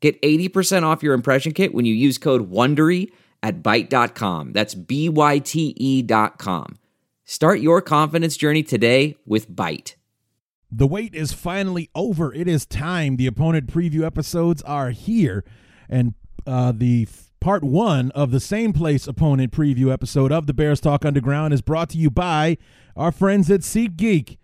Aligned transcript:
Get 0.00 0.20
80% 0.22 0.84
off 0.84 1.02
your 1.02 1.14
impression 1.14 1.52
kit 1.52 1.74
when 1.74 1.84
you 1.84 1.94
use 1.94 2.18
code 2.18 2.50
WONDERY 2.50 3.10
at 3.42 3.62
Byte.com. 3.62 4.52
That's 4.52 4.74
B-Y-T-E 4.74 6.02
dot 6.02 6.38
com. 6.38 6.78
Start 7.24 7.60
your 7.60 7.82
confidence 7.82 8.36
journey 8.36 8.62
today 8.62 9.16
with 9.26 9.50
Byte. 9.50 9.94
The 10.70 10.86
wait 10.86 11.14
is 11.14 11.32
finally 11.32 11.90
over. 11.94 12.32
It 12.32 12.46
is 12.48 12.66
time. 12.66 13.16
The 13.16 13.26
opponent 13.26 13.66
preview 13.72 14.04
episodes 14.04 14.62
are 14.62 14.90
here. 14.90 15.44
And 15.88 16.14
uh, 16.46 16.72
the 16.74 17.06
f- 17.08 17.30
part 17.40 17.64
one 17.64 18.10
of 18.12 18.30
the 18.30 18.40
same 18.40 18.72
place 18.72 19.06
opponent 19.06 19.52
preview 19.52 19.92
episode 19.92 20.30
of 20.32 20.46
the 20.46 20.54
Bears 20.54 20.80
Talk 20.80 21.04
Underground 21.04 21.54
is 21.54 21.62
brought 21.62 21.88
to 21.90 21.98
you 21.98 22.10
by 22.10 22.58
our 22.96 23.12
friends 23.12 23.50
at 23.50 23.60
SeatGeek. 23.60 24.36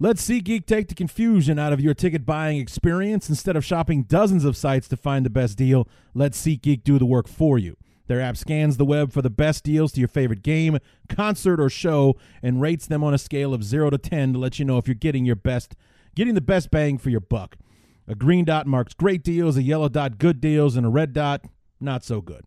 Let 0.00 0.14
SeatGeek 0.16 0.64
take 0.66 0.86
the 0.86 0.94
confusion 0.94 1.58
out 1.58 1.72
of 1.72 1.80
your 1.80 1.92
ticket 1.92 2.24
buying 2.24 2.58
experience. 2.60 3.28
Instead 3.28 3.56
of 3.56 3.64
shopping 3.64 4.04
dozens 4.04 4.44
of 4.44 4.56
sites 4.56 4.86
to 4.88 4.96
find 4.96 5.26
the 5.26 5.30
best 5.30 5.58
deal, 5.58 5.88
let 6.14 6.32
SeatGeek 6.32 6.84
do 6.84 7.00
the 7.00 7.04
work 7.04 7.26
for 7.26 7.58
you. 7.58 7.76
Their 8.06 8.20
app 8.20 8.36
scans 8.36 8.76
the 8.76 8.84
web 8.84 9.12
for 9.12 9.22
the 9.22 9.28
best 9.28 9.64
deals 9.64 9.90
to 9.92 10.00
your 10.00 10.08
favorite 10.08 10.42
game, 10.42 10.78
concert, 11.08 11.60
or 11.60 11.68
show 11.68 12.14
and 12.44 12.60
rates 12.60 12.86
them 12.86 13.02
on 13.02 13.12
a 13.12 13.18
scale 13.18 13.52
of 13.52 13.64
0 13.64 13.90
to 13.90 13.98
10 13.98 14.34
to 14.34 14.38
let 14.38 14.60
you 14.60 14.64
know 14.64 14.78
if 14.78 14.86
you're 14.86 14.94
getting 14.94 15.24
your 15.24 15.36
best 15.36 15.74
getting 16.14 16.34
the 16.34 16.40
best 16.40 16.70
bang 16.70 16.96
for 16.96 17.10
your 17.10 17.20
buck. 17.20 17.56
A 18.06 18.14
green 18.14 18.44
dot 18.44 18.68
marks 18.68 18.94
great 18.94 19.24
deals, 19.24 19.56
a 19.56 19.62
yellow 19.62 19.88
dot 19.88 20.18
good 20.18 20.40
deals, 20.40 20.76
and 20.76 20.86
a 20.86 20.88
red 20.88 21.12
dot 21.12 21.44
not 21.80 22.04
so 22.04 22.20
good. 22.20 22.44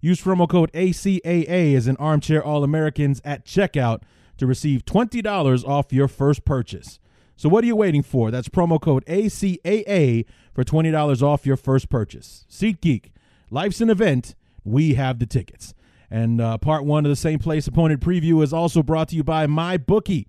Use 0.00 0.20
promo 0.20 0.48
code 0.48 0.72
ACAA 0.72 1.76
as 1.76 1.88
an 1.88 1.96
armchair 1.96 2.42
All 2.42 2.64
Americans 2.64 3.20
at 3.24 3.44
checkout 3.44 4.02
to 4.38 4.46
receive 4.46 4.84
$20 4.84 5.68
off 5.68 5.92
your 5.92 6.08
first 6.08 6.44
purchase. 6.44 6.98
So 7.36 7.48
what 7.48 7.64
are 7.64 7.66
you 7.66 7.76
waiting 7.76 8.02
for? 8.02 8.30
That's 8.30 8.48
promo 8.48 8.80
code 8.80 9.04
ACAA 9.06 10.26
for 10.52 10.64
$20 10.64 11.22
off 11.22 11.46
your 11.46 11.56
first 11.56 11.88
purchase. 11.88 12.46
SeatGeek, 12.50 13.10
life's 13.50 13.80
an 13.80 13.90
event. 13.90 14.34
We 14.64 14.94
have 14.94 15.18
the 15.18 15.26
tickets. 15.26 15.74
And 16.10 16.40
uh, 16.40 16.58
part 16.58 16.84
one 16.84 17.06
of 17.06 17.10
the 17.10 17.16
same 17.16 17.38
place 17.38 17.66
opponent 17.66 18.00
preview 18.00 18.42
is 18.42 18.52
also 18.52 18.82
brought 18.82 19.08
to 19.08 19.16
you 19.16 19.24
by 19.24 19.46
MyBookie. 19.46 20.26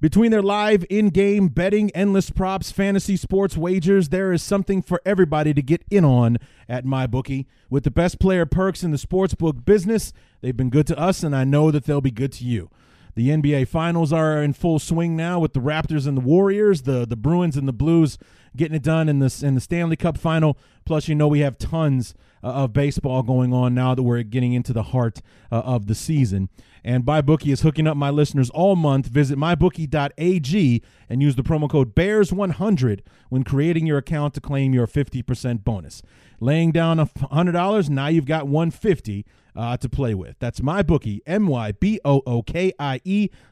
Between 0.00 0.30
their 0.30 0.42
live 0.42 0.84
in 0.90 1.08
game 1.08 1.48
betting, 1.48 1.90
endless 1.92 2.28
props, 2.28 2.70
fantasy 2.70 3.16
sports 3.16 3.56
wagers, 3.56 4.10
there 4.10 4.32
is 4.32 4.42
something 4.42 4.82
for 4.82 5.00
everybody 5.06 5.54
to 5.54 5.62
get 5.62 5.82
in 5.90 6.04
on 6.04 6.36
at 6.68 6.84
MyBookie. 6.84 7.46
With 7.70 7.84
the 7.84 7.90
best 7.90 8.20
player 8.20 8.44
perks 8.44 8.82
in 8.82 8.90
the 8.90 8.98
sportsbook 8.98 9.64
business, 9.64 10.12
they've 10.42 10.56
been 10.56 10.70
good 10.70 10.86
to 10.88 10.98
us, 10.98 11.22
and 11.22 11.34
I 11.34 11.44
know 11.44 11.70
that 11.70 11.86
they'll 11.86 12.02
be 12.02 12.10
good 12.10 12.32
to 12.32 12.44
you. 12.44 12.70
The 13.14 13.28
NBA 13.28 13.68
Finals 13.68 14.12
are 14.12 14.42
in 14.42 14.52
full 14.52 14.78
swing 14.78 15.16
now 15.16 15.38
with 15.38 15.52
the 15.52 15.60
Raptors 15.60 16.06
and 16.06 16.16
the 16.16 16.20
Warriors, 16.22 16.82
the 16.82 17.06
the 17.06 17.16
Bruins 17.16 17.56
and 17.56 17.68
the 17.68 17.72
Blues 17.72 18.18
getting 18.56 18.74
it 18.74 18.82
done 18.82 19.08
in 19.08 19.18
this 19.18 19.42
in 19.42 19.54
the 19.54 19.60
Stanley 19.60 19.96
Cup 19.96 20.18
Final. 20.18 20.58
Plus, 20.84 21.08
you 21.08 21.14
know 21.14 21.28
we 21.28 21.40
have 21.40 21.56
tons 21.58 22.14
uh, 22.42 22.48
of 22.48 22.72
baseball 22.72 23.22
going 23.22 23.52
on 23.52 23.74
now 23.74 23.94
that 23.94 24.02
we're 24.02 24.22
getting 24.22 24.52
into 24.52 24.72
the 24.72 24.84
heart 24.84 25.22
uh, 25.50 25.60
of 25.60 25.86
the 25.86 25.94
season. 25.94 26.48
And 26.86 27.04
MyBookie 27.04 27.50
is 27.50 27.62
hooking 27.62 27.86
up 27.86 27.96
my 27.96 28.10
listeners 28.10 28.50
all 28.50 28.76
month. 28.76 29.06
Visit 29.06 29.38
mybookie.ag 29.38 30.82
and 31.08 31.22
use 31.22 31.34
the 31.34 31.42
promo 31.42 31.70
code 31.70 31.94
BEARS100 31.94 33.00
when 33.30 33.42
creating 33.42 33.86
your 33.86 33.96
account 33.96 34.34
to 34.34 34.40
claim 34.40 34.74
your 34.74 34.86
50% 34.86 35.64
bonus. 35.64 36.02
Laying 36.40 36.72
down 36.72 36.98
a 36.98 37.06
$100, 37.06 37.88
now 37.88 38.08
you've 38.08 38.26
got 38.26 38.46
150 38.48 39.24
uh, 39.56 39.76
to 39.76 39.88
play 39.88 40.14
with. 40.14 40.36
That's 40.38 40.60
MyBookie, 40.60 41.20
M-Y-B-O-O-K-I-E 41.26 41.70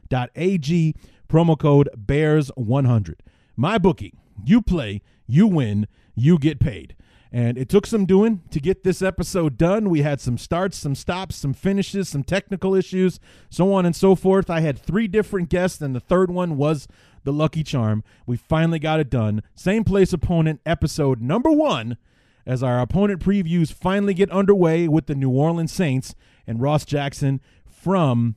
dot 0.09 0.29
A-G, 0.35 0.95
promo 1.29 1.57
code 1.57 1.89
BEARS100. 1.97 3.15
My 3.55 3.77
bookie, 3.77 4.13
you 4.45 4.61
play, 4.61 5.01
you 5.27 5.47
win, 5.47 5.87
you 6.15 6.37
get 6.37 6.59
paid. 6.59 6.95
And 7.31 7.57
it 7.57 7.67
took 7.67 7.87
some 7.87 8.05
doing 8.05 8.41
to 8.51 8.59
get 8.59 8.83
this 8.83 9.01
episode 9.01 9.57
done. 9.57 9.89
We 9.89 10.03
had 10.03 10.21
some 10.21 10.37
starts, 10.37 10.77
some 10.77 10.93
stops, 10.93 11.35
some 11.35 11.55
finishes, 11.55 12.07
some 12.07 12.23
technical 12.23 12.75
issues, 12.75 13.19
so 13.49 13.73
on 13.73 13.87
and 13.87 13.95
so 13.95 14.13
forth. 14.13 14.51
I 14.51 14.59
had 14.59 14.77
three 14.77 15.07
different 15.07 15.49
guests, 15.49 15.81
and 15.81 15.95
the 15.95 15.99
third 15.99 16.29
one 16.29 16.57
was 16.57 16.87
the 17.23 17.33
lucky 17.33 17.63
charm. 17.63 18.03
We 18.27 18.37
finally 18.37 18.77
got 18.77 18.99
it 18.99 19.09
done. 19.09 19.41
Same 19.55 19.83
place 19.83 20.13
opponent, 20.13 20.61
episode 20.63 21.21
number 21.21 21.51
one, 21.51 21.97
as 22.45 22.63
our 22.63 22.79
opponent 22.79 23.21
previews 23.21 23.73
finally 23.73 24.13
get 24.13 24.29
underway 24.31 24.87
with 24.87 25.07
the 25.07 25.15
New 25.15 25.29
Orleans 25.29 25.71
Saints 25.71 26.15
and 26.45 26.61
Ross 26.61 26.85
Jackson 26.85 27.41
from 27.65 28.35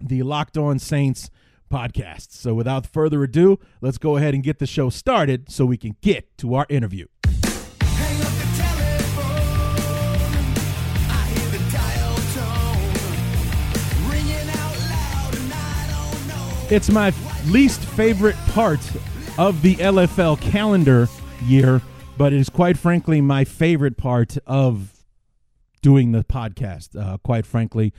the 0.00 0.22
Locked 0.22 0.56
On 0.56 0.78
Saints 0.78 1.30
podcast. 1.70 2.32
So 2.32 2.54
without 2.54 2.86
further 2.86 3.22
ado, 3.22 3.58
let's 3.80 3.98
go 3.98 4.16
ahead 4.16 4.34
and 4.34 4.42
get 4.42 4.58
the 4.58 4.66
show 4.66 4.90
started 4.90 5.50
so 5.50 5.64
we 5.64 5.76
can 5.76 5.96
get 6.00 6.36
to 6.38 6.54
our 6.54 6.66
interview. 6.68 7.06
It's 16.68 16.90
my 16.90 17.12
least 17.46 17.80
favorite 17.80 18.34
part 18.48 18.80
of 19.38 19.62
the 19.62 19.76
NFL 19.76 20.40
calendar 20.40 21.08
year, 21.44 21.80
but 22.16 22.32
it 22.32 22.38
is 22.38 22.48
quite 22.48 22.78
frankly 22.78 23.20
my 23.20 23.44
favorite 23.44 23.96
part 23.96 24.38
of 24.46 25.04
doing 25.82 26.12
the 26.12 26.24
podcast. 26.24 26.98
Uh, 26.98 27.18
quite 27.18 27.46
frankly, 27.46 27.92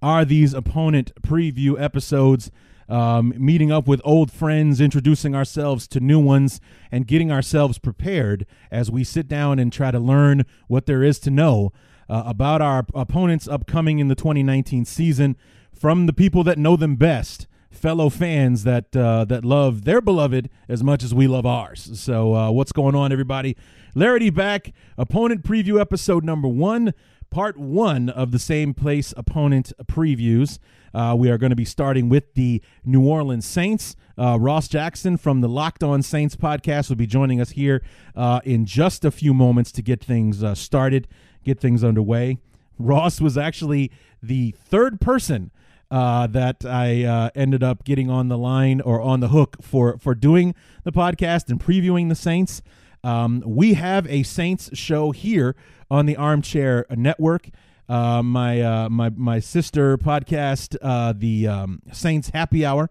are 0.00 0.24
these 0.24 0.54
opponent 0.54 1.12
preview 1.22 1.80
episodes. 1.80 2.50
Um, 2.86 3.32
meeting 3.38 3.72
up 3.72 3.88
with 3.88 4.02
old 4.04 4.30
friends, 4.30 4.78
introducing 4.78 5.34
ourselves 5.34 5.88
to 5.88 6.00
new 6.00 6.20
ones, 6.20 6.60
and 6.92 7.06
getting 7.06 7.32
ourselves 7.32 7.78
prepared 7.78 8.44
as 8.70 8.90
we 8.90 9.04
sit 9.04 9.26
down 9.26 9.58
and 9.58 9.72
try 9.72 9.90
to 9.90 9.98
learn 9.98 10.44
what 10.68 10.84
there 10.84 11.02
is 11.02 11.18
to 11.20 11.30
know 11.30 11.72
uh, 12.10 12.24
about 12.26 12.60
our 12.60 12.84
opponents 12.94 13.48
upcoming 13.48 14.00
in 14.00 14.08
the 14.08 14.14
2019 14.14 14.84
season 14.84 15.34
from 15.72 16.04
the 16.04 16.12
people 16.12 16.44
that 16.44 16.58
know 16.58 16.76
them 16.76 16.96
best 16.96 17.46
fellow 17.74 18.08
fans 18.08 18.64
that 18.64 18.94
uh, 18.96 19.24
that 19.24 19.44
love 19.44 19.84
their 19.84 20.00
beloved 20.00 20.48
as 20.68 20.82
much 20.82 21.02
as 21.02 21.14
we 21.14 21.26
love 21.26 21.46
ours. 21.46 21.90
So, 21.94 22.34
uh, 22.34 22.50
what's 22.50 22.72
going 22.72 22.94
on, 22.94 23.12
everybody? 23.12 23.56
Larry 23.94 24.30
back, 24.30 24.72
opponent 24.98 25.42
preview 25.42 25.80
episode 25.80 26.24
number 26.24 26.48
one, 26.48 26.94
part 27.30 27.56
one 27.56 28.08
of 28.08 28.30
the 28.30 28.38
same 28.38 28.74
place 28.74 29.14
opponent 29.16 29.72
previews. 29.86 30.58
Uh, 30.94 31.14
we 31.18 31.28
are 31.28 31.38
going 31.38 31.50
to 31.50 31.56
be 31.56 31.64
starting 31.64 32.08
with 32.08 32.34
the 32.34 32.62
New 32.84 33.06
Orleans 33.06 33.44
Saints. 33.44 33.96
Uh, 34.16 34.38
Ross 34.38 34.68
Jackson 34.68 35.16
from 35.16 35.40
the 35.40 35.48
Locked 35.48 35.82
On 35.82 36.02
Saints 36.02 36.36
podcast 36.36 36.88
will 36.88 36.96
be 36.96 37.06
joining 37.06 37.40
us 37.40 37.50
here 37.50 37.82
uh, 38.14 38.40
in 38.44 38.64
just 38.64 39.04
a 39.04 39.10
few 39.10 39.34
moments 39.34 39.72
to 39.72 39.82
get 39.82 40.02
things 40.04 40.42
uh, 40.44 40.54
started, 40.54 41.08
get 41.44 41.58
things 41.58 41.82
underway. 41.82 42.38
Ross 42.78 43.20
was 43.20 43.36
actually 43.36 43.90
the 44.22 44.52
third 44.52 45.00
person 45.00 45.50
uh, 45.90 46.26
that 46.28 46.64
I 46.64 47.04
uh, 47.04 47.30
ended 47.34 47.62
up 47.62 47.84
getting 47.84 48.10
on 48.10 48.28
the 48.28 48.38
line 48.38 48.80
or 48.80 49.00
on 49.00 49.20
the 49.20 49.28
hook 49.28 49.56
for 49.62 49.98
for 49.98 50.14
doing 50.14 50.54
the 50.82 50.92
podcast 50.92 51.48
and 51.48 51.60
previewing 51.60 52.08
the 52.08 52.14
Saints. 52.14 52.62
Um, 53.02 53.42
we 53.46 53.74
have 53.74 54.06
a 54.08 54.22
Saints 54.22 54.70
show 54.72 55.10
here 55.10 55.54
on 55.90 56.06
the 56.06 56.16
Armchair 56.16 56.86
Network. 56.90 57.50
Uh, 57.88 58.22
my 58.22 58.60
uh, 58.62 58.88
my 58.88 59.10
my 59.10 59.38
sister 59.40 59.98
podcast, 59.98 60.76
uh, 60.80 61.12
the 61.14 61.46
um, 61.46 61.82
Saints 61.92 62.30
Happy 62.30 62.64
Hour. 62.64 62.90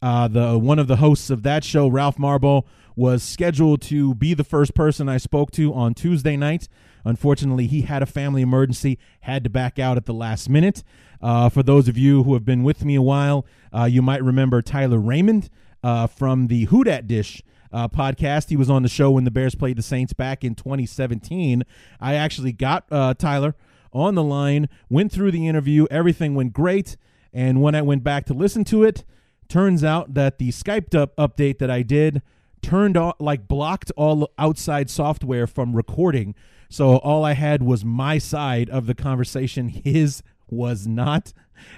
Uh, 0.00 0.26
the 0.26 0.58
one 0.58 0.80
of 0.80 0.88
the 0.88 0.96
hosts 0.96 1.30
of 1.30 1.44
that 1.44 1.62
show, 1.62 1.86
Ralph 1.86 2.18
Marble, 2.18 2.66
was 2.96 3.22
scheduled 3.22 3.80
to 3.82 4.16
be 4.16 4.34
the 4.34 4.42
first 4.42 4.74
person 4.74 5.08
I 5.08 5.18
spoke 5.18 5.52
to 5.52 5.72
on 5.72 5.94
Tuesday 5.94 6.36
night. 6.36 6.68
Unfortunately, 7.04 7.68
he 7.68 7.82
had 7.82 8.02
a 8.02 8.06
family 8.06 8.42
emergency, 8.42 8.98
had 9.20 9.44
to 9.44 9.50
back 9.50 9.78
out 9.78 9.96
at 9.96 10.06
the 10.06 10.14
last 10.14 10.48
minute. 10.48 10.82
Uh, 11.22 11.48
for 11.48 11.62
those 11.62 11.88
of 11.88 11.96
you 11.96 12.24
who 12.24 12.34
have 12.34 12.44
been 12.44 12.62
with 12.62 12.84
me 12.84 12.94
a 12.94 13.02
while, 13.02 13.46
uh, 13.72 13.84
you 13.84 14.02
might 14.02 14.22
remember 14.22 14.60
Tyler 14.60 14.98
Raymond 14.98 15.48
uh, 15.82 16.06
from 16.06 16.48
the 16.48 16.64
Who 16.64 16.84
Dat 16.84 17.06
Dish 17.06 17.42
uh, 17.72 17.88
podcast. 17.88 18.48
He 18.48 18.56
was 18.56 18.68
on 18.68 18.82
the 18.82 18.88
show 18.88 19.12
when 19.12 19.24
the 19.24 19.30
Bears 19.30 19.54
played 19.54 19.76
the 19.76 19.82
Saints 19.82 20.12
back 20.12 20.44
in 20.44 20.54
2017. 20.54 21.64
I 22.00 22.14
actually 22.14 22.52
got 22.52 22.84
uh, 22.90 23.14
Tyler 23.14 23.54
on 23.92 24.14
the 24.14 24.22
line, 24.22 24.68
went 24.88 25.12
through 25.12 25.32
the 25.32 25.46
interview, 25.46 25.86
everything 25.90 26.34
went 26.34 26.52
great. 26.52 26.96
And 27.32 27.62
when 27.62 27.74
I 27.74 27.82
went 27.82 28.04
back 28.04 28.26
to 28.26 28.34
listen 28.34 28.64
to 28.64 28.82
it, 28.82 29.04
turns 29.48 29.84
out 29.84 30.14
that 30.14 30.38
the 30.38 30.50
Skyped 30.50 30.94
up 30.94 31.16
update 31.16 31.58
that 31.58 31.70
I 31.70 31.82
did 31.82 32.22
turned 32.62 32.96
on 32.96 33.12
like 33.18 33.48
blocked 33.48 33.90
all 33.96 34.30
outside 34.38 34.88
software 34.88 35.46
from 35.46 35.74
recording. 35.74 36.34
So 36.68 36.96
all 36.96 37.24
I 37.24 37.32
had 37.32 37.62
was 37.62 37.84
my 37.84 38.18
side 38.18 38.70
of 38.70 38.86
the 38.86 38.94
conversation. 38.94 39.68
His 39.84 40.22
was 40.52 40.86
not. 40.86 41.32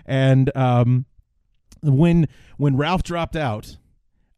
And 0.04 0.54
um, 0.56 1.06
when 1.82 2.28
when 2.56 2.76
Ralph 2.76 3.02
dropped 3.02 3.36
out, 3.36 3.78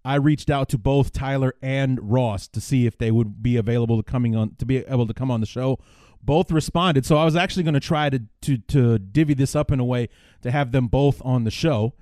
I 0.04 0.16
reached 0.16 0.50
out 0.50 0.68
to 0.70 0.78
both 0.78 1.12
Tyler 1.12 1.54
and 1.62 1.98
Ross 2.00 2.46
to 2.48 2.60
see 2.60 2.86
if 2.86 2.98
they 2.98 3.10
would 3.10 3.42
be 3.42 3.56
available 3.56 3.96
to 3.96 4.02
coming 4.02 4.36
on 4.36 4.54
to 4.56 4.66
be 4.66 4.78
able 4.78 5.06
to 5.06 5.14
come 5.14 5.30
on 5.30 5.40
the 5.40 5.46
show. 5.46 5.78
Both 6.22 6.50
responded, 6.50 7.06
so 7.06 7.16
I 7.16 7.24
was 7.24 7.36
actually 7.36 7.62
going 7.62 7.74
to 7.74 7.80
try 7.80 8.10
to 8.10 8.22
to 8.42 8.58
to 8.58 8.98
divvy 8.98 9.34
this 9.34 9.54
up 9.54 9.70
in 9.70 9.80
a 9.80 9.84
way 9.84 10.08
to 10.42 10.50
have 10.50 10.72
them 10.72 10.88
both 10.88 11.22
on 11.24 11.44
the 11.44 11.50
show. 11.50 11.94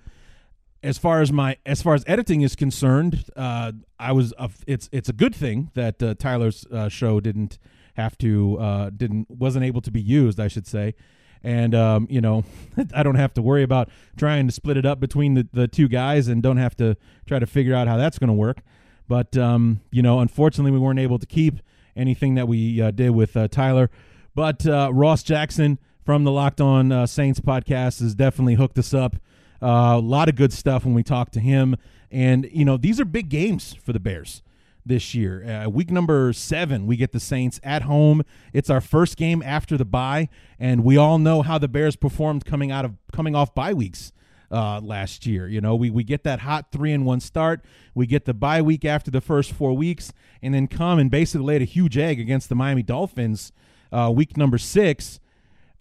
As 0.83 0.99
far 0.99 1.23
as 1.23 1.33
my 1.33 1.57
as 1.65 1.83
far 1.83 1.95
as 1.95 2.05
editing 2.07 2.43
is 2.43 2.57
concerned, 2.57 3.25
uh, 3.37 3.73
I 3.99 4.13
was 4.13 4.33
uh, 4.39 4.49
it's 4.67 4.89
it's 4.93 5.09
a 5.09 5.13
good 5.13 5.35
thing 5.35 5.71
that 5.75 6.03
uh, 6.03 6.15
Tyler's 6.15 6.67
uh, 6.67 6.89
show 6.89 7.21
didn't 7.21 7.59
have 7.95 8.17
to 8.19 8.59
uh, 8.59 8.91
didn't 8.91 9.31
wasn't 9.31 9.65
able 9.65 9.83
to 9.83 9.91
be 9.91 10.01
used, 10.01 10.41
I 10.41 10.49
should 10.49 10.67
say 10.67 10.95
and 11.45 11.75
um, 11.75 12.07
you 12.11 12.21
know 12.21 12.45
I 12.95 13.03
don't 13.03 13.15
have 13.15 13.35
to 13.35 13.43
worry 13.43 13.63
about 13.63 13.91
trying 14.17 14.47
to 14.49 14.53
split 14.53 14.77
it 14.77 14.87
up 14.87 14.99
between 14.99 15.35
the, 15.35 15.47
the 15.53 15.69
two 15.69 15.87
guys 15.87 16.27
and 16.27 16.43
don't 16.43 16.57
have 16.57 16.77
to 16.79 16.97
try 17.27 17.39
to 17.39 17.47
figure 17.47 17.75
out 17.75 17.87
how 17.87 17.97
that's 17.97 18.19
going 18.19 18.29
to 18.29 18.35
work. 18.35 18.63
But 19.07 19.37
um, 19.37 19.81
you 19.93 20.03
know, 20.03 20.21
unfortunately, 20.21 20.73
we 20.73 20.79
weren't 20.79 20.99
able 20.99 21.19
to 21.19 21.27
keep 21.27 21.61
anything 21.95 22.35
that 22.35 22.49
we 22.49 22.81
uh, 22.81 22.91
did 22.91 23.11
with 23.11 23.37
uh, 23.37 23.47
Tyler. 23.49 23.91
But 24.35 24.67
uh, 24.67 24.91
Ross 24.93 25.23
Jackson 25.23 25.79
from 26.05 26.25
the 26.25 26.33
Locked 26.33 26.61
On 26.61 26.91
uh, 26.91 27.07
Saints 27.07 27.41
podcast 27.41 28.01
has 28.01 28.15
definitely 28.15 28.55
hooked 28.55 28.79
us 28.79 28.93
up. 28.93 29.17
Uh, 29.63 29.95
a 29.97 30.01
lot 30.01 30.29
of 30.29 30.35
good 30.35 30.53
stuff 30.53 30.85
when 30.85 30.95
we 30.95 31.03
talk 31.03 31.31
to 31.31 31.41
him, 31.41 31.77
and 32.11 32.49
you 32.51 32.65
know, 32.65 32.77
these 32.77 32.99
are 33.01 33.05
big 33.05 33.29
games 33.29 33.75
for 33.75 33.93
the 33.93 34.01
Bears 34.01 34.43
this 34.87 35.15
year. 35.15 35.45
Uh, 35.45 35.69
week 35.69 35.91
number 35.91 36.33
seven, 36.33 36.87
we 36.87 36.97
get 36.97 37.13
the 37.13 37.21
Saints 37.21 37.61
at 37.63 37.83
home. 37.83 38.23
It's 38.53 38.71
our 38.71 38.81
first 38.81 39.17
game 39.17 39.43
after 39.43 39.77
the 39.77 39.85
bye, 39.85 40.29
and 40.59 40.85
we 40.85 40.97
all 40.97 41.19
know 41.19 41.43
how 41.43 41.59
the 41.59 41.69
Bears 41.69 41.97
performed 41.97 42.45
coming 42.45 42.71
out 42.71 42.85
of 42.85 42.95
coming 43.13 43.35
off 43.35 43.55
bye 43.55 43.75
weeks 43.75 44.13
uh, 44.51 44.81
last 44.81 45.27
year. 45.27 45.49
You 45.49 45.61
know, 45.61 45.75
we 45.75 45.91
we 45.91 46.05
get 46.05 46.25
that 46.25 46.41
hot 46.41 46.71
three 46.71 46.93
and 46.93 47.05
one 47.05 47.21
start. 47.21 47.65
We 47.95 48.07
get 48.07 48.25
the 48.25 48.35
bye 48.35 48.63
week 48.63 48.85
after 48.85 49.11
the 49.11 49.21
first 49.21 49.53
four 49.53 49.75
weeks, 49.75 50.13
and 50.43 50.55
then 50.55 50.67
come 50.69 50.99
and 50.99 51.11
basically 51.11 51.47
laid 51.47 51.63
a 51.63 51.67
huge 51.67 51.97
egg 51.97 52.21
against 52.21 52.49
the 52.49 52.55
Miami 52.55 52.83
Dolphins 52.83 53.53
uh, 53.93 54.13
week 54.15 54.37
number 54.37 54.59
six. 54.59 55.21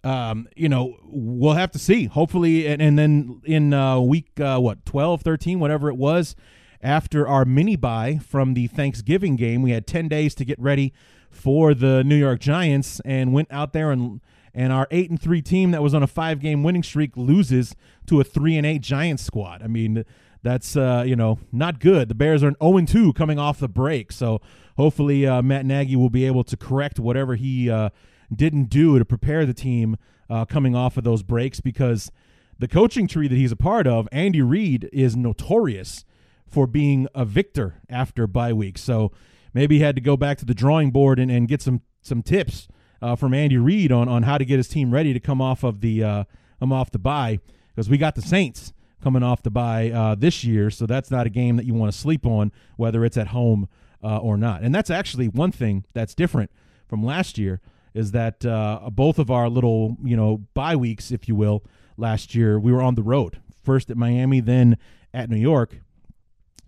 Um, 0.02 0.48
you 0.54 0.68
know, 0.68 0.98
we'll 1.04 1.54
have 1.54 1.70
to 1.70 1.78
see. 1.78 2.04
Hopefully, 2.04 2.66
and, 2.66 2.82
and 2.82 2.98
then 2.98 3.40
in 3.44 3.72
uh, 3.72 3.98
week 4.00 4.38
uh, 4.38 4.58
what 4.58 4.84
12, 4.84 5.22
13, 5.22 5.60
whatever 5.60 5.88
it 5.88 5.96
was, 5.96 6.36
after 6.84 7.26
our 7.26 7.44
mini 7.44 7.74
bye 7.74 8.20
from 8.24 8.54
the 8.54 8.66
Thanksgiving 8.68 9.34
game. 9.34 9.62
We 9.62 9.70
had 9.70 9.86
10 9.86 10.06
days 10.06 10.34
to 10.36 10.44
get 10.44 10.60
ready 10.60 10.92
for 11.30 11.74
the 11.74 12.04
New 12.04 12.14
York 12.14 12.38
Giants 12.38 13.00
and 13.04 13.32
went 13.32 13.48
out 13.50 13.72
there 13.72 13.90
and 13.90 14.20
and 14.56 14.72
our 14.72 14.86
8 14.92 15.10
and 15.10 15.20
3 15.20 15.42
team 15.42 15.72
that 15.72 15.82
was 15.82 15.94
on 15.94 16.04
a 16.04 16.06
5 16.06 16.38
game 16.38 16.62
winning 16.62 16.84
streak 16.84 17.16
loses 17.16 17.74
to 18.06 18.20
a 18.20 18.24
3 18.24 18.56
and 18.56 18.64
8 18.64 18.82
Giants 18.82 19.24
squad. 19.24 19.62
I 19.62 19.66
mean, 19.66 20.04
that's 20.44 20.76
uh, 20.76 21.02
you 21.04 21.16
know, 21.16 21.40
not 21.50 21.80
good. 21.80 22.08
The 22.08 22.14
Bears 22.14 22.44
are 22.44 22.48
an 22.48 22.56
0 22.62 22.76
and 22.76 22.86
2 22.86 23.14
coming 23.14 23.38
off 23.38 23.58
the 23.58 23.68
break. 23.68 24.12
So, 24.12 24.40
hopefully 24.76 25.26
uh, 25.26 25.42
Matt 25.42 25.64
Nagy 25.64 25.96
will 25.96 26.10
be 26.10 26.26
able 26.26 26.44
to 26.44 26.56
correct 26.56 27.00
whatever 27.00 27.34
he 27.34 27.70
uh, 27.70 27.90
didn't 28.32 28.64
do 28.64 28.98
to 28.98 29.04
prepare 29.04 29.46
the 29.46 29.54
team 29.54 29.96
uh, 30.28 30.44
coming 30.44 30.76
off 30.76 30.96
of 30.96 31.04
those 31.04 31.22
breaks 31.22 31.60
because 31.60 32.12
the 32.58 32.68
coaching 32.68 33.08
tree 33.08 33.26
that 33.26 33.36
he's 33.36 33.52
a 33.52 33.56
part 33.56 33.86
of, 33.86 34.08
Andy 34.12 34.42
Reid 34.42 34.88
is 34.92 35.16
notorious 35.16 36.04
for 36.48 36.66
being 36.66 37.08
a 37.14 37.24
victor 37.24 37.80
after 37.88 38.26
bye 38.26 38.52
week. 38.52 38.78
So 38.78 39.12
maybe 39.52 39.76
he 39.78 39.82
had 39.82 39.94
to 39.96 40.00
go 40.00 40.16
back 40.16 40.38
to 40.38 40.44
the 40.44 40.54
drawing 40.54 40.90
board 40.90 41.18
and, 41.18 41.30
and 41.30 41.48
get 41.48 41.62
some 41.62 41.82
some 42.02 42.22
tips 42.22 42.68
uh, 43.00 43.16
from 43.16 43.34
Andy 43.34 43.56
Reid 43.56 43.92
on 43.92 44.08
on 44.08 44.22
how 44.22 44.38
to 44.38 44.44
get 44.44 44.58
his 44.58 44.68
team 44.68 44.92
ready 44.92 45.12
to 45.12 45.20
come 45.20 45.40
off 45.40 45.62
of 45.62 45.80
the 45.80 46.02
uh, 46.02 46.24
come 46.60 46.72
off 46.72 46.90
the 46.90 46.98
bye 46.98 47.38
because 47.74 47.88
we 47.88 47.98
got 47.98 48.14
the 48.14 48.22
Saints 48.22 48.72
coming 49.02 49.22
off 49.22 49.42
the 49.42 49.50
bye 49.50 49.90
uh, 49.90 50.14
this 50.14 50.44
year, 50.44 50.70
so 50.70 50.86
that's 50.86 51.10
not 51.10 51.26
a 51.26 51.30
game 51.30 51.56
that 51.56 51.66
you 51.66 51.74
want 51.74 51.92
to 51.92 51.98
sleep 51.98 52.24
on, 52.24 52.50
whether 52.76 53.04
it's 53.04 53.18
at 53.18 53.28
home 53.28 53.68
uh, 54.02 54.18
or 54.18 54.38
not. 54.38 54.62
And 54.62 54.74
that's 54.74 54.88
actually 54.90 55.28
one 55.28 55.52
thing 55.52 55.84
that's 55.92 56.14
different 56.14 56.50
from 56.88 57.04
last 57.04 57.36
year 57.36 57.60
is 57.92 58.12
that 58.12 58.44
uh, 58.44 58.88
both 58.90 59.18
of 59.18 59.30
our 59.30 59.48
little 59.48 59.96
you 60.02 60.16
know 60.16 60.46
bye 60.54 60.76
weeks, 60.76 61.10
if 61.10 61.28
you 61.28 61.34
will, 61.34 61.64
last 61.96 62.34
year 62.34 62.58
we 62.58 62.72
were 62.72 62.82
on 62.82 62.94
the 62.94 63.02
road. 63.02 63.40
First 63.62 63.90
at 63.90 63.96
Miami, 63.96 64.40
then 64.40 64.76
at 65.12 65.30
New 65.30 65.38
York, 65.38 65.80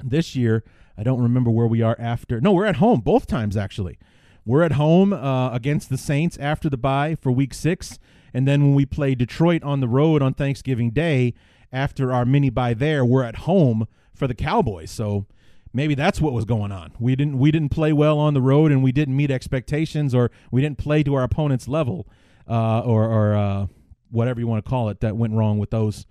this 0.03 0.37
year, 0.37 0.65
I 0.97 1.03
don't 1.03 1.23
remember 1.23 1.51
where 1.51 1.67
we 1.67 1.83
are 1.83 1.97
after. 1.99 2.41
No, 2.41 2.53
we're 2.53 2.67
at 2.67 2.77
home 2.77 3.01
both 3.01 3.27
times 3.27 3.57
actually. 3.57 3.99
We're 4.45 4.63
at 4.63 4.73
home 4.73 5.13
uh, 5.13 5.53
against 5.53 5.91
the 5.91 5.99
Saints 5.99 6.39
after 6.39 6.71
the 6.71 6.77
bye 6.77 7.17
for 7.21 7.33
Week 7.33 7.53
Six, 7.53 7.99
and 8.33 8.47
then 8.47 8.63
when 8.63 8.75
we 8.75 8.87
play 8.87 9.17
Detroit 9.17 9.65
on 9.65 9.81
the 9.81 9.89
road 9.89 10.23
on 10.23 10.35
Thanksgiving 10.35 10.91
Day 10.91 11.35
after 11.73 12.13
our 12.13 12.25
mini 12.25 12.49
bye 12.49 12.73
there, 12.73 13.05
we're 13.05 13.25
at 13.25 13.37
home 13.39 13.89
for 14.15 14.29
the 14.29 14.35
Cowboys. 14.35 14.93
So 14.93 15.27
maybe 15.73 15.97
that's 15.97 16.21
what 16.21 16.33
was 16.33 16.45
going 16.45 16.71
on. 16.71 16.93
We 17.01 17.17
didn't 17.17 17.39
we 17.39 17.51
didn't 17.51 17.71
play 17.71 17.93
well 17.93 18.19
on 18.19 18.35
the 18.35 18.41
road, 18.41 18.71
and 18.71 18.85
we 18.85 18.93
didn't 18.93 19.17
meet 19.17 19.33
expectations, 19.33 20.15
or 20.15 20.31
we 20.53 20.63
didn't 20.63 20.79
play 20.79 21.03
to 21.03 21.15
our 21.15 21.25
opponent's 21.25 21.67
level, 21.67 22.07
uh, 22.49 22.81
or 22.81 23.05
or 23.05 23.35
uh, 23.35 23.67
whatever 24.13 24.39
you 24.39 24.47
want 24.47 24.65
to 24.65 24.69
call 24.69 24.89
it. 24.89 25.01
That 25.01 25.17
went 25.17 25.35
wrong 25.35 25.59
with 25.59 25.71
those 25.71 26.07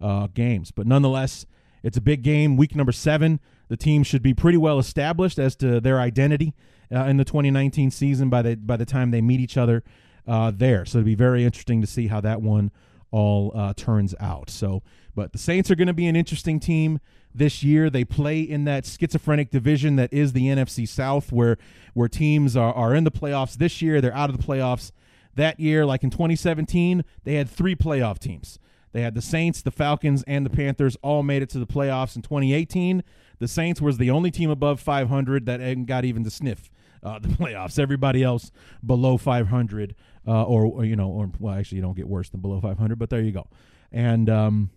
uh, 0.00 0.28
games, 0.28 0.70
but 0.70 0.86
nonetheless 0.86 1.44
it's 1.82 1.96
a 1.96 2.00
big 2.00 2.22
game, 2.22 2.56
week 2.56 2.74
number 2.74 2.92
seven. 2.92 3.40
The 3.68 3.76
team 3.76 4.02
should 4.02 4.22
be 4.22 4.34
pretty 4.34 4.58
well 4.58 4.78
established 4.78 5.38
as 5.38 5.56
to 5.56 5.80
their 5.80 6.00
identity 6.00 6.54
uh, 6.92 7.04
in 7.04 7.16
the 7.16 7.24
2019 7.24 7.90
season 7.90 8.28
by 8.28 8.42
the 8.42 8.56
by 8.56 8.76
the 8.76 8.86
time 8.86 9.10
they 9.10 9.20
meet 9.20 9.40
each 9.40 9.56
other 9.56 9.82
uh, 10.26 10.52
there. 10.54 10.84
So 10.84 10.98
it'll 10.98 11.06
be 11.06 11.14
very 11.14 11.44
interesting 11.44 11.80
to 11.80 11.86
see 11.86 12.08
how 12.08 12.20
that 12.20 12.42
one 12.42 12.70
all 13.10 13.52
uh, 13.54 13.74
turns 13.74 14.14
out. 14.20 14.50
So, 14.50 14.82
but 15.14 15.32
the 15.32 15.38
Saints 15.38 15.70
are 15.70 15.74
going 15.74 15.88
to 15.88 15.94
be 15.94 16.06
an 16.06 16.16
interesting 16.16 16.60
team 16.60 17.00
this 17.34 17.62
year. 17.62 17.90
They 17.90 18.04
play 18.04 18.40
in 18.40 18.64
that 18.64 18.86
schizophrenic 18.86 19.50
division 19.50 19.96
that 19.96 20.12
is 20.12 20.32
the 20.32 20.46
NFC 20.46 20.86
South, 20.86 21.32
where 21.32 21.58
where 21.94 22.08
teams 22.08 22.56
are, 22.56 22.72
are 22.72 22.94
in 22.94 23.04
the 23.04 23.10
playoffs 23.10 23.54
this 23.54 23.82
year. 23.82 24.00
They're 24.00 24.14
out 24.14 24.30
of 24.30 24.36
the 24.36 24.42
playoffs 24.42 24.92
that 25.34 25.58
year. 25.58 25.84
Like 25.84 26.04
in 26.04 26.10
2017, 26.10 27.04
they 27.24 27.34
had 27.34 27.48
three 27.48 27.74
playoff 27.74 28.18
teams. 28.18 28.58
They 28.92 29.02
had 29.02 29.14
the 29.14 29.22
Saints, 29.22 29.62
the 29.62 29.70
Falcons, 29.70 30.24
and 30.26 30.44
the 30.44 30.50
Panthers 30.50 30.96
all 31.02 31.22
made 31.22 31.42
it 31.42 31.50
to 31.50 31.58
the 31.58 31.66
playoffs 31.66 32.16
in 32.16 32.22
2018. 32.22 33.04
The 33.38 33.48
Saints 33.48 33.80
was 33.80 33.98
the 33.98 34.10
only 34.10 34.30
team 34.30 34.50
above 34.50 34.80
500 34.80 35.46
that 35.46 35.86
got 35.86 36.04
even 36.04 36.24
to 36.24 36.30
sniff 36.30 36.70
uh, 37.02 37.18
the 37.18 37.28
playoffs. 37.28 37.78
Everybody 37.78 38.22
else 38.22 38.50
below 38.84 39.16
500, 39.16 39.94
uh, 40.26 40.44
or, 40.44 40.64
or, 40.64 40.84
you 40.84 40.96
know, 40.96 41.08
or 41.08 41.30
well, 41.38 41.54
actually, 41.54 41.76
you 41.76 41.82
don't 41.82 41.96
get 41.96 42.08
worse 42.08 42.28
than 42.30 42.40
below 42.40 42.60
500, 42.60 42.98
but 42.98 43.10
there 43.10 43.20
you 43.20 43.32
go. 43.32 43.46
And 43.92 44.28
um, 44.28 44.70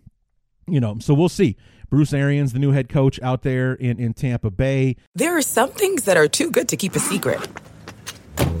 you 0.66 0.80
know, 0.80 0.96
so 1.00 1.14
we'll 1.14 1.28
see. 1.28 1.56
Bruce 1.90 2.12
Arians, 2.12 2.52
the 2.52 2.58
new 2.58 2.72
head 2.72 2.88
coach 2.88 3.20
out 3.22 3.42
there 3.42 3.74
in 3.74 4.00
in 4.00 4.14
Tampa 4.14 4.50
Bay. 4.50 4.96
There 5.14 5.36
are 5.36 5.42
some 5.42 5.70
things 5.70 6.04
that 6.04 6.16
are 6.16 6.26
too 6.26 6.50
good 6.50 6.68
to 6.70 6.76
keep 6.76 6.96
a 6.96 6.98
secret, 6.98 7.40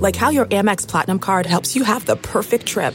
like 0.00 0.14
how 0.14 0.30
your 0.30 0.46
Amex 0.46 0.86
Platinum 0.86 1.18
card 1.18 1.46
helps 1.46 1.74
you 1.74 1.84
have 1.84 2.04
the 2.04 2.16
perfect 2.16 2.66
trip. 2.66 2.94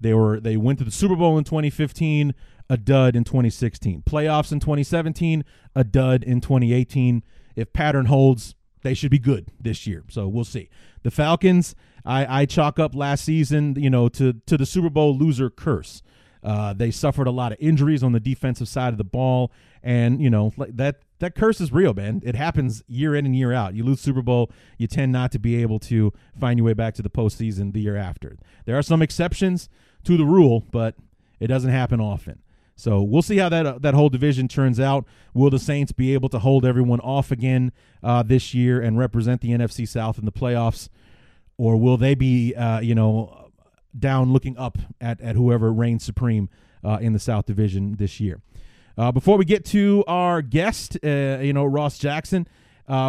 they 0.00 0.14
were 0.14 0.40
they 0.40 0.56
went 0.56 0.78
to 0.78 0.84
the 0.84 0.90
Super 0.90 1.16
Bowl 1.16 1.38
in 1.38 1.44
2015, 1.44 2.34
a 2.70 2.76
dud 2.76 3.16
in 3.16 3.24
2016, 3.24 4.02
playoffs 4.02 4.52
in 4.52 4.60
2017, 4.60 5.44
a 5.74 5.84
dud 5.84 6.22
in 6.22 6.40
2018. 6.40 7.22
If 7.56 7.72
pattern 7.72 8.06
holds, 8.06 8.54
they 8.82 8.94
should 8.94 9.10
be 9.10 9.18
good 9.18 9.50
this 9.60 9.86
year. 9.86 10.04
So 10.08 10.28
we'll 10.28 10.44
see. 10.44 10.68
The 11.02 11.10
Falcons, 11.10 11.74
I, 12.04 12.42
I 12.42 12.46
chalk 12.46 12.78
up 12.78 12.94
last 12.94 13.24
season, 13.24 13.74
you 13.76 13.90
know, 13.90 14.08
to 14.10 14.34
to 14.46 14.56
the 14.56 14.66
Super 14.66 14.90
Bowl 14.90 15.16
loser 15.16 15.50
curse. 15.50 16.02
Uh, 16.42 16.72
they 16.72 16.90
suffered 16.90 17.26
a 17.26 17.32
lot 17.32 17.50
of 17.52 17.58
injuries 17.60 18.02
on 18.02 18.12
the 18.12 18.20
defensive 18.20 18.68
side 18.68 18.94
of 18.94 18.98
the 18.98 19.04
ball, 19.04 19.50
and 19.82 20.22
you 20.22 20.30
know 20.30 20.52
that 20.56 21.00
that 21.18 21.34
curse 21.34 21.60
is 21.60 21.72
real, 21.72 21.94
man. 21.94 22.22
It 22.24 22.36
happens 22.36 22.82
year 22.86 23.14
in 23.14 23.26
and 23.26 23.34
year 23.34 23.52
out. 23.52 23.74
You 23.74 23.84
lose 23.84 24.00
Super 24.00 24.22
Bowl, 24.22 24.50
you 24.76 24.86
tend 24.86 25.10
not 25.10 25.32
to 25.32 25.38
be 25.38 25.60
able 25.60 25.80
to 25.80 26.12
find 26.38 26.58
your 26.58 26.66
way 26.66 26.74
back 26.74 26.94
to 26.94 27.02
the 27.02 27.10
postseason 27.10 27.72
the 27.72 27.80
year 27.80 27.96
after. 27.96 28.36
There 28.66 28.78
are 28.78 28.82
some 28.82 29.02
exceptions 29.02 29.68
to 30.08 30.16
the 30.16 30.24
rule, 30.24 30.64
but 30.70 30.94
it 31.38 31.48
doesn't 31.48 31.70
happen 31.70 32.00
often. 32.00 32.40
So 32.76 33.02
we'll 33.02 33.22
see 33.22 33.36
how 33.36 33.50
that 33.50 33.66
uh, 33.66 33.78
that 33.80 33.92
whole 33.92 34.08
division 34.08 34.48
turns 34.48 34.80
out. 34.80 35.04
Will 35.34 35.50
the 35.50 35.58
Saints 35.58 35.92
be 35.92 36.14
able 36.14 36.30
to 36.30 36.38
hold 36.38 36.64
everyone 36.64 37.00
off 37.00 37.30
again 37.30 37.72
uh, 38.02 38.22
this 38.22 38.54
year 38.54 38.80
and 38.80 38.96
represent 38.96 39.42
the 39.42 39.50
NFC 39.50 39.86
South 39.86 40.18
in 40.18 40.24
the 40.24 40.32
playoffs, 40.32 40.88
or 41.58 41.76
will 41.76 41.98
they 41.98 42.14
be, 42.14 42.54
uh, 42.54 42.80
you 42.80 42.94
know, 42.94 43.50
down 43.98 44.32
looking 44.32 44.56
up 44.56 44.78
at 44.98 45.20
at 45.20 45.36
whoever 45.36 45.72
reigns 45.72 46.04
supreme 46.04 46.48
uh, 46.82 46.98
in 47.00 47.12
the 47.12 47.18
South 47.18 47.44
Division 47.44 47.96
this 47.96 48.18
year? 48.18 48.40
Uh, 48.96 49.12
before 49.12 49.36
we 49.36 49.44
get 49.44 49.64
to 49.66 50.04
our 50.06 50.40
guest, 50.40 50.96
uh, 51.04 51.38
you 51.42 51.52
know, 51.52 51.66
Ross 51.66 51.98
Jackson, 51.98 52.48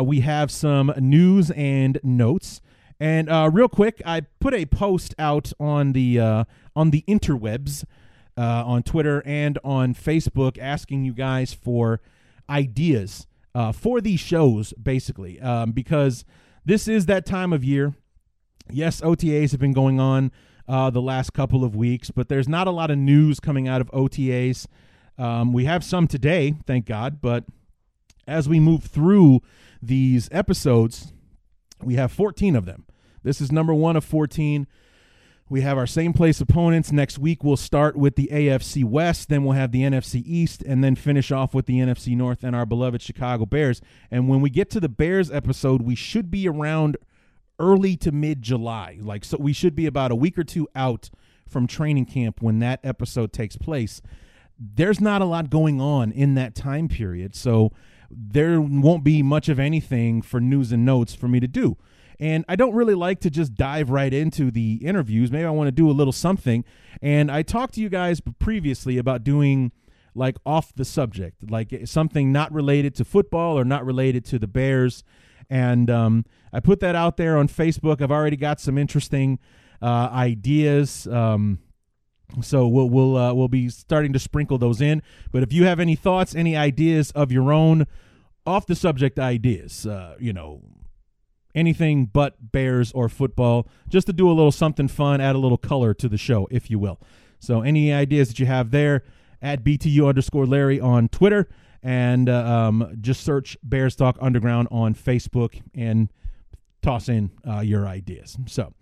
we 0.03 0.19
have 0.19 0.51
some 0.51 0.91
news 0.97 1.49
and 1.51 1.97
notes. 2.03 2.59
And 2.99 3.29
uh, 3.29 3.49
real 3.51 3.69
quick, 3.69 4.01
I 4.05 4.21
put 4.39 4.53
a 4.53 4.65
post 4.65 5.15
out 5.17 5.53
on 5.59 5.93
the 5.93 6.19
uh, 6.19 6.43
on 6.75 6.91
the 6.91 7.03
interwebs, 7.07 7.85
uh, 8.37 8.63
on 8.65 8.83
Twitter 8.83 9.23
and 9.25 9.57
on 9.63 9.93
Facebook, 9.93 10.57
asking 10.59 11.05
you 11.05 11.13
guys 11.13 11.53
for 11.53 12.01
ideas 12.49 13.27
uh, 13.55 13.71
for 13.71 14.01
these 14.01 14.19
shows, 14.19 14.73
basically, 14.73 15.39
um, 15.39 15.71
because 15.71 16.25
this 16.65 16.87
is 16.87 17.05
that 17.05 17.25
time 17.25 17.53
of 17.53 17.63
year. 17.63 17.95
Yes, 18.71 19.01
OTAs 19.01 19.51
have 19.51 19.59
been 19.59 19.73
going 19.73 19.99
on 19.99 20.31
uh, 20.67 20.89
the 20.89 21.01
last 21.01 21.33
couple 21.33 21.63
of 21.63 21.75
weeks, 21.75 22.11
but 22.11 22.29
there's 22.29 22.47
not 22.47 22.67
a 22.67 22.71
lot 22.71 22.91
of 22.91 22.97
news 22.97 23.39
coming 23.39 23.67
out 23.67 23.81
of 23.81 23.89
OTAs. 23.91 24.67
Um, 25.17 25.51
we 25.51 25.65
have 25.65 25.83
some 25.83 26.07
today, 26.07 26.55
thank 26.67 26.85
God, 26.85 27.19
but 27.21 27.45
as 28.27 28.47
we 28.47 28.59
move 28.59 28.83
through 28.83 29.41
these 29.81 30.29
episodes, 30.31 31.13
we 31.83 31.95
have 31.95 32.11
14 32.11 32.55
of 32.55 32.65
them. 32.65 32.85
This 33.23 33.41
is 33.41 33.51
number 33.51 33.73
one 33.73 33.95
of 33.95 34.03
14. 34.03 34.67
We 35.49 35.61
have 35.61 35.79
our 35.79 35.87
same 35.87 36.13
place 36.13 36.39
opponents. 36.39 36.91
Next 36.91 37.17
week, 37.17 37.43
we'll 37.43 37.57
start 37.57 37.95
with 37.95 38.15
the 38.15 38.29
AFC 38.31 38.83
West, 38.83 39.29
then 39.29 39.43
we'll 39.43 39.53
have 39.53 39.71
the 39.71 39.81
NFC 39.81 40.21
East, 40.23 40.61
and 40.61 40.83
then 40.83 40.95
finish 40.95 41.31
off 41.31 41.55
with 41.55 41.65
the 41.65 41.79
NFC 41.79 42.15
North 42.15 42.43
and 42.43 42.55
our 42.55 42.67
beloved 42.67 43.01
Chicago 43.01 43.47
Bears. 43.47 43.81
And 44.11 44.29
when 44.29 44.41
we 44.41 44.51
get 44.51 44.69
to 44.71 44.79
the 44.79 44.89
Bears 44.89 45.31
episode, 45.31 45.81
we 45.81 45.95
should 45.95 46.29
be 46.29 46.47
around 46.47 46.97
early 47.57 47.97
to 47.97 48.11
mid 48.11 48.43
July. 48.43 48.99
Like, 49.01 49.25
so 49.25 49.37
we 49.39 49.53
should 49.53 49.75
be 49.75 49.87
about 49.87 50.11
a 50.11 50.15
week 50.15 50.37
or 50.37 50.43
two 50.43 50.67
out 50.75 51.09
from 51.47 51.65
training 51.65 52.05
camp 52.05 52.41
when 52.41 52.59
that 52.59 52.79
episode 52.83 53.33
takes 53.33 53.57
place. 53.57 54.03
There's 54.59 55.01
not 55.01 55.23
a 55.23 55.25
lot 55.25 55.49
going 55.49 55.81
on 55.81 56.11
in 56.11 56.35
that 56.35 56.53
time 56.53 56.87
period. 56.87 57.33
So 57.33 57.71
there 58.11 58.59
won't 58.59 59.03
be 59.03 59.21
much 59.21 59.49
of 59.49 59.59
anything 59.59 60.21
for 60.21 60.39
news 60.39 60.71
and 60.71 60.85
notes 60.85 61.13
for 61.13 61.27
me 61.27 61.39
to 61.39 61.47
do. 61.47 61.77
And 62.19 62.43
I 62.49 62.55
don't 62.55 62.73
really 62.73 62.95
like 62.95 63.21
to 63.21 63.29
just 63.29 63.55
dive 63.55 63.89
right 63.89 64.13
into 64.13 64.51
the 64.51 64.81
interviews. 64.83 65.31
Maybe 65.31 65.45
I 65.45 65.51
want 65.51 65.67
to 65.67 65.71
do 65.71 65.89
a 65.89 65.93
little 65.93 66.11
something. 66.11 66.65
And 67.01 67.31
I 67.31 67.43
talked 67.43 67.75
to 67.75 67.81
you 67.81 67.87
guys 67.87 68.21
previously 68.39 68.97
about 68.97 69.23
doing 69.23 69.71
like 70.13 70.35
off 70.45 70.73
the 70.75 70.83
subject, 70.83 71.49
like 71.49 71.73
something 71.85 72.31
not 72.31 72.51
related 72.51 72.93
to 72.95 73.05
football 73.05 73.57
or 73.57 73.63
not 73.63 73.85
related 73.85 74.25
to 74.25 74.39
the 74.39 74.47
Bears. 74.47 75.03
And 75.49 75.89
um, 75.89 76.25
I 76.51 76.59
put 76.59 76.81
that 76.81 76.95
out 76.95 77.15
there 77.15 77.37
on 77.37 77.47
Facebook. 77.47 78.01
I've 78.01 78.11
already 78.11 78.35
got 78.35 78.59
some 78.59 78.77
interesting 78.77 79.39
uh, 79.81 80.09
ideas. 80.11 81.07
Um, 81.07 81.59
so 82.41 82.67
we'll 82.67 82.89
we'll 82.89 83.17
uh, 83.17 83.33
we'll 83.33 83.47
be 83.47 83.69
starting 83.69 84.13
to 84.13 84.19
sprinkle 84.19 84.57
those 84.57 84.81
in. 84.81 85.01
But 85.31 85.43
if 85.43 85.51
you 85.51 85.65
have 85.65 85.79
any 85.79 85.95
thoughts, 85.95 86.35
any 86.35 86.55
ideas 86.55 87.11
of 87.11 87.31
your 87.31 87.51
own 87.51 87.87
off 88.45 88.65
the 88.65 88.75
subject 88.75 89.19
ideas, 89.19 89.85
uh, 89.85 90.15
you 90.19 90.33
know, 90.33 90.61
anything 91.53 92.05
but 92.05 92.51
Bears 92.51 92.91
or 92.93 93.09
football, 93.09 93.67
just 93.87 94.07
to 94.07 94.13
do 94.13 94.27
a 94.27 94.33
little 94.33 94.51
something 94.51 94.87
fun, 94.87 95.21
add 95.21 95.35
a 95.35 95.39
little 95.39 95.57
color 95.57 95.93
to 95.95 96.07
the 96.07 96.17
show, 96.17 96.47
if 96.51 96.69
you 96.69 96.79
will. 96.79 96.99
So 97.39 97.61
any 97.61 97.93
ideas 97.93 98.27
that 98.29 98.39
you 98.39 98.45
have 98.45 98.71
there, 98.71 99.03
at 99.41 99.63
BTU 99.63 100.07
underscore 100.07 100.45
Larry 100.45 100.79
on 100.79 101.07
Twitter, 101.09 101.47
and 101.81 102.27
uh, 102.27 102.33
um, 102.33 102.97
just 102.99 103.23
search 103.23 103.57
Bears 103.63 103.95
Talk 103.95 104.17
Underground 104.19 104.67
on 104.71 104.93
Facebook 104.93 105.61
and 105.73 106.09
toss 106.81 107.07
in 107.07 107.31
uh, 107.47 107.61
your 107.61 107.87
ideas. 107.87 108.37
So 108.47 108.73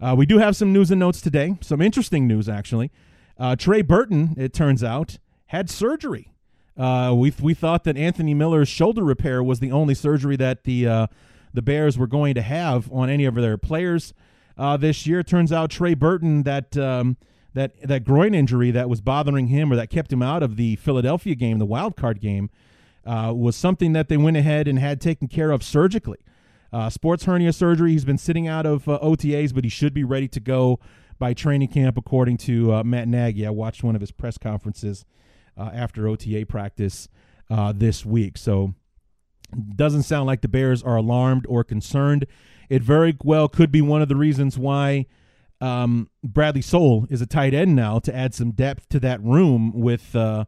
uh, 0.00 0.14
we 0.16 0.26
do 0.26 0.38
have 0.38 0.56
some 0.56 0.72
news 0.72 0.90
and 0.90 1.00
notes 1.00 1.20
today, 1.20 1.56
some 1.60 1.80
interesting 1.80 2.26
news 2.26 2.48
actually. 2.48 2.90
Uh, 3.38 3.56
Trey 3.56 3.82
Burton, 3.82 4.34
it 4.36 4.52
turns 4.52 4.84
out, 4.84 5.18
had 5.46 5.70
surgery. 5.70 6.32
Uh, 6.76 7.12
we 7.14 7.32
we 7.40 7.54
thought 7.54 7.84
that 7.84 7.96
Anthony 7.96 8.34
Miller's 8.34 8.68
shoulder 8.68 9.02
repair 9.02 9.42
was 9.42 9.60
the 9.60 9.72
only 9.72 9.94
surgery 9.94 10.36
that 10.36 10.64
the 10.64 10.86
uh, 10.86 11.06
the 11.52 11.62
Bears 11.62 11.98
were 11.98 12.06
going 12.06 12.34
to 12.34 12.42
have 12.42 12.90
on 12.92 13.10
any 13.10 13.24
of 13.24 13.34
their 13.34 13.58
players 13.58 14.14
uh, 14.56 14.76
this 14.76 15.06
year. 15.06 15.22
Turns 15.22 15.52
out 15.52 15.70
Trey 15.70 15.94
Burton 15.94 16.44
that 16.44 16.76
um, 16.76 17.16
that 17.54 17.72
that 17.82 18.04
groin 18.04 18.34
injury 18.34 18.70
that 18.70 18.88
was 18.88 19.00
bothering 19.00 19.48
him 19.48 19.72
or 19.72 19.76
that 19.76 19.90
kept 19.90 20.12
him 20.12 20.22
out 20.22 20.42
of 20.42 20.56
the 20.56 20.76
Philadelphia 20.76 21.34
game, 21.34 21.58
the 21.58 21.66
wild 21.66 21.96
card 21.96 22.20
game, 22.20 22.50
uh, 23.04 23.32
was 23.34 23.56
something 23.56 23.92
that 23.92 24.08
they 24.08 24.16
went 24.16 24.36
ahead 24.36 24.68
and 24.68 24.78
had 24.78 25.00
taken 25.00 25.28
care 25.28 25.50
of 25.50 25.62
surgically. 25.62 26.18
Uh, 26.72 26.88
sports 26.88 27.24
hernia 27.24 27.52
surgery. 27.52 27.92
He's 27.92 28.04
been 28.04 28.18
sitting 28.18 28.46
out 28.46 28.66
of 28.66 28.88
uh, 28.88 28.98
OTAs, 29.02 29.54
but 29.54 29.64
he 29.64 29.70
should 29.70 29.94
be 29.94 30.04
ready 30.04 30.28
to 30.28 30.40
go 30.40 30.78
by 31.18 31.34
training 31.34 31.68
camp, 31.68 31.96
according 31.96 32.38
to 32.38 32.72
uh, 32.72 32.84
Matt 32.84 33.08
Nagy. 33.08 33.46
I 33.46 33.50
watched 33.50 33.82
one 33.82 33.94
of 33.94 34.00
his 34.00 34.12
press 34.12 34.38
conferences 34.38 35.04
uh, 35.56 35.70
after 35.72 36.08
OTA 36.08 36.46
practice 36.46 37.08
uh, 37.50 37.72
this 37.72 38.06
week. 38.06 38.38
So 38.38 38.74
doesn't 39.74 40.04
sound 40.04 40.26
like 40.26 40.42
the 40.42 40.48
Bears 40.48 40.82
are 40.82 40.96
alarmed 40.96 41.46
or 41.48 41.64
concerned. 41.64 42.26
It 42.68 42.82
very 42.82 43.16
well 43.22 43.48
could 43.48 43.72
be 43.72 43.80
one 43.80 44.00
of 44.00 44.08
the 44.08 44.16
reasons 44.16 44.56
why 44.56 45.06
um, 45.60 46.08
Bradley 46.22 46.62
Sowell 46.62 47.06
is 47.10 47.20
a 47.20 47.26
tight 47.26 47.52
end 47.52 47.76
now 47.76 47.98
to 47.98 48.14
add 48.14 48.32
some 48.32 48.52
depth 48.52 48.88
to 48.90 49.00
that 49.00 49.22
room 49.22 49.72
with 49.74 50.14
uh, 50.14 50.44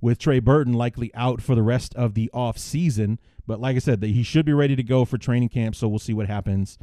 with 0.00 0.18
Trey 0.18 0.40
Burton 0.40 0.72
likely 0.72 1.14
out 1.14 1.40
for 1.40 1.54
the 1.54 1.62
rest 1.62 1.94
of 1.94 2.14
the 2.14 2.30
off 2.32 2.58
season. 2.58 3.18
But 3.46 3.60
like 3.60 3.76
I 3.76 3.78
said, 3.80 4.02
he 4.02 4.22
should 4.22 4.44
be 4.44 4.52
ready 4.52 4.76
to 4.76 4.82
go 4.82 5.04
for 5.04 5.18
training 5.18 5.50
camp. 5.50 5.76
So 5.76 5.88
we'll 5.88 5.98
see 5.98 6.14
what 6.14 6.26
happens 6.26 6.78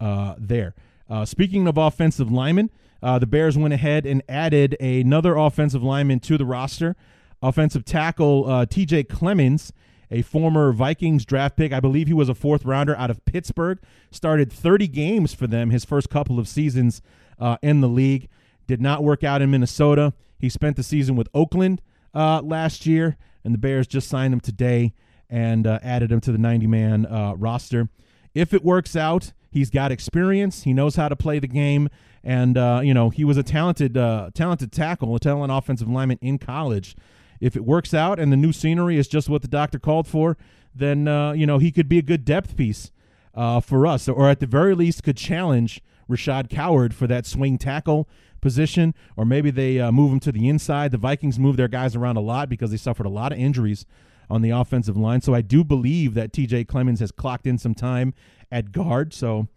uh, 0.00 0.34
there. 0.38 0.74
Uh, 1.08 1.24
speaking 1.24 1.66
of 1.68 1.76
offensive 1.76 2.30
linemen, 2.30 2.70
uh, 3.02 3.18
the 3.18 3.26
Bears 3.26 3.56
went 3.56 3.74
ahead 3.74 4.06
and 4.06 4.22
added 4.28 4.76
another 4.80 5.36
offensive 5.36 5.82
lineman 5.82 6.20
to 6.20 6.38
the 6.38 6.46
roster. 6.46 6.96
Offensive 7.42 7.84
tackle 7.84 8.50
uh, 8.50 8.66
T.J. 8.66 9.04
Clemmings 9.04 9.72
a 10.10 10.22
former 10.22 10.72
Vikings 10.72 11.24
draft 11.24 11.56
pick. 11.56 11.72
I 11.72 11.80
believe 11.80 12.06
he 12.06 12.12
was 12.12 12.28
a 12.28 12.34
fourth 12.34 12.64
rounder 12.64 12.96
out 12.96 13.10
of 13.10 13.24
Pittsburgh. 13.24 13.78
Started 14.10 14.52
30 14.52 14.88
games 14.88 15.34
for 15.34 15.46
them 15.46 15.70
his 15.70 15.84
first 15.84 16.10
couple 16.10 16.38
of 16.38 16.48
seasons 16.48 17.02
uh, 17.38 17.56
in 17.62 17.80
the 17.80 17.88
league. 17.88 18.28
Did 18.66 18.80
not 18.80 19.02
work 19.02 19.24
out 19.24 19.42
in 19.42 19.50
Minnesota. 19.50 20.12
He 20.38 20.48
spent 20.48 20.76
the 20.76 20.82
season 20.82 21.16
with 21.16 21.28
Oakland 21.34 21.80
uh, 22.14 22.40
last 22.42 22.86
year, 22.86 23.16
and 23.44 23.54
the 23.54 23.58
Bears 23.58 23.86
just 23.86 24.08
signed 24.08 24.34
him 24.34 24.40
today 24.40 24.92
and 25.28 25.66
uh, 25.66 25.78
added 25.82 26.12
him 26.12 26.20
to 26.20 26.32
the 26.32 26.38
90 26.38 26.66
man 26.66 27.06
uh, 27.06 27.34
roster. 27.36 27.88
If 28.34 28.52
it 28.52 28.64
works 28.64 28.94
out, 28.94 29.32
he's 29.50 29.70
got 29.70 29.90
experience. 29.90 30.62
He 30.62 30.72
knows 30.72 30.96
how 30.96 31.08
to 31.08 31.16
play 31.16 31.38
the 31.38 31.48
game, 31.48 31.88
and 32.22 32.56
uh, 32.58 32.80
you 32.82 32.94
know 32.94 33.10
he 33.10 33.24
was 33.24 33.36
a 33.36 33.42
talented, 33.42 33.96
uh, 33.96 34.30
talented 34.34 34.72
tackle, 34.72 35.14
a 35.14 35.20
talented 35.20 35.56
offensive 35.56 35.88
lineman 35.88 36.18
in 36.20 36.38
college 36.38 36.96
if 37.40 37.56
it 37.56 37.64
works 37.64 37.92
out 37.92 38.18
and 38.18 38.32
the 38.32 38.36
new 38.36 38.52
scenery 38.52 38.98
is 38.98 39.08
just 39.08 39.28
what 39.28 39.42
the 39.42 39.48
doctor 39.48 39.78
called 39.78 40.06
for, 40.06 40.36
then 40.74 41.08
uh, 41.08 41.32
you 41.32 41.46
know 41.46 41.58
he 41.58 41.70
could 41.70 41.88
be 41.88 41.98
a 41.98 42.02
good 42.02 42.24
depth 42.24 42.56
piece 42.56 42.92
uh, 43.34 43.60
for 43.60 43.86
us, 43.86 44.08
or 44.08 44.28
at 44.28 44.40
the 44.40 44.46
very 44.46 44.74
least 44.74 45.02
could 45.02 45.16
challenge 45.16 45.80
Rashad 46.08 46.48
Coward 46.48 46.94
for 46.94 47.06
that 47.06 47.26
swing 47.26 47.58
tackle 47.58 48.08
position, 48.40 48.94
or 49.16 49.24
maybe 49.24 49.50
they 49.50 49.90
move 49.90 50.12
him 50.12 50.20
to 50.20 50.32
the 50.32 50.48
inside. 50.48 50.92
The 50.92 50.98
Vikings 50.98 51.38
move 51.38 51.56
their 51.56 51.68
guys 51.68 51.96
around 51.96 52.16
a 52.16 52.20
lot 52.20 52.48
because 52.48 52.70
they 52.70 52.76
suffered 52.76 53.06
a 53.06 53.10
lot 53.10 53.32
of 53.32 53.38
injuries 53.38 53.86
on 54.28 54.42
the 54.42 54.50
offensive 54.50 54.96
line. 54.96 55.20
So 55.20 55.34
I 55.34 55.42
do 55.42 55.64
believe 55.64 56.14
that 56.14 56.32
T.J. 56.32 56.64
Clemmings 56.64 57.00
has 57.00 57.12
clocked 57.12 57.46
in 57.46 57.58
some 57.58 57.74
time 57.74 58.14
at 58.50 58.72
guard, 58.72 59.12
so 59.12 59.48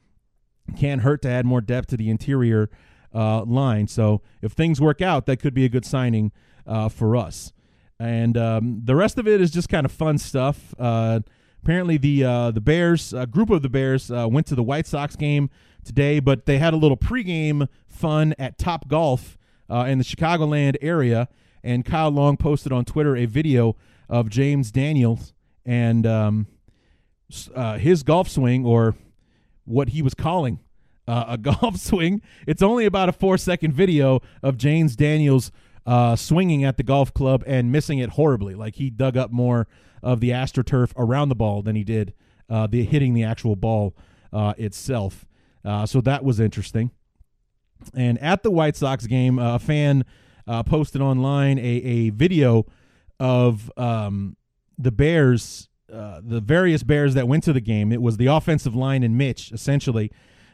can't 0.78 1.02
hurt 1.02 1.22
to 1.24 1.30
add 1.30 1.46
more 1.46 1.62
depth 1.62 1.88
to 1.90 1.98
the 1.98 2.10
interior 2.10 2.70
uh, 3.14 3.44
line. 3.44 3.88
So 3.88 4.22
if 4.42 4.52
things 4.52 4.80
work 4.80 5.02
out, 5.02 5.26
that 5.26 5.38
could 5.38 5.54
be 5.54 5.66
a 5.66 5.70
good 5.70 5.86
signing 5.86 6.32
uh, 6.68 6.90
for 6.90 7.16
us 7.16 7.54
and 8.00 8.38
um, 8.38 8.82
the 8.86 8.96
rest 8.96 9.18
of 9.18 9.28
it 9.28 9.42
is 9.42 9.52
just 9.52 9.70
kind 9.70 9.86
of 9.86 9.92
fun 9.92 10.18
stuff. 10.18 10.74
Uh, 10.80 11.20
apparently, 11.62 11.98
the 11.98 12.24
uh, 12.24 12.52
the 12.52 12.62
Bears, 12.62 13.14
a 13.14 13.28
group 13.28 13.50
of 13.50 13.62
the 13.62 13.70
Bears, 13.70 14.10
uh, 14.10 14.28
went 14.30 14.48
to 14.48 14.56
the 14.56 14.64
White 14.64 14.88
Sox 14.88 15.16
game 15.16 15.50
today, 15.84 16.20
but 16.20 16.46
they 16.46 16.60
had 16.60 16.74
a 16.74 16.78
little 16.78 16.98
pregame 16.98 17.68
fun 17.88 18.34
at 18.40 18.58
Top 18.58 18.88
Golf 18.88 19.38
uh, 19.70 19.86
in 19.88 19.98
the 19.98 20.04
Chicagoland 20.04 20.78
area. 20.82 21.28
And 21.62 21.84
Kyle 21.84 22.10
Long 22.10 22.38
posted 22.38 22.72
on 22.72 22.86
Twitter 22.86 23.18
a 23.18 23.26
video 23.26 23.76
of 24.10 24.30
James 24.30 24.72
Daniels 24.72 25.34
and 25.66 26.06
um, 26.08 26.48
uh, 27.54 27.78
his 27.78 28.04
golf 28.04 28.28
swing 28.28 28.66
or 28.66 28.96
what 29.66 29.90
he 29.90 30.02
was 30.02 30.14
calling 30.14 30.60
uh, 31.08 31.26
a 31.28 31.38
golf 31.38 31.78
swing. 31.78 32.22
It's 32.48 32.62
only 32.62 32.86
about 32.86 33.10
a 33.10 33.14
four 33.14 33.38
second 33.38 33.74
video 33.74 34.22
of 34.42 34.58
James 34.58 34.96
Daniels 34.96 35.52
uh, 35.86 36.16
swinging 36.16 36.64
at 36.64 36.78
the 36.78 36.84
golf 36.84 37.14
club 37.14 37.44
and 37.48 37.72
missing 37.72 38.00
it 38.00 38.12
horribly. 38.12 38.56
Like 38.56 38.76
he 38.76 38.90
dug 38.90 39.16
up 39.16 39.32
more 39.32 39.68
of 40.02 40.20
the 40.20 40.32
astroturf 40.32 40.92
around 40.96 41.30
the 41.30 41.36
ball 41.36 41.62
than 41.62 41.76
he 41.76 41.84
did 41.84 42.14
uh, 42.50 42.68
the 42.68 42.84
hitting 42.84 43.14
the 43.14 43.24
actual 43.24 43.56
ball 43.56 43.96
uh, 44.34 44.54
itself. 44.58 45.26
Uh, 45.64 45.86
so 45.86 46.02
that 46.02 46.24
was 46.24 46.40
interesting. 46.40 46.92
And 47.94 48.18
at 48.20 48.44
the 48.44 48.52
White 48.52 48.76
Sox 48.76 49.08
game, 49.08 49.40
a 49.40 49.60
fan 49.60 50.04
posted 50.66 51.00
online 51.02 51.60
a, 51.60 51.62
a 51.62 52.10
video 52.10 52.66
of 53.20 53.72
um, 53.78 54.36
the 54.78 54.92
Bears, 54.92 55.70
uh, 55.92 56.22
the 56.24 56.40
various 56.40 56.84
Bears 56.84 57.14
that 57.14 57.28
went 57.28 57.44
to 57.46 57.54
the 57.54 57.62
game. 57.62 57.92
It 57.92 58.02
was 58.02 58.18
the 58.18 58.28
offensive 58.28 58.76
line 58.76 59.04
and 59.04 59.18
Mitch, 59.18 59.52
essentially, 59.52 60.12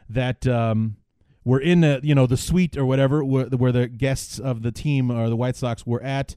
that 0.08 0.46
um, 0.46 0.96
were 1.44 1.60
in 1.60 1.80
the 1.80 2.00
you 2.02 2.14
know 2.14 2.26
the 2.26 2.36
suite 2.36 2.76
or 2.76 2.84
whatever 2.84 3.24
where, 3.24 3.46
where 3.46 3.72
the 3.72 3.88
guests 3.88 4.38
of 4.38 4.62
the 4.62 4.72
team 4.72 5.10
or 5.10 5.28
the 5.28 5.36
White 5.36 5.56
Sox 5.56 5.86
were 5.86 6.02
at. 6.02 6.36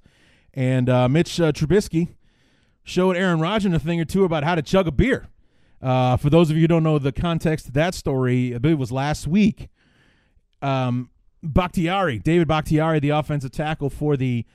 And 0.54 0.90
uh, 0.90 1.08
Mitch 1.08 1.40
uh, 1.40 1.52
Trubisky 1.52 2.16
showed 2.84 3.16
Aaron 3.16 3.40
Rodgers 3.40 3.74
a 3.74 3.80
thing 3.80 4.00
or 4.00 4.06
two 4.06 4.24
about 4.24 4.44
how 4.44 4.56
to 4.56 4.62
chug 4.62 4.88
a 4.88 4.92
beer. 4.92 5.28
Uh, 5.82 6.18
for 6.18 6.30
those 6.30 6.50
of 6.50 6.58
you 6.58 6.64
who 6.64 6.68
don't 6.68 6.84
know 6.84 7.00
the 7.00 7.12
context 7.12 7.68
of 7.68 7.74
that 7.74 7.94
story, 7.94 8.54
I 8.54 8.58
believe 8.58 8.76
it 8.76 8.80
was 8.80 8.92
last 8.92 9.28
week 9.28 9.70
um, 10.62 11.10
Bakhtiari, 11.42 12.20
David 12.20 12.48
Bakhtiari, 12.48 13.00
the 13.00 13.10
offensive 13.10 13.52
tackle 13.52 13.90
for 13.90 14.18
the 14.18 14.46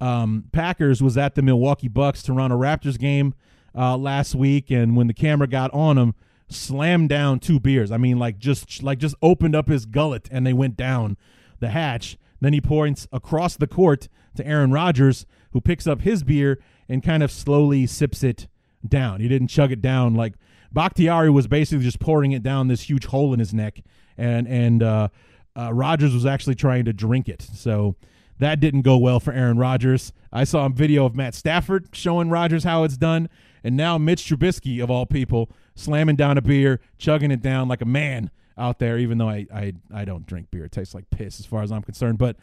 um, 0.00 0.44
Packers, 0.52 1.02
was 1.02 1.16
at 1.16 1.34
the 1.34 1.42
Milwaukee 1.42 1.88
Bucks 1.88 2.22
Toronto 2.22 2.58
Raptors 2.58 2.98
game 2.98 3.34
uh, 3.74 3.96
last 3.96 4.34
week, 4.34 4.70
and 4.70 4.96
when 4.96 5.06
the 5.06 5.14
camera 5.14 5.46
got 5.46 5.72
on 5.72 5.98
him, 5.98 6.14
slammed 6.48 7.08
down 7.08 7.40
two 7.40 7.58
beers. 7.58 7.90
I 7.90 7.96
mean, 7.96 8.18
like 8.18 8.38
just 8.38 8.82
like 8.82 8.98
just 8.98 9.14
opened 9.22 9.54
up 9.54 9.68
his 9.68 9.86
gullet 9.86 10.28
and 10.30 10.46
they 10.46 10.52
went 10.52 10.76
down 10.76 11.16
the 11.60 11.70
hatch. 11.70 12.18
Then 12.40 12.52
he 12.52 12.60
points 12.60 13.08
across 13.12 13.56
the 13.56 13.66
court 13.66 14.08
to 14.36 14.46
Aaron 14.46 14.70
Rodgers, 14.70 15.26
who 15.52 15.60
picks 15.60 15.86
up 15.86 16.02
his 16.02 16.22
beer 16.22 16.58
and 16.88 17.02
kind 17.02 17.22
of 17.22 17.30
slowly 17.30 17.86
sips 17.86 18.22
it 18.22 18.46
down. 18.86 19.20
He 19.20 19.28
didn't 19.28 19.48
chug 19.48 19.72
it 19.72 19.82
down 19.82 20.14
like 20.14 20.34
Bakhtiari 20.72 21.30
was 21.30 21.46
basically 21.46 21.84
just 21.84 21.98
pouring 21.98 22.32
it 22.32 22.42
down 22.42 22.68
this 22.68 22.82
huge 22.82 23.06
hole 23.06 23.32
in 23.32 23.38
his 23.38 23.54
neck, 23.54 23.82
and 24.18 24.46
and 24.46 24.82
uh, 24.82 25.08
uh, 25.56 25.72
Rodgers 25.72 26.12
was 26.12 26.26
actually 26.26 26.54
trying 26.54 26.84
to 26.84 26.92
drink 26.92 27.28
it. 27.28 27.42
So 27.42 27.96
that 28.38 28.60
didn't 28.60 28.82
go 28.82 28.96
well 28.96 29.20
for 29.20 29.32
Aaron 29.32 29.58
Rodgers. 29.58 30.12
I 30.32 30.44
saw 30.44 30.66
a 30.66 30.68
video 30.68 31.06
of 31.06 31.14
Matt 31.14 31.34
Stafford 31.34 31.88
showing 31.92 32.30
Rodgers 32.30 32.64
how 32.64 32.84
it's 32.84 32.96
done, 32.96 33.28
and 33.64 33.76
now 33.76 33.98
Mitch 33.98 34.24
Trubisky 34.24 34.82
of 34.82 34.90
all 34.90 35.06
people 35.06 35.50
slamming 35.74 36.16
down 36.16 36.38
a 36.38 36.42
beer, 36.42 36.80
chugging 36.98 37.30
it 37.30 37.42
down 37.42 37.68
like 37.68 37.80
a 37.80 37.86
man 37.86 38.30
out 38.58 38.78
there. 38.78 38.98
Even 38.98 39.18
though 39.18 39.28
I 39.28 39.46
I, 39.52 39.72
I 39.92 40.04
don't 40.04 40.26
drink 40.26 40.50
beer, 40.50 40.64
it 40.64 40.72
tastes 40.72 40.94
like 40.94 41.08
piss 41.10 41.40
as 41.40 41.46
far 41.46 41.62
as 41.62 41.72
I'm 41.72 41.82
concerned, 41.82 42.18
but. 42.18 42.36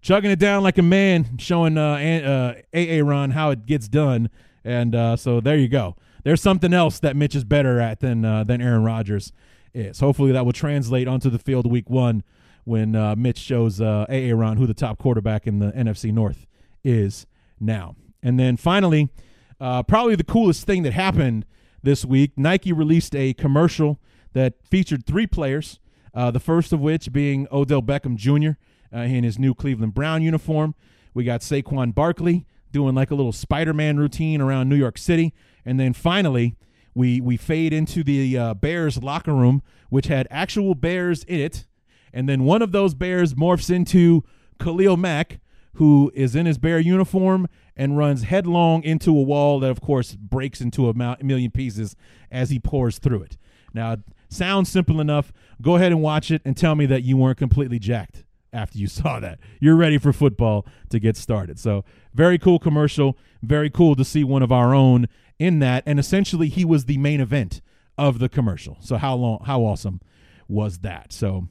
Chugging 0.00 0.30
it 0.30 0.38
down 0.38 0.62
like 0.62 0.78
a 0.78 0.82
man, 0.82 1.38
showing 1.38 1.76
uh, 1.76 1.94
uh, 1.94 2.54
AA 2.72 3.04
Ron 3.04 3.32
how 3.32 3.50
it 3.50 3.66
gets 3.66 3.88
done, 3.88 4.30
and 4.64 4.94
uh, 4.94 5.16
so 5.16 5.40
there 5.40 5.56
you 5.56 5.66
go. 5.66 5.96
There's 6.22 6.40
something 6.40 6.72
else 6.72 7.00
that 7.00 7.16
Mitch 7.16 7.34
is 7.34 7.42
better 7.42 7.80
at 7.80 7.98
than 7.98 8.24
uh, 8.24 8.44
than 8.44 8.60
Aaron 8.60 8.84
Rodgers 8.84 9.32
is. 9.74 10.00
Hopefully, 10.00 10.30
that 10.32 10.44
will 10.44 10.52
translate 10.52 11.08
onto 11.08 11.30
the 11.30 11.38
field 11.38 11.70
week 11.70 11.88
one 11.90 12.22
when 12.68 12.94
uh, 12.94 13.16
Mitch 13.16 13.38
shows 13.38 13.80
uh, 13.80 14.04
AA 14.10 14.34
Ron 14.34 14.58
who 14.58 14.66
the 14.66 14.74
top 14.74 14.98
quarterback 14.98 15.46
in 15.46 15.58
the 15.58 15.72
NFC 15.72 16.12
North 16.12 16.46
is 16.84 17.26
now. 17.58 17.96
And 18.22 18.38
then 18.38 18.56
finally, 18.56 19.08
uh, 19.60 19.82
probably 19.82 20.14
the 20.14 20.24
coolest 20.24 20.66
thing 20.66 20.82
that 20.82 20.92
happened 20.92 21.46
this 21.82 22.04
week 22.04 22.32
Nike 22.36 22.72
released 22.72 23.14
a 23.16 23.32
commercial 23.32 23.98
that 24.34 24.54
featured 24.64 25.06
three 25.06 25.26
players, 25.26 25.80
uh, 26.14 26.30
the 26.30 26.40
first 26.40 26.72
of 26.72 26.80
which 26.80 27.12
being 27.12 27.48
Odell 27.50 27.82
Beckham 27.82 28.16
Jr. 28.16 28.58
Uh, 28.94 29.02
in 29.02 29.24
his 29.24 29.38
new 29.38 29.54
Cleveland 29.54 29.94
Brown 29.94 30.22
uniform. 30.22 30.74
We 31.14 31.24
got 31.24 31.40
Saquon 31.40 31.94
Barkley 31.94 32.46
doing 32.70 32.94
like 32.94 33.10
a 33.10 33.14
little 33.14 33.32
Spider 33.32 33.72
Man 33.72 33.96
routine 33.96 34.40
around 34.40 34.68
New 34.68 34.76
York 34.76 34.98
City. 34.98 35.32
And 35.64 35.80
then 35.80 35.92
finally, 35.92 36.56
we, 36.94 37.20
we 37.20 37.36
fade 37.36 37.72
into 37.72 38.02
the 38.04 38.36
uh, 38.36 38.54
Bears 38.54 39.02
locker 39.02 39.34
room, 39.34 39.62
which 39.88 40.06
had 40.06 40.26
actual 40.30 40.74
bears 40.74 41.24
in 41.24 41.40
it. 41.40 41.66
And 42.12 42.28
then 42.28 42.44
one 42.44 42.62
of 42.62 42.72
those 42.72 42.94
bears 42.94 43.34
morphs 43.34 43.74
into 43.74 44.24
Khalil 44.58 44.96
Mack, 44.96 45.40
who 45.74 46.10
is 46.14 46.34
in 46.34 46.46
his 46.46 46.58
bear 46.58 46.80
uniform 46.80 47.48
and 47.76 47.96
runs 47.96 48.24
headlong 48.24 48.82
into 48.82 49.10
a 49.10 49.22
wall 49.22 49.60
that, 49.60 49.70
of 49.70 49.80
course, 49.80 50.14
breaks 50.14 50.60
into 50.60 50.88
a 50.88 50.94
million 51.22 51.50
pieces 51.50 51.94
as 52.30 52.50
he 52.50 52.58
pours 52.58 52.98
through 52.98 53.22
it. 53.22 53.36
Now, 53.72 53.98
sounds 54.28 54.68
simple 54.68 55.00
enough. 55.00 55.32
Go 55.62 55.76
ahead 55.76 55.92
and 55.92 56.02
watch 56.02 56.30
it 56.30 56.42
and 56.44 56.56
tell 56.56 56.74
me 56.74 56.86
that 56.86 57.04
you 57.04 57.16
weren't 57.16 57.38
completely 57.38 57.78
jacked 57.78 58.24
after 58.52 58.78
you 58.78 58.86
saw 58.88 59.20
that. 59.20 59.38
You're 59.60 59.76
ready 59.76 59.98
for 59.98 60.12
football 60.12 60.66
to 60.90 60.98
get 60.98 61.16
started. 61.16 61.58
So, 61.58 61.84
very 62.14 62.38
cool 62.38 62.58
commercial. 62.58 63.16
Very 63.42 63.70
cool 63.70 63.94
to 63.94 64.04
see 64.04 64.24
one 64.24 64.42
of 64.42 64.50
our 64.50 64.74
own 64.74 65.06
in 65.38 65.60
that. 65.60 65.84
And 65.86 65.98
essentially, 66.00 66.48
he 66.48 66.64
was 66.64 66.86
the 66.86 66.98
main 66.98 67.20
event 67.20 67.60
of 67.96 68.18
the 68.18 68.28
commercial. 68.28 68.78
So, 68.80 68.96
how 68.96 69.14
long, 69.14 69.42
how 69.44 69.60
awesome 69.62 70.00
was 70.48 70.78
that? 70.78 71.12
So, 71.12 71.48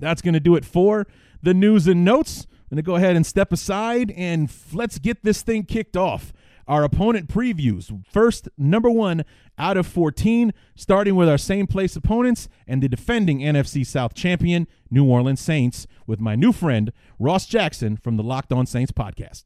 that's 0.00 0.22
going 0.22 0.34
to 0.34 0.40
do 0.40 0.56
it 0.56 0.64
for 0.64 1.06
the 1.42 1.54
news 1.54 1.86
and 1.86 2.04
notes. 2.04 2.46
I'm 2.50 2.76
going 2.76 2.76
to 2.76 2.82
go 2.82 2.96
ahead 2.96 3.16
and 3.16 3.24
step 3.24 3.52
aside 3.52 4.12
and 4.16 4.48
f- 4.48 4.74
let's 4.74 4.98
get 4.98 5.22
this 5.22 5.42
thing 5.42 5.64
kicked 5.64 5.96
off. 5.96 6.32
Our 6.68 6.82
opponent 6.82 7.28
previews. 7.28 8.04
First, 8.10 8.48
number 8.58 8.90
one 8.90 9.24
out 9.56 9.76
of 9.76 9.86
14, 9.86 10.52
starting 10.74 11.14
with 11.14 11.28
our 11.28 11.38
same 11.38 11.68
place 11.68 11.94
opponents 11.94 12.48
and 12.66 12.82
the 12.82 12.88
defending 12.88 13.38
NFC 13.38 13.86
South 13.86 14.14
champion, 14.14 14.66
New 14.90 15.04
Orleans 15.04 15.40
Saints, 15.40 15.86
with 16.08 16.18
my 16.18 16.34
new 16.34 16.52
friend, 16.52 16.92
Ross 17.20 17.46
Jackson 17.46 17.96
from 17.96 18.16
the 18.16 18.24
Locked 18.24 18.52
On 18.52 18.66
Saints 18.66 18.90
podcast. 18.90 19.44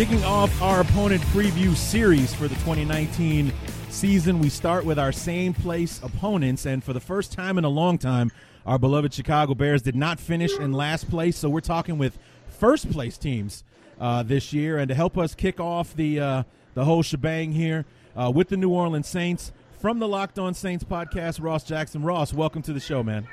Kicking 0.00 0.24
off 0.24 0.62
our 0.62 0.80
opponent 0.80 1.20
preview 1.24 1.76
series 1.76 2.34
for 2.34 2.48
the 2.48 2.54
2019 2.54 3.52
season, 3.90 4.38
we 4.38 4.48
start 4.48 4.86
with 4.86 4.98
our 4.98 5.12
same 5.12 5.52
place 5.52 6.02
opponents. 6.02 6.64
And 6.64 6.82
for 6.82 6.94
the 6.94 7.00
first 7.00 7.32
time 7.32 7.58
in 7.58 7.64
a 7.64 7.68
long 7.68 7.98
time, 7.98 8.32
our 8.64 8.78
beloved 8.78 9.12
Chicago 9.12 9.52
Bears 9.52 9.82
did 9.82 9.94
not 9.94 10.18
finish 10.18 10.56
in 10.56 10.72
last 10.72 11.10
place. 11.10 11.36
So 11.36 11.50
we're 11.50 11.60
talking 11.60 11.98
with 11.98 12.18
first 12.48 12.90
place 12.90 13.18
teams 13.18 13.62
uh, 14.00 14.22
this 14.22 14.54
year. 14.54 14.78
And 14.78 14.88
to 14.88 14.94
help 14.94 15.18
us 15.18 15.34
kick 15.34 15.60
off 15.60 15.94
the, 15.94 16.18
uh, 16.18 16.42
the 16.72 16.86
whole 16.86 17.02
shebang 17.02 17.52
here 17.52 17.84
uh, 18.16 18.32
with 18.34 18.48
the 18.48 18.56
New 18.56 18.70
Orleans 18.70 19.06
Saints, 19.06 19.52
from 19.80 19.98
the 19.98 20.08
Locked 20.08 20.38
On 20.38 20.54
Saints 20.54 20.82
podcast, 20.82 21.42
Ross 21.42 21.62
Jackson. 21.62 22.02
Ross, 22.02 22.32
welcome 22.32 22.62
to 22.62 22.72
the 22.72 22.80
show, 22.80 23.02
man. 23.02 23.28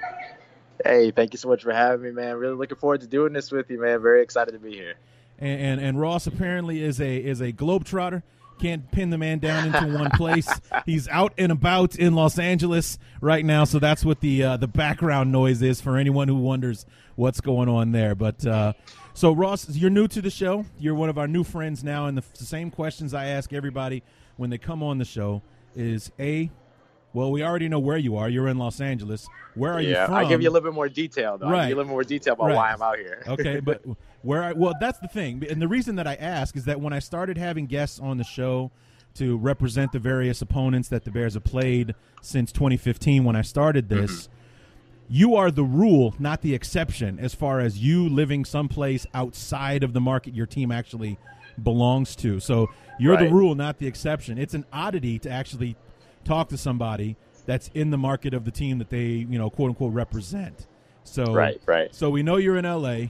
Hey, 0.84 1.12
thank 1.12 1.34
you 1.34 1.38
so 1.38 1.47
much 1.47 1.63
for 1.63 1.71
having 1.71 2.03
me, 2.03 2.12
man. 2.12 2.36
Really 2.36 2.56
looking 2.56 2.77
forward 2.77 2.99
to 2.99 3.08
doing 3.08 3.32
this 3.32 3.53
with 3.53 3.71
you, 3.71 3.80
man. 3.80 4.01
Very 4.01 4.21
excited 4.21 4.51
to 4.51 4.60
be 4.60 4.73
here. 4.73 4.95
And, 5.39 5.62
and 5.62 5.82
and 5.82 6.00
Ross 6.00 6.28
apparently 6.28 6.84
is 6.84 7.00
a 7.00 7.17
is 7.17 7.41
a 7.41 7.52
globetrotter. 7.52 8.23
Can't 8.60 8.91
pin 8.91 9.12
the 9.12 9.19
man 9.19 9.38
down 9.38 9.67
into 9.67 9.95
one 9.95 10.10
place. 10.12 10.50
He's 10.86 11.08
out 11.10 11.32
and 11.38 11.52
about 11.52 11.95
in 11.95 12.15
Los 12.15 12.39
Angeles 12.39 12.97
right 13.21 13.45
now, 13.45 13.65
so 13.65 13.78
that's 13.78 14.04
what 14.04 14.19
the 14.21 14.43
uh, 14.43 14.58
the 14.58 14.67
background 14.67 15.32
noise 15.32 15.62
is 15.62 15.80
for 15.80 15.97
anyone 15.97 16.28
who 16.28 16.36
wonders 16.36 16.86
what's 17.15 17.39
going 17.39 17.69
on 17.69 17.91
there. 17.91 18.15
But 18.15 18.45
uh, 18.47 18.73
so 19.13 19.32
Ross, 19.32 19.69
you're 19.69 19.91
new 19.91 20.08
to 20.08 20.21
the 20.21 20.32
show. 20.32 20.65
You're 20.80 20.95
one 20.95 21.10
of 21.10 21.19
our 21.19 21.28
new 21.28 21.43
friends 21.43 21.84
now, 21.84 22.08
and 22.08 22.17
the, 22.17 22.23
the 22.38 22.45
same 22.45 22.71
questions 22.71 23.13
I 23.13 23.26
ask 23.28 23.54
everybody 23.54 24.02
when 24.38 24.50
they 24.50 24.58
come 24.58 24.82
on 24.82 24.97
the 24.97 25.06
show 25.06 25.43
is 25.76 26.12
a 26.19 26.50
well, 27.13 27.32
we 27.32 27.43
already 27.43 27.67
know 27.67 27.80
where 27.80 27.97
you 27.97 28.17
are. 28.17 28.30
You're 28.30 28.47
in 28.47 28.58
Los 28.58 28.80
Angeles. 28.82 29.28
Where 29.56 29.73
are 29.73 29.82
you 29.82 29.89
yeah, 29.89 30.06
from? 30.06 30.15
I 30.15 30.26
give 30.26 30.41
you 30.41 30.50
a 30.50 30.52
little 30.52 30.69
bit 30.69 30.76
more 30.76 30.89
detail, 30.89 31.38
though. 31.38 31.47
I 31.47 31.52
Right. 31.52 31.62
give 31.63 31.69
you 31.69 31.76
a 31.76 31.78
little 31.78 31.89
bit 31.89 31.91
more 31.93 32.04
detail 32.04 32.34
about 32.34 32.45
Right. 32.47 32.56
why 32.56 32.71
I'm 32.73 32.82
out 32.82 33.00
here. 33.00 33.23
okay, 33.28 33.60
but 33.60 33.82
where 34.21 34.43
I 34.43 34.53
well, 34.53 34.73
that's 34.80 34.99
the 34.99 35.08
thing, 35.08 35.43
and 35.49 35.62
the 35.62 35.67
reason 35.67 35.95
that 35.95 36.08
I 36.08 36.15
ask 36.15 36.56
is 36.56 36.65
that 36.65 36.82
when 36.82 36.93
I 36.93 36.99
started 36.99 37.38
having 37.38 37.65
guests 37.65 37.99
on 37.99 38.17
the 38.17 38.23
show 38.23 38.71
to 39.15 39.38
represent 39.38 39.91
the 39.91 39.99
various 39.99 40.41
opponents 40.41 40.89
that 40.89 41.03
the 41.03 41.12
Bears 41.12 41.34
have 41.34 41.43
played 41.43 41.95
since 42.21 42.51
2015, 42.51 43.23
when 43.23 43.36
I 43.36 43.41
started 43.41 43.88
mm-hmm. 43.88 44.01
this. 44.01 44.30
You 45.10 45.36
are 45.36 45.51
the 45.51 45.63
rule, 45.63 46.13
not 46.19 46.41
the 46.41 46.53
exception, 46.53 47.17
as 47.17 47.34
far 47.34 47.62
as 47.62 47.77
you 47.77 48.10
living 48.10 48.43
someplace 48.43 49.08
outside 49.13 49.82
of 49.82 49.93
the 49.93 50.01
market 50.01 50.36
your 50.36 50.45
team 50.45 50.69
actually 50.69 51.17
belongs 51.63 52.13
to. 52.17 52.41
So 52.41 52.69
you're 52.99 53.17
the 53.17 53.30
rule, 53.30 53.56
not 53.56 53.77
the 53.80 53.88
exception. 53.88 54.38
It's 54.38 54.53
an 54.53 54.65
oddity 54.73 55.17
to 55.19 55.30
actually 55.30 55.77
talk 56.23 56.49
to 56.49 56.58
somebody 56.58 57.15
that's 57.45 57.69
in 57.73 57.89
the 57.89 57.97
market 57.97 58.34
of 58.34 58.43
the 58.45 58.51
team 58.51 58.77
that 58.80 58.89
they, 58.89 59.06
you 59.06 59.38
know, 59.38 59.49
quote 59.49 59.69
unquote 59.69 59.93
represent. 59.93 60.67
So 61.03 61.34
Right, 61.34 61.62
right. 61.65 61.93
So 61.95 62.10
we 62.10 62.21
know 62.21 62.36
you're 62.36 62.58
in 62.58 62.65
LA, 62.65 63.08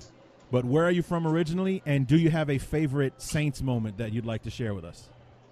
but 0.52 0.66
where 0.66 0.86
are 0.86 0.92
you 0.92 1.02
from 1.02 1.28
originally 1.28 1.82
and 1.86 2.08
do 2.08 2.18
you 2.18 2.30
have 2.30 2.50
a 2.50 2.58
favorite 2.58 3.22
Saints 3.22 3.62
moment 3.62 3.98
that 3.98 4.14
you'd 4.14 4.26
like 4.26 4.44
to 4.44 4.50
share 4.50 4.74
with 4.74 4.86
us? 4.86 5.10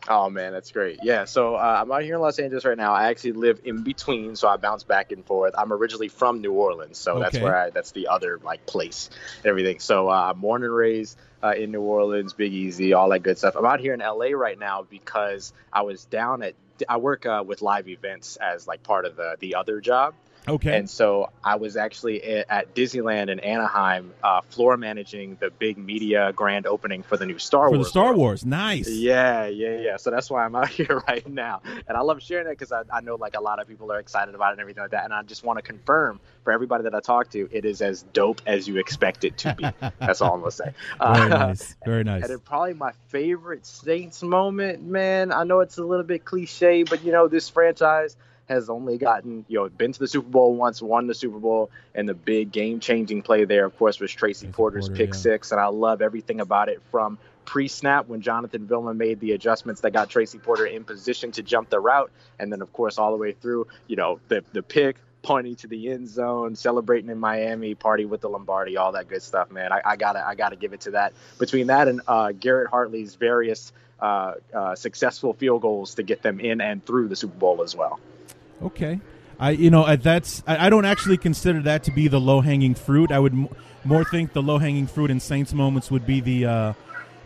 Oh 0.07 0.29
man, 0.29 0.53
that's 0.53 0.71
great. 0.71 0.99
Yeah, 1.01 1.25
so 1.25 1.55
uh, 1.55 1.79
I'm 1.81 1.91
out 1.91 2.03
here 2.03 2.15
in 2.15 2.21
Los 2.21 2.37
Angeles 2.37 2.63
right 2.63 2.77
now. 2.77 2.93
I 2.93 3.09
actually 3.09 3.31
live 3.31 3.61
in 3.63 3.81
between, 3.81 4.35
so 4.35 4.47
I 4.47 4.57
bounce 4.57 4.83
back 4.83 5.11
and 5.11 5.25
forth. 5.25 5.55
I'm 5.57 5.73
originally 5.73 6.09
from 6.09 6.41
New 6.41 6.51
Orleans, 6.51 6.97
so 6.97 7.19
that's 7.19 7.39
where 7.39 7.57
I 7.57 7.69
that's 7.71 7.91
the 7.91 8.07
other 8.07 8.39
like 8.43 8.65
place, 8.67 9.09
and 9.37 9.47
everything. 9.47 9.79
So 9.79 10.09
uh, 10.09 10.31
I'm 10.31 10.41
born 10.41 10.63
and 10.63 10.73
raised 10.73 11.17
uh, 11.41 11.53
in 11.57 11.71
New 11.71 11.81
Orleans, 11.81 12.33
Big 12.33 12.53
Easy, 12.53 12.93
all 12.93 13.09
that 13.09 13.23
good 13.23 13.37
stuff. 13.37 13.55
I'm 13.55 13.65
out 13.65 13.79
here 13.79 13.93
in 13.93 13.99
LA 13.99 14.37
right 14.37 14.59
now 14.59 14.83
because 14.83 15.53
I 15.73 15.81
was 15.81 16.05
down 16.05 16.43
at 16.43 16.53
I 16.87 16.97
work 16.97 17.25
uh, 17.25 17.43
with 17.45 17.61
live 17.61 17.87
events 17.87 18.35
as 18.37 18.67
like 18.67 18.83
part 18.83 19.05
of 19.05 19.15
the 19.15 19.37
the 19.39 19.55
other 19.55 19.81
job. 19.81 20.13
Okay. 20.47 20.77
And 20.77 20.89
so 20.89 21.29
I 21.43 21.55
was 21.55 21.75
actually 21.77 22.23
at 22.23 22.75
Disneyland 22.75 23.29
in 23.29 23.39
Anaheim, 23.39 24.13
uh, 24.23 24.41
floor 24.49 24.77
managing 24.77 25.37
the 25.39 25.49
big 25.49 25.77
media 25.77 26.31
grand 26.35 26.67
opening 26.67 27.03
for 27.03 27.17
the 27.17 27.25
new 27.25 27.39
Star 27.39 27.69
Wars. 27.69 27.71
For 27.73 27.77
the 27.83 27.89
Star 27.89 28.05
world. 28.07 28.17
Wars. 28.17 28.45
Nice. 28.45 28.89
Yeah, 28.89 29.45
yeah, 29.47 29.77
yeah. 29.79 29.97
So 29.97 30.11
that's 30.11 30.29
why 30.29 30.45
I'm 30.45 30.55
out 30.55 30.69
here 30.69 31.01
right 31.07 31.27
now, 31.27 31.61
and 31.87 31.97
I 31.97 32.01
love 32.01 32.21
sharing 32.21 32.47
it 32.47 32.51
because 32.51 32.71
I, 32.71 32.83
I 32.91 33.01
know 33.01 33.15
like 33.15 33.35
a 33.35 33.41
lot 33.41 33.59
of 33.59 33.67
people 33.67 33.91
are 33.91 33.99
excited 33.99 34.35
about 34.35 34.49
it 34.49 34.51
and 34.53 34.61
everything 34.61 34.83
like 34.83 34.91
that. 34.91 35.03
And 35.05 35.13
I 35.13 35.21
just 35.23 35.43
want 35.43 35.57
to 35.57 35.63
confirm 35.63 36.19
for 36.43 36.53
everybody 36.53 36.83
that 36.83 36.93
I 36.93 36.99
talk 36.99 37.31
to, 37.31 37.49
it 37.51 37.65
is 37.65 37.81
as 37.81 38.03
dope 38.13 38.41
as 38.45 38.67
you 38.67 38.77
expect 38.77 39.23
it 39.23 39.37
to 39.39 39.55
be. 39.55 39.65
that's 39.99 40.21
all 40.21 40.33
I'm 40.35 40.39
gonna 40.41 40.51
say. 40.51 40.73
Very 40.99 41.31
Uh, 41.31 41.37
nice. 41.47 41.75
Very 41.85 42.03
nice. 42.11 42.21
and 42.23 42.31
then 42.31 42.39
probably 42.39 42.73
my 42.75 42.91
favorite 43.07 43.65
Saints 43.65 44.21
moment, 44.21 44.83
man. 44.83 45.31
I 45.31 45.43
know 45.43 45.61
it's 45.61 45.77
a 45.77 45.83
little 45.83 46.05
bit 46.05 46.23
cliche, 46.25 46.83
but 46.83 47.03
you 47.03 47.11
know 47.11 47.27
this 47.27 47.49
franchise 47.49 48.15
has 48.47 48.69
only 48.69 48.97
gotten 48.97 49.45
you 49.47 49.59
know 49.59 49.69
been 49.69 49.91
to 49.91 49.99
the 49.99 50.07
Super 50.07 50.29
Bowl 50.29 50.55
once, 50.55 50.81
won 50.81 51.07
the 51.07 51.13
Super 51.13 51.39
Bowl, 51.39 51.69
and 51.93 52.07
the 52.07 52.13
big 52.13 52.51
game-changing 52.51 53.21
play 53.21 53.45
there, 53.45 53.65
of 53.65 53.77
course, 53.77 53.99
was 53.99 54.11
Tracy 54.11 54.45
Tracy 54.45 54.53
Porter's 54.53 54.87
Porter, 54.87 54.97
pick 54.97 55.13
yeah. 55.13 55.19
six, 55.19 55.51
and 55.51 55.59
I 55.59 55.67
love 55.67 56.01
everything 56.01 56.39
about 56.41 56.69
it 56.69 56.81
from 56.91 57.17
pre-snap 57.45 58.07
when 58.07 58.21
Jonathan 58.21 58.65
Vilma 58.67 58.93
made 58.93 59.19
the 59.19 59.33
adjustments 59.33 59.81
that 59.81 59.91
got 59.91 60.09
Tracy 60.09 60.39
Porter 60.39 60.65
in 60.65 60.83
position 60.83 61.31
to 61.33 61.43
jump 61.43 61.69
the 61.69 61.79
route, 61.79 62.11
and 62.39 62.51
then 62.51 62.61
of 62.61 62.71
course 62.73 62.97
all 62.97 63.11
the 63.11 63.17
way 63.17 63.33
through, 63.33 63.67
you 63.87 63.95
know, 63.95 64.19
the 64.27 64.43
the 64.53 64.63
pick. 64.63 64.97
Pointing 65.21 65.55
to 65.55 65.67
the 65.67 65.89
end 65.89 66.07
zone, 66.07 66.55
celebrating 66.55 67.09
in 67.09 67.17
Miami, 67.17 67.73
party 67.73 68.05
with 68.05 68.21
the 68.21 68.29
Lombardi, 68.29 68.77
all 68.77 68.91
that 68.91 69.07
good 69.07 69.23
stuff, 69.23 69.49
man. 69.49 69.73
I, 69.73 69.81
I 69.83 69.95
gotta, 69.95 70.23
I 70.23 70.35
gotta 70.35 70.55
give 70.55 70.71
it 70.71 70.81
to 70.81 70.91
that. 70.91 71.13
Between 71.39 71.65
that 71.65 71.87
and 71.87 72.01
uh, 72.07 72.31
Garrett 72.31 72.69
Hartley's 72.69 73.15
various 73.15 73.73
uh, 73.99 74.33
uh, 74.53 74.75
successful 74.75 75.33
field 75.33 75.63
goals 75.63 75.95
to 75.95 76.03
get 76.03 76.21
them 76.21 76.39
in 76.39 76.61
and 76.61 76.85
through 76.85 77.07
the 77.07 77.15
Super 77.15 77.39
Bowl 77.39 77.63
as 77.63 77.75
well. 77.75 77.99
Okay. 78.61 78.99
I 79.39 79.51
you 79.51 79.69
know 79.69 79.83
uh, 79.83 79.95
that's 79.97 80.43
I, 80.47 80.67
I 80.67 80.69
don't 80.69 80.85
actually 80.85 81.17
consider 81.17 81.61
that 81.63 81.83
to 81.85 81.91
be 81.91 82.07
the 82.07 82.19
low 82.19 82.41
hanging 82.41 82.73
fruit. 82.73 83.11
I 83.11 83.19
would 83.19 83.33
m- 83.33 83.49
more 83.83 84.03
think 84.05 84.31
the 84.33 84.41
low 84.41 84.57
hanging 84.57 84.87
fruit 84.87 85.11
in 85.11 85.19
Saints 85.19 85.53
moments 85.53 85.91
would 85.91 86.05
be 86.05 86.21
the 86.21 86.45
uh, 86.45 86.73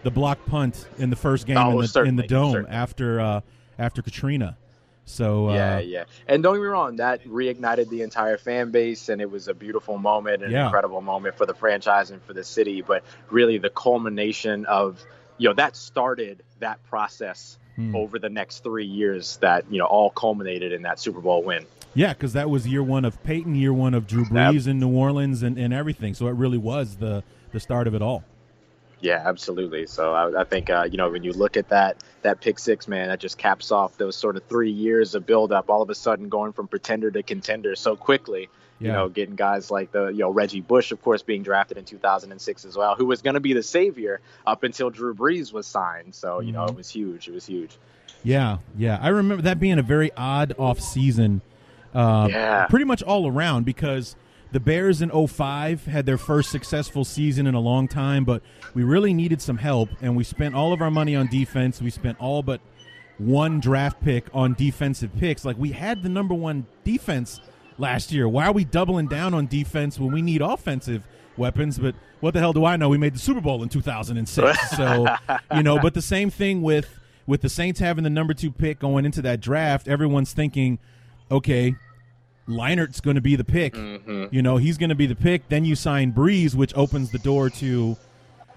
the 0.04 0.10
block 0.12 0.44
punt 0.48 0.88
in 0.98 1.10
the 1.12 1.16
first 1.16 1.46
game 1.46 1.58
Oh, 1.58 1.82
in, 1.82 1.88
the, 1.94 2.04
in 2.04 2.16
the 2.16 2.24
dome 2.24 2.52
certainly. 2.54 2.72
after 2.76 3.20
uh, 3.20 3.42
after 3.78 4.02
Katrina. 4.02 4.58
So 5.06 5.50
uh, 5.50 5.54
yeah, 5.54 5.80
yeah. 5.80 6.04
And 6.28 6.42
don't 6.44 6.56
get 6.56 6.62
me 6.62 6.68
wrong, 6.68 6.96
that 6.98 7.24
reignited 7.26 7.90
the 7.90 8.02
entire 8.04 8.38
fan 8.38 8.72
base, 8.72 9.10
and 9.10 9.22
it 9.22 9.30
was 9.30 9.48
a 9.48 9.54
beautiful 9.54 9.98
moment, 9.98 10.44
an 10.44 10.52
Yeah. 10.52 10.66
incredible 10.66 11.02
moment 11.02 11.36
for 11.38 11.46
the 11.48 11.54
franchise 11.56 12.12
and 12.12 12.22
for 12.24 12.34
the 12.34 12.44
city. 12.44 12.82
But 12.82 13.04
really, 13.30 13.58
the 13.60 13.70
culmination 13.72 14.66
of 14.66 15.04
you 15.38 15.50
know 15.50 15.56
that 15.56 15.76
started 15.76 16.44
that 16.60 16.84
process 16.90 17.58
Hmm. 17.80 17.96
over 17.96 18.20
the 18.20 18.28
next 18.28 18.62
three 18.62 18.86
years 18.86 19.38
that 19.38 19.64
you 19.72 19.78
know 19.78 19.86
all 19.86 20.10
culminated 20.10 20.74
in 20.74 20.82
that 20.82 21.00
Super 21.00 21.22
Bowl 21.22 21.42
win. 21.44 21.66
yeah, 21.94 22.12
because 22.12 22.34
that 22.34 22.50
was 22.50 22.68
year 22.68 22.84
one 22.84 23.06
of 23.06 23.24
Payton, 23.24 23.56
year 23.56 23.72
one 23.72 23.94
of 23.94 24.06
Drew 24.06 24.26
Brees 24.26 24.68
in 24.68 24.80
New 24.82 24.90
Orleans, 24.90 25.44
and, 25.44 25.58
and 25.58 25.74
everything. 25.74 26.14
So 26.14 26.28
it 26.28 26.34
really 26.34 26.58
was 26.58 26.98
the 26.98 27.24
the 27.54 27.60
start 27.62 27.88
of 27.88 27.96
it 27.96 28.02
all. 28.02 28.26
Yeah, 29.00 29.24
absolutely. 29.26 29.88
So 29.88 30.14
I, 30.14 30.42
I 30.42 30.44
think 30.44 30.70
uh, 30.70 30.90
you 30.92 30.98
know 30.98 31.10
when 31.10 31.24
you 31.24 31.32
look 31.32 31.56
at 31.56 31.70
that 31.70 32.04
that 32.22 32.42
pick 32.42 32.60
six, 32.60 32.86
man, 32.90 33.08
that 33.08 33.22
just 33.22 33.38
caps 33.38 33.72
off 33.72 33.98
those 33.98 34.18
sort 34.18 34.36
of 34.36 34.44
three 34.44 34.72
years 34.72 35.16
of 35.16 35.26
build 35.26 35.54
up. 35.54 35.70
All 35.70 35.82
of 35.82 35.90
a 35.90 35.96
sudden, 35.96 36.28
going 36.28 36.52
from 36.52 36.68
pretender 36.68 37.10
to 37.12 37.24
contender 37.24 37.78
so 37.78 37.96
quickly. 37.96 38.50
You 38.88 38.92
know, 38.94 39.10
getting 39.10 39.36
guys 39.36 39.70
like 39.70 39.92
the 39.92 40.08
you 40.08 40.20
know 40.20 40.30
Reggie 40.32 40.62
Bush, 40.62 40.92
of 40.92 41.02
course, 41.02 41.22
being 41.22 41.44
drafted 41.44 41.78
in 41.78 41.86
2006 41.86 42.66
as 42.66 42.78
well, 42.78 42.96
who 42.96 43.06
was 43.06 43.22
going 43.22 43.34
to 43.34 43.40
be 43.40 43.54
the 43.54 43.64
savior 43.64 44.22
up 44.48 44.64
until 44.64 44.90
Drew 44.90 45.14
Brees 45.14 45.52
was 45.52 45.68
signed. 45.68 46.16
So 46.16 46.40
you 46.40 46.52
know 46.52 46.66
it 46.66 46.76
was 46.76 46.90
huge. 46.90 47.28
It 47.28 47.34
was 47.34 47.46
huge. 47.46 47.78
Yeah, 48.24 48.58
yeah. 48.78 49.00
I 49.02 49.10
remember 49.10 49.42
that 49.44 49.60
being 49.60 49.80
a 49.80 49.84
very 49.84 50.12
odd 50.16 50.54
off 50.58 50.80
season. 50.80 51.42
Uh, 51.94 52.28
Yeah. 52.30 52.68
Pretty 52.68 52.86
much 52.86 53.02
all 53.04 53.28
around 53.28 53.66
because 53.66 54.16
the 54.52 54.60
Bears 54.60 55.02
in 55.02 55.10
05 55.10 55.86
had 55.86 56.06
their 56.06 56.18
first 56.18 56.50
successful 56.50 57.06
season 57.06 57.48
in 57.48 57.56
a 57.56 57.60
long 57.60 57.88
time, 57.88 58.26
but 58.26 58.42
we 58.74 58.84
really 58.84 59.14
needed 59.14 59.42
some 59.42 59.58
help, 59.58 59.90
and 60.02 60.16
we 60.16 60.24
spent 60.24 60.56
all 60.56 60.74
of 60.74 60.82
our 60.82 60.90
money 60.92 61.16
on 61.16 61.28
defense. 61.28 61.82
We 61.82 61.90
spent 61.92 62.20
all 62.20 62.42
but 62.44 62.62
one 63.18 63.60
draft 63.60 64.02
pick 64.02 64.26
on 64.34 64.54
defensive 64.54 65.12
picks. 65.18 65.44
Like 65.46 65.58
we 65.58 65.72
had 65.72 66.04
the 66.04 66.10
number 66.10 66.34
one 66.34 66.66
defense 66.84 67.42
last 67.80 68.12
year. 68.12 68.28
Why 68.28 68.46
are 68.46 68.52
we 68.52 68.66
doubling 68.66 69.08
down 69.08 69.34
on 69.34 69.48
defense 69.48 70.00
when 70.00 70.12
we 70.12 70.22
need 70.22 70.42
offensive 70.42 71.04
weapons? 71.38 71.80
But 71.80 71.96
what 72.20 72.34
the 72.34 72.40
hell 72.40 72.54
do 72.54 72.66
I 72.66 72.76
know? 72.76 72.90
We 72.90 72.98
made 72.98 73.16
the 73.16 73.20
Super 73.20 73.42
Bowl 73.42 73.64
in 73.64 73.70
2006. 73.70 74.70
so, 74.78 75.08
you 75.54 75.64
know, 75.64 75.80
but 75.80 75.94
the 75.94 76.02
same 76.02 76.30
thing 76.30 76.62
with 76.62 77.00
with 77.26 77.42
the 77.42 77.50
Saints 77.50 77.80
having 77.80 78.04
the 78.04 78.10
number 78.10 78.34
2 78.34 78.52
pick 78.52 78.80
going 78.80 79.06
into 79.06 79.22
that 79.22 79.40
draft, 79.40 79.88
everyone's 79.88 80.34
thinking, 80.34 80.80
okay, 81.30 81.76
Leinart's 82.48 83.02
going 83.02 83.16
to 83.16 83.22
be 83.22 83.36
the 83.36 83.44
pick. 83.44 83.76
You 83.76 84.42
know, 84.42 84.58
he's 84.58 84.80
going 84.80 84.90
to 84.90 84.96
be 84.96 85.06
the 85.06 85.16
pick. 85.16 85.48
Then 85.48 85.64
you 85.64 85.76
sign 85.76 86.12
Brees, 86.12 86.56
which 86.56 86.74
opens 86.76 87.12
the 87.12 87.20
door 87.20 87.52
to, 87.52 87.96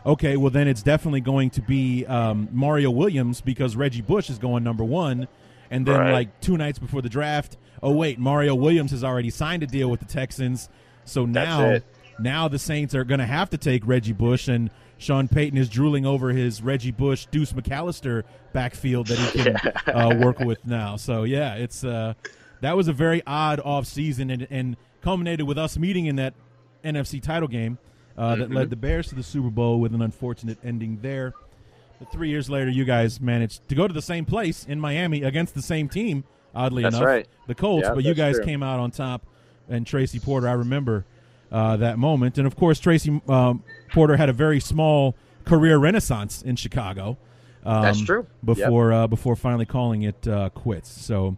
okay, 0.06 0.38
well, 0.38 0.50
then 0.50 0.66
it's 0.68 0.82
definitely 0.82 1.20
going 1.20 1.50
to 1.50 1.60
be 1.60 2.06
um, 2.06 2.48
Mario 2.50 2.90
Williams 2.90 3.42
because 3.42 3.76
Reggie 3.76 4.00
Bush 4.00 4.30
is 4.30 4.38
going 4.38 4.64
number 4.64 4.84
one. 4.84 5.28
And 5.72 5.86
then, 5.86 5.98
Right. 5.98 6.12
like, 6.12 6.40
two 6.40 6.56
nights 6.56 6.78
before 6.78 7.02
the 7.02 7.08
draft, 7.08 7.56
oh, 7.82 7.92
wait, 7.92 8.18
Mario 8.18 8.54
Williams 8.54 8.90
has 8.92 9.02
already 9.02 9.30
signed 9.30 9.62
a 9.62 9.66
deal 9.66 9.90
with 9.90 10.00
the 10.00 10.06
Texans. 10.06 10.68
So 11.04 11.24
now, 11.26 11.78
now 12.20 12.46
the 12.48 12.58
Saints 12.58 12.94
are 12.94 13.04
going 13.04 13.18
to 13.20 13.26
have 13.26 13.50
to 13.50 13.56
take 13.58 13.84
Reggie 13.86 14.12
Bush, 14.12 14.46
and 14.48 14.70
Sean 14.98 15.26
Payton 15.28 15.58
is 15.58 15.68
drooling 15.68 16.06
over 16.06 16.30
his 16.30 16.62
Reggie 16.62 16.90
Bush, 16.92 17.26
Deuce 17.30 17.52
McAllister 17.54 18.22
backfield 18.52 19.08
that 19.08 19.18
he 19.18 19.42
can 19.42 19.56
uh, 19.94 20.14
work 20.16 20.38
with 20.38 20.64
now. 20.66 20.96
So, 20.96 21.24
yeah, 21.24 21.54
it's. 21.54 21.82
Uh, 21.84 22.14
that 22.60 22.76
was 22.76 22.86
a 22.86 22.92
very 22.92 23.22
odd 23.26 23.58
off 23.58 23.86
season 23.86 24.30
and, 24.30 24.46
and 24.48 24.76
culminated 25.00 25.46
with 25.48 25.58
us 25.58 25.76
meeting 25.76 26.06
in 26.06 26.14
that 26.16 26.34
NFC 26.84 27.20
title 27.20 27.48
game 27.48 27.76
uh, 28.16 28.36
that 28.36 28.50
led 28.52 28.70
the 28.70 28.76
Bears 28.76 29.08
to 29.08 29.16
the 29.16 29.22
Super 29.24 29.50
Bowl 29.50 29.80
with 29.80 29.92
an 29.94 30.00
unfortunate 30.02 30.58
ending 30.62 30.98
there. 31.02 31.32
Three 32.10 32.28
years 32.28 32.50
later, 32.50 32.70
you 32.70 32.84
guys 32.84 33.20
managed 33.20 33.68
to 33.68 33.74
go 33.74 33.86
to 33.86 33.94
the 33.94 34.02
same 34.02 34.24
place 34.24 34.64
in 34.68 34.80
Miami 34.80 35.22
against 35.22 35.54
the 35.54 35.62
same 35.62 35.88
team. 35.88 36.24
Oddly 36.54 36.82
That's 36.82 36.96
enough, 36.96 37.06
right. 37.06 37.28
the 37.46 37.54
Colts. 37.54 37.86
Yeah, 37.86 37.94
but 37.94 38.04
you 38.04 38.14
guys 38.14 38.36
true. 38.36 38.44
came 38.44 38.62
out 38.62 38.78
on 38.78 38.90
top, 38.90 39.26
and 39.68 39.86
Tracy 39.86 40.18
Porter. 40.18 40.48
I 40.48 40.52
remember 40.52 41.06
uh, 41.50 41.76
that 41.78 41.98
moment, 41.98 42.36
and 42.38 42.46
of 42.46 42.56
course, 42.56 42.78
Tracy 42.78 43.20
um, 43.28 43.62
Porter 43.92 44.16
had 44.16 44.28
a 44.28 44.32
very 44.32 44.60
small 44.60 45.14
career 45.44 45.78
renaissance 45.78 46.42
in 46.42 46.56
Chicago. 46.56 47.16
Um, 47.64 47.82
That's 47.82 48.00
true. 48.00 48.26
Yep. 48.46 48.58
Before 48.58 48.92
uh, 48.92 49.06
before 49.06 49.36
finally 49.36 49.66
calling 49.66 50.02
it 50.02 50.26
uh, 50.28 50.50
quits. 50.50 50.90
So. 50.90 51.36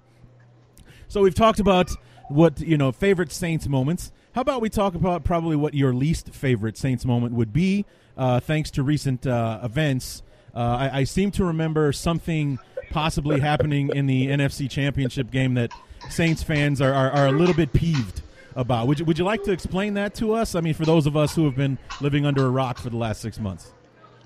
So 1.07 1.21
we've 1.21 1.35
talked 1.35 1.61
about 1.61 1.93
what 2.29 2.61
you 2.61 2.77
know 2.77 2.91
favorite 2.91 3.31
Saints 3.31 3.69
moments. 3.69 4.11
How 4.35 4.41
about 4.41 4.61
we 4.61 4.69
talk 4.69 4.97
about 4.97 5.23
probably 5.23 5.55
what 5.55 5.75
your 5.75 5.95
least 5.95 6.35
favorite 6.35 6.77
Saints 6.77 7.05
moment 7.05 7.35
would 7.35 7.53
be? 7.53 7.85
Uh, 8.17 8.41
thanks 8.41 8.71
to 8.73 8.83
recent 8.83 9.25
uh, 9.25 9.61
events, 9.63 10.24
uh, 10.55 10.59
I, 10.59 11.01
I 11.01 11.05
seem 11.05 11.31
to 11.33 11.45
remember 11.45 11.93
something 11.93 12.59
possibly 12.91 13.41
happening 13.41 13.91
in 13.95 14.07
the 14.07 14.29
NFC 14.29 14.71
Championship 14.71 15.31
game 15.31 15.55
that 15.55 15.73
Saints 16.11 16.43
fans 16.43 16.81
are, 16.81 16.93
are, 16.93 17.11
are 17.11 17.27
a 17.27 17.33
little 17.33 17.55
bit 17.55 17.73
peeved 17.73 18.23
about. 18.55 18.87
Would 18.87 19.01
you, 19.01 19.05
would 19.05 19.19
you 19.19 19.25
like 19.25 19.43
to 19.45 19.53
explain 19.53 19.95
that 19.95 20.15
to 20.17 20.33
us? 20.33 20.55
I 20.55 20.61
mean, 20.61 20.75
for 20.75 20.85
those 20.85 21.07
of 21.07 21.17
us 21.17 21.35
who 21.35 21.45
have 21.45 21.57
been 21.57 21.79
living 22.01 22.25
under 22.25 22.47
a 22.47 22.51
rock 22.51 22.79
for 22.79 22.91
the 22.91 22.97
last 22.97 23.21
six 23.21 23.39
months. 23.39 23.73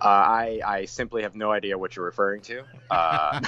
Uh, 0.01 0.05
I 0.05 0.61
I 0.65 0.85
simply 0.85 1.23
have 1.23 1.35
no 1.35 1.51
idea 1.51 1.77
what 1.77 1.97
you're 1.97 2.05
referring 2.05 2.41
to. 2.43 2.63
Uh, 2.89 3.41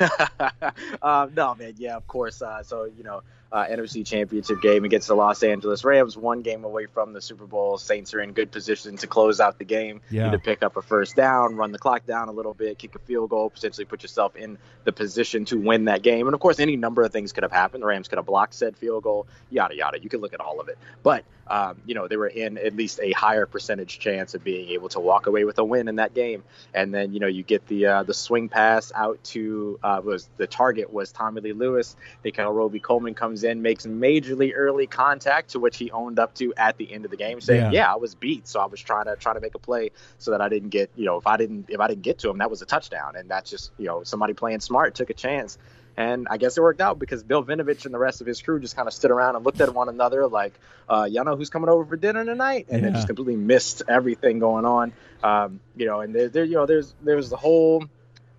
uh, 1.02 1.28
no, 1.36 1.54
man. 1.54 1.74
Yeah, 1.76 1.94
of 1.94 2.06
course. 2.08 2.42
Uh, 2.42 2.64
so 2.64 2.84
you 2.84 3.04
know, 3.04 3.22
uh, 3.54 3.66
NFC 3.66 4.04
Championship 4.04 4.60
game 4.60 4.84
against 4.84 5.06
the 5.06 5.14
Los 5.14 5.44
Angeles 5.44 5.84
Rams, 5.84 6.16
one 6.16 6.42
game 6.42 6.64
away 6.64 6.86
from 6.86 7.12
the 7.12 7.20
Super 7.20 7.46
Bowl. 7.46 7.78
Saints 7.78 8.12
are 8.12 8.20
in 8.20 8.32
good 8.32 8.50
position 8.50 8.96
to 8.96 9.06
close 9.06 9.38
out 9.38 9.58
the 9.58 9.64
game. 9.64 10.00
Yeah. 10.10 10.26
Either 10.26 10.38
pick 10.40 10.64
up 10.64 10.76
a 10.76 10.82
first 10.82 11.14
down, 11.14 11.54
run 11.54 11.70
the 11.70 11.78
clock 11.78 12.04
down 12.04 12.28
a 12.28 12.32
little 12.32 12.54
bit, 12.54 12.78
kick 12.78 12.96
a 12.96 12.98
field 12.98 13.30
goal, 13.30 13.50
potentially 13.50 13.84
put 13.84 14.02
yourself 14.02 14.34
in 14.34 14.58
the 14.82 14.92
position 14.92 15.44
to 15.46 15.60
win 15.60 15.84
that 15.84 16.02
game. 16.02 16.26
And 16.26 16.34
of 16.34 16.40
course, 16.40 16.58
any 16.58 16.76
number 16.76 17.02
of 17.02 17.12
things 17.12 17.32
could 17.32 17.44
have 17.44 17.52
happened. 17.52 17.82
The 17.82 17.86
Rams 17.86 18.08
could 18.08 18.18
have 18.18 18.26
blocked 18.26 18.54
said 18.54 18.76
field 18.76 19.04
goal, 19.04 19.28
yada 19.50 19.76
yada. 19.76 20.00
You 20.00 20.08
could 20.08 20.20
look 20.20 20.34
at 20.34 20.40
all 20.40 20.60
of 20.60 20.68
it, 20.68 20.76
but 21.04 21.24
um, 21.46 21.80
you 21.86 21.94
know 21.94 22.08
they 22.08 22.16
were 22.16 22.26
in 22.26 22.58
at 22.58 22.74
least 22.74 22.98
a 23.00 23.12
higher 23.12 23.46
percentage 23.46 23.98
chance 23.98 24.34
of 24.34 24.42
being 24.42 24.70
able 24.70 24.88
to 24.88 25.00
walk 25.00 25.26
away 25.26 25.44
with 25.44 25.58
a 25.58 25.64
win 25.64 25.86
in 25.88 25.96
that 25.96 26.12
game. 26.12 26.42
And 26.72 26.92
then 26.92 27.12
you 27.12 27.20
know 27.20 27.28
you 27.28 27.44
get 27.44 27.68
the 27.68 27.86
uh, 27.86 28.02
the 28.02 28.14
swing 28.14 28.48
pass 28.48 28.90
out 28.94 29.22
to 29.24 29.78
uh, 29.82 30.00
was 30.02 30.28
the 30.38 30.48
target 30.48 30.92
was 30.92 31.12
Tommylee 31.12 31.52
Lewis. 31.52 31.94
They 32.22 32.32
kind 32.32 32.48
of 32.48 32.54
Robey-Coleman 32.56 33.14
comes 33.14 33.43
comes 33.43 33.43
in, 33.44 33.62
makes 33.62 33.86
majorly 33.86 34.52
early 34.54 34.86
contact, 34.86 35.50
to 35.50 35.60
which 35.60 35.76
he 35.76 35.90
owned 35.90 36.18
up 36.18 36.34
to 36.34 36.52
at 36.56 36.76
the 36.76 36.92
end 36.92 37.04
of 37.04 37.10
the 37.10 37.16
game, 37.16 37.40
saying, 37.40 37.60
Yeah. 37.66 37.70
"Yeah, 37.72 37.92
I 37.92 37.96
was 37.96 38.14
beat, 38.14 38.48
so 38.48 38.60
I 38.60 38.66
was 38.66 38.80
trying 38.80 39.04
to 39.06 39.16
trying 39.16 39.36
to 39.36 39.40
make 39.40 39.54
a 39.54 39.58
play 39.58 39.90
so 40.18 40.30
that 40.32 40.40
I 40.40 40.48
didn't 40.48 40.70
get, 40.70 40.90
you 40.96 41.04
know, 41.04 41.16
if 41.16 41.26
I 41.26 41.36
didn't 41.36 41.66
if 41.68 41.80
I 41.80 41.86
didn't 41.88 42.02
get 42.02 42.18
to 42.20 42.30
him, 42.30 42.38
that 42.38 42.50
was 42.50 42.62
a 42.62 42.66
touchdown, 42.66 43.14
and 43.16 43.30
that's 43.30 43.50
just, 43.50 43.70
you 43.78 43.86
know, 43.86 44.02
somebody 44.02 44.32
playing 44.32 44.60
smart 44.60 44.94
took 44.94 45.10
a 45.10 45.14
chance." 45.14 45.58
And 45.96 46.26
I 46.28 46.38
guess 46.38 46.58
it 46.58 46.60
worked 46.60 46.80
out 46.80 46.98
because 46.98 47.22
Bill 47.22 47.44
Vinovich 47.44 47.84
and 47.84 47.94
the 47.94 47.98
rest 48.00 48.20
of 48.20 48.26
his 48.26 48.42
crew 48.42 48.58
just 48.58 48.74
kind 48.74 48.88
of 48.88 48.94
stood 48.94 49.12
around 49.12 49.36
and 49.36 49.44
looked 49.44 49.60
at 49.60 49.72
one 49.72 49.88
another 49.88 50.26
like, 50.26 50.52
uh, 50.88 51.06
y'all 51.08 51.24
know 51.24 51.36
who's 51.36 51.50
coming 51.50 51.68
over 51.68 51.84
for 51.84 51.96
dinner 51.96 52.24
tonight? 52.24 52.66
And 52.68 52.82
then 52.82 52.90
Yeah. 52.90 52.96
just 52.96 53.06
completely 53.06 53.36
missed 53.36 53.82
everything 53.86 54.40
going 54.40 54.64
on. 54.64 54.92
Um, 55.22 55.60
you 55.76 55.86
know, 55.86 56.00
and 56.00 56.12
there, 56.12 56.28
there, 56.28 56.44
you 56.44 56.54
know, 56.54 56.66
there's 56.66 56.92
there's 57.00 57.30
the 57.30 57.36
whole 57.36 57.84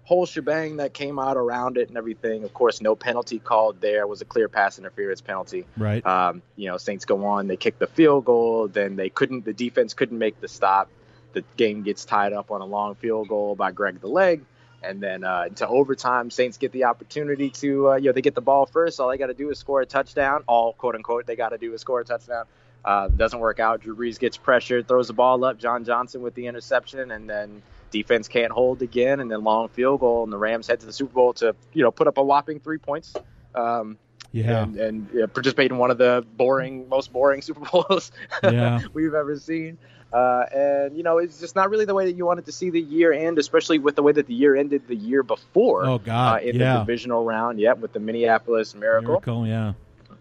whole 0.06 0.26
shebang 0.26 0.78
that 0.78 0.94
came 0.94 1.20
out 1.20 1.36
around 1.36 1.78
it 1.78 1.90
and 1.90 1.98
everything. 1.98 2.44
Of 2.44 2.54
course, 2.54 2.80
no 2.80 2.96
penalty 2.96 3.40
called 3.40 3.82
there. 3.82 4.02
It 4.02 4.08
was 4.08 4.22
a 4.22 4.26
clear 4.26 4.48
pass 4.48 4.80
interference 4.80 5.20
penalty. 5.20 5.66
Right. 5.76 6.06
Um, 6.06 6.42
you 6.56 6.70
know, 6.70 6.78
Saints 6.78 7.06
go 7.06 7.26
on, 7.26 7.48
they 7.48 7.58
kick 7.58 7.80
the 7.80 7.88
field 7.88 8.26
goal, 8.26 8.68
then 8.68 8.96
they 8.96 9.10
couldn't, 9.10 9.46
the 9.46 9.54
defense 9.54 9.94
couldn't 9.96 10.18
make 10.18 10.40
the 10.40 10.48
stop. 10.48 10.90
The 11.34 11.44
game 11.58 11.84
gets 11.84 12.06
tied 12.06 12.34
up 12.34 12.52
on 12.52 12.62
a 12.62 12.66
long 12.66 12.96
field 12.96 13.28
goal 13.28 13.56
by 13.56 13.72
Greg 13.72 14.00
the 14.00 14.08
Leg. 14.08 14.46
And 14.84 15.02
then 15.02 15.24
uh, 15.24 15.46
into 15.48 15.68
overtime, 15.68 16.30
Saints 16.30 16.58
get 16.58 16.72
the 16.72 16.84
opportunity 16.84 17.50
to, 17.50 17.90
uh, 17.90 17.96
you 17.96 18.06
know, 18.06 18.12
they 18.12 18.22
get 18.22 18.36
the 18.36 18.42
ball 18.42 18.68
first. 18.68 19.00
All 19.00 19.10
they 19.10 19.18
got 19.18 19.28
to 19.28 19.34
do 19.34 19.50
is 19.50 19.58
score 19.58 19.82
a 19.82 19.86
touchdown. 19.86 20.44
All 20.46 20.74
quote 20.74 20.94
unquote, 20.94 21.26
they 21.26 21.36
got 21.36 21.50
to 21.50 21.58
do 21.58 21.74
is 21.74 21.82
score 21.82 22.02
a 22.02 22.06
touchdown. 22.06 22.46
Uh, 22.86 23.08
doesn't 23.08 23.40
work 23.40 23.60
out. 23.60 23.82
Drew 23.82 23.96
Brees 23.96 24.20
gets 24.20 24.38
pressured, 24.38 24.88
throws 24.88 25.08
the 25.08 25.14
ball 25.14 25.44
up. 25.44 25.58
John 25.58 25.86
Johnson 25.86 26.22
with 26.22 26.36
the 26.36 26.46
interception, 26.46 27.10
and 27.10 27.28
then 27.28 27.64
defense 27.98 28.28
can't 28.28 28.52
hold 28.52 28.82
again. 28.82 29.20
And 29.20 29.32
then 29.32 29.44
long 29.44 29.70
field 29.70 30.00
goal, 30.02 30.24
and 30.24 30.32
the 30.34 30.38
Rams 30.38 30.68
head 30.68 30.80
to 30.82 30.86
the 30.86 30.94
Super 30.94 31.14
Bowl 31.14 31.34
to, 31.36 31.56
you 31.74 31.84
know, 31.84 31.92
put 31.92 32.08
up 32.08 32.18
a 32.18 32.24
whopping 32.24 32.60
three 32.60 32.78
points. 32.78 33.14
Um, 33.54 33.98
Yeah. 34.32 34.64
and, 34.64 34.76
and 34.78 35.10
yeah, 35.14 35.26
participate 35.28 35.72
in 35.72 35.78
one 35.78 35.92
of 35.92 35.98
the 35.98 36.26
boring, 36.36 36.90
most 36.90 37.14
boring 37.14 37.42
Super 37.48 37.62
Bowls 37.72 38.12
Yeah. 38.44 38.82
we've 38.94 39.14
ever 39.14 39.38
seen. 39.40 39.78
Uh, 40.14 40.46
and 40.54 40.96
you 40.98 41.04
know, 41.04 41.18
it's 41.18 41.40
just 41.40 41.56
not 41.56 41.70
really 41.70 41.86
the 41.86 41.94
way 41.94 42.06
that 42.06 42.16
you 42.16 42.26
wanted 42.26 42.46
to 42.46 42.52
see 42.52 42.70
the 42.70 42.80
year 42.80 43.12
end, 43.12 43.38
especially 43.38 43.80
with 43.80 43.96
the 43.96 44.04
way 44.04 44.12
that 44.14 44.28
the 44.28 44.34
year 44.34 44.56
ended 44.56 44.88
the 44.88 44.96
year 44.96 45.24
before. 45.24 45.86
Oh, 45.86 45.98
God, 45.98 46.42
Uh, 46.44 46.48
in 46.48 46.56
yeah. 46.56 46.74
the 46.74 46.80
divisional 46.80 47.24
round, 47.26 47.60
yep, 47.60 47.80
with 47.80 47.92
the 47.94 48.00
Minneapolis 48.00 48.76
Miracle. 48.76 49.10
Miracle. 49.10 49.48
Yeah. 49.48 49.74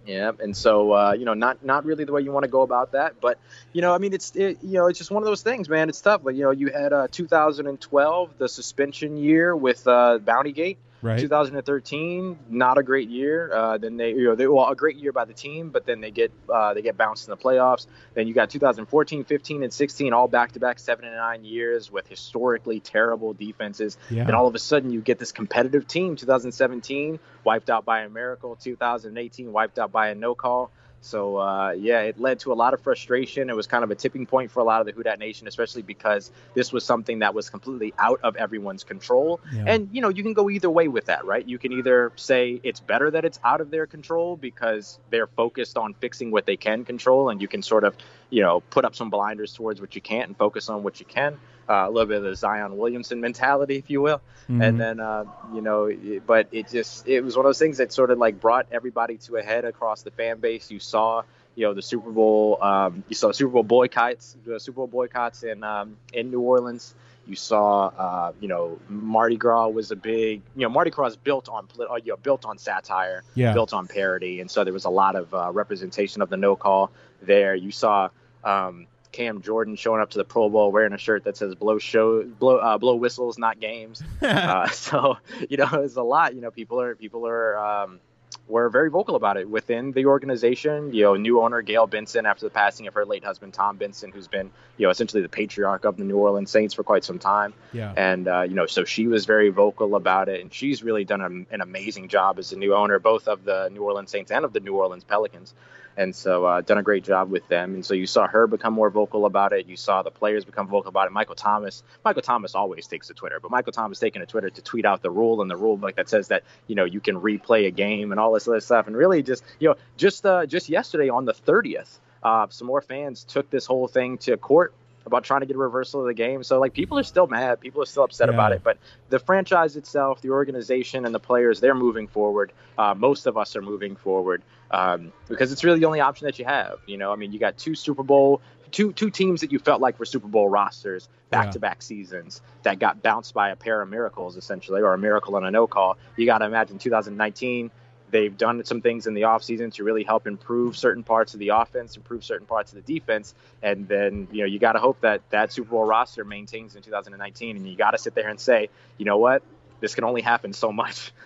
Yeah, 0.07 0.33
and 0.39 0.55
so 0.55 0.93
uh, 0.93 1.13
you 1.19 1.25
know, 1.25 1.33
not 1.33 1.65
not 1.65 1.87
really 1.87 2.05
the 2.05 2.13
way 2.13 2.21
you 2.21 2.31
want 2.31 2.45
to 2.45 2.51
go 2.51 2.61
about 2.61 2.93
that, 2.93 3.21
but 3.23 3.39
you 3.73 3.81
know, 3.81 3.95
I 3.95 3.99
mean, 3.99 4.13
it's 4.13 4.37
it, 4.37 4.59
you 4.63 4.75
know, 4.75 4.87
it's 4.87 4.99
just 4.99 5.11
one 5.11 5.23
of 5.23 5.27
those 5.27 5.43
things, 5.43 5.67
man. 5.69 5.89
It's 5.89 6.01
tough. 6.01 6.21
Like 6.25 6.37
you 6.37 6.43
know, 6.43 6.51
you 6.51 6.71
had 6.71 6.93
uh, 6.93 7.09
2012, 7.11 8.37
the 8.37 8.49
suspension 8.49 9.17
year 9.17 9.57
with 9.57 9.87
uh, 9.89 10.19
Bounty 10.19 10.53
Gate. 10.53 10.77
Right. 11.05 11.21
2013, 11.21 12.39
not 12.49 12.79
a 12.79 12.83
great 12.83 13.11
year. 13.11 13.53
Uh, 13.53 13.77
then 13.77 13.99
they, 13.99 14.13
you 14.13 14.25
know, 14.25 14.35
they 14.35 14.47
well, 14.47 14.71
a 14.71 14.75
great 14.75 14.97
year 14.97 15.13
by 15.13 15.27
the 15.27 15.35
team, 15.35 15.69
but 15.69 15.85
then 15.85 16.01
they 16.01 16.11
get 16.11 16.33
uh, 16.49 16.73
they 16.73 16.81
get 16.81 16.97
bounced 16.97 17.29
in 17.29 17.31
the 17.31 17.37
playoffs. 17.37 17.87
Then 18.15 18.27
you 18.27 18.33
got 18.33 18.49
2014, 18.49 19.25
15, 19.25 19.63
and 19.63 19.71
16, 19.71 20.15
all 20.15 20.29
back-to-back 20.29 20.79
seven 20.79 21.05
and 21.05 21.15
nine 21.15 21.45
years 21.45 21.93
with 21.93 22.09
historically 22.09 22.81
terrible 22.81 23.35
defenses. 23.35 23.99
Yeah. 24.09 24.23
And 24.23 24.31
all 24.31 24.47
of 24.47 24.55
a 24.55 24.59
sudden, 24.59 24.93
you 24.93 25.03
get 25.03 25.19
this 25.19 25.31
competitive 25.31 25.87
team. 25.87 26.17
2017 26.17 27.19
wiped 27.45 27.69
out 27.69 27.85
by 27.85 28.01
a 28.01 28.09
miracle. 28.09 28.57
2018 28.57 29.53
wiped 29.53 29.79
out 29.79 29.93
by 29.93 30.09
a 30.09 30.15
no 30.15 30.35
call. 30.35 30.71
So 31.05 31.37
uh, 31.37 31.73
yeah, 31.73 32.01
it 32.01 32.19
led 32.19 32.41
to 32.41 32.53
a 32.53 32.55
lot 32.55 32.73
of 32.73 32.81
frustration. 32.81 33.51
It 33.51 33.57
was 33.57 33.67
kind 33.67 33.85
of 33.85 33.91
a 33.91 33.95
tipping 33.95 34.25
point 34.25 34.51
for 34.51 34.61
a 34.61 34.65
lot 34.65 34.81
of 34.81 34.87
the 34.87 34.93
Who 34.93 35.03
Dat 35.03 35.19
Nation, 35.19 35.47
especially 35.47 35.83
because 35.83 36.33
this 36.55 36.73
was 36.73 36.83
something 36.83 37.19
that 37.19 37.35
was 37.35 37.51
completely 37.51 37.93
out 37.99 38.21
of 38.23 38.37
everyone's 38.37 38.85
control. 38.85 39.39
Yeah. 39.53 39.65
And 39.67 39.91
you 39.93 40.01
know, 40.01 40.09
you 40.09 40.23
can 40.23 40.33
go 40.33 40.49
either 40.49 40.71
way 40.71 40.89
with 40.89 41.07
that, 41.07 41.27
right? 41.27 41.47
You 41.47 41.59
can 41.59 41.73
either 41.73 42.11
say 42.17 42.59
it's 42.63 42.81
better 42.81 43.11
that 43.11 43.27
it's 43.27 43.39
out 43.45 43.61
of 43.61 43.71
their 43.71 43.87
control 43.87 44.37
because 44.37 44.99
they're 45.11 45.27
focused 45.27 45.77
on 45.77 45.93
fixing 45.93 46.31
what 46.31 46.47
they 46.47 46.57
can 46.57 46.87
control, 46.87 47.29
and 47.29 47.43
you 47.43 47.49
can 47.49 47.63
sort 47.63 47.85
of, 47.85 47.95
you 48.31 48.41
know, 48.41 48.61
put 48.61 48.87
up 48.87 48.95
some 48.95 49.11
blinders 49.11 49.53
towards 49.53 49.83
what 49.83 49.95
you 49.95 50.01
can't 50.01 50.29
and 50.29 50.37
focus 50.39 50.71
on 50.71 50.83
what 50.83 51.01
you 51.01 51.07
can. 51.07 51.39
Uh, 51.69 51.87
a 51.87 51.91
little 51.91 52.07
bit 52.07 52.19
of 52.19 52.25
the 52.25 52.37
Zion 52.37 52.77
Williamson 52.77 53.21
mentality, 53.21 53.77
if 53.77 53.89
you 53.89 54.03
will. 54.03 54.21
Mhm. 54.51 54.63
And 54.63 54.81
then, 54.81 55.01
uh, 55.01 55.25
you 55.55 55.63
know, 55.63 55.91
but 56.27 56.47
it 56.53 56.69
just, 56.69 57.09
it 57.09 57.23
was 57.23 57.37
one 57.37 57.47
of 57.47 57.49
those 57.49 57.59
things 57.59 57.79
that 57.79 57.91
sort 57.93 58.11
of 58.11 58.19
like 58.19 58.39
brought 58.39 58.67
everybody 58.71 59.17
to 59.19 59.37
a 59.37 59.43
head 59.43 59.65
across 59.65 60.03
the 60.03 60.11
fan 60.11 60.41
base. 60.41 60.71
You 60.71 60.79
saw, 60.79 61.23
you 61.55 61.65
know, 61.67 61.73
the 61.73 61.81
Super 61.81 62.11
Bowl, 62.11 62.63
um, 62.63 63.03
you 63.09 63.15
saw 63.15 63.33
Super 63.33 63.53
Bowl 63.53 63.63
boycotts, 63.63 64.37
the 64.45 64.61
Super 64.61 64.77
Bowl 64.77 64.87
boycotts 64.89 65.43
in, 65.43 65.65
um, 65.65 65.97
in 66.13 66.31
New 66.31 66.41
Orleans. 66.41 66.95
You 67.27 67.37
saw, 67.37 67.87
uh, 67.87 68.33
you 68.39 68.49
know, 68.49 68.79
Mardi 68.91 69.37
Gras 69.39 69.69
was 69.69 69.91
a 69.91 69.97
big, 69.97 70.43
you 70.55 70.63
know, 70.63 70.69
Mardi 70.69 70.91
Gras 70.91 71.07
is 71.07 71.17
built 71.17 71.49
on, 71.49 71.67
uh, 71.81 71.95
you 71.95 72.13
know, 72.13 72.19
built 72.19 72.45
on 72.45 72.59
satire, 72.59 73.23
Yeah. 73.35 73.55
built 73.55 73.73
on 73.73 73.87
parody, 73.87 74.41
and 74.43 74.51
so 74.51 74.65
there 74.65 74.75
was 74.75 74.85
a 74.85 74.91
lot 74.91 75.17
of 75.17 75.33
uh, 75.33 75.51
representation 75.51 76.21
of 76.21 76.29
the 76.29 76.37
no 76.37 76.55
call 76.57 76.91
there. 77.23 77.55
You 77.55 77.71
saw 77.71 78.11
um, 78.45 78.87
Cam 79.15 79.43
Jordan 79.43 79.77
showing 79.77 80.01
up 80.01 80.11
to 80.11 80.19
the 80.19 80.25
Pro 80.25 80.49
Bowl 80.49 80.73
wearing 80.73 80.93
a 80.93 80.99
shirt 80.99 81.25
that 81.25 81.37
says 81.37 81.55
"blow 81.55 81.79
show, 81.79 82.25
blow, 82.25 82.57
uh, 82.57 82.79
blow 82.79 82.97
whistles, 82.97 83.39
not 83.39 83.61
games." 83.61 84.03
uh, 84.23 84.69
so 84.71 85.17
you 85.49 85.57
know, 85.57 85.69
it's 85.75 85.97
a 85.97 86.03
lot. 86.03 86.35
You 86.35 86.41
know, 86.41 86.51
people 86.51 86.81
are 86.81 86.97
people 86.97 87.27
are 87.27 87.57
um, 87.57 88.01
were 88.49 88.69
very 88.69 88.91
vocal 88.91 89.15
about 89.15 89.37
it 89.37 89.49
within 89.49 89.93
the 89.93 90.07
organization. 90.07 90.93
You 90.93 91.05
know, 91.05 91.15
new 91.15 91.41
owner 91.41 91.63
Gayle 91.63 91.87
Benson, 91.87 92.27
after 92.27 92.45
the 92.45 92.51
passing 92.51 92.89
of 92.89 92.95
her 92.95 93.07
late 93.07 93.25
husband 93.25 93.55
Tom 93.55 93.77
Benson, 93.77 94.11
who's 94.11 94.27
been 94.27 94.51
you 94.77 94.87
know 94.87 94.91
essentially 94.91 95.23
the 95.23 95.29
patriarch 95.29 95.85
of 95.85 95.97
the 95.97 96.05
New 96.05 96.19
Orleans 96.19 96.51
Saints 96.51 96.75
for 96.75 96.83
quite 96.83 97.05
some 97.05 97.21
time. 97.21 97.55
Yeah. 97.73 97.93
And 97.97 98.27
uh, 98.27 98.43
you 98.43 98.55
know, 98.55 98.67
so 98.67 98.85
she 98.85 99.07
was 99.07 99.27
very 99.27 99.51
vocal 99.51 99.95
about 99.95 100.29
it, 100.29 100.41
and 100.41 100.53
she's 100.53 100.83
really 100.83 101.05
done 101.05 101.21
a, 101.21 101.55
an 101.55 101.61
amazing 101.61 102.09
job 102.09 102.41
as 102.41 102.51
the 102.51 102.57
new 102.57 102.75
owner, 102.75 102.99
both 102.99 103.29
of 103.29 103.45
the 103.45 103.69
New 103.73 103.83
Orleans 103.83 104.11
Saints 104.11 104.33
and 104.33 104.45
of 104.45 104.53
the 104.53 104.61
New 104.61 104.75
Orleans 104.75 105.05
Pelicans. 105.05 105.55
And 105.97 106.15
so, 106.15 106.45
uh, 106.45 106.61
done 106.61 106.79
a 106.79 106.83
great 106.83 107.05
job 107.05 107.31
with 107.31 107.47
them. 107.49 107.75
And 107.75 107.85
so, 107.85 107.95
you 107.95 108.07
saw 108.07 108.27
her 108.27 108.47
become 108.47 108.73
more 108.75 108.91
vocal 108.91 109.27
about 109.27 109.53
it. 109.53 109.67
You 109.67 109.77
saw 109.77 110.03
the 110.03 110.11
players 110.11 110.45
become 110.45 110.69
vocal 110.69 110.89
about 110.89 111.07
it. 111.07 111.13
Michael 111.13 111.35
Thomas, 111.35 111.83
Michael 112.05 112.23
Thomas 112.23 112.55
always 112.55 112.87
takes 112.87 113.09
to 113.09 113.15
Twitter, 113.15 113.39
but 113.41 113.51
Michael 113.51 113.73
Thomas 113.73 113.99
taking 113.99 114.21
to 114.21 114.27
Twitter 114.27 114.51
to 114.51 114.63
tweet 114.63 114.85
out 114.85 115.03
the 115.03 115.11
rule 115.11 115.43
and 115.43 115.51
the 115.51 115.57
rule 115.57 115.77
book 115.77 115.97
that 115.97 116.09
says 116.09 116.29
that 116.29 116.43
you 116.67 116.75
know 116.75 116.85
you 116.85 117.01
can 117.01 117.21
replay 117.21 117.67
a 117.67 117.71
game 117.71 118.11
and 118.11 118.21
all 118.21 118.33
this 118.33 118.49
other 118.49 118.61
stuff. 118.61 118.87
And 118.87 118.97
really, 118.97 119.23
just 119.23 119.45
you 119.59 119.69
know, 119.69 119.77
just 119.97 120.27
uh, 120.27 120.47
just 120.47 120.69
yesterday 120.69 121.09
on 121.09 121.25
the 121.25 121.35
30th, 121.35 121.99
uh, 122.23 122.47
some 122.51 122.67
more 122.67 122.81
fans 122.81 123.25
took 123.25 123.51
this 123.51 123.67
whole 123.67 123.89
thing 123.89 124.19
to 124.19 124.37
court 124.37 124.75
about 125.07 125.25
trying 125.25 125.41
to 125.41 125.47
get 125.47 125.57
a 125.57 125.59
reversal 125.59 126.01
of 126.01 126.07
the 126.07 126.15
game. 126.15 126.43
So 126.43 126.61
like 126.61 126.73
people 126.73 126.99
are 126.99 127.03
still 127.03 127.27
mad, 127.27 127.61
people 127.61 127.83
are 127.83 127.87
still 127.87 128.05
upset 128.05 128.29
Yeah. 128.29 128.35
about 128.35 128.53
it. 128.53 128.63
But 128.63 128.79
the 129.11 129.19
franchise 129.19 129.77
itself, 129.77 130.21
the 130.21 130.31
organization, 130.31 131.05
and 131.05 131.15
the 131.15 131.21
players, 131.21 131.61
they're 131.61 131.75
moving 131.75 132.07
forward. 132.07 132.53
Uh, 132.79 132.95
most 132.95 133.27
of 133.27 133.37
us 133.37 133.57
are 133.57 133.63
moving 133.63 133.97
forward 133.97 134.43
um, 134.71 135.13
because 135.29 135.53
it's 135.53 135.63
really 135.65 135.79
the 135.79 135.87
only 135.87 136.01
option 136.01 136.27
that 136.27 136.39
you 136.39 136.45
have. 136.45 136.79
You 136.87 136.97
know, 136.97 137.13
I 137.13 137.17
mean, 137.17 137.33
you 137.33 137.39
got 137.39 137.57
two 137.57 137.75
Super 137.75 138.03
Bowl, 138.03 138.41
two 138.71 138.93
two 138.93 139.11
teams 139.11 139.41
that 139.43 139.53
you 139.53 139.59
felt 139.59 139.81
like 139.81 139.99
were 139.99 140.05
Super 140.05 140.29
Bowl 140.29 140.49
rosters 140.49 141.09
back 141.31 141.51
to 141.53 141.59
back 141.59 141.83
seasons 141.83 142.41
that 142.63 142.79
got 142.79 143.03
bounced 143.03 143.35
by 143.35 143.51
a 143.51 143.57
pair 143.57 143.83
of 143.83 143.89
miracles 143.89 144.37
essentially, 144.37 144.83
or 144.83 144.95
a 144.95 144.99
miracle 144.99 145.37
and 145.37 145.45
a 145.47 145.51
no 145.51 145.67
call. 145.67 145.97
You 146.17 146.27
got 146.27 146.39
to 146.39 146.45
imagine 146.47 146.79
2019 146.79 147.71
they've 148.15 148.37
done 148.39 148.65
some 148.65 148.81
things 148.81 149.07
in 149.09 149.15
the 149.15 149.23
offseason 149.23 149.73
to 149.75 149.83
really 149.85 150.05
help 150.05 150.27
improve 150.27 150.77
certain 150.77 151.03
parts 151.03 151.35
of 151.35 151.41
the 151.41 151.49
offense, 151.51 151.97
improve 151.97 152.23
certain 152.25 152.47
parts 152.47 152.73
of 152.73 152.77
the 152.85 152.95
defense, 152.95 153.35
and 153.63 153.89
then 153.89 154.29
you 154.33 154.41
know 154.41 154.47
you 154.47 154.59
got 154.59 154.73
to 154.73 154.79
hope 154.79 155.01
that 155.03 155.21
that 155.31 155.53
Super 155.53 155.71
Bowl 155.71 155.85
roster 155.85 156.25
maintains 156.25 156.77
in 156.77 156.83
2019, 156.83 157.57
and 157.57 157.69
you 157.69 157.77
got 157.77 157.91
to 157.91 157.99
sit 157.99 158.15
there 158.15 158.29
and 158.29 158.39
say, 158.41 158.69
you 158.99 159.05
know 159.05 159.19
what, 159.19 159.43
this 159.81 159.95
can 159.95 160.05
only 160.05 160.23
happen 160.23 160.53
so 160.53 160.73
much. 160.73 161.13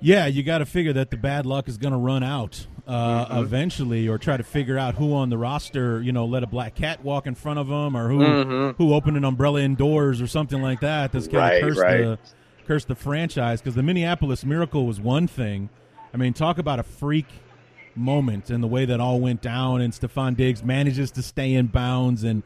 Yeah, 0.00 0.26
you 0.26 0.42
got 0.42 0.58
to 0.58 0.66
figure 0.66 0.92
that 0.94 1.10
the 1.10 1.16
bad 1.16 1.44
luck 1.46 1.68
is 1.68 1.76
going 1.78 1.92
to 1.92 1.98
run 1.98 2.22
out 2.22 2.66
uh, 2.86 3.26
Mm-hmm. 3.26 3.38
eventually, 3.42 4.08
or 4.08 4.16
try 4.18 4.36
to 4.36 4.42
figure 4.42 4.78
out 4.78 4.94
who 4.94 5.12
on 5.14 5.28
the 5.28 5.36
roster, 5.36 6.00
you 6.00 6.12
know, 6.12 6.24
let 6.24 6.42
a 6.42 6.46
black 6.46 6.74
cat 6.74 7.02
walk 7.04 7.26
in 7.26 7.34
front 7.34 7.58
of 7.58 7.66
them, 7.68 7.96
or 7.96 8.08
who 8.08 8.18
Mhm. 8.20 8.74
who 8.76 8.94
opened 8.94 9.16
an 9.16 9.24
umbrella 9.24 9.60
indoors 9.60 10.20
or 10.22 10.26
something 10.26 10.62
like 10.62 10.80
that. 10.80 11.12
That's 11.12 11.26
going 11.26 11.42
Right, 11.42 11.60
to 11.60 11.66
curse 11.66 11.78
right. 11.78 11.96
the 11.98 12.18
curse 12.66 12.84
the 12.84 12.94
franchise 12.94 13.60
because 13.60 13.74
the 13.74 13.82
Minneapolis 13.82 14.44
Miracle 14.44 14.86
was 14.86 15.00
one 15.00 15.26
thing. 15.26 15.68
I 16.12 16.16
mean, 16.16 16.32
talk 16.32 16.58
about 16.58 16.78
a 16.78 16.82
freak 16.82 17.26
moment 17.94 18.50
and 18.50 18.62
the 18.62 18.68
way 18.68 18.84
that 18.86 19.00
all 19.00 19.20
went 19.20 19.42
down, 19.42 19.80
and 19.80 19.92
Stefon 19.92 20.36
Diggs 20.36 20.62
manages 20.62 21.10
to 21.12 21.22
stay 21.22 21.54
in 21.54 21.66
bounds, 21.66 22.24
and 22.24 22.42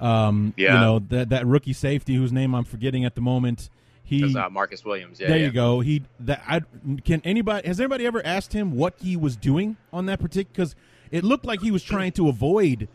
um, 0.00 0.54
you 0.56 0.68
know 0.68 0.98
that 1.10 1.30
that 1.30 1.46
rookie 1.46 1.72
safety 1.72 2.14
whose 2.14 2.32
name 2.32 2.54
I'm 2.54 2.64
forgetting 2.64 3.04
at 3.04 3.14
the 3.14 3.20
moment. 3.20 3.70
He 4.02 4.36
uh, 4.36 4.50
Marcus 4.50 4.84
Williams. 4.84 5.20
Yeah, 5.20 5.28
there 5.28 5.38
yeah. 5.38 5.46
you 5.46 5.52
go. 5.52 5.80
He 5.80 6.02
that 6.20 6.42
I 6.46 6.62
can 7.04 7.22
anybody 7.24 7.66
has 7.66 7.80
anybody 7.80 8.06
ever 8.06 8.24
asked 8.24 8.52
him 8.52 8.76
what 8.76 8.94
he 9.00 9.16
was 9.16 9.36
doing 9.36 9.76
on 9.92 10.06
that 10.06 10.20
particular 10.20 10.52
because 10.52 10.74
it 11.10 11.24
looked 11.24 11.46
like 11.46 11.60
he 11.60 11.70
was 11.70 11.82
trying 11.82 12.12
to 12.12 12.28
avoid 12.28 12.88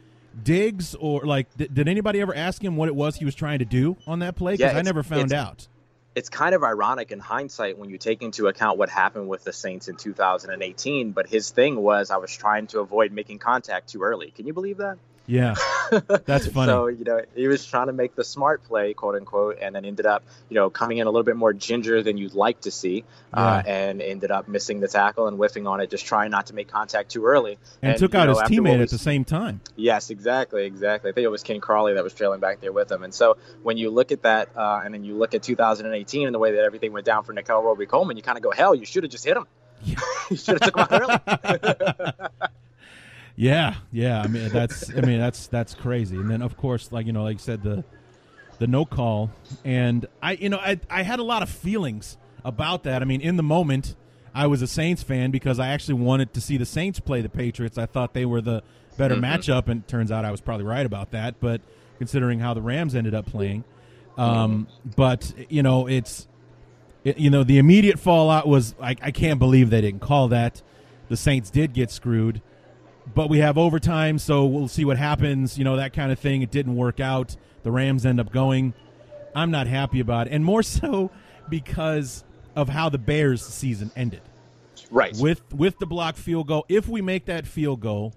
Diggs 0.43 0.95
or 0.95 1.25
like 1.25 1.55
did, 1.57 1.73
did 1.73 1.87
anybody 1.87 2.21
ever 2.21 2.35
ask 2.35 2.63
him 2.63 2.75
what 2.75 2.89
it 2.89 2.95
was 2.95 3.15
he 3.15 3.25
was 3.25 3.33
trying 3.33 3.59
to 3.59 3.65
do 3.65 3.97
on 4.05 4.19
that 4.19 4.35
play? 4.35 4.53
Because 4.53 4.73
Yeah, 4.73 4.79
I 4.79 4.83
never 4.83 5.01
found 5.01 5.33
out. 5.33 5.67
It's 6.19 6.27
kind 6.27 6.53
of 6.53 6.65
ironic 6.65 7.13
in 7.13 7.19
hindsight 7.19 7.77
when 7.77 7.89
you 7.89 7.97
take 7.97 8.21
into 8.21 8.47
account 8.47 8.77
what 8.77 8.89
happened 8.89 9.29
with 9.29 9.45
the 9.45 9.53
Saints 9.53 9.87
in 9.87 9.95
2018. 9.95 11.13
But 11.13 11.27
his 11.27 11.49
thing 11.49 11.77
was, 11.77 12.11
I 12.11 12.17
was 12.17 12.29
trying 12.29 12.67
to 12.67 12.81
avoid 12.81 13.13
making 13.13 13.39
contact 13.39 13.87
too 13.87 14.03
early. 14.03 14.29
Can 14.31 14.45
you 14.45 14.51
believe 14.51 14.77
that? 14.79 14.97
Yeah, 15.29 15.53
that's 16.25 16.47
funny. 16.53 16.71
So 16.71 16.87
you 16.87 17.03
know, 17.03 17.21
he 17.35 17.47
was 17.47 17.63
trying 17.63 17.85
to 17.85 17.93
make 17.93 18.15
the 18.15 18.23
smart 18.23 18.63
play, 18.63 18.95
quote 18.95 19.15
unquote, 19.15 19.59
and 19.61 19.75
then 19.75 19.85
ended 19.85 20.07
up, 20.07 20.23
you 20.49 20.55
know, 20.55 20.71
coming 20.71 20.97
in 20.97 21.05
a 21.05 21.09
little 21.11 21.23
bit 21.23 21.35
more 21.35 21.53
ginger 21.53 22.01
than 22.01 22.17
you'd 22.17 22.33
like 22.33 22.61
to 22.61 22.71
see, 22.71 23.03
uh, 23.31 23.61
and 23.67 24.01
ended 24.01 24.31
up 24.31 24.47
missing 24.47 24.79
the 24.79 24.87
tackle 24.87 25.27
and 25.27 25.37
whiffing 25.37 25.67
on 25.67 25.81
it, 25.81 25.91
just 25.91 26.07
trying 26.07 26.31
not 26.31 26.47
to 26.47 26.55
make 26.55 26.67
contact 26.67 27.11
too 27.11 27.25
early, 27.25 27.59
and, 27.83 27.95
took 27.99 28.15
out 28.15 28.25
know, 28.25 28.39
his 28.39 28.49
teammate 28.49 28.81
at 28.81 28.89
the 28.89 28.97
same 28.97 29.23
time. 29.23 29.61
Yes, 29.75 30.09
exactly, 30.09 30.65
exactly. 30.65 31.11
I 31.11 31.13
think 31.13 31.25
it 31.25 31.29
was 31.31 31.43
Ken 31.43 31.61
Crawley 31.61 31.93
that 31.93 32.03
was 32.03 32.15
trailing 32.15 32.39
back 32.39 32.59
there 32.59 32.71
with 32.71 32.91
him. 32.91 33.03
And 33.03 33.13
so 33.13 33.37
when 33.61 33.77
you 33.77 33.91
look 33.91 34.11
at 34.11 34.23
that, 34.23 34.49
uh, 34.55 34.81
and 34.83 34.91
then 34.95 35.03
you 35.03 35.15
look 35.15 35.35
at 35.35 35.43
2018 35.43 36.25
and 36.25 36.33
the 36.33 36.39
way 36.39 36.53
that 36.53 36.63
everything 36.63 36.91
went 36.91 37.05
down 37.05 37.23
for 37.23 37.33
Nickell 37.33 37.61
Robey-Coleman, 37.61 38.17
you 38.17 38.23
kind 38.23 38.39
of 38.39 38.43
go, 38.43 38.49
hell, 38.49 38.73
you 38.73 38.85
should 38.85 39.03
have 39.03 39.11
just 39.11 39.25
hit 39.25 39.37
him. 39.37 39.45
Yeah. 39.83 39.99
you 40.31 40.37
should 40.37 40.59
have 40.59 40.73
took 40.73 40.75
him 40.75 40.87
out 40.89 41.21
early. 41.47 42.49
Yeah, 43.39 43.75
yeah. 43.93 44.21
I 44.21 44.27
mean, 44.27 44.49
that's 44.49 44.89
I 44.89 44.99
mean 44.99 45.17
that's 45.17 45.47
that's 45.47 45.73
crazy. 45.73 46.17
And 46.17 46.29
then 46.29 46.41
of 46.41 46.57
course, 46.57 46.91
like 46.91 47.05
you 47.05 47.13
know, 47.13 47.23
like 47.23 47.35
you 47.35 47.39
said, 47.39 47.63
the 47.63 47.85
the 48.57 48.67
no 48.67 48.83
call, 48.83 49.31
and 49.63 50.05
I 50.21 50.33
you 50.33 50.49
know 50.49 50.57
I 50.57 50.77
I 50.89 51.03
had 51.03 51.19
a 51.19 51.23
lot 51.23 51.41
of 51.41 51.47
feelings 51.49 52.17
about 52.43 52.83
that. 52.83 53.01
I 53.01 53.05
mean, 53.05 53.21
in 53.21 53.37
the 53.37 53.43
moment, 53.43 53.95
I 54.35 54.47
was 54.47 54.61
a 54.61 54.67
Saints 54.67 55.03
fan 55.03 55.31
because 55.31 55.57
I 55.57 55.69
actually 55.69 55.93
wanted 55.93 56.33
to 56.33 56.41
see 56.41 56.57
the 56.57 56.65
Saints 56.65 56.99
play 56.99 57.21
the 57.21 57.29
Patriots. 57.29 57.77
I 57.77 57.85
thought 57.85 58.13
they 58.13 58.25
were 58.25 58.41
the 58.41 58.61
better 58.97 59.15
matchup, 59.15 59.69
and 59.69 59.83
it 59.83 59.87
turns 59.87 60.11
out 60.11 60.25
I 60.25 60.31
was 60.31 60.41
probably 60.41 60.65
right 60.65 60.85
about 60.85 61.11
that. 61.11 61.39
But 61.39 61.61
considering 61.97 62.39
how 62.39 62.53
the 62.53 62.61
Rams 62.61 62.93
ended 62.93 63.15
up 63.15 63.25
playing, 63.25 63.63
um, 64.17 64.67
but 64.97 65.33
you 65.47 65.63
know, 65.63 65.87
it's 65.87 66.27
it, 67.05 67.17
you 67.17 67.29
know 67.29 67.45
the 67.45 67.57
immediate 67.57 67.99
fallout 67.99 68.49
was 68.49 68.75
I, 68.81 68.97
I 69.01 69.11
can't 69.11 69.39
believe 69.39 69.69
they 69.69 69.79
didn't 69.79 70.01
call 70.01 70.27
that. 70.27 70.61
The 71.07 71.15
Saints 71.15 71.49
did 71.49 71.71
get 71.73 71.89
screwed, 71.89 72.41
but 73.13 73.29
we 73.29 73.39
have 73.39 73.57
overtime, 73.57 74.19
so 74.19 74.45
we'll 74.45 74.67
see 74.67 74.85
what 74.85 74.97
happens. 74.97 75.57
You 75.57 75.63
know 75.63 75.75
that 75.77 75.93
kind 75.93 76.11
of 76.11 76.19
thing. 76.19 76.41
It 76.41 76.51
didn't 76.51 76.75
work 76.75 76.99
out. 76.99 77.35
The 77.63 77.71
Rams 77.71 78.05
end 78.05 78.19
up 78.19 78.31
going. 78.31 78.73
I'm 79.35 79.51
not 79.51 79.67
happy 79.67 79.99
about 79.99 80.27
it, 80.27 80.33
and 80.33 80.43
more 80.43 80.63
so 80.63 81.11
because 81.49 82.23
of 82.55 82.69
how 82.69 82.89
the 82.89 82.97
Bears' 82.97 83.45
season 83.45 83.91
ended 83.95 84.21
right. 84.91 85.15
with 85.17 85.41
with 85.53 85.77
the 85.79 85.85
block 85.85 86.15
field 86.15 86.47
goal. 86.47 86.65
If 86.69 86.87
we 86.87 87.01
make 87.01 87.25
that 87.25 87.47
field 87.47 87.81
goal, 87.81 88.13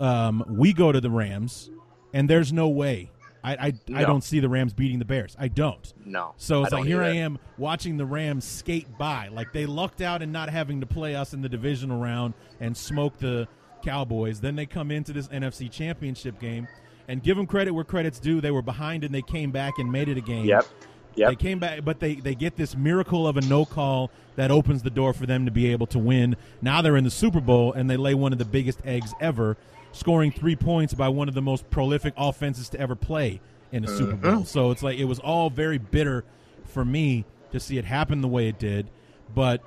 um, 0.00 0.44
we 0.48 0.72
go 0.72 0.92
to 0.92 1.00
the 1.00 1.10
Rams, 1.10 1.70
and 2.12 2.28
there's 2.28 2.52
no 2.52 2.68
way. 2.68 3.10
I 3.42 3.52
I, 3.52 3.72
I 3.94 4.04
don't 4.04 4.22
see 4.22 4.40
the 4.40 4.48
Rams 4.48 4.72
beating 4.72 4.98
the 4.98 5.04
Bears. 5.04 5.36
I 5.38 5.48
don't. 5.48 5.92
no. 6.04 6.34
So 6.36 6.64
it's 6.64 6.72
I 6.72 6.78
like 6.78 6.86
here 6.86 7.02
I 7.02 7.16
am 7.16 7.38
watching 7.58 7.96
the 7.96 8.06
Rams 8.06 8.44
skate 8.44 8.98
by, 8.98 9.28
like 9.28 9.52
they 9.52 9.66
lucked 9.66 10.00
out 10.00 10.22
in 10.22 10.32
not 10.32 10.50
having 10.50 10.80
to 10.80 10.86
play 10.86 11.14
us 11.14 11.32
in 11.32 11.42
the 11.42 11.48
divisional 11.48 12.00
round 12.00 12.34
and 12.60 12.76
smoke 12.76 13.18
the 13.18 13.46
Cowboys. 13.86 14.40
Then 14.40 14.56
they 14.56 14.66
come 14.66 14.90
into 14.90 15.12
this 15.12 15.28
NFC 15.28 15.70
Championship 15.70 16.40
game, 16.40 16.68
and 17.08 17.22
give 17.22 17.36
them 17.36 17.46
credit 17.46 17.72
where 17.72 17.84
credit's 17.84 18.18
due. 18.18 18.40
They 18.40 18.50
were 18.50 18.62
behind 18.62 19.04
and 19.04 19.14
they 19.14 19.22
came 19.22 19.50
back 19.50 19.78
and 19.78 19.90
made 19.90 20.08
it 20.08 20.16
a 20.16 20.20
game. 20.20 20.46
Yep. 20.46 20.66
Yep. 21.14 21.30
They 21.30 21.36
came 21.36 21.58
back, 21.58 21.84
but 21.84 21.98
they, 21.98 22.16
they 22.16 22.34
get 22.34 22.56
this 22.56 22.76
miracle 22.76 23.26
of 23.26 23.36
a 23.38 23.40
no 23.40 23.64
call 23.64 24.10
that 24.34 24.50
opens 24.50 24.82
the 24.82 24.90
door 24.90 25.14
for 25.14 25.24
them 25.24 25.46
to 25.46 25.50
be 25.50 25.72
able 25.72 25.86
to 25.88 25.98
win. 25.98 26.36
Now 26.60 26.82
they're 26.82 26.96
in 26.96 27.04
the 27.04 27.10
Super 27.10 27.40
Bowl 27.40 27.72
and 27.72 27.88
they 27.88 27.96
lay 27.96 28.14
one 28.14 28.32
of 28.32 28.38
the 28.38 28.44
biggest 28.44 28.80
eggs 28.84 29.14
ever, 29.18 29.56
scoring 29.92 30.30
three 30.30 30.56
points 30.56 30.92
by 30.92 31.08
one 31.08 31.28
of 31.28 31.34
the 31.34 31.40
most 31.40 31.70
prolific 31.70 32.12
offenses 32.18 32.68
to 32.70 32.80
ever 32.80 32.94
play 32.94 33.40
in 33.72 33.84
a 33.84 33.88
Super 33.88 34.16
Bowl. 34.16 34.32
Uh-huh. 34.32 34.44
So 34.44 34.70
it's 34.72 34.82
like 34.82 34.98
it 34.98 35.06
was 35.06 35.18
all 35.18 35.48
very 35.48 35.78
bitter 35.78 36.24
for 36.66 36.84
me 36.84 37.24
to 37.52 37.60
see 37.60 37.78
it 37.78 37.86
happen 37.86 38.20
the 38.20 38.28
way 38.28 38.48
it 38.48 38.58
did. 38.58 38.90
But 39.34 39.62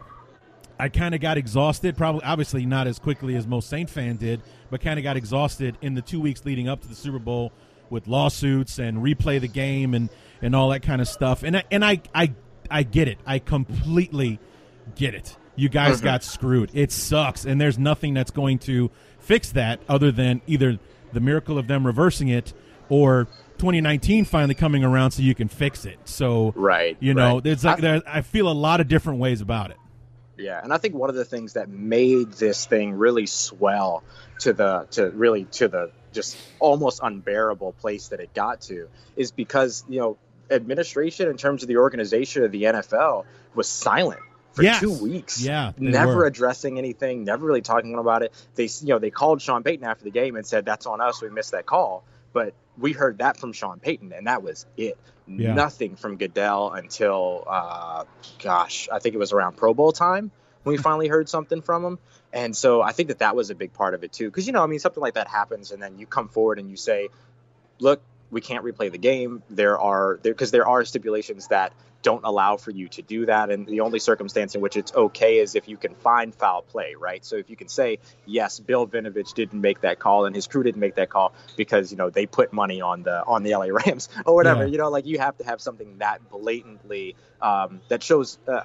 I 0.80 0.90
kind 0.90 1.14
of 1.14 1.22
got 1.22 1.38
exhausted, 1.38 1.98
probably 1.98 2.24
obviously 2.24 2.66
not 2.66 2.88
as 2.88 3.00
quickly 3.00 3.36
as 3.36 3.46
most 3.46 3.70
Saint 3.70 3.90
fan 3.90 4.16
did, 4.16 4.42
but 4.70 4.82
kind 4.82 4.98
of 4.98 5.04
got 5.04 5.18
exhausted 5.18 5.78
in 5.82 5.94
the 5.94 6.02
two 6.02 6.22
weeks 6.22 6.46
leading 6.46 6.70
up 6.70 6.82
to 6.82 6.88
the 6.88 6.96
Super 6.96 7.20
Bowl 7.20 7.52
with 7.90 8.08
lawsuits 8.08 8.80
and 8.80 9.00
replay 9.00 9.42
the 9.42 9.48
game 9.48 9.94
and, 9.94 10.10
and 10.42 10.56
all 10.56 10.70
that 10.70 10.82
kind 10.82 11.02
of 11.02 11.08
stuff. 11.08 11.44
And 11.44 11.58
I, 11.58 11.64
and 11.70 11.84
I 11.84 12.02
I 12.16 12.34
I 12.72 12.84
get 12.84 13.08
it. 13.08 13.20
I 13.26 13.40
completely 13.40 14.40
get 14.96 15.16
it. 15.16 15.36
You 15.56 15.68
guys 15.68 16.00
got 16.00 16.24
screwed. 16.24 16.72
It 16.74 16.92
sucks, 16.92 17.44
and 17.44 17.60
there's 17.60 17.78
nothing 17.78 18.14
that's 18.14 18.32
going 18.32 18.60
to 18.60 18.90
fix 19.20 19.52
that 19.52 19.82
other 19.90 20.12
than 20.12 20.42
either 20.48 20.80
the 21.12 21.20
miracle 21.20 21.58
of 21.58 21.68
them 21.68 21.86
reversing 21.86 22.30
it 22.30 22.54
or 22.88 23.26
2019 23.58 24.24
finally 24.24 24.56
coming 24.56 24.84
around 24.86 25.12
so 25.12 25.22
you 25.22 25.36
can 25.36 25.50
fix 25.50 25.84
it. 25.84 26.00
So 26.06 26.54
Right, 26.56 26.96
you 27.02 27.14
know, 27.14 27.36
right. 27.36 27.44
there's 27.44 27.66
like 27.66 27.82
there, 27.82 28.02
I 28.08 28.22
feel 28.22 28.50
a 28.50 28.54
lot 28.54 28.80
of 28.80 28.88
different 28.88 29.20
ways 29.20 29.42
about 29.42 29.72
it. 29.72 29.78
Yeah, 30.40 30.60
and 30.64 30.74
I 30.74 30.78
think 30.78 30.96
one 30.96 31.10
of 31.10 31.16
the 31.16 31.26
things 31.26 31.54
that 31.54 31.70
made 31.70 32.32
this 32.34 32.66
thing 32.66 32.94
really 32.94 33.26
swell 33.26 34.04
to 34.40 34.54
the 34.54 34.88
to 34.92 35.10
really 35.10 35.46
to 35.46 35.68
the 35.68 35.92
just 36.14 36.38
almost 36.60 37.02
unbearable 37.04 37.74
place 37.74 38.08
that 38.08 38.20
it 38.20 38.34
got 38.34 38.62
to 38.62 38.88
is 39.16 39.32
because 39.32 39.84
you 39.90 40.00
know 40.00 40.18
administration 40.50 41.30
in 41.30 41.38
terms 41.38 41.62
of 41.62 41.68
the 41.68 41.78
organization 41.78 42.44
of 42.44 42.52
the 42.52 42.64
NFL 42.64 43.26
was 43.54 43.68
silent 43.68 44.22
for 44.54 44.64
Yes. 44.64 44.80
two 44.80 44.94
weeks. 44.94 45.42
Yeah, 45.42 45.74
never 45.78 46.16
were. 46.18 46.26
addressing 46.26 46.78
anything, 46.80 47.24
never 47.24 47.46
really 47.46 47.62
talking 47.62 47.96
about 47.96 48.24
it. 48.24 48.34
They 48.56 48.64
you 48.82 48.88
know 48.88 49.00
they 49.00 49.12
called 49.12 49.42
Sean 49.42 49.62
Payton 49.64 49.86
after 49.86 50.04
the 50.06 50.12
game 50.12 50.36
and 50.36 50.46
said 50.48 50.66
that's 50.66 50.86
on 50.88 51.02
us, 51.02 51.22
we 51.22 51.30
missed 51.30 51.52
that 51.52 51.66
call. 51.66 52.04
But 52.34 52.54
we 52.80 52.94
heard 52.94 53.20
that 53.20 53.38
from 53.38 53.54
Sean 53.54 53.80
Payton, 53.80 54.14
and 54.14 54.28
that 54.28 54.44
was 54.44 54.66
it. 54.78 54.98
Yeah. 55.28 55.54
Nothing 55.54 55.96
from 55.96 56.18
Goodell 56.18 56.72
until, 56.72 57.44
uh, 57.48 58.06
gosh, 58.42 58.90
I 58.92 59.00
think 59.00 59.14
it 59.14 59.20
was 59.20 59.32
around 59.32 59.58
Pro 59.58 59.74
Bowl 59.74 59.92
time 59.92 60.32
when 60.64 60.76
we 60.76 60.78
finally 60.82 61.08
heard 61.08 61.30
something 61.30 61.62
from 61.62 61.86
him. 61.86 62.00
And 62.34 62.56
so 62.56 62.82
I 62.82 62.92
think 62.92 63.10
that 63.10 63.20
that 63.20 63.36
was 63.36 63.50
a 63.50 63.56
big 63.56 63.74
part 63.74 63.94
of 63.94 64.04
it 64.04 64.12
too, 64.12 64.30
because 64.30 64.48
you 64.48 64.54
know, 64.54 64.64
I 64.64 64.68
mean, 64.68 64.80
something 64.80 65.02
like 65.02 65.16
that 65.16 65.28
happens, 65.28 65.72
and 65.72 65.82
then 65.82 66.00
you 66.00 66.06
come 66.06 66.30
forward 66.30 66.60
and 66.60 66.70
you 66.70 66.78
say, 66.78 67.10
"Look, 67.80 68.02
we 68.32 68.42
can't 68.42 68.64
replay 68.64 68.92
the 68.92 68.98
game. 68.98 69.44
There 69.50 69.80
are 69.80 70.20
there 70.22 70.34
because 70.34 70.52
there 70.52 70.68
are 70.68 70.86
stipulations 70.86 71.48
that 71.48 71.74
don't 72.02 72.24
allow 72.24 72.58
for 72.58 72.72
you 72.72 72.88
to 72.90 73.02
do 73.02 73.26
that, 73.26 73.50
and 73.50 73.68
the 73.68 73.82
only 73.82 74.00
circumstance 74.00 74.56
in 74.56 74.62
which 74.62 74.78
it's 74.78 74.94
okay 74.94 75.40
is 75.40 75.56
if 75.56 75.68
you 75.68 75.78
can 75.78 75.96
find 75.96 76.34
foul 76.34 76.62
play, 76.62 76.96
right? 77.00 77.24
So 77.26 77.36
if 77.36 77.50
you 77.50 77.56
can 77.56 77.68
say, 77.68 78.00
yes, 78.26 78.60
Bill 78.60 78.88
Vinovich 78.88 79.34
didn't 79.34 79.60
make 79.60 79.82
that 79.82 80.00
call 80.00 80.26
and 80.26 80.36
his 80.36 80.48
crew 80.48 80.64
didn't 80.64 80.80
make 80.80 80.96
that 80.96 81.10
call 81.10 81.34
because 81.58 81.92
you 81.92 81.98
know 81.98 82.10
they 82.10 82.26
put 82.26 82.54
money 82.54 82.82
on 82.82 83.04
the 83.04 83.24
on 83.26 83.44
the 83.44 83.56
LA 83.56 83.66
Rams 83.86 84.10
or 84.26 84.36
whatever, 84.36 84.66
Yeah. 84.66 84.72
you 84.72 84.78
know, 84.78 84.90
like 84.90 85.06
you 85.06 85.20
have 85.20 85.38
to 85.38 85.44
have 85.46 85.62
something 85.62 85.98
that 86.00 86.30
blatantly 86.30 87.16
um, 87.42 87.82
that 87.90 88.04
shows. 88.04 88.38
Uh, 88.48 88.62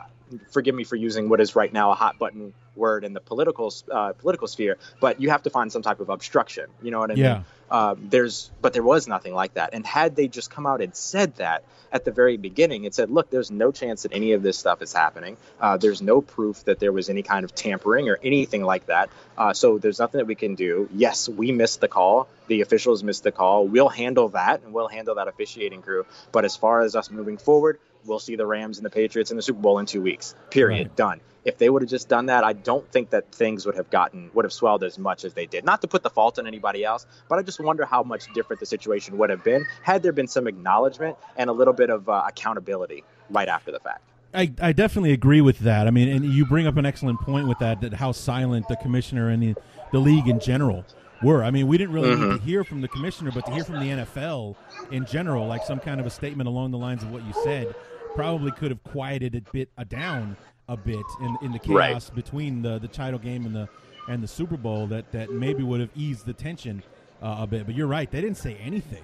forgive 0.50 0.74
me 0.74 0.84
for 0.84 0.96
using 0.96 1.28
what 1.28 1.40
is 1.40 1.54
right 1.54 1.72
now 1.72 1.90
a 1.90 1.94
hot 1.94 2.18
button 2.18 2.54
word 2.76 3.04
in 3.04 3.12
the 3.12 3.20
political 3.20 3.72
uh, 3.90 4.12
political 4.12 4.48
sphere, 4.48 4.78
but 5.00 5.20
you 5.20 5.30
have 5.30 5.42
to 5.42 5.50
find 5.50 5.70
some 5.70 5.82
type 5.82 6.00
of 6.00 6.08
obstruction. 6.08 6.66
You 6.82 6.90
know 6.90 7.00
what 7.00 7.10
I 7.10 7.14
Yeah. 7.14 7.34
mean? 7.34 7.44
Um, 7.70 8.06
there's, 8.10 8.50
but 8.60 8.72
there 8.72 8.82
was 8.82 9.08
nothing 9.08 9.34
like 9.34 9.54
that. 9.54 9.70
And 9.72 9.86
had 9.86 10.14
they 10.14 10.28
just 10.28 10.50
come 10.50 10.66
out 10.66 10.80
and 10.82 10.94
said 10.94 11.36
that 11.36 11.64
at 11.90 12.04
the 12.04 12.12
very 12.12 12.36
beginning, 12.36 12.84
it 12.84 12.94
said, 12.94 13.10
look, 13.10 13.30
there's 13.30 13.50
no 13.50 13.72
chance 13.72 14.02
that 14.02 14.12
any 14.12 14.32
of 14.32 14.42
this 14.42 14.58
stuff 14.58 14.82
is 14.82 14.92
happening. 14.92 15.36
Uh, 15.58 15.76
there's 15.76 16.02
no 16.02 16.20
proof 16.20 16.62
that 16.64 16.78
there 16.78 16.92
was 16.92 17.08
any 17.08 17.22
kind 17.22 17.42
of 17.44 17.54
tampering 17.54 18.08
or 18.08 18.18
anything 18.22 18.62
like 18.62 18.86
that. 18.86 19.08
Uh, 19.38 19.54
so 19.54 19.78
there's 19.78 19.98
nothing 19.98 20.18
that 20.18 20.26
we 20.26 20.34
can 20.34 20.54
do. 20.54 20.88
Yes, 20.94 21.28
we 21.28 21.52
missed 21.52 21.80
the 21.80 21.88
call. 21.88 22.28
The 22.48 22.60
officials 22.60 23.02
missed 23.02 23.22
the 23.24 23.32
call. 23.32 23.66
We'll 23.66 23.88
handle 23.88 24.28
that, 24.30 24.62
and 24.62 24.74
we'll 24.74 24.88
handle 24.88 25.14
that 25.16 25.26
officiating 25.28 25.82
crew. 25.82 26.04
But 26.32 26.44
as 26.44 26.54
far 26.56 26.82
as 26.82 26.94
us 26.94 27.10
moving 27.10 27.38
forward, 27.38 27.78
we'll 28.06 28.18
see 28.18 28.36
the 28.36 28.46
Rams 28.46 28.78
and 28.78 28.84
the 28.84 28.90
Patriots 28.90 29.30
in 29.30 29.36
the 29.36 29.42
Super 29.42 29.60
Bowl 29.60 29.78
in 29.78 29.86
two 29.86 30.02
weeks. 30.02 30.34
Period. 30.50 30.88
Right. 30.88 30.96
Done. 30.96 31.20
If 31.44 31.58
they 31.58 31.68
would 31.68 31.82
have 31.82 31.90
just 31.90 32.08
done 32.08 32.26
that, 32.26 32.42
I 32.42 32.54
don't 32.54 32.90
think 32.90 33.10
that 33.10 33.30
things 33.30 33.66
would 33.66 33.74
have 33.74 33.90
gotten 33.90 34.30
would 34.32 34.46
have 34.46 34.52
swelled 34.52 34.82
as 34.82 34.98
much 34.98 35.24
as 35.24 35.34
they 35.34 35.44
did. 35.44 35.64
Not 35.64 35.82
to 35.82 35.88
put 35.88 36.02
the 36.02 36.08
fault 36.08 36.38
on 36.38 36.46
anybody 36.46 36.84
else, 36.84 37.06
but 37.28 37.38
I 37.38 37.42
just 37.42 37.60
wonder 37.60 37.84
how 37.84 38.02
much 38.02 38.32
different 38.32 38.60
the 38.60 38.66
situation 38.66 39.18
would 39.18 39.28
have 39.28 39.44
been 39.44 39.66
had 39.82 40.02
there 40.02 40.12
been 40.12 40.28
some 40.28 40.46
acknowledgement 40.46 41.18
and 41.36 41.50
a 41.50 41.52
little 41.52 41.74
bit 41.74 41.90
of 41.90 42.08
uh, 42.08 42.24
accountability 42.26 43.04
right 43.28 43.48
after 43.48 43.72
the 43.72 43.80
fact. 43.80 44.00
I, 44.32 44.52
I 44.60 44.72
definitely 44.72 45.12
agree 45.12 45.40
with 45.40 45.60
that. 45.60 45.86
I 45.86 45.90
mean, 45.90 46.08
and 46.08 46.24
you 46.24 46.44
bring 46.44 46.66
up 46.66 46.76
an 46.76 46.86
excellent 46.86 47.20
point 47.20 47.46
with 47.46 47.58
that, 47.60 47.80
that 47.82 47.94
how 47.94 48.12
silent 48.12 48.66
the 48.68 48.76
commissioner 48.76 49.28
and 49.28 49.42
the, 49.42 49.54
the 49.92 50.00
league 50.00 50.26
in 50.26 50.40
general 50.40 50.84
were. 51.22 51.44
I 51.44 51.50
mean, 51.50 51.68
we 51.68 51.78
didn't 51.78 51.94
really 51.94 52.14
need 52.14 52.38
to 52.38 52.44
hear 52.44 52.64
from 52.64 52.80
the 52.80 52.88
commissioner, 52.88 53.30
but 53.32 53.46
to 53.46 53.52
hear 53.52 53.64
from 53.64 53.80
the 53.80 53.86
NFL 53.86 54.56
in 54.90 55.06
general, 55.06 55.46
like 55.46 55.64
some 55.64 55.78
kind 55.78 56.00
of 56.00 56.06
a 56.06 56.10
statement 56.10 56.48
along 56.48 56.72
the 56.72 56.78
lines 56.78 57.02
of 57.02 57.12
what 57.12 57.24
you 57.24 57.32
said, 57.44 57.74
probably 58.14 58.50
could 58.52 58.70
have 58.70 58.82
quieted 58.84 59.34
it 59.34 59.50
bit 59.52 59.68
uh, 59.76 59.84
down 59.84 60.36
a 60.68 60.76
bit 60.76 61.04
in, 61.20 61.36
in 61.42 61.52
the 61.52 61.60
Right. 61.72 61.90
chaos 61.90 62.10
between 62.10 62.62
the, 62.62 62.78
the 62.78 62.88
title 62.88 63.18
game 63.18 63.44
and 63.46 63.54
the 63.54 63.68
and 64.08 64.22
the 64.22 64.28
Super 64.28 64.56
Bowl 64.58 64.86
that, 64.88 65.10
that 65.12 65.30
maybe 65.30 65.62
would 65.62 65.80
have 65.80 65.90
eased 65.96 66.26
the 66.26 66.32
tension 66.34 66.82
uh, 67.22 67.36
a 67.40 67.46
bit. 67.46 67.64
But 67.66 67.74
you're 67.74 67.86
right; 67.86 68.10
they 68.10 68.20
didn't 68.20 68.36
say 68.36 68.56
anything. 68.56 69.02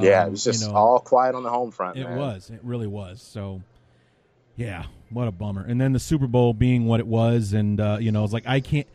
yeah, 0.00 0.22
Um, 0.22 0.28
it 0.28 0.30
was 0.30 0.44
just 0.44 0.62
you 0.62 0.68
know, 0.68 0.74
all 0.74 1.00
quiet 1.00 1.34
on 1.34 1.42
the 1.42 1.50
home 1.50 1.70
front. 1.70 1.98
it 1.98 2.04
man. 2.04 2.16
was. 2.18 2.48
It 2.50 2.60
really 2.62 2.86
was. 2.86 3.20
So, 3.20 3.60
yeah, 4.56 4.84
what 5.10 5.28
a 5.28 5.32
bummer. 5.32 5.64
And 5.66 5.80
then 5.80 5.92
the 5.92 5.98
Super 5.98 6.26
Bowl 6.26 6.54
being 6.54 6.86
what 6.86 7.00
it 7.00 7.06
was, 7.06 7.52
and 7.52 7.80
uh, 7.80 7.98
you 8.00 8.10
know, 8.12 8.24
it's 8.24 8.32
like 8.32 8.46
I 8.46 8.60
can't. 8.60 8.86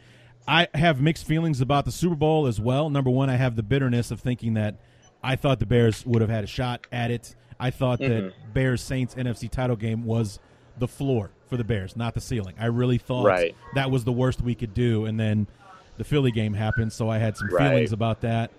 I 0.48 0.68
have 0.74 1.02
mixed 1.02 1.26
feelings 1.26 1.60
about 1.62 1.86
the 1.86 1.92
Super 1.92 2.16
Bowl 2.16 2.48
as 2.48 2.60
well. 2.60 2.90
Number 2.90 3.10
one, 3.10 3.30
I 3.30 3.36
have 3.36 3.56
the 3.56 3.64
bitterness 3.64 4.12
of 4.12 4.22
thinking 4.22 4.54
that 4.54 4.76
I 5.22 5.36
thought 5.36 5.60
the 5.60 5.66
Bears 5.66 6.06
would 6.06 6.22
have 6.22 6.30
had 6.30 6.44
a 6.44 6.48
shot 6.48 6.88
at 6.92 7.12
it. 7.12 7.36
I 7.60 7.72
thought 7.72 8.00
that 8.00 8.34
Bears 8.54 8.82
Saints 8.82 9.16
NFC 9.16 9.50
title 9.50 9.76
game 9.76 10.06
was 10.06 10.40
the 10.78 10.88
floor 10.88 11.32
for 11.50 11.58
the 11.58 11.64
Bears, 11.64 11.96
not 11.96 12.14
the 12.14 12.22
ceiling. 12.22 12.54
I 12.60 12.66
really 12.68 12.98
thought 12.98 13.26
Right. 13.26 13.56
that 13.74 13.90
was 13.90 14.04
the 14.04 14.12
worst 14.12 14.42
we 14.42 14.54
could 14.54 14.74
do, 14.74 15.06
and 15.06 15.20
then 15.20 15.48
the 15.98 16.04
Philly 16.04 16.32
game 16.32 16.54
happened, 16.54 16.94
so 16.94 17.10
I 17.10 17.18
had 17.18 17.36
some 17.38 17.50
Right. 17.50 17.70
feelings 17.70 17.92
about 17.94 18.22
that. 18.22 18.52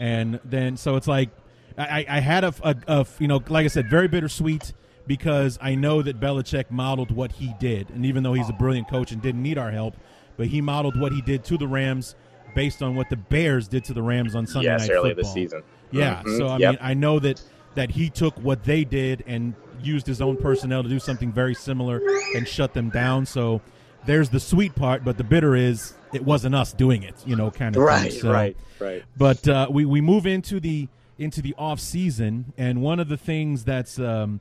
and 0.00 0.40
then 0.46 0.78
so 0.78 0.96
it's 0.96 1.06
like 1.06 1.28
I, 1.76 2.06
I 2.08 2.20
had 2.20 2.42
a, 2.42 2.54
a, 2.62 2.74
a 2.88 3.06
you 3.18 3.28
know 3.28 3.42
like 3.48 3.64
I 3.66 3.68
said 3.68 3.90
very 3.90 4.08
bittersweet 4.08 4.72
because 5.06 5.58
I 5.60 5.74
know 5.74 6.00
that 6.02 6.18
Belichick 6.18 6.70
modeled 6.70 7.10
what 7.10 7.32
he 7.32 7.54
did, 7.60 7.90
and 7.90 8.06
even 8.06 8.22
though 8.22 8.32
he's 8.32 8.48
a 8.48 8.52
brilliant 8.54 8.88
coach 8.88 9.12
and 9.12 9.20
didn't 9.20 9.42
need 9.42 9.58
our 9.58 9.70
help, 9.70 9.94
but 10.38 10.46
he 10.46 10.60
modeled 10.62 10.98
what 10.98 11.12
he 11.12 11.20
did 11.20 11.44
to 11.44 11.58
the 11.58 11.68
Rams 11.68 12.14
based 12.54 12.82
on 12.82 12.96
what 12.96 13.10
the 13.10 13.16
Bears 13.16 13.68
did 13.68 13.84
to 13.84 13.92
the 13.92 14.02
Rams 14.02 14.34
on 14.34 14.46
Sunday 14.46 14.70
yes, 14.70 14.88
Night 14.88 14.90
earlier 14.94 15.14
Football. 15.14 15.34
this 15.34 15.34
season. 15.34 15.62
Yeah, 15.92 16.22
Mhm, 16.24 16.38
so 16.38 16.46
I 16.48 16.56
yep. 16.58 16.70
mean, 16.72 16.78
I 16.80 16.94
know 16.94 17.18
that 17.20 17.42
that 17.74 17.90
he 17.90 18.10
took 18.10 18.34
what 18.38 18.64
they 18.64 18.84
did 18.84 19.24
and 19.26 19.54
used 19.82 20.06
his 20.06 20.20
own 20.20 20.36
personnel 20.36 20.82
to 20.82 20.88
do 20.88 20.98
something 20.98 21.32
very 21.32 21.54
similar 21.54 22.02
and 22.34 22.46
shut 22.46 22.74
them 22.74 22.90
down. 22.90 23.26
So 23.26 23.60
there's 24.06 24.28
the 24.30 24.40
sweet 24.40 24.74
part, 24.74 25.04
but 25.04 25.16
the 25.16 25.24
bitter 25.24 25.54
is 25.54 25.94
it 26.12 26.24
wasn't 26.24 26.54
us 26.54 26.72
doing 26.72 27.02
it, 27.02 27.14
you 27.26 27.36
know, 27.36 27.50
kind 27.50 27.76
of 27.76 27.82
right, 27.82 28.10
thing. 28.10 28.20
So, 28.20 28.32
right, 28.32 28.56
right. 28.78 29.04
But 29.16 29.46
uh, 29.48 29.68
we 29.70 29.84
we 29.84 30.00
move 30.00 30.26
into 30.26 30.60
the 30.60 30.88
into 31.18 31.42
the 31.42 31.54
off 31.58 31.80
season, 31.80 32.52
and 32.56 32.82
one 32.82 32.98
of 32.98 33.08
the 33.08 33.16
things 33.16 33.64
that's 33.64 33.98
um, 33.98 34.40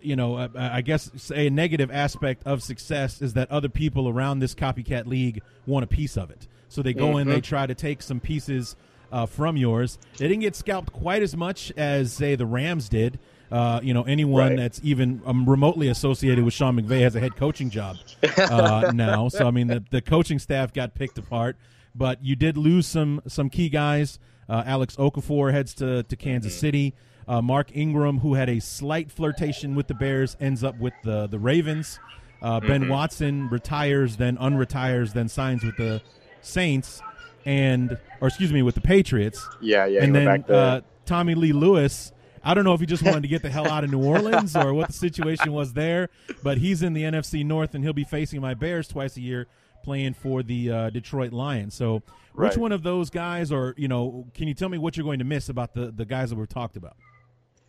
you 0.00 0.16
know, 0.16 0.36
uh, 0.36 0.48
I 0.54 0.80
guess 0.80 1.10
say 1.16 1.48
a 1.48 1.50
negative 1.50 1.90
aspect 1.92 2.42
of 2.46 2.62
success 2.62 3.20
is 3.20 3.34
that 3.34 3.50
other 3.50 3.68
people 3.68 4.08
around 4.08 4.38
this 4.38 4.54
copycat 4.54 5.06
league 5.06 5.42
want 5.66 5.84
a 5.84 5.86
piece 5.86 6.16
of 6.16 6.30
it. 6.30 6.46
So 6.68 6.82
they 6.82 6.94
go 6.94 7.18
in, 7.18 7.28
they 7.28 7.40
try 7.40 7.66
to 7.66 7.74
take 7.74 8.02
some 8.02 8.18
pieces 8.18 8.74
uh, 9.14 9.26
from 9.26 9.56
yours. 9.56 9.98
They 10.18 10.28
didn't 10.28 10.42
get 10.42 10.56
scalped 10.56 10.92
quite 10.92 11.22
as 11.22 11.36
much 11.36 11.72
as 11.76 12.12
say 12.12 12.34
the 12.34 12.46
Rams 12.46 12.88
did. 12.88 13.18
Uh, 13.52 13.78
you 13.82 13.94
know, 13.94 14.02
anyone 14.02 14.48
Right. 14.48 14.56
that's 14.56 14.80
even 14.82 15.22
um, 15.24 15.48
remotely 15.48 15.88
associated 15.88 16.44
with 16.44 16.52
Sean 16.54 16.76
McVay 16.76 17.00
has 17.02 17.14
a 17.14 17.20
head 17.20 17.36
coaching 17.36 17.70
job 17.70 17.96
uh, 18.36 18.90
now. 18.94 19.28
So 19.28 19.46
I 19.46 19.50
mean, 19.52 19.68
the, 19.68 19.84
the 19.90 20.00
coaching 20.02 20.38
staff 20.40 20.72
got 20.72 20.94
picked 20.94 21.18
apart, 21.18 21.56
but 21.94 22.24
you 22.24 22.34
did 22.36 22.56
lose 22.56 22.86
some 22.86 23.20
some 23.28 23.48
key 23.50 23.68
guys. 23.68 24.18
Uh, 24.48 24.62
Alex 24.66 24.96
Okafor 24.96 25.52
heads 25.52 25.72
to 25.74 26.02
to 26.02 26.16
Kansas 26.16 26.58
City. 26.58 26.94
Uh, 27.28 27.40
Mark 27.40 27.74
Ingram, 27.74 28.18
who 28.18 28.34
had 28.34 28.48
a 28.50 28.60
slight 28.60 29.10
flirtation 29.10 29.74
with 29.74 29.86
the 29.86 29.94
Bears, 29.94 30.36
ends 30.40 30.64
up 30.64 30.78
with 30.80 30.94
the 31.04 31.26
the 31.28 31.38
Ravens. 31.38 32.00
Uh, 32.42 32.60
ben 32.60 32.88
Watson 32.88 33.48
retires, 33.48 34.16
then 34.16 34.36
unretires, 34.36 35.12
then 35.14 35.28
signs 35.28 35.62
with 35.64 35.76
the 35.78 36.02
Saints, 36.42 37.00
and 37.44 37.98
or 38.20 38.28
excuse 38.28 38.52
me, 38.52 38.62
with 38.62 38.74
the 38.74 38.80
Patriots. 38.80 39.46
Yeah, 39.60 39.86
yeah. 39.86 40.02
and 40.02 40.14
then 40.14 40.42
to, 40.44 40.54
uh, 40.56 40.80
Tommylee 41.06 41.52
Lewis. 41.52 42.12
I 42.46 42.52
don't 42.52 42.64
know 42.64 42.74
if 42.74 42.80
he 42.80 42.86
just 42.86 43.02
wanted 43.02 43.22
to 43.22 43.28
get 43.28 43.40
the 43.40 43.48
hell 43.48 43.70
out 43.70 43.84
of 43.84 43.90
New 43.90 44.04
Orleans 44.04 44.54
or 44.54 44.74
what 44.74 44.88
the 44.88 44.92
situation 44.92 45.52
was 45.52 45.72
there, 45.72 46.10
but 46.42 46.58
he's 46.58 46.82
in 46.82 46.92
the 46.92 47.02
NFC 47.04 47.42
North 47.44 47.74
and 47.74 47.82
he'll 47.82 47.94
be 47.94 48.04
facing 48.04 48.42
my 48.42 48.52
Bears 48.52 48.86
twice 48.86 49.16
a 49.16 49.22
year, 49.22 49.46
playing 49.82 50.12
for 50.12 50.42
the 50.42 50.70
uh, 50.70 50.90
Detroit 50.90 51.32
Lions. 51.32 51.74
So, 51.74 51.94
which 51.94 52.04
Right. 52.34 52.56
one 52.58 52.72
of 52.72 52.82
those 52.82 53.08
guys, 53.08 53.50
or 53.50 53.74
you 53.78 53.88
know, 53.88 54.26
can 54.34 54.46
you 54.46 54.52
tell 54.54 54.68
me 54.68 54.76
what 54.76 54.94
you're 54.96 55.04
going 55.04 55.20
to 55.20 55.24
miss 55.24 55.48
about 55.48 55.72
the 55.72 55.90
the 55.90 56.04
guys 56.04 56.30
that 56.30 56.36
we've 56.36 56.48
talked 56.48 56.76
about? 56.76 56.96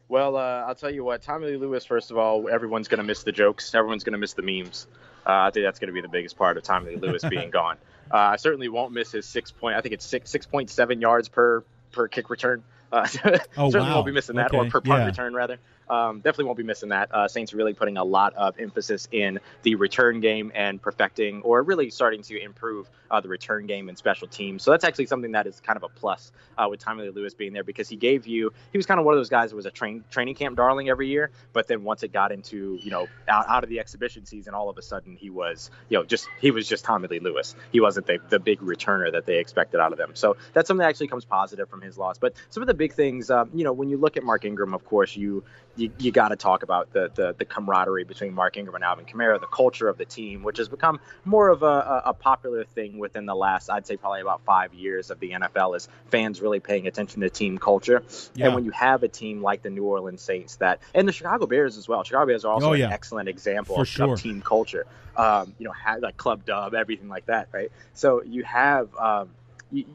Well, 0.08 0.36
uh, 0.36 0.66
I'll 0.68 0.76
tell 0.76 0.92
you 0.92 1.04
what, 1.04 1.24
Tommylee 1.24 1.60
Lewis. 1.60 1.86
First 1.86 2.12
of 2.12 2.18
all, 2.18 2.48
everyone's 2.48 2.88
going 2.88 3.00
to 3.00 3.04
miss 3.04 3.24
the 3.24 3.32
jokes. 3.32 3.74
Everyone's 3.74 4.04
going 4.04 4.14
to 4.14 4.20
miss 4.20 4.34
the 4.34 4.44
memes. 4.44 4.88
Uh, 5.26 5.32
I 5.32 5.52
think 5.52 5.66
that's 5.66 5.80
going 5.80 5.88
to 5.88 5.94
be 5.94 6.02
the 6.02 6.10
biggest 6.10 6.38
part 6.38 6.58
of 6.58 6.64
Tommylee 6.64 7.02
Lewis 7.02 7.24
being 7.28 7.50
gone. 7.52 7.78
Uh, 8.12 8.18
I 8.18 8.36
certainly 8.36 8.70
won't 8.70 8.94
miss 8.94 9.12
his 9.12 9.26
six 9.26 9.52
point. 9.52 9.76
I 9.76 9.82
think 9.82 9.94
it's 9.94 10.06
six 10.06 10.30
six 10.30 10.46
point 10.46 10.70
seven 10.70 11.02
yards 11.02 11.28
per 11.28 11.64
per 11.92 12.08
kick 12.08 12.30
return. 12.30 12.64
Uh, 12.96 13.08
Oh, 13.58 13.70
certainly 13.70 13.90
wow. 13.90 13.96
won't 13.96 14.06
be 14.06 14.12
missing 14.12 14.38
that, 14.38 14.54
or 14.54 14.66
per 14.70 14.82
punt 14.82 15.02
yeah. 15.02 15.06
return 15.06 15.34
rather. 15.34 15.60
Um, 15.88 16.18
definitely 16.18 16.46
won't 16.46 16.58
be 16.58 16.64
missing 16.64 16.90
that. 16.90 17.14
Uh, 17.14 17.28
Saints 17.28 17.54
really 17.54 17.74
putting 17.74 17.98
a 17.98 18.04
lot 18.04 18.34
of 18.34 18.60
emphasis 18.60 19.08
in 19.12 19.40
the 19.64 19.76
return 19.76 20.20
game 20.20 20.52
and 20.56 20.82
perfecting, 20.82 21.42
or 21.44 21.62
really 21.62 21.90
starting 21.90 22.22
to 22.24 22.42
improve 22.42 22.90
uh, 23.12 23.22
the 23.22 23.28
return 23.28 23.68
game 23.68 23.90
and 23.90 23.98
special 23.98 24.28
teams. 24.28 24.64
So 24.64 24.72
that's 24.72 24.84
actually 24.84 25.06
something 25.06 25.34
that 25.34 25.46
is 25.46 25.60
kind 25.60 25.78
of 25.78 25.84
a 25.84 25.90
plus 25.90 26.32
uh, 26.58 26.68
with 26.70 26.84
Tommylee 26.84 27.14
Lewis 27.14 27.34
being 27.34 27.54
there 27.54 27.64
because 27.64 27.88
he 27.88 27.96
gave 27.96 28.26
you. 28.26 28.52
He 28.72 28.78
was 28.78 28.86
kind 28.86 29.00
of 29.00 29.06
one 29.06 29.14
of 29.14 29.20
those 29.20 29.30
guys 29.30 29.52
that 29.52 29.56
was 29.56 29.66
a 29.66 29.72
train, 29.72 30.04
training 30.10 30.36
camp 30.36 30.58
darling 30.58 30.90
every 30.90 31.08
year, 31.08 31.32
but 31.54 31.68
then 31.68 31.84
once 31.84 32.02
it 32.04 32.12
got 32.12 32.32
into 32.32 32.80
you 32.82 32.92
know 32.92 33.08
out, 33.28 33.48
out 33.48 33.64
of 33.64 33.70
the 33.70 33.80
exhibition 33.80 34.26
season, 34.26 34.54
all 34.54 34.70
of 34.70 34.78
a 34.78 34.82
sudden 34.82 35.16
he 35.16 35.30
was 35.30 35.70
you 35.90 35.98
know 35.98 36.04
just 36.04 36.28
he 36.42 36.52
was 36.52 36.68
just 36.68 36.86
Tommylee 36.86 37.22
Lewis. 37.22 37.56
He 37.72 37.80
wasn't 37.80 38.08
the, 38.08 38.20
the 38.30 38.40
big 38.40 38.60
returner 38.60 39.12
that 39.12 39.26
they 39.26 39.38
expected 39.38 39.80
out 39.80 39.92
of 39.92 39.98
them. 39.98 40.12
So 40.16 40.38
that's 40.54 40.68
something 40.68 40.80
that 40.80 40.90
actually 40.90 41.08
comes 41.08 41.26
positive 41.26 41.70
from 41.70 41.82
his 41.82 41.98
loss. 41.98 42.18
But 42.18 42.34
some 42.50 42.64
of 42.64 42.68
the 42.68 42.74
big 42.74 42.85
things, 42.94 43.30
um, 43.30 43.50
you 43.54 43.64
know, 43.64 43.74
when 43.74 43.90
you 43.90 43.98
look 43.98 44.18
at 44.18 44.24
Mark 44.24 44.46
Ingram, 44.46 44.74
of 44.74 44.86
course 44.86 45.16
you 45.16 45.44
you, 45.78 45.92
you 46.00 46.12
got 46.12 46.30
to 46.30 46.36
talk 46.36 46.64
about 46.64 46.94
the, 46.94 47.12
the 47.14 47.36
the 47.38 47.46
camaraderie 47.46 48.06
between 48.06 48.34
Mark 48.34 48.58
Ingram 48.58 48.76
and 48.76 48.84
Alvin 48.84 49.06
Kamara, 49.06 49.40
the 49.40 49.48
culture 49.48 49.88
of 49.88 49.98
the 49.98 50.06
team, 50.06 50.44
which 50.44 50.58
has 50.58 50.70
become 50.70 51.00
more 51.26 51.50
of 51.50 51.64
a, 51.64 52.04
a, 52.06 52.14
popular 52.14 52.64
thing 52.64 52.98
within 52.98 53.26
the 53.26 53.36
last, 53.36 53.70
I'd 53.70 53.86
say, 53.86 53.98
probably 53.98 54.22
about 54.22 54.42
five 54.46 54.74
years 54.74 55.12
of 55.12 55.20
the 55.20 55.32
NFL, 55.32 55.76
is 55.76 55.90
fans 56.08 56.42
really 56.42 56.60
paying 56.60 56.88
attention 56.88 57.22
to 57.22 57.30
team 57.30 57.58
culture. 57.58 58.04
Yeah. 58.36 58.46
And 58.46 58.56
when 58.56 58.66
you 58.66 58.72
have 58.72 59.04
a 59.04 59.08
team 59.08 59.42
like 59.42 59.64
the 59.64 59.70
New 59.70 59.84
Orleans 59.84 60.22
Saints, 60.22 60.56
that 60.58 60.80
and 60.94 61.08
the 61.08 61.12
Chicago 61.12 61.46
Bears 61.46 61.78
as 61.78 61.88
well, 61.88 62.04
Chicago 62.04 62.28
Bears 62.28 62.46
are 62.46 62.54
also 62.54 62.70
Oh, 62.70 62.74
an 62.74 62.82
excellent 62.92 63.30
example 63.30 63.76
of, 63.80 63.88
sure. 63.88 64.14
of 64.14 64.22
team 64.22 64.42
culture. 64.42 64.88
Um, 65.16 65.54
you 65.60 65.66
know, 65.66 65.72
have, 65.72 66.02
like 66.02 66.18
club 66.18 66.46
dub, 66.46 66.74
everything 66.74 67.10
like 67.10 67.28
that, 67.28 67.50
right? 67.52 67.72
So 67.94 68.24
you 68.24 68.44
have 68.44 68.94
um, 68.96 69.30
you, 69.72 69.86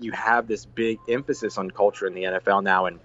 you 0.00 0.12
have 0.12 0.46
this 0.46 0.64
big 0.66 1.00
emphasis 1.08 1.58
on 1.58 1.70
culture 1.70 2.06
in 2.06 2.14
the 2.14 2.24
NFL 2.24 2.62
now, 2.62 2.86
and 2.86 3.00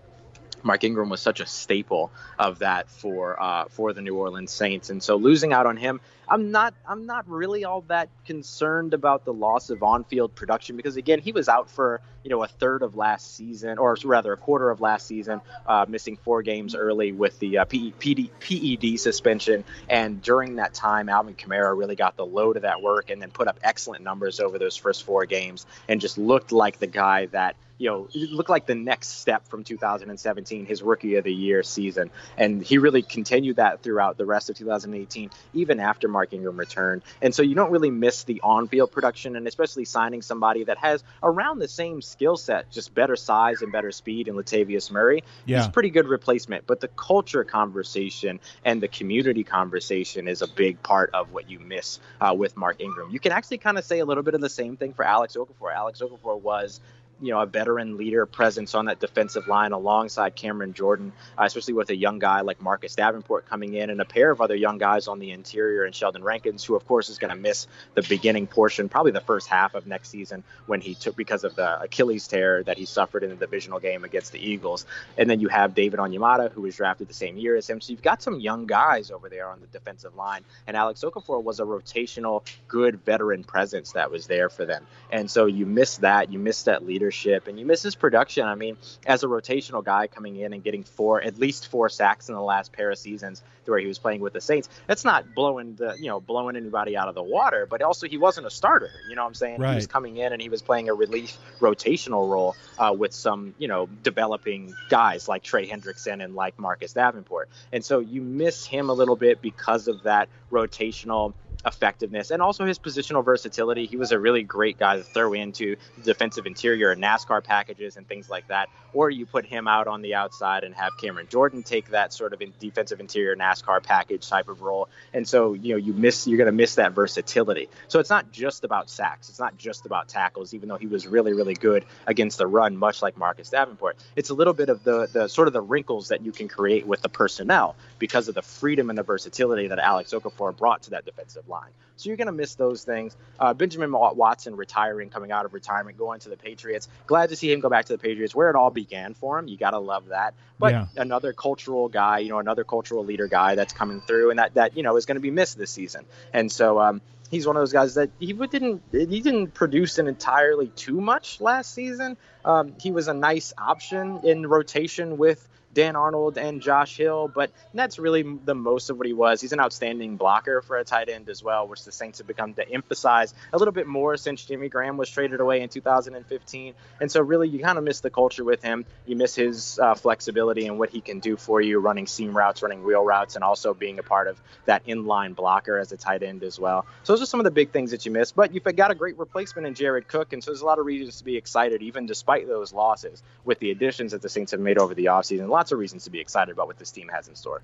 Mark 0.64 0.84
Ingram 0.84 1.10
was 1.10 1.22
such 1.22 1.40
a 1.40 1.46
staple 1.46 2.12
of 2.38 2.60
that 2.60 2.90
for 2.90 3.42
uh, 3.42 3.66
for 3.70 3.94
the 3.94 4.02
New 4.02 4.16
Orleans 4.16 4.52
Saints, 4.52 4.90
and 4.90 5.02
so 5.02 5.16
losing 5.16 5.54
out 5.54 5.66
on 5.66 5.78
him, 5.78 6.02
I'm 6.30 6.52
not 6.52 6.74
I'm 6.88 7.06
not 7.06 7.28
really 7.28 7.66
all 7.66 7.82
that 7.88 8.10
concerned 8.26 8.94
about 8.94 9.26
the 9.26 9.34
loss 9.34 9.70
of 9.70 9.82
on-field 9.82 10.36
production 10.36 10.78
because 10.78 10.96
again 10.96 11.20
he 11.20 11.32
was 11.32 11.50
out 11.50 11.70
for 11.70 12.02
you 12.24 12.30
know 12.30 12.44
a 12.44 12.48
third 12.48 12.84
of 12.84 12.96
last 12.96 13.36
season, 13.36 13.78
or 13.78 13.98
rather 14.04 14.34
a 14.34 14.38
quarter 14.38 14.70
of 14.70 14.80
last 14.82 15.08
season, 15.08 15.42
uh, 15.66 15.86
missing 15.88 16.18
four 16.18 16.44
games 16.44 16.76
early 16.76 17.12
with 17.12 17.40
the 17.40 17.60
uh, 17.60 17.66
P- 17.66 17.94
PD, 18.00 18.30
PED 18.40 19.00
suspension, 19.00 19.64
and 19.90 20.22
during 20.22 20.58
that 20.58 20.74
time, 20.74 21.10
Alvin 21.10 21.36
Kamara 21.36 21.76
really 21.78 21.96
got 21.96 22.16
the 22.16 22.26
load 22.26 22.58
of 22.58 22.62
that 22.64 22.82
work 22.82 23.10
and 23.10 23.22
then 23.22 23.32
put 23.32 23.48
up 23.48 23.60
excellent 23.64 24.04
numbers 24.04 24.40
over 24.40 24.60
those 24.60 24.78
first 24.78 25.04
four 25.04 25.26
games, 25.26 25.66
and 25.88 26.00
just 26.00 26.18
looked 26.18 26.52
like 26.52 26.80
the 26.80 26.88
guy 26.88 27.26
that 27.28 27.56
you 27.80 27.90
know, 27.90 28.10
it 28.14 28.30
looked 28.30 28.50
like 28.50 28.66
the 28.66 28.76
next 28.76 29.08
step 29.22 29.48
from 29.48 29.64
2017, 29.64 30.66
his 30.66 30.84
rookie 30.84 31.16
of 31.16 31.24
the 31.24 31.34
year 31.34 31.64
season. 31.64 32.12
And 32.38 32.62
he 32.62 32.78
really 32.78 33.02
continued 33.02 33.56
that 33.56 33.82
throughout 33.82 34.18
the 34.18 34.26
rest 34.26 34.50
of 34.50 34.58
2018, 34.58 35.32
even 35.54 35.80
after 35.80 36.10
Mark 36.20 36.34
Ingram 36.34 36.60
return. 36.60 37.02
And 37.22 37.34
so 37.34 37.42
you 37.42 37.56
don't 37.56 37.72
really 37.72 37.92
miss 37.92 38.26
the 38.26 38.42
on 38.44 38.68
field 38.68 38.92
production, 38.92 39.38
and 39.38 39.48
especially 39.48 39.86
signing 39.86 40.22
somebody 40.22 40.66
that 40.66 40.78
has 40.78 41.02
around 41.24 41.60
the 41.60 41.68
same 41.70 42.02
skill 42.02 42.36
set, 42.36 42.70
just 42.70 42.94
better 42.94 43.16
size 43.16 43.62
and 43.62 43.72
better 43.72 43.90
speed 43.94 44.28
in 44.28 44.36
Latavius 44.36 44.92
Murray. 44.92 45.24
Yeah. 45.46 45.60
He's 45.60 45.68
a 45.68 45.72
pretty 45.72 45.92
good 45.92 46.08
replacement. 46.08 46.68
But 46.68 46.82
the 46.82 46.90
culture 46.90 47.46
conversation 47.46 48.42
and 48.66 48.84
the 48.84 48.90
community 48.90 49.46
conversation 49.46 50.28
is 50.28 50.42
a 50.42 50.48
big 50.48 50.84
part 50.84 51.10
of 51.14 51.32
what 51.32 51.50
you 51.50 51.58
miss 51.60 52.02
uh, 52.20 52.36
with 52.38 52.58
Mark 52.58 52.82
Ingram. 52.82 53.12
You 53.12 53.22
can 53.22 53.32
actually 53.32 53.60
kind 53.60 53.78
of 53.78 53.86
say 53.86 54.00
a 54.00 54.06
little 54.06 54.24
bit 54.24 54.34
of 54.34 54.42
the 54.42 54.50
same 54.50 54.76
thing 54.76 54.92
for 54.92 55.06
Alex 55.06 55.38
Okafor. 55.38 55.74
Alex 55.74 56.02
Okafor 56.02 56.42
was 56.42 56.82
you 57.22 57.32
know, 57.32 57.42
a 57.42 57.46
veteran 57.46 57.98
leader 57.98 58.26
presence 58.26 58.76
on 58.76 58.86
that 58.86 59.00
defensive 59.00 59.48
line 59.48 59.72
alongside 59.72 60.36
Cameron 60.36 60.74
Jordan, 60.74 61.12
uh, 61.38 61.44
especially 61.44 61.74
with 61.74 61.90
a 61.90 61.96
young 61.96 62.20
guy 62.20 62.42
like 62.42 62.62
Marcus 62.62 62.96
Davenport 62.96 63.48
coming 63.48 63.74
in 63.74 63.90
and 63.90 64.00
a 64.00 64.06
pair 64.06 64.32
of 64.32 64.42
other 64.42 64.56
young 64.56 64.78
guys 64.78 65.08
on 65.08 65.20
the 65.20 65.32
interior 65.32 65.84
and 65.84 65.94
Sheldon 65.94 66.24
Rankins, 66.24 66.64
who 66.64 66.76
of 66.76 66.88
course 66.88 67.10
is 67.10 67.18
going 67.18 67.34
to 67.34 67.40
miss 67.40 67.68
the 67.96 68.02
beginning 68.04 68.48
portion, 68.48 68.90
probably 68.90 69.12
the 69.12 69.22
first 69.22 69.48
half 69.48 69.76
of 69.76 69.88
next 69.88 70.10
season 70.10 70.44
when 70.66 70.82
he 70.82 70.96
took 70.96 71.16
because 71.16 71.44
of 71.44 71.56
the 71.56 71.82
Achilles 71.82 72.28
tear 72.28 72.64
that 72.64 72.78
he 72.78 72.86
suffered 72.86 73.24
in 73.24 73.30
the 73.30 73.36
divisional 73.36 73.80
game 73.80 74.04
against 74.04 74.32
the 74.32 74.40
Eagles. 74.40 74.86
And 75.18 75.30
then 75.30 75.40
you 75.40 75.50
have 75.50 75.76
David 75.76 76.00
Onyemata, 76.00 76.52
who 76.52 76.62
was 76.62 76.76
drafted 76.76 77.08
the 77.08 77.14
same 77.14 77.38
year 77.38 77.56
as 77.56 77.70
him. 77.70 77.82
So 77.82 77.92
you've 77.92 78.02
got 78.02 78.22
some 78.22 78.40
young 78.40 78.66
guys 78.66 79.12
over 79.12 79.30
there 79.30 79.50
on 79.50 79.60
the 79.60 79.68
defensive 79.68 80.16
line. 80.16 80.44
And 80.68 80.78
Alex 80.78 81.02
Okafor 81.02 81.44
was 81.44 81.60
a 81.60 81.64
rotational, 81.64 82.46
good 82.68 83.04
veteran 83.04 83.44
presence 83.44 83.94
that 83.94 84.12
was 84.12 84.28
there 84.28 84.50
for 84.50 84.66
them. 84.66 84.86
And 85.12 85.30
so 85.30 85.46
you 85.46 85.66
miss 85.66 85.98
that. 85.98 86.32
You 86.32 86.40
miss 86.40 86.64
that 86.64 86.86
leadership 87.10 87.48
and 87.48 87.60
you 87.60 87.66
miss 87.66 87.82
his 87.82 87.96
production. 87.96 88.46
I 88.46 88.54
mean, 88.56 88.78
as 89.06 89.24
a 89.24 89.28
rotational 89.28 89.84
guy 89.84 90.06
coming 90.08 90.36
in 90.36 90.54
and 90.54 90.64
getting 90.64 90.84
four, 90.84 91.22
at 91.22 91.40
least 91.40 91.68
four 91.68 91.90
sacks 91.90 92.30
in 92.30 92.36
the 92.36 92.42
last 92.42 92.72
pair 92.72 92.92
of 92.92 93.00
seasons 93.00 93.42
to 93.66 93.72
where 93.72 93.80
he 93.80 93.88
was 93.88 93.98
playing 93.98 94.22
with 94.22 94.34
the 94.34 94.42
Saints, 94.42 94.70
that's 94.86 95.04
not 95.04 95.34
blowing 95.34 95.76
the, 95.76 95.96
you 96.00 96.08
know, 96.08 96.20
blowing 96.20 96.56
anybody 96.56 96.96
out 96.96 97.08
of 97.08 97.16
the 97.16 97.24
water, 97.24 97.66
but 97.68 97.82
also 97.82 98.08
he 98.08 98.18
wasn't 98.18 98.46
a 98.46 98.52
starter. 98.52 98.92
You 99.10 99.16
know 99.16 99.24
what 99.24 99.30
I'm 99.30 99.34
saying? 99.34 99.60
He 99.72 99.76
was 99.76 99.88
coming 99.88 100.18
in 100.18 100.34
and 100.34 100.42
he 100.42 100.50
was 100.50 100.62
playing 100.62 100.90
a 100.90 100.94
relief 100.94 101.36
rotational 101.60 102.30
role 102.30 102.56
uh, 102.78 102.94
with 102.96 103.14
some, 103.14 103.56
you 103.58 103.68
know, 103.68 103.88
developing 104.04 104.76
guys 104.90 105.28
like 105.28 105.42
Trey 105.42 105.68
Hendrickson 105.68 106.24
and 106.24 106.36
like 106.36 106.60
Marcus 106.60 106.94
Davenport. 106.94 107.50
And 107.72 107.84
so 107.84 108.00
you 108.00 108.22
miss 108.22 108.66
him 108.66 108.90
a 108.90 108.94
little 108.94 109.16
bit 109.16 109.42
because 109.42 109.88
of 109.88 110.04
that 110.04 110.30
rotational 110.52 111.34
effectiveness 111.66 112.32
and 112.32 112.42
also 112.42 112.66
his 112.66 112.80
positional 112.80 113.24
versatility. 113.24 113.86
He 113.86 113.98
was 113.98 114.12
a 114.12 114.20
really 114.20 114.44
great 114.44 114.78
guy 114.78 114.98
to 114.98 115.04
throw 115.04 115.34
into 115.34 115.76
defensive 116.04 116.46
interior 116.46 116.92
and 116.92 117.04
NASCAR 117.04 117.44
packages 117.44 117.98
and 117.98 118.08
things 118.08 118.30
like 118.30 118.48
that. 118.48 118.70
Or 118.94 119.10
you 119.10 119.26
put 119.26 119.46
him 119.46 119.68
out 119.68 119.88
on 119.88 120.02
the 120.02 120.16
outside 120.16 120.64
and 120.64 120.74
have 120.76 120.92
Cameron 121.00 121.28
Jordan 121.30 121.64
take 121.64 121.90
that 121.90 122.14
sort 122.14 122.34
of 122.34 122.42
in 122.42 122.54
defensive 122.60 123.00
interior 123.00 123.36
NASCAR 123.36 123.84
package 123.84 124.28
type 124.28 124.48
of 124.48 124.62
role. 124.62 124.90
And 125.14 125.28
so, 125.28 125.54
you 125.54 125.74
know, 125.74 125.78
you 125.78 125.94
miss 125.94 126.26
you're 126.28 126.38
going 126.38 126.46
to 126.48 126.52
miss 126.52 126.76
that 126.76 126.94
versatility. 126.94 127.70
So 127.88 128.00
it's 128.00 128.10
not 128.10 128.32
just 128.32 128.64
about 128.64 128.90
sacks. 128.90 129.30
It's 129.30 129.40
not 129.40 129.58
just 129.58 129.86
about 129.86 130.08
tackles, 130.08 130.54
even 130.54 130.70
though 130.70 130.78
he 130.78 130.88
was 130.88 131.08
really, 131.08 131.34
really 131.34 131.54
good 131.54 131.86
against 132.08 132.38
the 132.38 132.48
run, 132.48 132.78
much 132.78 133.02
like 133.02 133.18
Marcus 133.18 133.50
Davenport. 133.50 133.98
It's 134.16 134.30
a 134.30 134.34
little 134.34 134.54
bit 134.54 134.70
of 134.70 134.84
the 134.84 135.08
the 135.12 135.28
sort 135.28 135.48
of 135.48 135.54
the 135.54 135.62
wrinkles 135.62 136.08
that 136.08 136.22
you 136.22 136.32
can 136.32 136.48
create 136.48 136.88
with 136.88 137.02
the 137.02 137.10
personnel 137.10 137.76
because 138.00 138.28
of 138.28 138.36
the 138.36 138.42
freedom 138.42 138.90
and 138.90 138.98
the 138.98 139.04
versatility 139.04 139.68
that 139.68 139.80
Alex 139.80 140.14
Okafor 140.14 140.56
brought 140.56 140.84
to 140.84 140.92
that 140.92 141.06
defensive 141.06 141.48
line. 141.50 141.72
So 141.98 142.10
you're 142.10 142.18
going 142.18 142.28
to 142.28 142.32
miss 142.32 142.56
those 142.56 142.84
things. 142.84 143.18
Uh, 143.38 143.54
Benjamin 143.54 143.92
Watson 143.92 144.56
retiring, 144.56 145.10
coming 145.10 145.34
out 145.34 145.44
of 145.44 145.54
retirement, 145.54 145.98
going 145.98 146.22
to 146.22 146.30
the 146.30 146.38
Patriots. 146.38 146.88
Glad 147.08 147.28
to 147.30 147.36
see 147.36 147.52
him 147.52 147.60
go 147.60 147.68
back 147.68 147.86
to 147.86 147.94
the 147.94 148.00
Patriots, 148.00 148.34
where 148.34 148.50
it 148.50 148.56
all 148.56 148.70
began 148.70 149.14
for 149.16 149.38
him. 149.38 149.50
You 149.50 149.58
got 149.58 149.72
to 149.72 149.80
love 149.80 150.08
that. 150.08 150.34
But 150.60 150.72
Yeah. 150.72 150.86
another 150.96 151.34
cultural 151.34 151.90
guy, 151.90 152.20
you 152.20 152.30
know, 152.30 152.40
another 152.40 152.64
cultural 152.64 153.04
leader 153.04 153.28
guy 153.28 153.56
that's 153.56 153.74
coming 153.74 154.00
through, 154.00 154.30
and 154.30 154.40
that 154.40 154.54
that 154.54 154.78
you 154.78 154.84
know 154.84 154.96
is 154.96 155.06
going 155.06 155.16
to 155.18 155.22
be 155.22 155.32
missed 155.32 155.58
this 155.58 155.72
season. 155.72 156.06
And 156.34 156.50
so 156.50 156.80
um, 156.80 157.02
he's 157.30 157.46
one 157.46 157.58
of 157.58 157.62
those 157.62 157.74
guys 157.74 157.96
that 157.96 158.12
he 158.18 158.32
didn't 158.32 158.82
he 158.94 159.20
didn't 159.20 159.54
produce 159.54 159.98
an 159.98 160.08
entirely 160.08 160.68
too 160.68 161.02
much 161.02 161.42
last 161.42 161.74
season. 161.74 162.16
Um, 162.46 162.76
he 162.80 162.92
was 162.92 163.10
a 163.10 163.14
nice 163.14 163.52
option 163.58 164.22
in 164.24 164.48
rotation 164.48 165.18
with 165.18 165.46
Dan 165.74 165.96
Arnold 165.96 166.38
and 166.38 166.62
Josh 166.62 166.98
Hill, 166.98 167.32
but 167.34 167.52
that's 167.74 168.00
really 168.00 168.24
the 168.24 168.56
most 168.56 168.90
of 168.90 168.98
what 168.98 169.06
he 169.06 169.14
was. 169.14 169.42
He's 169.42 169.54
an 169.54 169.60
outstanding 169.60 170.18
blocker 170.18 170.62
for 170.62 170.78
a 170.78 170.84
tight 170.84 171.10
end 171.10 171.30
as 171.30 171.44
well, 171.44 171.68
which 171.68 171.84
the 171.84 171.92
Saints 171.92 172.18
have 172.18 172.28
become 172.28 172.54
to 172.56 172.70
emphasize 172.70 173.34
a 173.54 173.58
little 173.58 173.72
bit 173.72 173.88
more 173.88 174.18
since 174.18 174.44
Jimmy 174.46 174.70
Graham 174.70 174.98
was 174.98 175.10
traded 175.10 175.40
away 175.40 175.62
in 175.62 175.70
2015. 175.70 176.74
And 177.00 177.12
so, 177.12 177.22
really, 177.22 177.48
you 177.48 177.60
kind 177.60 177.78
of 177.78 177.84
miss 177.84 178.00
the 178.00 178.10
culture 178.10 178.44
with 178.44 178.64
him. 178.64 178.86
You 179.06 179.16
miss 179.16 179.36
his 179.36 179.80
uh, 179.80 179.96
flexibility 179.96 180.68
and 180.68 180.80
what 180.80 180.90
he 180.90 181.02
can 181.02 181.20
do 181.20 181.38
for 181.38 181.62
you, 181.62 181.80
running 181.80 182.08
seam 182.08 182.36
routes, 182.36 182.64
running 182.64 182.84
wheel 182.84 183.04
routes, 183.04 183.36
and 183.36 183.44
also 183.44 183.74
being 183.74 184.00
a 184.00 184.04
part 184.04 184.28
of 184.28 184.42
that 184.66 184.86
inline 184.88 185.36
blocker 185.36 185.78
as 185.78 185.92
a 185.92 185.98
tight 185.98 186.24
end 186.24 186.44
as 186.44 186.60
well. 186.60 186.86
So, 187.04 187.14
those 187.14 187.22
are 187.22 187.28
some 187.28 187.40
of 187.40 187.44
the 187.44 187.52
big 187.52 187.72
things 187.72 187.92
that 187.92 188.06
you 188.06 188.12
miss. 188.12 188.32
But 188.32 188.54
you've 188.54 188.64
got 188.64 188.92
a 188.92 188.96
great 188.96 189.18
replacement 189.18 189.68
in 189.68 189.76
Jared 189.76 190.08
Cook, 190.08 190.34
and 190.34 190.44
so 190.44 190.52
there's 190.52 190.62
a 190.62 190.66
lot 190.66 190.80
of 190.80 190.86
reasons 190.86 191.18
to 191.20 191.24
be 191.24 191.38
excited, 191.38 191.82
even 191.82 192.06
despite 192.06 192.48
those 192.48 192.74
losses, 192.74 193.22
with 193.46 193.60
the 193.60 193.72
additions 193.72 194.14
that 194.14 194.22
the 194.22 194.30
Saints 194.30 194.52
have 194.52 194.62
made 194.62 194.78
over 194.78 194.94
the 194.94 195.06
offseason. 195.06 195.50
Lots 195.60 195.74
of 195.74 195.78
reasons 195.80 196.06
to 196.06 196.10
be 196.10 196.22
excited 196.22 196.54
about 196.54 196.68
what 196.68 196.78
this 196.80 196.90
team 196.90 197.10
has 197.10 197.28
in 197.28 197.36
store. 197.36 197.62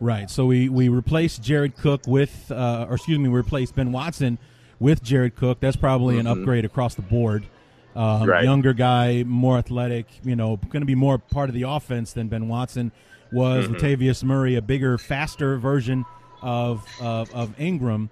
Right. 0.00 0.28
So 0.28 0.46
we 0.46 0.68
we 0.68 0.88
replaced 0.88 1.42
Jared 1.44 1.76
Cook 1.76 2.00
with, 2.08 2.50
uh, 2.50 2.86
or 2.88 2.96
excuse 2.96 3.20
me, 3.20 3.28
we 3.28 3.36
replaced 3.36 3.76
Ben 3.76 3.92
Watson 3.92 4.36
with 4.80 5.00
Jared 5.00 5.36
Cook. 5.36 5.60
That's 5.60 5.76
probably 5.76 6.18
an 6.18 6.26
upgrade 6.26 6.64
across 6.64 6.96
the 6.96 7.02
board. 7.02 7.46
Um, 7.94 8.24
Right. 8.28 8.42
Younger 8.42 8.72
guy, 8.72 9.22
more 9.22 9.58
athletic. 9.58 10.06
You 10.24 10.34
know, 10.34 10.56
going 10.56 10.80
to 10.80 10.86
be 10.86 10.96
more 10.96 11.18
part 11.18 11.48
of 11.50 11.54
the 11.54 11.62
offense 11.62 12.12
than 12.14 12.26
Ben 12.26 12.48
Watson 12.48 12.90
was. 13.30 13.68
Latavius 13.68 14.24
Murray, 14.24 14.56
a 14.56 14.62
bigger, 14.62 14.98
faster 14.98 15.56
version 15.56 16.04
of 16.42 16.84
of, 17.00 17.32
of 17.32 17.54
Ingram. 17.60 18.10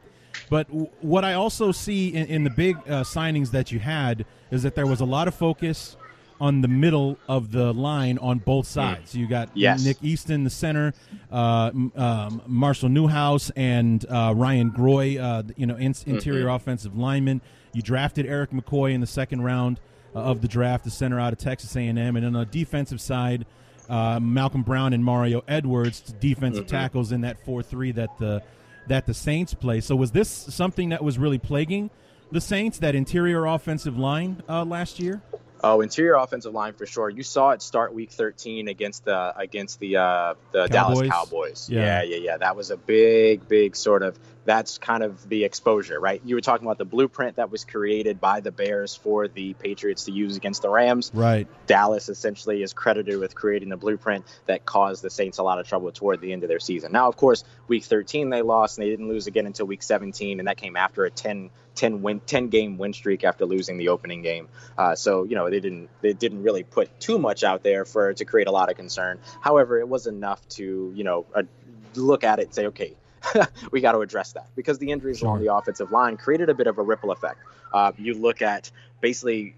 But 0.49 0.69
w- 0.69 0.89
what 1.01 1.25
I 1.25 1.35
also 1.35 1.73
see 1.73 2.15
in, 2.15 2.27
in 2.27 2.45
the 2.45 2.51
big 2.51 2.77
uh, 2.87 3.03
signings 3.03 3.51
that 3.51 3.73
you 3.73 3.81
had 3.81 4.25
is 4.53 4.63
that 4.63 4.77
there 4.77 4.87
was 4.87 5.01
a 5.01 5.05
lot 5.05 5.27
of 5.27 5.35
focus 5.35 5.97
on 6.41 6.61
the 6.61 6.69
middle 6.69 7.19
of 7.29 7.51
the 7.53 7.73
line 7.73 8.17
on 8.19 8.39
both 8.39 8.67
sides. 8.67 9.15
You 9.15 9.27
got 9.27 9.51
Yes. 9.55 9.85
Nick 9.85 9.97
Easton, 10.03 10.45
the 10.45 10.51
center, 10.51 10.95
uh, 11.33 11.71
um, 11.97 12.43
Marshall 12.47 12.89
Newhouse, 12.89 13.51
and 13.57 14.05
uh, 14.09 14.33
Ryan 14.37 14.71
Groy, 14.71 15.19
uh, 15.21 15.43
you 15.57 15.67
know, 15.67 15.77
in- 15.77 15.95
interior 16.07 16.49
offensive 16.49 16.97
lineman. 16.97 17.41
You 17.73 17.83
drafted 17.83 18.25
Erik 18.27 18.51
McCoy 18.51 18.93
in 18.95 19.01
the 19.01 19.07
second 19.07 19.43
round 19.43 19.81
uh, 20.15 20.21
of 20.21 20.41
the 20.41 20.49
draft, 20.49 20.85
the 20.85 20.91
center 20.91 21.19
out 21.21 21.33
of 21.33 21.39
Texas 21.39 21.75
A&M, 21.77 21.99
and 21.99 22.25
on 22.25 22.33
the 22.33 22.45
defensive 22.47 23.01
side, 23.01 23.45
uh, 23.89 24.21
Malcolm 24.21 24.63
Brown 24.63 24.93
and 24.93 25.05
Mario 25.05 25.43
Edwards, 25.49 26.01
defensive 26.21 26.67
tackles 26.67 27.11
in 27.13 27.23
that 27.23 27.45
four-three 27.45 27.93
that 27.93 28.17
the 28.19 28.43
that 28.87 29.05
the 29.07 29.13
Saints 29.15 29.53
play. 29.55 29.81
So 29.81 29.95
was 29.97 30.13
this 30.13 30.29
something 30.31 30.89
that 30.91 31.05
was 31.05 31.19
really 31.19 31.39
plaguing 31.39 31.91
the 32.33 32.41
Saints, 32.41 32.79
that 32.79 32.95
interior 32.95 33.45
offensive 33.45 33.99
line 33.99 34.43
uh, 34.49 34.65
last 34.65 34.99
year? 34.99 35.21
Oh, 35.63 35.81
interior 35.81 36.15
offensive 36.15 36.53
line 36.53 36.75
for 36.75 36.87
sure. 36.87 37.11
You 37.11 37.23
saw 37.23 37.51
it 37.51 37.63
start 37.63 37.93
week 37.93 38.11
13 38.11 38.69
against 38.69 39.05
the 39.05 39.37
against 39.37 39.81
the 39.81 39.97
uh, 39.97 40.35
the 40.53 40.67
Dallas 40.69 41.01
Cowboys? 41.01 41.11
Cowboys. 41.11 41.71
Yeah. 41.71 41.81
Yeah. 41.81 42.03
yeah, 42.03 42.17
yeah, 42.17 42.37
That 42.37 42.57
was 42.57 42.71
a 42.71 42.77
big, 42.77 43.49
big 43.49 43.77
sort 43.77 44.03
of. 44.03 44.19
That's 44.49 44.79
kind 44.79 45.03
of 45.03 45.29
the 45.29 45.45
exposure, 45.45 46.01
right? 46.01 46.23
You 46.25 46.35
were 46.35 46.41
talking 46.41 46.67
about 46.67 46.79
the 46.79 46.87
blueprint 46.87 47.37
that 47.37 47.51
was 47.51 47.67
created 47.67 48.19
by 48.19 48.41
the 48.41 48.51
Bears 48.51 48.97
for 48.97 49.29
the 49.29 49.53
Patriots 49.53 50.05
to 50.05 50.11
use 50.11 50.39
against 50.39 50.63
the 50.63 50.71
Rams. 50.71 51.11
Right. 51.13 51.47
Dallas 51.67 52.09
essentially 52.09 52.63
is 52.63 52.73
credited 52.73 53.19
with 53.19 53.35
creating 53.35 53.69
the 53.69 53.77
blueprint 53.77 54.25
that 54.47 54.65
caused 54.65 55.03
the 55.03 55.11
Saints 55.11 55.37
a 55.37 55.43
lot 55.43 55.59
of 55.59 55.69
trouble 55.69 55.93
toward 55.93 56.23
the 56.23 56.33
end 56.33 56.45
of 56.45 56.49
their 56.49 56.61
season. 56.61 56.93
Now, 56.93 57.09
of 57.09 57.17
course, 57.19 57.45
week 57.67 57.85
13 57.85 58.31
they 58.31 58.41
lost 58.41 58.79
and 58.79 58.87
they 58.87 58.91
didn't 58.91 59.09
lose 59.11 59.27
again 59.27 59.45
until 59.45 59.67
week 59.67 59.83
17, 59.83 60.39
and 60.39 60.49
that 60.49 60.57
came 60.57 60.77
after 60.77 61.05
a 61.05 61.11
10 61.11 61.51
10 61.75 62.01
win 62.01 62.21
10 62.21 62.49
game 62.49 62.79
win 62.79 62.95
streak 62.95 63.25
after 63.25 63.45
losing 63.45 63.77
the 63.77 63.91
opening 63.91 64.23
game. 64.23 64.49
Uh, 64.79 64.95
so 64.95 65.25
you 65.25 65.35
know 65.35 65.51
they 65.51 65.61
didn't 65.61 65.91
they 66.01 66.15
didn't 66.15 66.43
really 66.43 66.63
put 66.63 66.99
too 66.99 67.19
much 67.19 67.45
out 67.45 67.63
there 67.63 67.85
for 67.85 68.15
to 68.15 68.25
create 68.25 68.49
a 68.49 68.51
lot 68.51 68.71
of 68.71 68.77
concern. 68.77 69.19
However, 69.43 69.79
it 69.79 69.89
was 69.89 70.07
enough 70.07 70.49
to 70.57 70.91
you 70.97 71.05
know 71.05 71.27
uh, 71.35 71.43
look 71.95 72.25
at 72.25 72.39
it 72.39 72.47
and 72.47 72.55
say 72.55 72.67
okay. 72.69 72.97
we 73.73 73.81
got 73.81 73.93
to 73.93 74.01
address 74.01 74.33
that 74.33 74.49
because 74.57 74.79
the 74.79 74.91
injuries 74.91 75.23
along 75.23 75.41
the 75.41 75.55
offensive 75.55 75.91
line 75.91 76.17
created 76.17 76.49
a 76.49 76.55
bit 76.55 76.67
of 76.67 76.79
a 76.79 76.83
ripple 76.83 77.11
effect. 77.11 77.39
Uh, 77.73 77.93
you 77.99 78.15
look 78.15 78.43
at 78.43 78.71
basically 79.01 79.55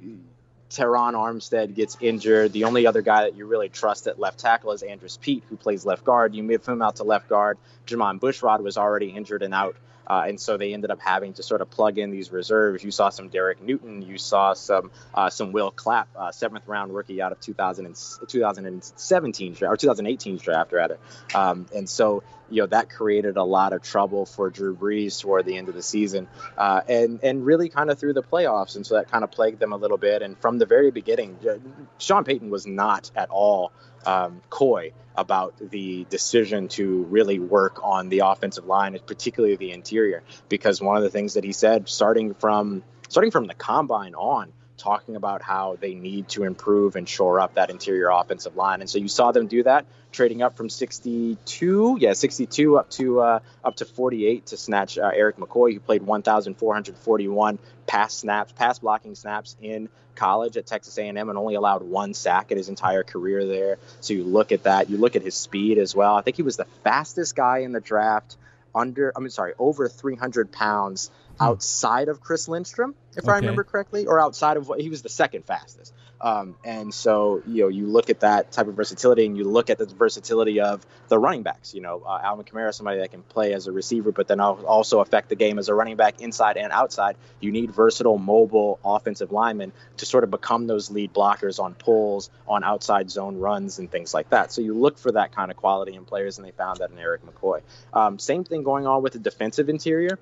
Terron 0.70 1.14
Armstead 1.14 1.74
gets 1.74 1.96
injured. 2.00 2.52
The 2.52 2.64
only 2.64 2.86
other 2.86 3.02
guy 3.02 3.22
that 3.22 3.36
you 3.36 3.46
really 3.46 3.68
trust 3.68 4.06
at 4.06 4.18
left 4.18 4.38
tackle 4.38 4.72
is 4.72 4.82
Andrus 4.82 5.18
Peat, 5.20 5.42
who 5.48 5.56
plays 5.56 5.84
left 5.84 6.04
guard. 6.04 6.34
You 6.34 6.42
move 6.42 6.64
him 6.64 6.80
out 6.80 6.96
to 6.96 7.04
left 7.04 7.28
guard. 7.28 7.58
Jermon 7.86 8.20
Bushrod 8.20 8.60
was 8.60 8.76
already 8.76 9.08
injured 9.08 9.42
and 9.42 9.52
out. 9.52 9.76
Uh, 10.10 10.24
and 10.26 10.40
so 10.40 10.56
they 10.56 10.74
ended 10.74 10.90
up 10.90 11.00
having 11.00 11.32
to 11.34 11.40
sort 11.40 11.60
of 11.60 11.70
plug 11.70 11.96
in 11.96 12.10
these 12.10 12.32
reserves. 12.32 12.82
You 12.82 12.90
saw 12.90 13.10
some 13.10 13.28
Derek 13.28 13.62
Newton. 13.62 14.02
You 14.02 14.18
saw 14.18 14.54
some 14.54 14.90
uh, 15.14 15.30
some 15.30 15.52
Will 15.52 15.70
Clapp, 15.70 16.08
uh, 16.16 16.32
seventh 16.32 16.66
round 16.66 16.92
rookie 16.92 17.22
out 17.22 17.30
of 17.30 17.38
2000 17.38 17.86
and, 17.86 17.94
2017 18.26 19.52
draft 19.52 19.72
or 19.72 19.76
2018 19.76 20.38
draft 20.38 20.72
rather. 20.72 20.98
Um, 21.32 21.66
and 21.72 21.88
so 21.88 22.24
you 22.50 22.60
know 22.60 22.66
that 22.66 22.90
created 22.90 23.36
a 23.36 23.44
lot 23.44 23.72
of 23.72 23.82
trouble 23.82 24.26
for 24.26 24.50
Drew 24.50 24.74
Brees 24.74 25.20
toward 25.20 25.46
the 25.46 25.56
end 25.56 25.68
of 25.68 25.76
the 25.76 25.82
season, 25.82 26.26
uh, 26.58 26.80
and 26.88 27.20
and 27.22 27.46
really 27.46 27.68
kind 27.68 27.88
of 27.88 28.00
through 28.00 28.14
the 28.14 28.24
playoffs. 28.24 28.74
And 28.74 28.84
so 28.84 28.96
that 28.96 29.12
kind 29.12 29.22
of 29.22 29.30
plagued 29.30 29.60
them 29.60 29.72
a 29.72 29.76
little 29.76 29.98
bit. 29.98 30.22
And 30.22 30.36
from 30.40 30.58
the 30.58 30.66
very 30.66 30.90
beginning, 30.90 31.38
uh, 31.48 31.58
Sean 31.98 32.24
Payton 32.24 32.50
was 32.50 32.66
not 32.66 33.12
at 33.14 33.30
all 33.30 33.70
um, 34.06 34.40
coy 34.50 34.92
about 35.16 35.54
the 35.70 36.06
decision 36.08 36.68
to 36.68 37.02
really 37.04 37.38
work 37.38 37.80
on 37.82 38.08
the 38.08 38.20
offensive 38.20 38.66
line, 38.66 38.98
particularly 39.06 39.56
the 39.56 39.72
interior, 39.72 40.22
because 40.48 40.80
one 40.80 40.96
of 40.96 41.02
the 41.02 41.10
things 41.10 41.34
that 41.34 41.44
he 41.44 41.52
said, 41.52 41.88
starting 41.88 42.34
from 42.34 42.82
starting 43.08 43.30
from 43.30 43.46
the 43.46 43.54
combine 43.54 44.14
on, 44.14 44.52
talking 44.80 45.14
about 45.14 45.42
how 45.42 45.76
they 45.80 45.94
need 45.94 46.28
to 46.30 46.44
improve 46.44 46.96
and 46.96 47.08
shore 47.08 47.38
up 47.38 47.54
that 47.54 47.70
interior 47.70 48.08
offensive 48.08 48.56
line. 48.56 48.80
And 48.80 48.88
so 48.88 48.98
you 48.98 49.08
saw 49.08 49.30
them 49.30 49.46
do 49.46 49.62
that, 49.62 49.86
trading 50.10 50.42
up 50.42 50.56
from 50.56 50.68
62, 50.68 51.98
yeah, 52.00 52.14
62 52.14 52.78
up 52.78 52.90
to 52.90 53.20
uh, 53.20 53.38
up 53.62 53.76
to 53.76 53.84
48 53.84 54.46
to 54.46 54.56
snatch 54.56 54.98
uh, 54.98 55.10
Erik 55.14 55.36
McCoy, 55.36 55.74
who 55.74 55.80
played 55.80 56.02
1,441 56.02 57.58
pass 57.86 58.14
snaps, 58.14 58.52
pass 58.52 58.78
blocking 58.78 59.14
snaps 59.14 59.56
in 59.60 59.88
college 60.14 60.56
at 60.56 60.66
Texas 60.66 60.98
A&M, 60.98 61.16
and 61.16 61.38
only 61.38 61.54
allowed 61.54 61.82
one 61.82 62.14
sack 62.14 62.50
in 62.50 62.56
his 62.56 62.68
entire 62.68 63.02
career 63.02 63.46
there. 63.46 63.78
So 64.00 64.14
you 64.14 64.24
look 64.24 64.52
at 64.52 64.64
that, 64.64 64.90
you 64.90 64.96
look 64.96 65.16
at 65.16 65.22
his 65.22 65.34
speed 65.34 65.78
as 65.78 65.94
well. 65.94 66.14
I 66.14 66.22
think 66.22 66.36
he 66.36 66.42
was 66.42 66.56
the 66.56 66.66
fastest 66.84 67.36
guy 67.36 67.58
in 67.58 67.72
the 67.72 67.80
draft 67.80 68.36
under, 68.74 69.12
I 69.16 69.20
mean, 69.20 69.30
sorry, 69.30 69.54
over 69.58 69.88
300 69.88 70.52
pounds 70.52 71.10
outside 71.40 72.08
of 72.08 72.20
Chris 72.20 72.48
Lindstrom, 72.48 72.94
if 73.16 73.28
I 73.28 73.36
remember 73.36 73.64
correctly, 73.64 74.06
or 74.06 74.20
outside 74.20 74.56
of 74.56 74.68
what 74.68 74.80
he 74.80 74.90
was 74.90 75.02
the 75.02 75.08
second 75.08 75.46
fastest. 75.46 75.92
Um, 76.20 76.56
and 76.64 76.92
so, 76.92 77.42
you 77.46 77.62
know, 77.62 77.68
you 77.68 77.86
look 77.86 78.10
at 78.10 78.20
that 78.20 78.52
type 78.52 78.66
of 78.66 78.74
versatility 78.74 79.24
and 79.24 79.38
you 79.38 79.44
look 79.44 79.70
at 79.70 79.78
the 79.78 79.86
versatility 79.86 80.60
of 80.60 80.84
the 81.08 81.18
running 81.18 81.42
backs. 81.42 81.74
You 81.74 81.80
know, 81.80 82.02
uh, 82.06 82.20
Alvin 82.22 82.44
Kamara, 82.44 82.74
somebody 82.74 82.98
that 82.98 83.10
can 83.10 83.22
play 83.22 83.54
as 83.54 83.66
a 83.66 83.72
receiver, 83.72 84.12
but 84.12 84.28
then 84.28 84.38
also 84.38 85.00
affect 85.00 85.30
the 85.30 85.34
game 85.34 85.58
as 85.58 85.68
a 85.68 85.74
running 85.74 85.96
back 85.96 86.20
inside 86.20 86.58
and 86.58 86.72
outside. 86.72 87.16
You 87.40 87.52
need 87.52 87.70
versatile, 87.70 88.18
mobile 88.18 88.78
offensive 88.84 89.32
linemen 89.32 89.72
to 89.96 90.06
sort 90.06 90.24
of 90.24 90.30
become 90.30 90.66
those 90.66 90.90
lead 90.90 91.14
blockers 91.14 91.58
on 91.58 91.74
pulls, 91.74 92.28
on 92.46 92.64
outside 92.64 93.10
zone 93.10 93.38
runs, 93.38 93.78
and 93.78 93.90
things 93.90 94.12
like 94.12 94.28
that. 94.28 94.52
So 94.52 94.60
you 94.60 94.74
look 94.74 94.98
for 94.98 95.12
that 95.12 95.34
kind 95.34 95.50
of 95.50 95.56
quality 95.56 95.94
in 95.94 96.04
players, 96.04 96.36
and 96.36 96.46
they 96.46 96.52
found 96.52 96.80
that 96.80 96.90
in 96.90 96.98
Erik 96.98 97.22
McCoy. 97.24 97.62
Um, 97.94 98.18
same 98.18 98.44
thing 98.44 98.62
going 98.62 98.86
on 98.86 99.02
with 99.02 99.14
the 99.14 99.18
defensive 99.18 99.70
interior 99.70 100.18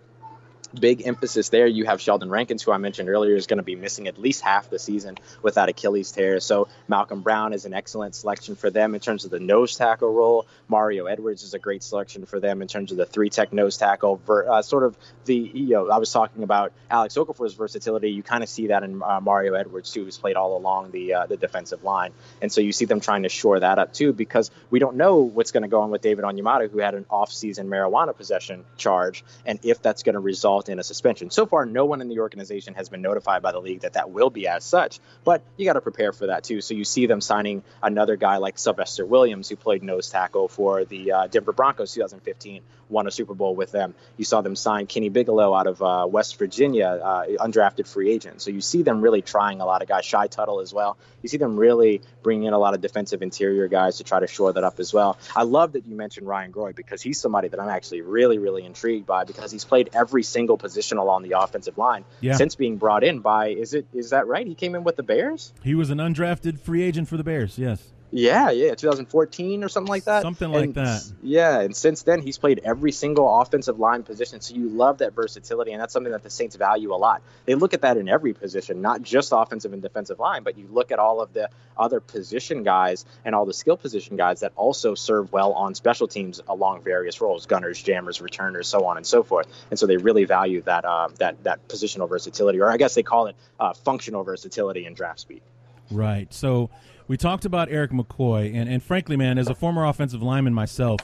big 0.78 1.06
emphasis 1.06 1.48
there. 1.48 1.66
You 1.66 1.84
have 1.86 2.00
Sheldon 2.00 2.30
Rankins, 2.30 2.62
who 2.62 2.72
I 2.72 2.78
mentioned 2.78 3.08
earlier, 3.08 3.34
is 3.34 3.46
going 3.46 3.58
to 3.58 3.64
be 3.64 3.76
missing 3.76 4.08
at 4.08 4.18
least 4.18 4.42
half 4.42 4.70
the 4.70 4.78
season 4.78 5.16
with 5.42 5.54
that 5.54 5.68
Achilles 5.68 6.12
tear. 6.12 6.40
So 6.40 6.68
Malcolm 6.88 7.22
Brown 7.22 7.52
is 7.52 7.64
an 7.64 7.74
excellent 7.74 8.14
selection 8.14 8.54
for 8.54 8.70
them 8.70 8.94
in 8.94 9.00
terms 9.00 9.24
of 9.24 9.30
the 9.30 9.40
nose 9.40 9.76
tackle 9.76 10.12
role. 10.12 10.46
Mario 10.68 11.06
Edwards 11.06 11.42
is 11.42 11.54
a 11.54 11.58
great 11.58 11.82
selection 11.82 12.26
for 12.26 12.40
them 12.40 12.62
in 12.62 12.68
terms 12.68 12.92
of 12.92 12.98
the 12.98 13.06
three 13.06 13.30
tech 13.30 13.52
nose 13.52 13.76
tackle. 13.76 14.16
Ver, 14.26 14.48
uh, 14.48 14.62
sort 14.62 14.84
of 14.84 14.96
the 15.24 15.34
you 15.36 15.70
know 15.70 15.90
I 15.90 15.98
was 15.98 16.12
talking 16.12 16.42
about 16.42 16.72
Alex 16.90 17.14
Okafor's 17.14 17.54
versatility. 17.54 18.10
You 18.10 18.22
kind 18.22 18.42
of 18.42 18.48
see 18.48 18.68
that 18.68 18.82
in 18.82 19.02
uh, 19.02 19.20
Mario 19.20 19.54
Edwards 19.54 19.92
too, 19.92 20.04
who's 20.04 20.18
played 20.18 20.36
all 20.36 20.56
along 20.56 20.90
the 20.90 21.14
uh, 21.14 21.26
the 21.26 21.36
defensive 21.36 21.84
line, 21.84 22.12
and 22.42 22.52
so 22.52 22.60
you 22.60 22.72
see 22.72 22.84
them 22.84 23.00
trying 23.00 23.22
to 23.22 23.28
shore 23.28 23.60
that 23.60 23.78
up 23.78 23.92
too 23.92 24.12
because 24.12 24.50
we 24.70 24.78
don't 24.78 24.96
know 24.96 25.18
what's 25.18 25.52
going 25.52 25.62
to 25.62 25.68
go 25.68 25.80
on 25.80 25.90
with 25.90 26.02
David 26.02 26.24
Onyemata, 26.24 26.70
who 26.70 26.78
had 26.78 26.94
an 26.94 27.06
off-season 27.10 27.68
marijuana 27.68 28.16
possession 28.16 28.64
charge, 28.76 29.24
and 29.46 29.58
if 29.62 29.80
that's 29.80 30.02
going 30.02 30.14
to 30.14 30.20
result 30.20 30.57
in 30.66 30.78
a 30.78 30.82
suspension. 30.82 31.30
So 31.30 31.46
far, 31.46 31.66
no 31.66 31.84
one 31.84 32.00
in 32.00 32.08
the 32.08 32.20
organization 32.20 32.74
has 32.74 32.88
been 32.88 33.02
notified 33.02 33.42
by 33.42 33.52
the 33.52 33.60
league 33.60 33.80
that 33.80 33.92
that 33.92 34.10
will 34.10 34.30
be 34.30 34.48
as 34.48 34.64
such, 34.64 34.98
but 35.24 35.42
you 35.56 35.64
got 35.64 35.74
to 35.74 35.80
prepare 35.80 36.12
for 36.12 36.26
that 36.26 36.44
too. 36.44 36.60
So 36.60 36.74
you 36.74 36.84
see 36.84 37.06
them 37.06 37.20
signing 37.20 37.62
another 37.82 38.16
guy 38.16 38.38
like 38.38 38.58
Sylvester 38.58 39.06
Williams, 39.06 39.48
who 39.48 39.56
played 39.56 39.82
nose 39.82 40.10
tackle 40.10 40.48
for 40.48 40.84
the 40.84 41.12
uh, 41.12 41.26
Denver 41.28 41.52
Broncos 41.52 41.94
2015, 41.94 42.62
won 42.90 43.06
a 43.06 43.10
Super 43.10 43.34
Bowl 43.34 43.54
with 43.54 43.72
them. 43.72 43.94
You 44.16 44.24
saw 44.24 44.40
them 44.40 44.56
sign 44.56 44.86
Kenny 44.86 45.08
Bigelow 45.08 45.54
out 45.54 45.66
of 45.66 45.82
uh, 45.82 46.06
West 46.08 46.38
Virginia, 46.38 46.86
uh, 47.02 47.26
undrafted 47.44 47.86
free 47.86 48.10
agent. 48.10 48.40
So 48.40 48.50
you 48.50 48.60
see 48.60 48.82
them 48.82 49.00
really 49.00 49.22
trying 49.22 49.60
a 49.60 49.66
lot 49.66 49.82
of 49.82 49.88
guys, 49.88 50.04
Shy 50.04 50.26
Tuttle 50.26 50.60
as 50.60 50.72
well. 50.72 50.96
You 51.22 51.28
see 51.28 51.36
them 51.36 51.56
really 51.56 52.00
bringing 52.22 52.44
in 52.46 52.52
a 52.54 52.58
lot 52.58 52.74
of 52.74 52.80
defensive 52.80 53.22
interior 53.22 53.68
guys 53.68 53.98
to 53.98 54.04
try 54.04 54.20
to 54.20 54.26
shore 54.26 54.52
that 54.52 54.64
up 54.64 54.78
as 54.80 54.92
well. 54.94 55.18
I 55.34 55.42
love 55.42 55.72
that 55.72 55.86
you 55.86 55.94
mentioned 55.96 56.26
Ryan 56.26 56.52
Groy 56.52 56.74
because 56.74 57.02
he's 57.02 57.20
somebody 57.20 57.48
that 57.48 57.58
I'm 57.60 57.68
actually 57.68 58.02
really, 58.02 58.38
really 58.38 58.64
intrigued 58.64 59.06
by 59.06 59.24
because 59.24 59.50
he's 59.50 59.64
played 59.64 59.90
every 59.92 60.22
single 60.22 60.56
position 60.56 60.98
along 60.98 61.22
the 61.22 61.38
offensive 61.38 61.76
line 61.78 62.04
Yeah. 62.20 62.34
since 62.36 62.54
being 62.54 62.76
brought 62.76 63.04
in 63.04 63.20
by. 63.20 63.48
Is 63.48 63.74
it 63.74 63.86
is 63.92 64.10
that 64.10 64.26
right? 64.26 64.46
He 64.46 64.54
came 64.54 64.74
in 64.74 64.84
with 64.84 64.96
the 64.96 65.02
Bears. 65.02 65.52
He 65.62 65.74
was 65.74 65.90
an 65.90 65.98
undrafted 65.98 66.58
free 66.60 66.82
agent 66.82 67.08
for 67.08 67.16
the 67.16 67.24
Bears. 67.24 67.58
Yes. 67.58 67.92
Yeah, 68.10 68.50
yeah, 68.50 68.74
2014 68.74 69.62
or 69.62 69.68
something 69.68 69.88
like 69.88 70.04
that. 70.04 70.22
Something 70.22 70.50
like 70.50 70.64
And 70.64 70.74
that. 70.74 71.12
Yeah, 71.22 71.60
and 71.60 71.76
since 71.76 72.02
then 72.02 72.22
he's 72.22 72.38
played 72.38 72.60
every 72.64 72.90
single 72.92 73.40
offensive 73.40 73.78
line 73.78 74.02
position. 74.02 74.40
So 74.40 74.54
you 74.54 74.68
love 74.68 74.98
that 74.98 75.14
versatility, 75.14 75.72
and 75.72 75.80
that's 75.80 75.92
something 75.92 76.12
that 76.12 76.22
the 76.22 76.30
Saints 76.30 76.56
value 76.56 76.94
a 76.94 76.96
lot. 76.96 77.22
They 77.44 77.54
look 77.54 77.74
at 77.74 77.82
that 77.82 77.96
in 77.98 78.08
every 78.08 78.32
position, 78.32 78.80
not 78.80 79.02
just 79.02 79.32
offensive 79.34 79.72
and 79.72 79.82
defensive 79.82 80.18
line, 80.18 80.42
but 80.42 80.56
you 80.56 80.68
look 80.70 80.90
at 80.90 80.98
all 80.98 81.20
of 81.20 81.32
the 81.34 81.50
other 81.76 82.00
position 82.00 82.62
guys 82.62 83.04
and 83.24 83.34
all 83.34 83.44
the 83.44 83.52
skill 83.52 83.76
position 83.76 84.16
guys 84.16 84.40
that 84.40 84.52
also 84.56 84.94
serve 84.94 85.30
well 85.32 85.52
on 85.52 85.74
special 85.74 86.08
teams 86.08 86.40
along 86.48 86.82
various 86.82 87.20
roles: 87.20 87.44
gunners, 87.44 87.82
jammers, 87.82 88.22
returners, 88.22 88.68
so 88.68 88.86
on 88.86 88.96
and 88.96 89.06
so 89.06 89.22
forth. 89.22 89.46
And 89.70 89.78
so 89.78 89.86
they 89.86 89.98
really 89.98 90.24
value 90.24 90.62
that 90.62 90.84
uh, 90.86 91.08
that 91.18 91.44
that 91.44 91.68
positional 91.68 92.08
versatility, 92.08 92.60
or 92.60 92.70
I 92.70 92.78
guess 92.78 92.94
they 92.94 93.02
call 93.02 93.26
it 93.26 93.36
uh, 93.60 93.74
functional 93.74 94.24
versatility 94.24 94.86
in 94.86 94.94
draft 94.94 95.20
speed. 95.20 95.42
Right. 95.90 96.32
So 96.32 96.70
we 97.08 97.16
talked 97.16 97.46
about 97.46 97.70
Erik 97.70 97.90
McCoy, 97.90 98.54
and, 98.54 98.68
and 98.68 98.82
frankly, 98.82 99.16
man, 99.16 99.38
as 99.38 99.48
a 99.48 99.54
former 99.54 99.84
offensive 99.84 100.22
lineman 100.22 100.52
myself, 100.52 101.00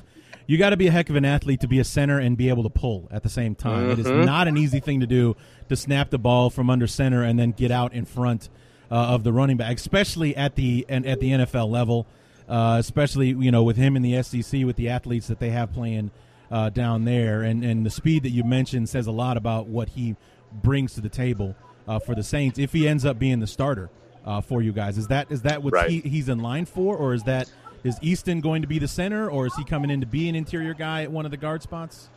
you 0.46 0.58
got 0.58 0.70
to 0.70 0.76
be 0.76 0.86
a 0.88 0.90
heck 0.90 1.08
of 1.08 1.16
an 1.16 1.24
athlete 1.24 1.60
to 1.60 1.68
be 1.68 1.78
a 1.78 1.84
center 1.84 2.18
and 2.18 2.36
be 2.36 2.50
able 2.50 2.62
to 2.62 2.68
pull 2.68 3.08
at 3.10 3.22
the 3.22 3.30
same 3.30 3.54
time. 3.54 3.90
It 3.90 3.98
is 3.98 4.10
not 4.10 4.46
an 4.46 4.58
easy 4.58 4.78
thing 4.78 5.00
to 5.00 5.06
do 5.06 5.34
to 5.70 5.76
snap 5.76 6.10
the 6.10 6.18
ball 6.18 6.50
from 6.50 6.68
under 6.68 6.86
center 6.86 7.22
and 7.22 7.38
then 7.38 7.52
get 7.52 7.70
out 7.70 7.94
in 7.94 8.04
front 8.04 8.50
uh, 8.90 8.94
of 8.94 9.24
the 9.24 9.32
running 9.32 9.56
back, 9.56 9.78
especially 9.78 10.36
at 10.36 10.54
the 10.54 10.84
and 10.88 11.06
at 11.06 11.20
the 11.20 11.30
NFL 11.30 11.70
level. 11.70 12.06
Uh, 12.46 12.76
especially 12.78 13.28
you 13.28 13.50
know 13.50 13.62
with 13.62 13.78
him 13.78 13.96
in 13.96 14.02
the 14.02 14.22
SEC 14.22 14.64
with 14.64 14.76
the 14.76 14.90
athletes 14.90 15.28
that 15.28 15.38
they 15.38 15.48
have 15.48 15.72
playing 15.72 16.10
uh, 16.50 16.68
down 16.68 17.06
there, 17.06 17.40
and 17.40 17.64
and 17.64 17.86
the 17.86 17.90
speed 17.90 18.22
that 18.22 18.30
you 18.30 18.44
mentioned 18.44 18.86
says 18.90 19.06
a 19.06 19.10
lot 19.10 19.38
about 19.38 19.66
what 19.66 19.88
he 19.88 20.14
brings 20.52 20.92
to 20.92 21.00
the 21.00 21.08
table 21.08 21.56
uh, 21.88 21.98
for 21.98 22.14
the 22.14 22.22
Saints 22.22 22.58
if 22.58 22.74
he 22.74 22.86
ends 22.86 23.06
up 23.06 23.18
being 23.18 23.40
the 23.40 23.46
starter 23.46 23.88
uh, 24.24 24.40
for 24.40 24.62
you 24.62 24.72
guys. 24.72 24.98
Is 24.98 25.08
that 25.08 25.30
is 25.30 25.42
that 25.42 25.62
what 25.62 25.72
Right. 25.72 25.90
he, 25.90 26.00
he's 26.00 26.28
in 26.28 26.38
line 26.40 26.64
for, 26.64 26.96
or 26.96 27.14
is 27.14 27.22
that 27.24 27.50
is 27.82 27.98
Easton 28.00 28.40
going 28.40 28.62
to 28.62 28.68
be 28.68 28.78
the 28.78 28.88
center, 28.88 29.30
or 29.30 29.46
is 29.46 29.54
he 29.56 29.64
coming 29.64 29.90
in 29.90 30.00
to 30.00 30.06
be 30.06 30.28
an 30.28 30.34
interior 30.34 30.74
guy 30.74 31.02
at 31.02 31.10
one 31.10 31.24
of 31.24 31.30
the 31.30 31.36
guard 31.36 31.62
spots? 31.62 32.08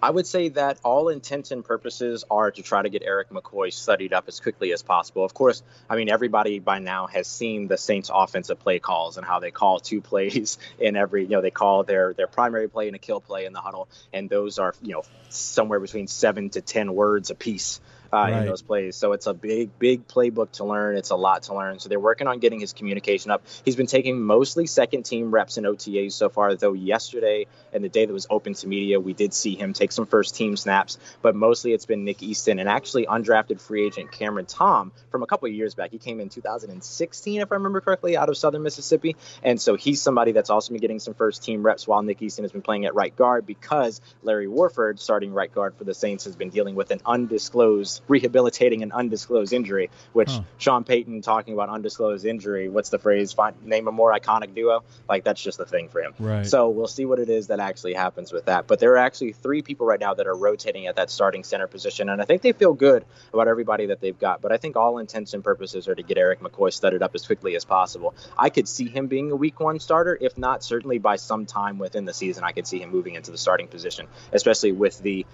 I 0.00 0.10
would 0.10 0.26
say 0.28 0.50
that 0.50 0.78
all 0.84 1.08
intents 1.08 1.50
and 1.50 1.64
purposes 1.64 2.24
are 2.30 2.52
to 2.52 2.62
try 2.62 2.82
to 2.82 2.88
get 2.88 3.02
Erik 3.02 3.30
McCoy 3.30 3.72
studied 3.72 4.12
up 4.12 4.28
as 4.28 4.38
quickly 4.38 4.72
as 4.72 4.80
possible. 4.80 5.24
Of 5.24 5.34
course, 5.34 5.62
I 5.90 5.96
mean, 5.96 6.08
everybody 6.08 6.60
by 6.60 6.78
now 6.78 7.08
has 7.08 7.26
seen 7.26 7.66
the 7.66 7.76
Saints 7.76 8.08
offensive 8.12 8.60
play 8.60 8.78
calls 8.78 9.16
and 9.16 9.26
how 9.26 9.40
they 9.40 9.50
call 9.50 9.80
two 9.80 10.00
plays 10.00 10.58
in 10.78 10.94
every, 10.94 11.22
you 11.24 11.30
know, 11.30 11.40
they 11.40 11.50
call 11.50 11.82
their, 11.82 12.12
their 12.12 12.28
primary 12.28 12.68
play 12.68 12.86
and 12.86 12.94
a 12.94 13.00
kill 13.00 13.20
play 13.20 13.44
in 13.44 13.52
the 13.52 13.60
huddle. 13.60 13.88
And 14.12 14.30
those 14.30 14.60
are, 14.60 14.72
you 14.82 14.92
know, 14.92 15.02
somewhere 15.30 15.80
between 15.80 16.06
seven 16.06 16.50
to 16.50 16.60
10 16.60 16.94
words 16.94 17.30
apiece. 17.30 17.80
Uh, 18.10 18.16
Right. 18.16 18.40
in 18.40 18.46
those 18.46 18.62
plays. 18.62 18.96
So 18.96 19.12
it's 19.12 19.26
a 19.26 19.34
big, 19.34 19.78
big 19.78 20.08
playbook 20.08 20.52
to 20.52 20.64
learn. 20.64 20.96
It's 20.96 21.10
a 21.10 21.16
lot 21.16 21.42
to 21.44 21.54
learn. 21.54 21.78
So 21.78 21.90
they're 21.90 22.00
working 22.00 22.26
on 22.26 22.38
getting 22.38 22.58
his 22.58 22.72
communication 22.72 23.30
up. 23.30 23.42
He's 23.66 23.76
been 23.76 23.86
taking 23.86 24.20
mostly 24.22 24.66
second 24.66 25.02
team 25.02 25.30
reps 25.30 25.58
in 25.58 25.64
OTAs 25.64 26.12
so 26.12 26.30
far, 26.30 26.54
though 26.54 26.72
yesterday 26.72 27.46
and 27.72 27.84
the 27.84 27.90
day 27.90 28.06
that 28.06 28.12
was 28.12 28.26
open 28.30 28.54
to 28.54 28.66
media, 28.66 28.98
we 28.98 29.12
did 29.12 29.34
see 29.34 29.54
him 29.56 29.74
take 29.74 29.92
some 29.92 30.06
first 30.06 30.34
team 30.34 30.56
snaps, 30.56 30.96
but 31.20 31.34
mostly 31.36 31.72
it's 31.72 31.84
been 31.84 32.04
Nick 32.04 32.22
Easton 32.22 32.58
and 32.58 32.68
actually 32.68 33.04
undrafted 33.04 33.60
free 33.60 33.86
agent 33.86 34.10
Cameron 34.10 34.46
Tom 34.46 34.90
from 35.10 35.22
a 35.22 35.26
couple 35.26 35.46
of 35.48 35.54
years 35.54 35.74
back. 35.74 35.90
He 35.90 35.98
came 35.98 36.18
in 36.20 36.30
2016, 36.30 37.40
if 37.42 37.52
I 37.52 37.56
remember 37.56 37.80
correctly, 37.82 38.16
out 38.16 38.28
of 38.28 38.36
Southern 38.38 38.62
Mississippi. 38.62 39.16
And 39.42 39.60
so 39.60 39.74
he's 39.76 40.00
somebody 40.00 40.32
that's 40.32 40.50
also 40.50 40.72
been 40.72 40.80
getting 40.80 40.98
some 40.98 41.14
first 41.14 41.42
team 41.44 41.62
reps 41.62 41.86
while 41.86 42.02
Nick 42.02 42.22
Easton 42.22 42.44
has 42.44 42.52
been 42.52 42.62
playing 42.62 42.86
at 42.86 42.94
right 42.94 43.14
guard 43.14 43.46
because 43.46 44.00
Larry 44.22 44.48
Warford, 44.48 44.98
starting 44.98 45.32
right 45.32 45.52
guard 45.52 45.74
for 45.76 45.84
the 45.84 45.94
Saints, 45.94 46.24
has 46.24 46.36
been 46.36 46.50
dealing 46.50 46.74
with 46.74 46.90
an 46.90 47.00
undisclosed, 47.04 47.97
rehabilitating 48.06 48.82
an 48.82 48.92
undisclosed 48.92 49.52
injury, 49.52 49.90
which 50.12 50.30
Huh. 50.30 50.42
Sean 50.58 50.84
Payton 50.84 51.22
talking 51.22 51.54
about 51.54 51.68
undisclosed 51.68 52.24
injury, 52.24 52.68
what's 52.68 52.90
the 52.90 52.98
phrase? 52.98 53.32
Find, 53.32 53.56
name 53.64 53.88
a 53.88 53.92
more 53.92 54.12
iconic 54.12 54.54
duo. 54.54 54.84
Like 55.08 55.24
that's 55.24 55.42
just 55.42 55.58
the 55.58 55.64
thing 55.66 55.88
for 55.88 56.00
him. 56.00 56.14
Right. 56.18 56.46
So 56.46 56.68
we'll 56.68 56.86
see 56.86 57.04
what 57.04 57.18
it 57.18 57.28
is 57.28 57.48
that 57.48 57.60
actually 57.60 57.94
happens 57.94 58.32
with 58.32 58.46
that. 58.46 58.66
But 58.66 58.78
there 58.78 58.92
are 58.92 58.98
actually 58.98 59.32
three 59.32 59.62
people 59.62 59.86
right 59.86 60.00
now 60.00 60.14
that 60.14 60.26
are 60.26 60.36
rotating 60.36 60.86
at 60.86 60.96
that 60.96 61.10
starting 61.10 61.44
center 61.44 61.66
position, 61.66 62.08
and 62.08 62.20
I 62.20 62.24
think 62.24 62.42
they 62.42 62.52
feel 62.52 62.74
good 62.74 63.04
about 63.32 63.48
everybody 63.48 63.86
that 63.86 64.00
they've 64.00 64.18
got. 64.18 64.40
But 64.40 64.52
I 64.52 64.56
think 64.56 64.76
all 64.76 64.98
intents 64.98 65.34
and 65.34 65.42
purposes 65.42 65.88
are 65.88 65.94
to 65.94 66.02
get 66.02 66.18
Erik 66.18 66.40
McCoy 66.40 66.72
studded 66.72 67.02
up 67.02 67.14
as 67.14 67.26
quickly 67.26 67.56
as 67.56 67.64
possible. 67.64 68.14
I 68.36 68.50
could 68.50 68.68
see 68.68 68.88
him 68.88 69.06
being 69.06 69.30
a 69.30 69.36
week 69.36 69.60
one 69.60 69.80
starter, 69.80 70.16
if 70.20 70.36
not 70.36 70.62
certainly 70.62 70.98
by 70.98 71.16
some 71.16 71.46
time 71.46 71.78
within 71.78 72.04
the 72.04 72.14
season. 72.14 72.44
I 72.44 72.52
could 72.52 72.66
see 72.66 72.80
him 72.80 72.90
moving 72.90 73.14
into 73.14 73.30
the 73.30 73.38
starting 73.38 73.68
position, 73.68 74.06
especially 74.32 74.72
with 74.72 74.98
the 75.00 75.26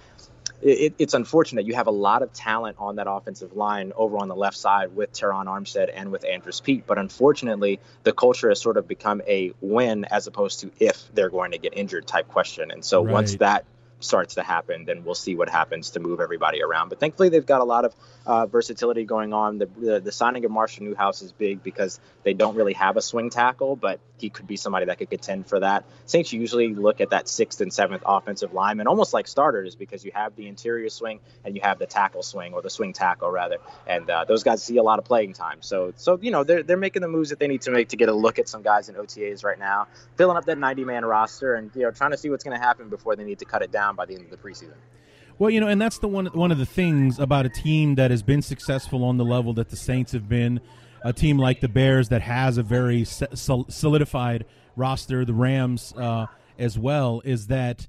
it, 0.64 0.94
it's 0.98 1.14
unfortunate. 1.14 1.66
You 1.66 1.74
have 1.74 1.86
a 1.86 1.92
lot 1.92 2.22
of 2.22 2.32
talent 2.32 2.76
on 2.78 2.96
that 2.96 3.06
offensive 3.08 3.54
line 3.54 3.92
over 3.96 4.18
on 4.18 4.28
the 4.28 4.34
left 4.34 4.56
side 4.56 4.96
with 4.96 5.12
Terron 5.12 5.44
Armstead 5.44 5.90
and 5.94 6.10
with 6.10 6.24
Andrus 6.24 6.60
Peat. 6.60 6.86
But 6.86 6.98
unfortunately, 6.98 7.80
the 8.02 8.12
culture 8.12 8.48
has 8.48 8.60
sort 8.60 8.78
of 8.78 8.88
become 8.88 9.20
a 9.26 9.52
when 9.60 10.06
as 10.06 10.26
opposed 10.26 10.60
to 10.60 10.70
if 10.80 11.04
they're 11.14 11.28
going 11.28 11.52
to 11.52 11.58
get 11.58 11.76
injured 11.76 12.06
type 12.06 12.28
question. 12.28 12.70
And 12.70 12.84
so 12.84 13.02
once 13.02 13.36
that 13.36 13.64
starts 14.04 14.34
to 14.34 14.42
happen, 14.42 14.84
then 14.84 15.04
we'll 15.04 15.14
see 15.14 15.34
what 15.34 15.48
happens 15.48 15.90
to 15.90 16.00
move 16.00 16.20
everybody 16.20 16.62
around. 16.62 16.88
But 16.88 17.00
thankfully, 17.00 17.28
they've 17.28 17.44
got 17.44 17.60
a 17.60 17.64
lot 17.64 17.84
of 17.84 17.94
uh, 18.26 18.46
versatility 18.46 19.04
going 19.04 19.32
on. 19.32 19.58
The, 19.58 19.66
the 19.66 20.00
the 20.00 20.12
signing 20.12 20.44
of 20.44 20.50
Marshall 20.50 20.84
Newhouse 20.84 21.22
is 21.22 21.32
big 21.32 21.62
because 21.62 22.00
they 22.22 22.34
don't 22.34 22.54
really 22.54 22.72
have 22.74 22.96
a 22.96 23.02
swing 23.02 23.30
tackle, 23.30 23.76
but 23.76 24.00
he 24.18 24.30
could 24.30 24.46
be 24.46 24.56
somebody 24.56 24.86
that 24.86 24.98
could 24.98 25.10
contend 25.10 25.46
for 25.46 25.60
that. 25.60 25.84
Saints 26.06 26.32
usually 26.32 26.74
look 26.74 27.00
at 27.00 27.10
that 27.10 27.28
sixth 27.28 27.60
and 27.60 27.72
seventh 27.72 28.02
offensive 28.06 28.52
lineman 28.52 28.86
almost 28.86 29.12
like 29.12 29.26
starters 29.26 29.74
because 29.74 30.04
you 30.04 30.12
have 30.14 30.36
the 30.36 30.46
interior 30.46 30.88
swing 30.88 31.20
and 31.44 31.54
you 31.54 31.62
have 31.62 31.78
the 31.78 31.86
tackle 31.86 32.22
swing 32.22 32.54
or 32.54 32.62
the 32.62 32.70
swing 32.70 32.92
tackle 32.92 33.30
rather, 33.30 33.58
and 33.86 34.08
uh, 34.08 34.24
those 34.24 34.42
guys 34.42 34.62
see 34.62 34.76
a 34.78 34.82
lot 34.82 34.98
of 34.98 35.04
playing 35.04 35.32
time. 35.32 35.58
So 35.60 35.92
so 35.96 36.18
you 36.20 36.30
know 36.30 36.44
they're 36.44 36.62
they're 36.62 36.76
making 36.76 37.02
the 37.02 37.08
moves 37.08 37.30
that 37.30 37.38
they 37.38 37.48
need 37.48 37.62
to 37.62 37.70
make 37.70 37.88
to 37.88 37.96
get 37.96 38.08
a 38.08 38.14
look 38.14 38.38
at 38.38 38.48
some 38.48 38.62
guys 38.62 38.88
in 38.88 38.94
OTAs 38.94 39.44
right 39.44 39.58
now, 39.58 39.88
filling 40.16 40.36
up 40.36 40.44
that 40.46 40.58
90 40.58 40.84
man 40.84 41.04
roster 41.04 41.54
and 41.54 41.70
you 41.74 41.82
know 41.82 41.90
trying 41.90 42.12
to 42.12 42.16
see 42.16 42.30
what's 42.30 42.44
going 42.44 42.56
to 42.56 42.62
happen 42.62 42.88
before 42.88 43.16
they 43.16 43.24
need 43.24 43.40
to 43.40 43.44
cut 43.44 43.62
it 43.62 43.72
down 43.72 43.93
by 43.94 44.06
the 44.06 44.14
end 44.14 44.24
of 44.24 44.30
the 44.30 44.36
preseason. 44.36 44.74
Well, 45.38 45.50
you 45.50 45.60
know, 45.60 45.66
and 45.68 45.80
that's 45.80 45.98
the 45.98 46.08
one 46.08 46.26
one 46.26 46.52
of 46.52 46.58
the 46.58 46.66
things 46.66 47.18
about 47.18 47.44
a 47.46 47.48
team 47.48 47.96
that 47.96 48.10
has 48.10 48.22
been 48.22 48.42
successful 48.42 49.02
on 49.04 49.16
the 49.16 49.24
level 49.24 49.52
that 49.54 49.68
the 49.70 49.76
Saints 49.76 50.12
have 50.12 50.28
been. 50.28 50.60
A 51.06 51.12
team 51.12 51.36
like 51.38 51.60
the 51.60 51.68
Bears 51.68 52.08
that 52.08 52.22
has 52.22 52.56
a 52.56 52.62
very 52.62 53.04
solidified 53.04 54.46
roster, 54.76 55.24
the 55.24 55.34
Rams 55.34 55.92
uh, 55.96 56.26
as 56.58 56.78
well, 56.78 57.20
is 57.24 57.48
that 57.48 57.86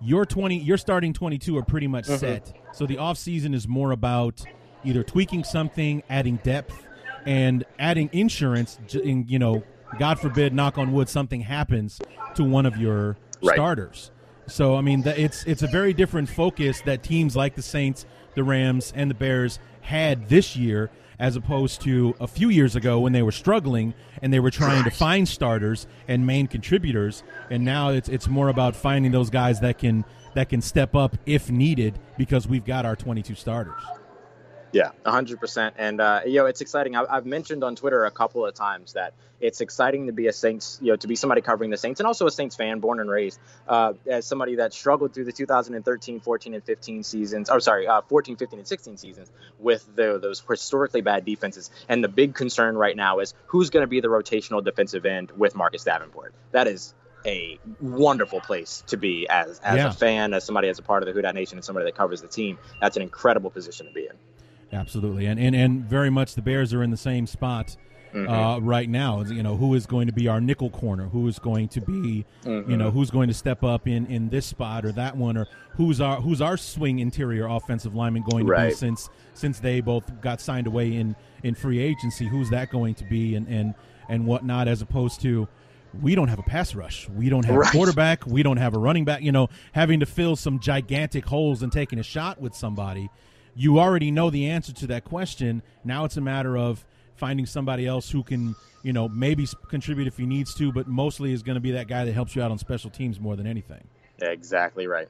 your 0.00 0.24
twenty, 0.24 0.58
your 0.58 0.76
starting 0.76 1.12
twenty 1.12 1.38
two 1.38 1.56
are 1.56 1.64
pretty 1.64 1.86
much 1.86 2.04
set. 2.06 2.52
So 2.72 2.86
the 2.86 2.96
offseason 2.96 3.54
is 3.54 3.66
more 3.68 3.90
about 3.92 4.42
either 4.84 5.02
tweaking 5.02 5.44
something, 5.44 6.02
adding 6.10 6.36
depth, 6.42 6.86
and 7.26 7.64
adding 7.78 8.10
insurance. 8.12 8.78
j- 8.86 9.02
In, 9.02 9.26
you 9.28 9.38
know, 9.38 9.62
God 9.98 10.18
forbid, 10.20 10.52
knock 10.54 10.78
on 10.78 10.92
wood, 10.92 11.08
something 11.08 11.40
happens 11.42 12.00
to 12.34 12.44
one 12.44 12.66
of 12.66 12.76
your 12.76 13.16
Right. 13.42 13.54
starters. 13.54 14.10
So 14.52 14.76
I 14.76 14.82
mean, 14.82 15.02
it's 15.06 15.44
it's 15.44 15.62
a 15.62 15.66
very 15.66 15.94
different 15.94 16.28
focus 16.28 16.82
that 16.82 17.02
teams 17.02 17.34
like 17.34 17.54
the 17.54 17.62
Saints, 17.62 18.04
the 18.34 18.44
Rams, 18.44 18.92
and 18.94 19.10
the 19.10 19.14
Bears 19.14 19.58
had 19.80 20.28
this 20.28 20.56
year, 20.56 20.90
as 21.18 21.36
opposed 21.36 21.80
to 21.82 22.14
a 22.20 22.26
few 22.26 22.50
years 22.50 22.76
ago 22.76 23.00
when 23.00 23.14
they 23.14 23.22
were 23.22 23.32
struggling 23.32 23.94
and 24.20 24.30
they 24.30 24.40
were 24.40 24.50
trying 24.50 24.84
to 24.84 24.90
find 24.90 25.26
starters 25.26 25.86
and 26.06 26.26
main 26.26 26.48
contributors. 26.48 27.22
And 27.48 27.64
now 27.64 27.92
it's 27.92 28.10
it's 28.10 28.28
more 28.28 28.48
about 28.48 28.76
finding 28.76 29.10
those 29.10 29.30
guys 29.30 29.60
that 29.60 29.78
can 29.78 30.04
that 30.34 30.50
can 30.50 30.60
step 30.60 30.94
up 30.94 31.16
if 31.24 31.50
needed 31.50 31.98
because 32.18 32.46
we've 32.46 32.66
got 32.66 32.84
our 32.84 32.94
22 32.94 33.34
starters. 33.34 33.82
Yeah, 34.72 34.90
100%. 35.04 35.72
And, 35.76 36.00
uh, 36.00 36.20
you 36.26 36.38
know, 36.38 36.46
it's 36.46 36.60
exciting. 36.60 36.96
I, 36.96 37.04
I've 37.08 37.26
mentioned 37.26 37.62
on 37.62 37.76
Twitter 37.76 38.04
a 38.04 38.10
couple 38.10 38.44
of 38.46 38.54
times 38.54 38.94
that 38.94 39.14
it's 39.40 39.60
exciting 39.60 40.06
to 40.06 40.12
be 40.12 40.28
a 40.28 40.32
Saints, 40.32 40.78
you 40.80 40.88
know, 40.92 40.96
to 40.96 41.06
be 41.08 41.16
somebody 41.16 41.40
covering 41.42 41.70
the 41.70 41.76
Saints 41.76 42.00
and 42.00 42.06
also 42.06 42.26
a 42.26 42.30
Saints 42.30 42.56
fan, 42.56 42.80
born 42.80 43.00
and 43.00 43.10
raised, 43.10 43.38
uh, 43.68 43.92
as 44.06 44.26
somebody 44.26 44.56
that 44.56 44.72
struggled 44.72 45.12
through 45.12 45.24
the 45.24 45.32
2013, 45.32 46.20
14, 46.20 46.54
and 46.54 46.64
15 46.64 47.02
seasons, 47.02 47.50
or 47.50 47.60
sorry, 47.60 47.86
uh, 47.86 48.00
14, 48.02 48.36
15, 48.36 48.60
and 48.60 48.68
16 48.68 48.96
seasons 48.96 49.30
with 49.58 49.86
the, 49.94 50.18
those 50.20 50.42
historically 50.48 51.00
bad 51.02 51.24
defenses. 51.24 51.70
And 51.88 52.02
the 52.02 52.08
big 52.08 52.34
concern 52.34 52.76
right 52.76 52.96
now 52.96 53.18
is 53.18 53.34
who's 53.46 53.70
going 53.70 53.82
to 53.82 53.88
be 53.88 54.00
the 54.00 54.08
rotational 54.08 54.64
defensive 54.64 55.04
end 55.04 55.32
with 55.32 55.54
Marcus 55.54 55.84
Davenport. 55.84 56.34
That 56.52 56.66
is 56.68 56.94
a 57.24 57.58
wonderful 57.80 58.40
place 58.40 58.82
to 58.88 58.96
be 58.96 59.28
as 59.28 59.60
as 59.60 59.76
Yeah. 59.78 59.88
a 59.88 59.92
fan, 59.92 60.34
as 60.34 60.44
somebody 60.44 60.68
as 60.68 60.78
a 60.78 60.82
part 60.82 61.02
of 61.02 61.06
the 61.06 61.12
Who 61.12 61.22
Dat 61.22 61.34
Nation, 61.34 61.56
and 61.58 61.64
somebody 61.64 61.86
that 61.86 61.94
covers 61.94 62.20
the 62.20 62.28
team. 62.28 62.58
That's 62.80 62.96
an 62.96 63.02
incredible 63.02 63.50
position 63.50 63.86
to 63.86 63.92
be 63.92 64.06
in. 64.06 64.18
Absolutely, 64.72 65.26
and 65.26 65.38
and 65.38 65.54
and 65.54 65.84
very 65.84 66.10
much 66.10 66.34
the 66.34 66.42
Bears 66.42 66.72
are 66.72 66.82
in 66.82 66.90
the 66.90 66.96
same 66.96 67.26
spot 67.26 67.76
uh, 68.14 68.58
right 68.62 68.88
now. 68.88 69.22
You 69.22 69.42
know, 69.42 69.56
who 69.56 69.74
is 69.74 69.84
going 69.86 70.06
to 70.06 70.12
be 70.12 70.28
our 70.28 70.40
nickel 70.40 70.70
corner? 70.70 71.08
Who 71.08 71.28
is 71.28 71.38
going 71.38 71.68
to 71.68 71.80
be, 71.80 72.24
you 72.44 72.76
know, 72.76 72.90
who's 72.90 73.10
going 73.10 73.28
to 73.28 73.34
step 73.34 73.62
up 73.62 73.86
in 73.86 74.06
in 74.06 74.30
this 74.30 74.46
spot 74.46 74.84
or 74.86 74.92
that 74.92 75.16
one, 75.16 75.36
or 75.36 75.46
who's 75.76 76.00
our 76.00 76.20
who's 76.20 76.40
our 76.40 76.56
swing 76.56 77.00
interior 77.00 77.46
offensive 77.46 77.94
lineman 77.94 78.22
going 78.30 78.46
to 78.46 78.52
be 78.68 78.74
since 78.74 79.10
since 79.34 79.58
they 79.60 79.80
both 79.80 80.20
got 80.22 80.40
signed 80.40 80.66
away 80.66 80.94
in 80.94 81.16
in 81.42 81.54
free 81.54 81.78
agency? 81.78 82.26
Who's 82.26 82.48
that 82.50 82.70
going 82.70 82.94
to 82.96 83.04
be, 83.04 83.34
and 83.34 83.46
and 83.48 83.74
and 84.08 84.26
whatnot, 84.26 84.68
as 84.68 84.80
opposed 84.82 85.20
to. 85.22 85.48
We 86.00 86.14
don't 86.14 86.28
have 86.28 86.38
a 86.38 86.42
pass 86.44 86.74
rush. 86.74 87.06
We 87.10 87.28
don't 87.28 87.44
have 87.44 87.54
Right. 87.54 87.68
a 87.68 87.70
quarterback. 87.70 88.26
We 88.26 88.42
don't 88.42 88.56
have 88.56 88.72
a 88.74 88.78
running 88.78 89.04
back. 89.04 89.20
You 89.20 89.30
know, 89.30 89.50
having 89.72 90.00
to 90.00 90.06
fill 90.06 90.36
some 90.36 90.58
gigantic 90.58 91.26
holes 91.26 91.62
and 91.62 91.70
taking 91.70 91.98
a 91.98 92.02
shot 92.02 92.40
with 92.40 92.54
somebody 92.54 93.10
you 93.54 93.78
already 93.78 94.10
know 94.10 94.30
the 94.30 94.48
answer 94.48 94.72
to 94.72 94.86
that 94.88 95.04
question. 95.04 95.62
Now 95.84 96.04
it's 96.04 96.16
a 96.16 96.20
matter 96.20 96.56
of 96.56 96.84
finding 97.16 97.46
somebody 97.46 97.86
else 97.86 98.10
who 98.10 98.22
can, 98.22 98.54
you 98.82 98.92
know, 98.92 99.08
maybe 99.08 99.46
contribute 99.68 100.06
if 100.06 100.16
he 100.16 100.26
needs 100.26 100.54
to, 100.54 100.72
but 100.72 100.88
mostly 100.88 101.32
is 101.32 101.42
going 101.42 101.54
to 101.54 101.60
be 101.60 101.72
that 101.72 101.86
guy 101.86 102.04
that 102.04 102.12
helps 102.12 102.34
you 102.34 102.42
out 102.42 102.50
on 102.50 102.58
special 102.58 102.90
teams 102.90 103.20
more 103.20 103.36
than 103.36 103.46
anything. 103.46 103.86
Exactly 104.20 104.86
right. 104.86 105.08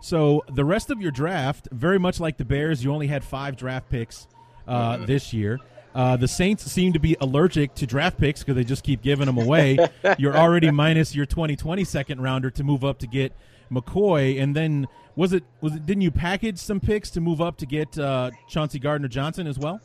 So 0.00 0.42
the 0.52 0.64
rest 0.64 0.90
of 0.90 1.00
your 1.00 1.10
draft, 1.10 1.68
very 1.72 1.98
much 1.98 2.20
like 2.20 2.38
the 2.38 2.44
Bears, 2.44 2.82
you 2.82 2.92
only 2.92 3.06
had 3.06 3.22
five 3.22 3.56
draft 3.56 3.90
picks 3.90 4.26
uh, 4.66 4.98
this 5.04 5.32
year. 5.32 5.58
Uh, 5.94 6.16
the 6.16 6.28
Saints 6.28 6.64
seem 6.70 6.92
to 6.92 7.00
be 7.00 7.16
allergic 7.20 7.74
to 7.74 7.86
draft 7.86 8.18
picks 8.18 8.40
because 8.40 8.54
they 8.54 8.64
just 8.64 8.84
keep 8.84 9.02
giving 9.02 9.26
them 9.26 9.38
away. 9.38 9.76
You're 10.18 10.36
already 10.36 10.70
minus 10.70 11.14
your 11.14 11.26
2020 11.26 11.84
second 11.84 12.22
rounder 12.22 12.50
to 12.50 12.64
move 12.64 12.84
up 12.84 12.98
to 13.00 13.06
get 13.06 13.32
McCoy, 13.70 14.40
and 14.40 14.54
then 14.54 14.88
was 15.16 15.32
it 15.32 15.44
was 15.60 15.74
it? 15.74 15.86
Didn't 15.86 16.02
you 16.02 16.10
package 16.10 16.58
some 16.58 16.80
picks 16.80 17.10
to 17.10 17.20
move 17.20 17.40
up 17.40 17.56
to 17.58 17.66
get 17.66 17.98
uh, 17.98 18.30
Chauncey 18.48 18.78
Gardner 18.78 19.08
Johnson 19.08 19.46
as 19.46 19.58
well? 19.58 19.80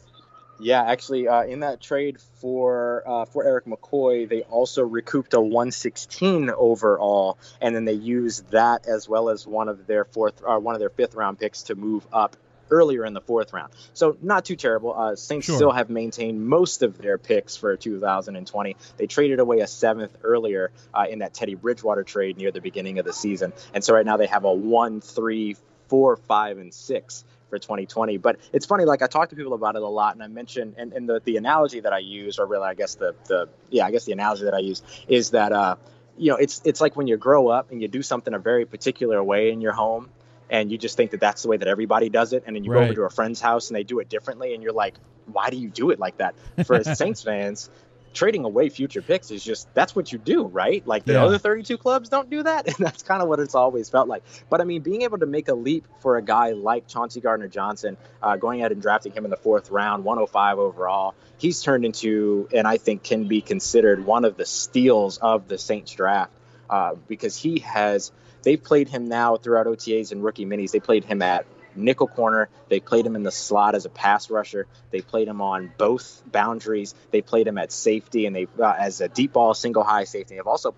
Yeah, 0.60 0.84
actually, 0.84 1.28
uh, 1.28 1.44
in 1.44 1.60
that 1.62 1.82
trade 1.82 2.18
for 2.40 3.04
uh, 3.06 3.26
for 3.26 3.44
Erik 3.44 3.66
McCoy, 3.66 4.28
they 4.28 4.44
also 4.44 4.84
recouped 4.84 5.34
a 5.34 5.42
116 5.42 6.50
overall, 6.50 7.38
and 7.60 7.76
then 7.76 7.86
they 7.86 7.94
used 7.94 8.52
that 8.52 8.88
as 8.88 9.10
well 9.10 9.30
as 9.30 9.46
one 9.46 9.68
of 9.68 9.86
their 9.86 10.06
fourth, 10.06 10.42
uh, 10.48 10.58
one 10.58 10.76
of 10.76 10.80
their 10.80 10.90
fifth 10.90 11.16
round 11.16 11.40
picks 11.40 11.64
to 11.64 11.76
move 11.76 12.08
up 12.14 12.38
earlier 12.70 13.06
in 13.06 13.14
the 13.14 13.22
fourth 13.22 13.54
round. 13.54 13.74
So 13.94 14.18
not 14.22 14.46
too 14.46 14.56
terrible. 14.56 14.94
Uh, 14.94 15.16
Saints 15.16 15.46
Sure. 15.48 15.56
still 15.56 15.72
have 15.72 15.90
maintained 15.90 16.46
most 16.46 16.82
of 16.84 16.98
their 16.98 17.18
picks 17.18 17.56
for 17.56 17.76
2020. 17.78 18.76
They 18.98 19.08
traded 19.08 19.40
away 19.40 19.60
a 19.60 19.68
seventh 19.68 20.18
earlier 20.24 20.72
uh, 20.94 21.06
in 21.10 21.20
that 21.20 21.34
Teddy 21.34 21.56
Bridgewater 21.56 22.04
trade 22.04 22.38
near 22.38 22.52
the 22.52 22.62
beginning 22.62 23.00
of 23.00 23.06
the 23.06 23.14
season, 23.14 23.54
and 23.74 23.84
so 23.84 23.94
right 23.94 24.06
now 24.06 24.18
they 24.18 24.28
have 24.28 24.44
a 24.46 24.54
one, 24.54 25.02
three, 25.02 25.58
four, 25.88 26.16
five, 26.18 26.58
and 26.58 26.74
six 26.74 27.24
for 27.50 27.60
2020. 27.60 28.18
But 28.18 28.40
it's 28.54 28.66
funny, 28.66 28.86
like 28.86 29.02
I 29.04 29.08
talk 29.08 29.30
to 29.30 29.36
people 29.36 29.54
about 29.54 29.76
it 29.76 29.84
a 29.84 29.88
lot, 29.88 30.16
and 30.16 30.24
I 30.24 30.28
mentioned, 30.28 30.76
and, 30.78 30.94
and 30.94 31.08
the, 31.08 31.22
the 31.24 31.38
analogy 31.38 31.82
that 31.82 31.94
I 31.94 32.00
use, 32.00 32.40
or 32.40 32.48
really, 32.48 32.66
I 32.66 32.74
guess 32.74 32.96
the, 32.96 33.14
the 33.28 33.50
yeah, 33.70 33.86
I 33.86 33.92
guess 33.92 34.06
the 34.06 34.14
analogy 34.14 34.46
that 34.46 34.56
I 34.56 34.60
use 34.60 34.82
is 35.08 35.30
that, 35.32 35.52
uh, 35.52 35.76
you 36.18 36.32
know, 36.32 36.38
it's 36.38 36.62
it's 36.66 36.82
like 36.82 36.96
when 36.96 37.08
you 37.08 37.18
grow 37.18 37.50
up 37.50 37.72
and 37.72 37.82
you 37.82 37.88
do 37.88 38.02
something 38.02 38.34
a 38.34 38.40
very 38.40 38.66
particular 38.66 39.24
way 39.24 39.52
in 39.52 39.62
your 39.62 39.74
home, 39.74 40.10
and 40.50 40.72
you 40.72 40.78
just 40.78 40.98
think 40.98 41.12
that 41.12 41.20
that's 41.20 41.42
the 41.44 41.48
way 41.50 41.58
that 41.58 41.68
everybody 41.68 42.10
does 42.10 42.34
it, 42.34 42.44
and 42.46 42.56
then 42.56 42.64
you 42.64 42.72
go 42.72 42.80
over 42.80 42.94
to 42.94 43.04
a 43.04 43.10
friend's 43.10 43.42
house 43.42 43.70
and 43.70 43.76
they 43.76 43.84
do 43.84 44.00
it 44.00 44.10
differently, 44.10 44.54
and 44.54 44.62
you're 44.64 44.74
like, 44.74 44.96
why 45.26 45.50
do 45.50 45.58
you 45.58 45.70
do 45.70 45.90
it 45.90 46.00
like 46.00 46.18
that? 46.18 46.36
For 46.66 46.84
Saints 46.84 47.24
fans. 47.24 47.70
Trading 48.14 48.46
away 48.46 48.70
future 48.70 49.02
picks 49.02 49.30
is 49.30 49.44
just 49.44 49.68
that's 49.74 49.94
what 49.94 50.10
you 50.10 50.18
do, 50.18 50.44
right? 50.46 50.88
Like 50.88 51.04
the 51.04 51.14
Yeah. 51.14 51.24
other 51.26 51.38
32 51.38 51.78
clubs 51.78 52.08
don't 52.08 52.30
do 52.30 52.44
that, 52.44 52.66
and 52.78 52.78
that's 52.78 53.04
kind 53.04 53.22
of 53.22 53.28
what 53.28 53.42
it's 53.42 53.56
always 53.56 53.90
felt 53.90 54.08
like. 54.08 54.24
But 54.50 54.62
I 54.62 54.64
mean, 54.64 54.84
being 54.84 55.02
able 55.02 55.18
to 55.18 55.26
make 55.26 55.50
a 55.50 55.54
leap 55.54 55.86
for 56.00 56.16
a 56.16 56.22
guy 56.22 56.52
like 56.52 56.88
Chauncey 56.88 57.20
Gardner 57.20 57.50
Johnson, 57.50 57.98
uh, 58.22 58.38
going 58.38 58.62
out 58.62 58.72
and 58.72 58.82
drafting 58.82 59.12
him 59.12 59.26
in 59.26 59.32
the 59.32 59.36
fourth 59.38 59.70
round, 59.70 60.06
105 60.06 60.60
overall, 60.60 61.14
he's 61.40 61.62
turned 61.62 61.84
into, 61.84 62.48
and 62.54 62.66
I 62.66 62.78
think 62.78 63.04
can 63.04 63.28
be 63.28 63.42
considered 63.42 64.06
one 64.06 64.24
of 64.24 64.38
the 64.38 64.46
steals 64.46 65.18
of 65.18 65.50
the 65.50 65.58
Saints 65.58 65.92
draft 65.92 66.32
uh, 66.70 66.96
because 67.10 67.36
he 67.36 67.60
has. 67.60 68.14
They've 68.46 68.64
played 68.64 68.88
him 68.88 69.10
now 69.10 69.38
throughout 69.38 69.66
OTAs 69.66 70.12
and 70.12 70.24
rookie 70.24 70.46
minis. 70.46 70.72
They 70.72 70.80
played 70.80 71.04
him 71.04 71.24
at 71.24 71.48
nickel 71.76 72.08
corner. 72.08 72.48
They 72.70 72.80
played 72.80 73.06
him 73.06 73.16
in 73.16 73.24
the 73.24 73.32
slot 73.32 73.74
as 73.74 73.86
a 73.86 73.90
pass 73.90 74.30
rusher. 74.30 74.68
They 74.92 75.02
played 75.02 75.28
him 75.28 75.42
on 75.42 75.74
both 75.78 76.22
boundaries. 76.32 76.94
They 77.10 77.22
played 77.22 77.48
him 77.48 77.58
at 77.58 77.72
safety 77.72 78.28
and 78.28 78.36
they 78.36 78.48
uh, 78.60 78.76
as 78.78 79.02
a 79.02 79.10
deep 79.10 79.34
ball 79.34 79.56
single 79.56 79.84
high 79.84 80.04
safety. 80.04 80.36
They've 80.36 80.46
also 80.46 80.76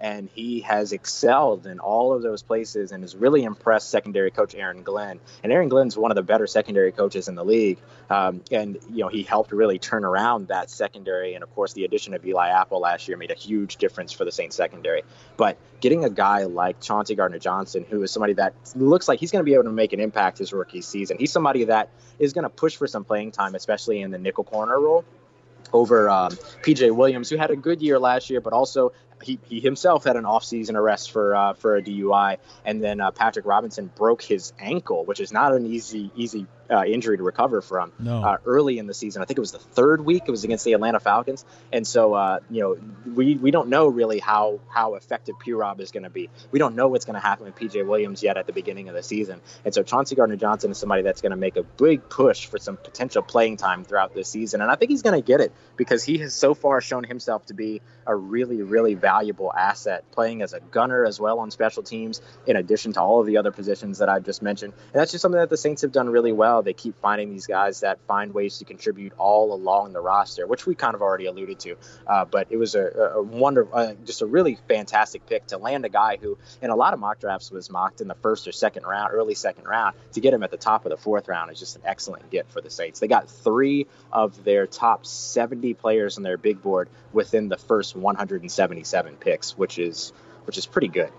and 0.00 0.28
he 0.32 0.60
has 0.60 0.92
excelled 0.92 1.66
in 1.66 1.80
all 1.80 2.12
of 2.12 2.22
those 2.22 2.42
places 2.42 2.92
and 2.92 3.02
has 3.02 3.16
really 3.16 3.42
impressed 3.42 3.90
secondary 3.90 4.30
coach 4.30 4.54
Aaron 4.54 4.82
Glenn. 4.82 5.18
And 5.42 5.52
Aaron 5.52 5.68
Glenn's 5.68 5.96
one 5.96 6.10
of 6.10 6.14
the 6.14 6.22
better 6.22 6.46
secondary 6.46 6.92
coaches 6.92 7.28
in 7.28 7.34
the 7.34 7.44
league. 7.44 7.78
Um, 8.10 8.42
and 8.50 8.78
you 8.90 8.98
know 8.98 9.08
he 9.08 9.22
helped 9.22 9.52
really 9.52 9.78
turn 9.78 10.04
around 10.04 10.48
that 10.48 10.70
secondary. 10.70 11.34
And 11.34 11.42
of 11.42 11.54
course, 11.54 11.72
the 11.72 11.84
addition 11.84 12.14
of 12.14 12.24
Eli 12.24 12.48
Apple 12.48 12.80
last 12.80 13.08
year 13.08 13.16
made 13.16 13.30
a 13.30 13.34
huge 13.34 13.76
difference 13.76 14.12
for 14.12 14.24
the 14.24 14.32
Saints 14.32 14.56
secondary. 14.56 15.02
But 15.36 15.58
getting 15.80 16.04
a 16.04 16.10
guy 16.10 16.44
like 16.44 16.80
Chauncey 16.80 17.14
Gardner 17.14 17.38
Johnson, 17.38 17.84
who 17.88 18.02
is 18.02 18.10
somebody 18.10 18.34
that 18.34 18.54
looks 18.76 19.08
like 19.08 19.18
he's 19.18 19.30
going 19.30 19.44
to 19.44 19.48
be 19.48 19.54
able 19.54 19.64
to 19.64 19.72
make 19.72 19.92
an 19.92 20.00
impact 20.00 20.38
his 20.38 20.52
rookie 20.52 20.80
season, 20.80 21.18
he's 21.18 21.32
somebody 21.32 21.64
that 21.64 21.90
is 22.18 22.32
going 22.32 22.44
to 22.44 22.50
push 22.50 22.76
for 22.76 22.86
some 22.86 23.04
playing 23.04 23.32
time, 23.32 23.54
especially 23.54 24.00
in 24.00 24.10
the 24.10 24.18
nickel 24.18 24.44
corner 24.44 24.80
role 24.80 25.04
over 25.72 26.08
um, 26.08 26.32
PJ 26.62 26.94
Williams, 26.94 27.28
who 27.28 27.36
had 27.36 27.50
a 27.50 27.56
good 27.56 27.82
year 27.82 27.98
last 27.98 28.30
year, 28.30 28.40
but 28.40 28.52
also 28.52 28.92
he, 29.22 29.38
he 29.44 29.60
himself 29.60 30.04
had 30.04 30.16
an 30.16 30.24
offseason 30.24 30.74
arrest 30.74 31.10
for 31.10 31.34
uh, 31.34 31.54
for 31.54 31.76
a 31.76 31.82
DUI, 31.82 32.38
and 32.64 32.82
then 32.82 33.00
uh, 33.00 33.10
Patrick 33.10 33.46
Robinson 33.46 33.90
broke 33.94 34.22
his 34.22 34.52
ankle, 34.58 35.04
which 35.04 35.20
is 35.20 35.32
not 35.32 35.54
an 35.54 35.66
easy 35.66 36.10
easy 36.16 36.46
uh, 36.70 36.84
injury 36.84 37.16
to 37.16 37.22
recover 37.22 37.60
from. 37.60 37.92
No. 37.98 38.22
Uh, 38.22 38.38
early 38.44 38.78
in 38.78 38.86
the 38.86 38.94
season, 38.94 39.22
I 39.22 39.24
think 39.24 39.38
it 39.38 39.40
was 39.40 39.52
the 39.52 39.58
third 39.58 40.04
week. 40.04 40.24
It 40.26 40.30
was 40.30 40.44
against 40.44 40.64
the 40.64 40.72
Atlanta 40.72 41.00
Falcons, 41.00 41.44
and 41.72 41.86
so 41.86 42.14
uh, 42.14 42.40
you 42.50 42.60
know 42.60 42.78
we 43.14 43.36
we 43.36 43.50
don't 43.50 43.68
know 43.68 43.88
really 43.88 44.18
how 44.18 44.60
how 44.68 44.94
effective 44.94 45.38
P 45.38 45.52
Rob 45.52 45.80
is 45.80 45.90
going 45.90 46.02
to 46.02 46.10
be. 46.10 46.28
We 46.50 46.58
don't 46.58 46.74
know 46.74 46.88
what's 46.88 47.04
going 47.04 47.14
to 47.14 47.20
happen 47.20 47.46
with 47.46 47.56
PJ 47.56 47.86
Williams 47.86 48.22
yet 48.22 48.36
at 48.36 48.46
the 48.46 48.52
beginning 48.52 48.88
of 48.88 48.94
the 48.94 49.02
season, 49.02 49.40
and 49.64 49.74
so 49.74 49.82
Chauncey 49.82 50.14
Gardner 50.14 50.36
Johnson 50.36 50.70
is 50.70 50.78
somebody 50.78 51.02
that's 51.02 51.20
going 51.20 51.30
to 51.30 51.36
make 51.36 51.56
a 51.56 51.62
big 51.62 52.08
push 52.08 52.46
for 52.46 52.58
some 52.58 52.76
potential 52.76 53.22
playing 53.22 53.56
time 53.56 53.84
throughout 53.84 54.14
this 54.14 54.28
season, 54.28 54.60
and 54.60 54.70
I 54.70 54.76
think 54.76 54.90
he's 54.90 55.02
going 55.02 55.20
to 55.20 55.26
get 55.26 55.40
it 55.40 55.52
because 55.76 56.04
he 56.04 56.18
has 56.18 56.34
so 56.34 56.54
far 56.54 56.80
shown 56.80 57.04
himself 57.04 57.46
to 57.46 57.54
be 57.54 57.80
a 58.06 58.14
really 58.14 58.62
really 58.62 58.94
valuable 58.94 59.52
asset, 59.52 60.04
playing 60.12 60.42
as 60.42 60.52
a 60.52 60.60
gunner 60.60 61.04
as 61.04 61.20
well 61.20 61.38
on 61.40 61.50
special 61.50 61.82
teams, 61.82 62.20
in 62.46 62.56
addition 62.56 62.92
to 62.92 63.00
all 63.00 63.20
of 63.20 63.26
the 63.26 63.38
other 63.38 63.52
positions 63.52 63.98
that 63.98 64.08
I 64.08 64.20
just 64.20 64.42
mentioned, 64.42 64.72
and 64.92 65.00
that's 65.00 65.12
just 65.12 65.22
something 65.22 65.40
that 65.40 65.50
the 65.50 65.56
Saints 65.56 65.82
have 65.82 65.92
done 65.92 66.08
really 66.08 66.32
well. 66.32 66.57
They 66.62 66.72
keep 66.72 67.00
finding 67.00 67.30
these 67.30 67.46
guys 67.46 67.80
that 67.80 67.98
find 68.06 68.32
ways 68.34 68.58
to 68.58 68.64
contribute 68.64 69.12
all 69.18 69.52
along 69.52 69.92
the 69.92 70.00
roster, 70.00 70.46
which 70.46 70.66
we 70.66 70.74
kind 70.74 70.94
of 70.94 71.02
already 71.02 71.26
alluded 71.26 71.58
to. 71.60 71.76
Uh, 72.06 72.24
but 72.24 72.48
it 72.50 72.56
was 72.56 72.74
a, 72.74 72.86
a 73.16 73.22
uh, 73.22 73.94
just 74.04 74.22
a 74.22 74.26
really 74.26 74.58
fantastic 74.68 75.26
pick 75.26 75.46
to 75.48 75.58
land 75.58 75.84
a 75.84 75.88
guy 75.88 76.18
who, 76.20 76.38
in 76.62 76.70
a 76.70 76.76
lot 76.76 76.94
of 76.94 77.00
mock 77.00 77.20
drafts, 77.20 77.50
was 77.50 77.70
mocked 77.70 78.00
in 78.00 78.08
the 78.08 78.14
first 78.14 78.46
or 78.48 78.52
second 78.52 78.84
round, 78.84 79.12
early 79.12 79.34
second 79.34 79.64
round. 79.64 79.94
To 80.12 80.20
get 80.20 80.34
him 80.34 80.42
at 80.42 80.50
the 80.50 80.56
top 80.56 80.84
of 80.84 80.90
the 80.90 80.96
fourth 80.96 81.28
round 81.28 81.50
is 81.50 81.58
just 81.58 81.76
an 81.76 81.82
excellent 81.84 82.30
get 82.30 82.50
for 82.50 82.60
the 82.60 82.70
Saints. 82.70 83.00
They 83.00 83.08
got 83.08 83.28
three 83.28 83.86
of 84.12 84.44
their 84.44 84.66
top 84.66 85.06
70 85.06 85.74
players 85.74 86.16
on 86.16 86.22
their 86.22 86.38
big 86.38 86.62
board 86.62 86.88
within 87.12 87.48
the 87.48 87.58
first 87.58 87.96
177 87.96 89.16
picks, 89.16 89.56
which 89.56 89.78
is 89.78 90.12
which 90.44 90.56
is 90.56 90.64
pretty 90.64 90.88
good. 90.88 91.12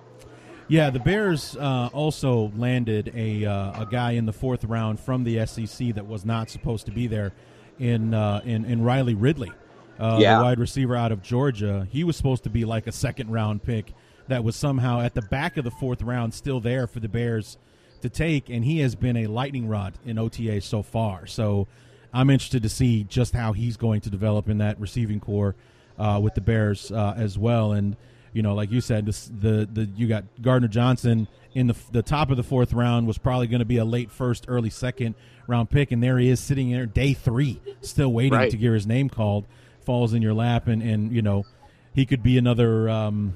Yeah, 0.69 0.91
the 0.91 0.99
Bears 0.99 1.57
uh, 1.59 1.89
also 1.93 2.51
landed 2.55 3.11
a 3.15 3.43
uh, 3.45 3.81
a 3.81 3.87
guy 3.89 4.11
in 4.11 4.25
the 4.27 4.33
fourth 4.33 4.63
round 4.63 4.99
from 4.99 5.23
the 5.23 5.45
SEC 5.47 5.95
that 5.95 6.07
was 6.07 6.23
not 6.25 6.49
supposed 6.51 6.85
to 6.85 6.91
be 6.91 7.07
there, 7.07 7.31
in 7.79 8.13
uh, 8.13 8.41
in, 8.45 8.65
in 8.65 8.83
Riley 8.83 9.15
Ridley, 9.15 9.51
uh, 9.99 10.17
Yeah. 10.21 10.37
the 10.37 10.43
wide 10.43 10.59
receiver 10.59 10.95
out 10.95 11.11
of 11.11 11.23
Georgia. 11.23 11.87
He 11.91 12.03
was 12.03 12.15
supposed 12.15 12.43
to 12.43 12.49
be 12.51 12.65
like 12.65 12.85
a 12.85 12.91
second 12.91 13.31
round 13.31 13.63
pick 13.63 13.93
that 14.27 14.43
was 14.43 14.55
somehow 14.55 15.01
at 15.01 15.15
the 15.15 15.23
back 15.23 15.57
of 15.57 15.63
the 15.63 15.71
fourth 15.71 16.03
round 16.03 16.35
still 16.35 16.59
there 16.59 16.85
for 16.85 16.99
the 16.99 17.09
Bears 17.09 17.57
to 18.01 18.09
take, 18.09 18.47
and 18.49 18.63
he 18.63 18.79
has 18.81 18.93
been 18.95 19.17
a 19.17 19.25
lightning 19.25 19.67
rod 19.67 19.95
in 20.05 20.19
OTA 20.19 20.61
so 20.61 20.83
far. 20.83 21.25
So 21.25 21.67
I'm 22.13 22.29
interested 22.29 22.61
to 22.61 22.69
see 22.69 23.03
just 23.05 23.33
how 23.33 23.53
he's 23.53 23.75
going 23.75 24.01
to 24.01 24.09
develop 24.11 24.47
in 24.47 24.59
that 24.59 24.79
receiving 24.79 25.19
corps 25.19 25.55
uh, 25.97 26.19
with 26.21 26.35
the 26.35 26.41
Bears 26.41 26.91
uh, 26.91 27.15
as 27.17 27.37
well. 27.39 27.71
And 27.71 27.97
you 28.33 28.41
know, 28.41 28.53
like 28.53 28.71
you 28.71 28.81
said, 28.81 29.05
this, 29.05 29.25
the 29.27 29.67
the 29.71 29.89
you 29.95 30.07
got 30.07 30.23
Gardner 30.41 30.67
Johnson 30.67 31.27
in 31.53 31.67
the 31.67 31.75
the 31.91 32.03
top 32.03 32.29
of 32.31 32.37
the 32.37 32.43
fourth 32.43 32.73
round 32.73 33.07
was 33.07 33.17
probably 33.17 33.47
going 33.47 33.59
to 33.59 33.65
be 33.65 33.77
a 33.77 33.85
late 33.85 34.11
first, 34.11 34.45
early 34.47 34.69
second 34.69 35.15
round 35.47 35.69
pick, 35.69 35.91
and 35.91 36.01
there 36.03 36.17
he 36.19 36.29
is 36.29 36.39
sitting 36.39 36.71
there 36.71 36.85
day 36.85 37.13
three, 37.13 37.59
still 37.81 38.11
waiting 38.13 38.33
Right. 38.33 38.51
to 38.51 38.57
get 38.57 38.71
his 38.71 38.85
name 38.87 39.09
called. 39.09 39.45
Falls 39.81 40.13
in 40.13 40.21
your 40.21 40.33
lap, 40.35 40.67
and 40.67 40.83
and 40.83 41.11
you 41.11 41.21
know, 41.23 41.45
he 41.93 42.05
could 42.05 42.21
be 42.21 42.37
another. 42.37 42.87
Um, 42.89 43.33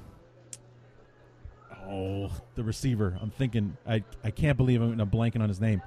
oh, 1.87 2.29
the 2.55 2.63
receiver. 2.63 3.17
I'm 3.21 3.31
thinking. 3.31 3.77
I 3.87 4.03
I 4.23 4.31
can't 4.31 4.57
believe 4.57 4.81
I'm, 4.81 4.99
I'm 4.99 5.09
blanking 5.09 5.41
on 5.41 5.49
his 5.49 5.59
name. 5.61 5.81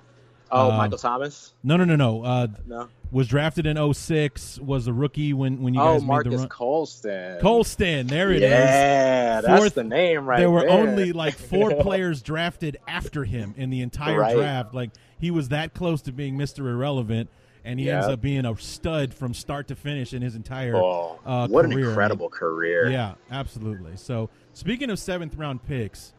Oh, 0.51 0.71
Um, 0.71 0.77
Michael 0.77 0.99
Thomas? 0.99 1.53
No, 1.65 1.77
no, 1.77 1.85
no, 1.85 1.97
no. 1.97 2.23
Uh, 2.23 2.47
No. 2.67 2.89
was 3.11 3.27
drafted 3.29 3.67
in 3.67 3.77
06, 3.77 4.59
was 4.61 4.87
a 4.87 4.93
rookie 4.93 5.33
when 5.33 5.63
when 5.63 5.75
you 5.75 5.81
Oh, 5.81 5.85
guys 5.95 5.95
made 5.95 6.01
the 6.03 6.07
Marcus 6.07 6.35
run. 6.41 6.49
Colston. 6.49 7.41
Colston, 7.41 8.07
there 8.07 8.31
it 8.31 8.37
is. 8.37 8.43
yeah, 8.43 9.41
that's 9.41 9.73
the 9.75 9.85
name 9.85 10.25
right 10.27 10.39
there 10.39 10.51
were 10.51 10.61
there. 10.61 10.71
only 10.71 11.13
like 11.13 11.35
four 11.35 11.75
players 11.83 12.23
drafted 12.23 12.77
after 12.87 13.25
him 13.25 13.55
in 13.57 13.71
the 13.71 13.81
entire 13.81 14.19
Right. 14.21 14.37
draft. 14.37 14.73
Like 14.75 14.91
he 15.19 15.31
was 15.31 15.49
that 15.49 15.75
close 15.75 16.03
to 16.03 16.13
being 16.13 16.37
Mr. 16.37 16.61
Irrelevant, 16.71 17.29
and 17.65 17.81
he 17.81 17.91
ends 17.91 18.07
up 18.07 18.21
being 18.21 18.45
a 18.47 18.57
stud 18.59 19.13
from 19.15 19.35
start 19.35 19.67
to 19.69 19.75
finish 19.75 20.13
in 20.15 20.23
his 20.23 20.37
entire 20.37 20.77
Oh, 20.77 21.19
uh, 21.27 21.49
what 21.49 21.65
career. 21.65 21.79
an 21.85 21.89
incredible 21.91 22.29
career. 22.29 22.89
Yeah, 22.91 23.15
absolutely. 23.33 23.97
So 23.97 24.31
speaking 24.53 24.91
of 24.91 24.99
seventh 25.01 25.35
round 25.37 25.65
picks, 25.67 26.13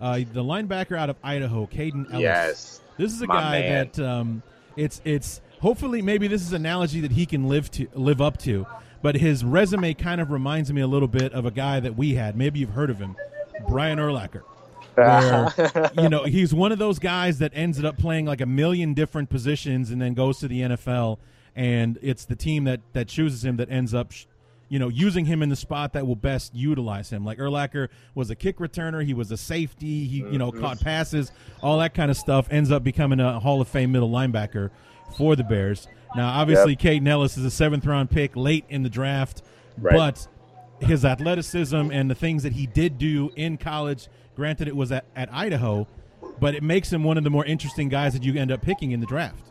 uh, 0.00 0.16
the 0.32 0.42
linebacker 0.42 0.96
out 0.98 1.10
of 1.10 1.16
Idaho, 1.22 1.66
Kaden 1.66 2.06
Elliss. 2.12 2.20
Yes. 2.20 2.80
This 2.96 3.12
is 3.12 3.22
a 3.22 3.26
My 3.26 3.34
guy 3.34 3.60
man. 3.60 3.90
that 3.94 3.98
um, 4.06 4.42
it's 4.76 5.00
it's 5.04 5.40
hopefully 5.60 6.02
maybe 6.02 6.28
this 6.28 6.42
is 6.42 6.52
an 6.52 6.62
analogy 6.62 7.00
that 7.00 7.12
he 7.12 7.26
can 7.26 7.48
live 7.48 7.70
to 7.72 7.86
live 7.94 8.20
up 8.20 8.38
to. 8.38 8.66
But 9.02 9.16
his 9.16 9.44
resume 9.44 9.92
kind 9.94 10.20
of 10.20 10.30
reminds 10.30 10.72
me 10.72 10.80
a 10.80 10.86
little 10.86 11.08
bit 11.08 11.32
of 11.34 11.44
a 11.44 11.50
guy 11.50 11.78
that 11.80 11.96
we 11.96 12.14
had. 12.14 12.36
Maybe 12.36 12.60
you've 12.60 12.70
heard 12.70 12.88
of 12.88 12.98
him, 12.98 13.16
Brian 13.68 13.98
Urlacher. 13.98 14.42
Where 14.94 15.90
you 16.00 16.08
know 16.08 16.24
he's 16.24 16.54
one 16.54 16.72
of 16.72 16.78
those 16.78 16.98
guys 16.98 17.38
that 17.40 17.50
ends 17.54 17.82
up 17.82 17.98
playing 17.98 18.26
like 18.26 18.40
a 18.40 18.46
million 18.46 18.94
different 18.94 19.28
positions 19.28 19.90
and 19.90 20.00
then 20.00 20.14
goes 20.14 20.38
to 20.38 20.48
the 20.48 20.60
NFL, 20.60 21.18
and 21.54 21.98
it's 22.00 22.24
the 22.24 22.36
team 22.36 22.64
that 22.64 22.80
that 22.92 23.08
chooses 23.08 23.44
him 23.44 23.56
that 23.56 23.70
ends 23.70 23.92
up. 23.92 24.12
Sh- 24.12 24.26
you 24.68 24.78
know, 24.78 24.88
using 24.88 25.26
him 25.26 25.42
in 25.42 25.48
the 25.48 25.56
spot 25.56 25.92
that 25.92 26.06
will 26.06 26.16
best 26.16 26.54
utilize 26.54 27.10
him. 27.10 27.24
Like 27.24 27.38
Urlacher 27.38 27.88
was 28.14 28.30
a 28.30 28.34
kick 28.34 28.58
returner, 28.58 29.04
he 29.04 29.14
was 29.14 29.30
a 29.30 29.36
safety, 29.36 30.06
he 30.06 30.18
you 30.18 30.38
know 30.38 30.50
caught 30.50 30.80
passes, 30.80 31.32
all 31.62 31.78
that 31.78 31.94
kind 31.94 32.10
of 32.10 32.16
stuff. 32.16 32.48
Ends 32.50 32.70
up 32.70 32.82
becoming 32.82 33.20
a 33.20 33.40
Hall 33.40 33.60
of 33.60 33.68
Fame 33.68 33.92
middle 33.92 34.10
linebacker 34.10 34.70
for 35.16 35.36
the 35.36 35.44
Bears. 35.44 35.86
Now, 36.16 36.28
obviously, 36.40 36.76
Kaden 36.76 37.06
Elliss 37.08 37.36
is 37.36 37.44
a 37.44 37.50
seventh 37.50 37.84
round 37.86 38.10
pick 38.10 38.36
late 38.36 38.64
in 38.68 38.82
the 38.82 38.88
draft, 38.90 39.42
Right. 39.78 39.94
but 39.96 40.28
his 40.80 41.04
athleticism 41.04 41.90
and 41.92 42.10
the 42.10 42.14
things 42.14 42.42
that 42.44 42.52
he 42.52 42.66
did 42.66 42.98
do 42.98 43.30
in 43.36 43.56
college, 43.56 44.08
granted 44.36 44.68
it 44.68 44.76
was 44.76 44.92
at, 44.92 45.04
at 45.16 45.32
Idaho, 45.32 45.86
but 46.40 46.54
it 46.54 46.62
makes 46.62 46.92
him 46.92 47.04
one 47.04 47.18
of 47.18 47.24
the 47.24 47.30
more 47.30 47.44
interesting 47.44 47.88
guys 47.88 48.12
that 48.12 48.22
you 48.22 48.38
end 48.38 48.50
up 48.52 48.62
picking 48.62 48.92
in 48.92 49.00
the 49.00 49.06
draft. 49.06 49.50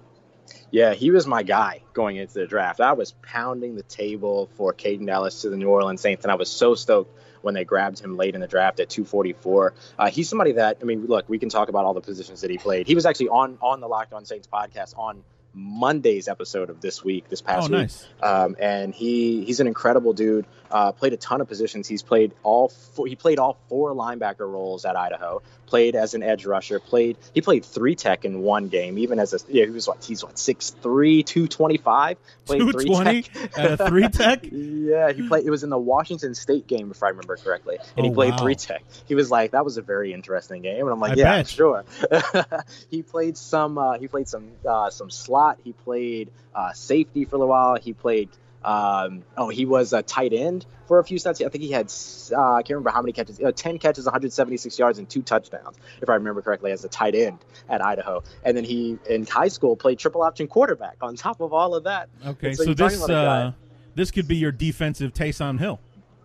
Yeah, 0.73 0.95
he 0.95 1.11
was 1.11 1.27
my 1.27 1.43
guy 1.43 1.81
going 1.93 2.15
into 2.17 2.33
the 2.33 2.47
draft. 2.47 2.81
I 2.81 2.93
was 2.93 3.11
pounding 3.21 3.75
the 3.75 3.83
table 3.83 4.49
for 4.55 4.73
Kaden 4.73 5.07
Elliss 5.07 5.41
to 5.43 5.49
the 5.51 5.55
New 5.55 5.69
Orleans 5.69 6.01
Saints, 6.01 6.25
and 6.25 6.31
I 6.31 6.35
was 6.35 6.49
so 6.49 6.73
stoked 6.73 7.15
when 7.43 7.53
they 7.53 7.63
grabbed 7.63 7.99
him 7.99 8.17
late 8.17 8.33
in 8.33 8.41
the 8.41 8.47
draft 8.47 8.79
at 8.79 8.89
244. 8.89 9.73
Uh, 9.99 10.09
he's 10.09 10.27
somebody 10.27 10.53
that 10.53 10.79
I 10.81 10.85
mean, 10.85 11.05
look, 11.05 11.29
we 11.29 11.37
can 11.37 11.49
talk 11.49 11.69
about 11.69 11.85
all 11.85 11.93
the 11.93 12.01
positions 12.01 12.41
that 12.41 12.49
he 12.49 12.57
played. 12.57 12.87
He 12.87 12.95
was 12.95 13.05
actually 13.05 13.29
on 13.29 13.59
on 13.61 13.81
the 13.81 13.87
Locked 13.87 14.13
On 14.13 14.25
Saints 14.25 14.47
podcast 14.51 14.97
on 14.97 15.23
Monday's 15.53 16.27
episode 16.27 16.71
of 16.71 16.81
this 16.81 17.03
week, 17.03 17.29
this 17.29 17.41
past 17.41 17.67
Oh, 17.69 17.71
week. 17.71 17.81
nice. 17.81 18.07
Um, 18.23 18.55
and 18.59 18.95
he 18.95 19.45
he's 19.45 19.59
an 19.59 19.67
incredible 19.67 20.13
dude. 20.13 20.47
Uh, 20.73 20.91
played 20.91 21.13
a 21.13 21.17
ton 21.17 21.39
of 21.39 21.47
positions. 21.47 21.87
He's 21.87 22.01
played 22.01 22.33
all 22.41 22.67
four, 22.69 23.05
he 23.05 23.15
played 23.15 23.37
all 23.37 23.59
four 23.69 23.93
linebacker 23.93 24.39
roles 24.51 24.85
at 24.85 24.95
Idaho. 24.95 25.43
Played 25.67 25.95
as 25.95 26.13
an 26.15 26.23
edge 26.23 26.45
rusher. 26.47 26.79
Played 26.79 27.17
he 27.33 27.41
played 27.41 27.63
three 27.63 27.95
tech 27.95 28.25
in 28.25 28.41
one 28.41 28.69
game. 28.69 28.97
Even 28.97 29.19
as 29.19 29.33
a 29.33 29.39
yeah, 29.47 29.65
he 29.65 29.71
was 29.71 29.87
what 29.87 30.03
he's 30.03 30.23
what 30.23 30.37
six 30.39 30.71
three 30.71 31.21
two 31.23 31.47
twenty 31.47 31.77
five. 31.77 32.17
Played 32.45 32.71
three 32.71 32.85
220 32.85 33.21
tech 33.23 33.57
at 33.57 33.71
a 33.79 33.87
three 33.87 34.07
tech? 34.09 34.39
yeah, 34.51 35.11
he 35.13 35.27
played. 35.27 35.45
It 35.45 35.49
was 35.51 35.63
in 35.63 35.69
the 35.69 35.77
Washington 35.77 36.33
State 36.35 36.65
game, 36.67 36.89
if 36.91 37.01
I 37.03 37.09
remember 37.09 37.37
correctly, 37.37 37.77
and 37.95 38.05
he 38.05 38.11
Oh, 38.11 38.15
played 38.15 38.31
wow. 38.31 38.37
three 38.39 38.55
tech. 38.55 38.83
He 39.07 39.15
was 39.15 39.29
like, 39.31 39.51
"That 39.51 39.63
was 39.65 39.77
a 39.77 39.81
very 39.83 40.11
interesting 40.13 40.61
game," 40.63 40.81
and 40.81 40.89
I'm 40.89 40.99
like, 40.99 41.13
I 41.13 41.15
"Yeah, 41.15 41.37
bet. 41.37 41.47
sure." 41.47 41.85
he 42.89 43.01
played 43.03 43.37
some. 43.37 43.77
Uh, 43.77 43.97
he 43.99 44.07
played 44.07 44.27
some 44.27 44.49
uh, 44.67 44.89
some 44.89 45.09
slot. 45.11 45.59
He 45.63 45.73
played 45.73 46.31
uh, 46.55 46.73
safety 46.73 47.25
for 47.25 47.35
a 47.35 47.39
little 47.39 47.49
while. 47.51 47.77
He 47.77 47.93
played. 47.93 48.29
Um, 48.65 49.23
oh, 49.37 49.49
he 49.49 49.65
was 49.65 49.93
a 49.93 50.01
tight 50.01 50.33
end 50.33 50.65
for 50.87 50.99
a 50.99 51.03
few 51.03 51.17
sets. 51.17 51.41
I 51.41 51.49
think 51.49 51.63
he 51.63 51.71
had. 51.71 51.91
Uh, 52.31 52.53
I 52.53 52.61
can't 52.61 52.71
remember 52.71 52.91
how 52.91 53.01
many 53.01 53.11
catches. 53.13 53.39
Uh, 53.39 53.51
Ten 53.51 53.77
catches, 53.79 54.05
176 54.05 54.77
yards, 54.79 54.99
and 54.99 55.09
two 55.09 55.21
touchdowns, 55.21 55.77
if 56.01 56.09
I 56.09 56.13
remember 56.15 56.41
correctly, 56.41 56.71
as 56.71 56.83
a 56.85 56.89
tight 56.89 57.15
end 57.15 57.39
at 57.69 57.83
Idaho. 57.83 58.23
And 58.43 58.55
then 58.55 58.63
he 58.63 58.97
in 59.09 59.25
high 59.25 59.47
school 59.49 59.75
played 59.75 59.99
triple 59.99 60.21
option 60.21 60.47
quarterback. 60.47 60.97
On 61.01 61.15
top 61.15 61.41
of 61.41 61.53
all 61.53 61.75
of 61.75 61.83
that, 61.85 62.09
Okay, 62.25 62.49
And 62.49 62.57
so, 62.57 62.63
you're 62.63 62.75
this 62.75 62.97
about 62.97 63.09
a 63.09 63.13
guy- 63.13 63.41
uh, 63.47 63.51
this 63.95 64.11
could 64.11 64.27
be 64.27 64.37
your 64.37 64.51
defensive 64.51 65.13
Taysom 65.13 65.59
Hill. 65.59 65.79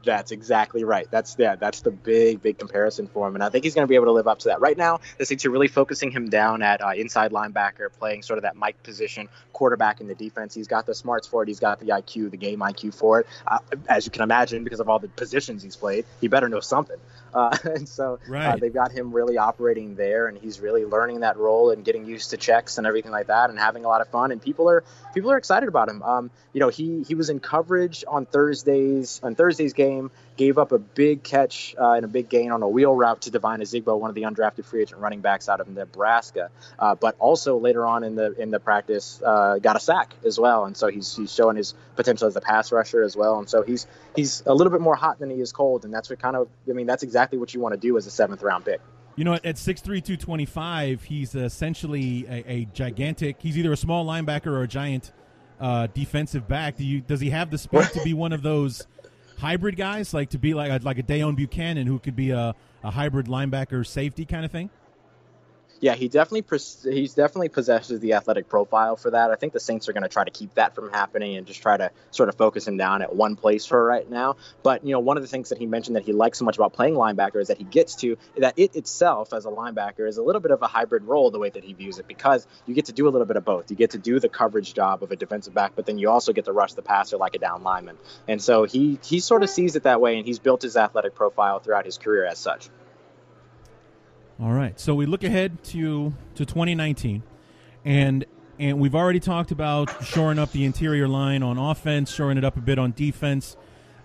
That's 0.08 0.32
exactly 0.32 0.84
right. 0.84 1.06
That's 1.10 1.36
yeah, 1.38 1.56
that's 1.56 1.82
the 1.82 1.90
big, 1.90 2.40
big 2.40 2.56
comparison 2.58 3.08
for 3.08 3.28
him, 3.28 3.34
and 3.34 3.44
I 3.44 3.50
think 3.50 3.64
he's 3.64 3.74
going 3.74 3.82
to 3.86 3.88
be 3.88 3.94
able 3.94 4.06
to 4.06 4.12
live 4.12 4.26
up 4.26 4.38
to 4.38 4.48
that. 4.48 4.62
Right 4.62 4.76
now, 4.76 5.00
the 5.18 5.26
Saints 5.26 5.44
are 5.44 5.50
really 5.50 5.68
focusing 5.68 6.10
him 6.10 6.30
down 6.30 6.62
at 6.62 6.82
uh, 6.82 6.92
inside 6.96 7.30
linebacker, 7.30 7.92
playing 7.98 8.22
sort 8.22 8.38
of 8.38 8.44
that 8.44 8.56
Mike 8.56 8.82
position, 8.82 9.28
quarterback 9.52 10.00
in 10.00 10.08
the 10.08 10.14
defense. 10.14 10.54
He's 10.54 10.66
got 10.66 10.86
the 10.86 10.94
smarts 10.94 11.26
for 11.28 11.42
it. 11.42 11.48
He's 11.48 11.60
got 11.60 11.78
the 11.78 11.88
IQ, 11.88 12.30
the 12.30 12.38
game 12.38 12.60
IQ 12.60 12.94
for 12.94 13.20
it. 13.20 13.26
Uh, 13.46 13.58
as 13.86 14.06
you 14.06 14.10
can 14.10 14.22
imagine, 14.22 14.64
because 14.64 14.80
of 14.80 14.88
all 14.88 14.98
the 14.98 15.08
positions 15.08 15.62
he's 15.62 15.76
played, 15.76 16.06
he 16.22 16.28
better 16.28 16.48
know 16.48 16.60
something. 16.60 16.96
Uh, 17.34 17.54
and 17.64 17.86
so 17.86 18.14
uh, 18.14 18.30
Right. 18.32 18.58
they've 18.58 18.72
got 18.72 18.90
him 18.90 19.12
really 19.12 19.36
operating 19.36 19.94
there, 19.96 20.28
and 20.28 20.38
he's 20.38 20.60
really 20.60 20.86
learning 20.86 21.20
that 21.20 21.36
role 21.36 21.70
and 21.70 21.84
getting 21.84 22.06
used 22.06 22.30
to 22.30 22.38
checks 22.38 22.78
and 22.78 22.86
everything 22.86 23.12
like 23.12 23.26
that, 23.26 23.50
and 23.50 23.58
having 23.58 23.84
a 23.84 23.88
lot 23.88 24.00
of 24.00 24.08
fun. 24.08 24.32
And 24.32 24.40
people 24.40 24.70
are 24.70 24.82
people 25.12 25.30
are 25.30 25.36
excited 25.36 25.68
about 25.68 25.90
him. 25.90 26.02
Um, 26.02 26.30
you 26.54 26.60
know, 26.60 26.70
he 26.70 27.02
he 27.06 27.14
was 27.14 27.28
in 27.28 27.38
coverage 27.38 28.02
on 28.08 28.24
Thursdays 28.24 29.20
on 29.22 29.34
Thursday's 29.34 29.74
game, 29.74 29.97
gave 30.36 30.56
up 30.56 30.72
a 30.72 30.78
big 30.78 31.22
catch 31.22 31.74
uh, 31.78 31.92
and 31.92 32.04
a 32.04 32.08
big 32.08 32.28
gain 32.28 32.52
on 32.52 32.62
a 32.62 32.68
wheel 32.68 32.94
route 32.94 33.22
to 33.22 33.30
Devine 33.30 33.60
Ozigbo, 33.60 33.98
one 33.98 34.08
of 34.08 34.14
the 34.14 34.22
undrafted 34.22 34.64
free 34.64 34.82
agent 34.82 35.00
running 35.00 35.20
backs 35.20 35.48
out 35.48 35.60
of 35.60 35.68
Nebraska. 35.68 36.50
Uh, 36.78 36.94
but 36.94 37.16
also 37.18 37.58
later 37.58 37.84
on 37.84 38.04
in 38.04 38.14
the 38.14 38.32
in 38.40 38.50
the 38.50 38.60
practice, 38.60 39.20
uh, 39.24 39.58
got 39.58 39.76
a 39.76 39.80
sack 39.80 40.14
as 40.24 40.38
well, 40.38 40.64
and 40.64 40.76
so 40.76 40.88
he's 40.88 41.14
he's 41.16 41.32
showing 41.32 41.56
his 41.56 41.74
potential 41.96 42.28
as 42.28 42.36
a 42.36 42.40
pass 42.40 42.72
rusher 42.72 43.02
as 43.02 43.16
well. 43.16 43.38
And 43.38 43.48
so 43.48 43.62
he's 43.62 43.86
he's 44.14 44.42
a 44.46 44.54
little 44.54 44.70
bit 44.70 44.80
more 44.80 44.96
hot 44.96 45.18
than 45.18 45.30
he 45.30 45.40
is 45.40 45.52
cold, 45.52 45.84
and 45.84 45.92
that's 45.92 46.08
what 46.08 46.20
kind 46.20 46.36
of 46.36 46.48
I 46.68 46.72
mean 46.72 46.86
that's 46.86 47.02
exactly 47.02 47.38
what 47.38 47.52
you 47.52 47.60
want 47.60 47.74
to 47.74 47.80
do 47.80 47.96
as 47.96 48.06
a 48.06 48.10
seventh 48.10 48.42
round 48.42 48.64
pick. 48.64 48.80
You 49.16 49.24
know, 49.24 49.34
at 49.34 49.56
6'3", 49.56 49.82
225, 49.82 51.02
he's 51.02 51.34
essentially 51.34 52.24
a, 52.28 52.52
a 52.52 52.64
gigantic. 52.66 53.38
He's 53.40 53.58
either 53.58 53.72
a 53.72 53.76
small 53.76 54.06
linebacker 54.06 54.46
or 54.46 54.62
a 54.62 54.68
giant 54.68 55.10
uh, 55.60 55.88
defensive 55.92 56.46
back. 56.46 56.76
Do 56.76 56.84
you 56.84 57.00
does 57.00 57.20
he 57.20 57.30
have 57.30 57.50
the 57.50 57.58
speed 57.58 57.82
to 57.94 58.04
be 58.04 58.14
one 58.14 58.32
of 58.32 58.42
those 58.42 58.86
hybrid 59.38 59.76
guys, 59.76 60.12
like 60.12 60.30
to 60.30 60.38
be 60.38 60.54
like 60.54 60.82
like 60.84 60.98
a 60.98 61.02
Deone 61.02 61.36
Bucannon, 61.36 61.86
who 61.86 61.98
could 61.98 62.16
be 62.16 62.30
a, 62.30 62.54
a 62.82 62.90
hybrid 62.90 63.26
linebacker 63.26 63.86
safety 63.86 64.24
kind 64.24 64.44
of 64.44 64.50
thing? 64.50 64.70
Yeah, 65.80 65.94
he 65.94 66.08
definitely 66.08 66.42
pres- 66.42 66.82
he's 66.82 67.14
definitely 67.14 67.50
possesses 67.50 68.00
the 68.00 68.14
athletic 68.14 68.48
profile 68.48 68.96
for 68.96 69.12
that. 69.12 69.30
I 69.30 69.36
think 69.36 69.52
the 69.52 69.60
Saints 69.60 69.88
are 69.88 69.92
going 69.92 70.02
to 70.02 70.08
try 70.08 70.24
to 70.24 70.30
keep 70.30 70.54
that 70.54 70.74
from 70.74 70.90
happening 70.90 71.36
and 71.36 71.46
just 71.46 71.62
try 71.62 71.76
to 71.76 71.92
sort 72.10 72.28
of 72.28 72.34
focus 72.34 72.66
him 72.66 72.76
down 72.76 73.00
at 73.00 73.14
one 73.14 73.36
place 73.36 73.64
for 73.64 73.84
right 73.84 74.08
now. 74.10 74.36
But 74.64 74.84
you 74.84 74.92
know, 74.92 74.98
one 74.98 75.16
of 75.16 75.22
the 75.22 75.28
things 75.28 75.50
that 75.50 75.58
he 75.58 75.66
mentioned 75.66 75.94
that 75.94 76.02
he 76.02 76.12
likes 76.12 76.38
so 76.38 76.44
much 76.44 76.56
about 76.56 76.72
playing 76.72 76.94
linebacker 76.94 77.40
is 77.40 77.48
that 77.48 77.58
he 77.58 77.64
gets 77.64 77.94
to 77.96 78.16
that 78.38 78.54
it 78.58 78.74
itself 78.74 79.32
as 79.32 79.46
a 79.46 79.50
linebacker 79.50 80.08
is 80.08 80.16
a 80.16 80.22
little 80.22 80.40
bit 80.40 80.50
of 80.50 80.62
a 80.62 80.66
hybrid 80.66 81.04
role 81.04 81.30
the 81.30 81.38
way 81.38 81.50
that 81.50 81.62
he 81.62 81.74
views 81.74 81.98
it 81.98 82.08
because 82.08 82.46
you 82.66 82.74
get 82.74 82.86
to 82.86 82.92
do 82.92 83.06
a 83.06 83.10
little 83.10 83.26
bit 83.26 83.36
of 83.36 83.44
both. 83.44 83.70
You 83.70 83.76
get 83.76 83.90
to 83.90 83.98
do 83.98 84.18
the 84.18 84.28
coverage 84.28 84.74
job 84.74 85.04
of 85.04 85.12
a 85.12 85.16
defensive 85.16 85.54
back, 85.54 85.72
but 85.76 85.86
then 85.86 85.98
you 85.98 86.10
also 86.10 86.32
get 86.32 86.46
to 86.46 86.52
rush 86.52 86.72
the 86.72 86.82
passer 86.82 87.18
like 87.18 87.36
a 87.36 87.38
down 87.38 87.62
lineman. 87.62 87.96
And 88.26 88.42
so 88.42 88.64
he 88.64 88.98
he 89.04 89.20
sort 89.20 89.44
of 89.44 89.50
sees 89.50 89.76
it 89.76 89.84
that 89.84 90.00
way, 90.00 90.16
and 90.18 90.26
he's 90.26 90.40
built 90.40 90.62
his 90.62 90.76
athletic 90.76 91.14
profile 91.14 91.60
throughout 91.60 91.84
his 91.84 91.98
career 91.98 92.26
as 92.26 92.38
such. 92.38 92.68
All 94.40 94.52
right. 94.52 94.78
So 94.78 94.94
we 94.94 95.06
look 95.06 95.24
ahead 95.24 95.62
to 95.64 96.12
to 96.36 96.46
2019, 96.46 97.22
and 97.84 98.24
and 98.58 98.78
we've 98.78 98.94
already 98.94 99.20
talked 99.20 99.50
about 99.50 100.04
shoring 100.04 100.38
up 100.38 100.52
the 100.52 100.64
interior 100.64 101.08
line 101.08 101.42
on 101.42 101.58
offense, 101.58 102.12
shoring 102.12 102.38
it 102.38 102.44
up 102.44 102.56
a 102.56 102.60
bit 102.60 102.78
on 102.78 102.92
defense 102.92 103.56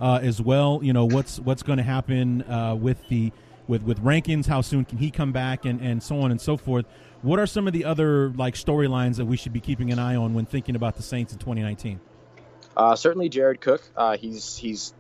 uh, 0.02 0.20
as 0.22 0.42
well. 0.42 0.80
You 0.82 0.94
know 0.94 1.06
what's 1.06 1.40
what's 1.40 1.62
going 1.62 1.78
to 1.78 1.84
happen 1.84 2.42
uh, 2.44 2.76
with 2.76 3.08
the 3.10 3.32
with 3.68 3.84
with 3.84 4.00
Rankins. 4.00 4.48
How 4.48 4.62
soon 4.62 4.86
can 4.86 4.98
he 4.98 5.12
come 5.12 5.32
back, 5.32 5.66
and 5.66 5.80
and 5.82 6.02
so 6.02 6.20
on 6.22 6.32
and 6.32 6.42
so 6.42 6.58
forth. 6.58 6.86
What 7.22 7.40
are 7.40 7.48
some 7.48 7.68
of 7.68 7.74
the 7.74 7.86
other 7.86 8.30
like 8.30 8.56
storylines 8.56 9.18
that 9.18 9.26
we 9.26 9.38
should 9.38 9.54
be 9.54 9.62
keeping 9.62 9.92
an 9.92 10.00
eye 10.00 10.16
on 10.16 10.34
when 10.34 10.46
thinking 10.46 10.76
about 10.76 10.96
the 10.96 11.04
Saints 11.04 11.32
in 11.32 11.40
2019? 11.40 12.00
Uh, 12.76 12.96
certainly, 12.96 13.30
Jared 13.30 13.62
Cook. 13.62 13.84
Uh, 13.96 14.18
he's 14.18 14.58
he's 14.58 14.94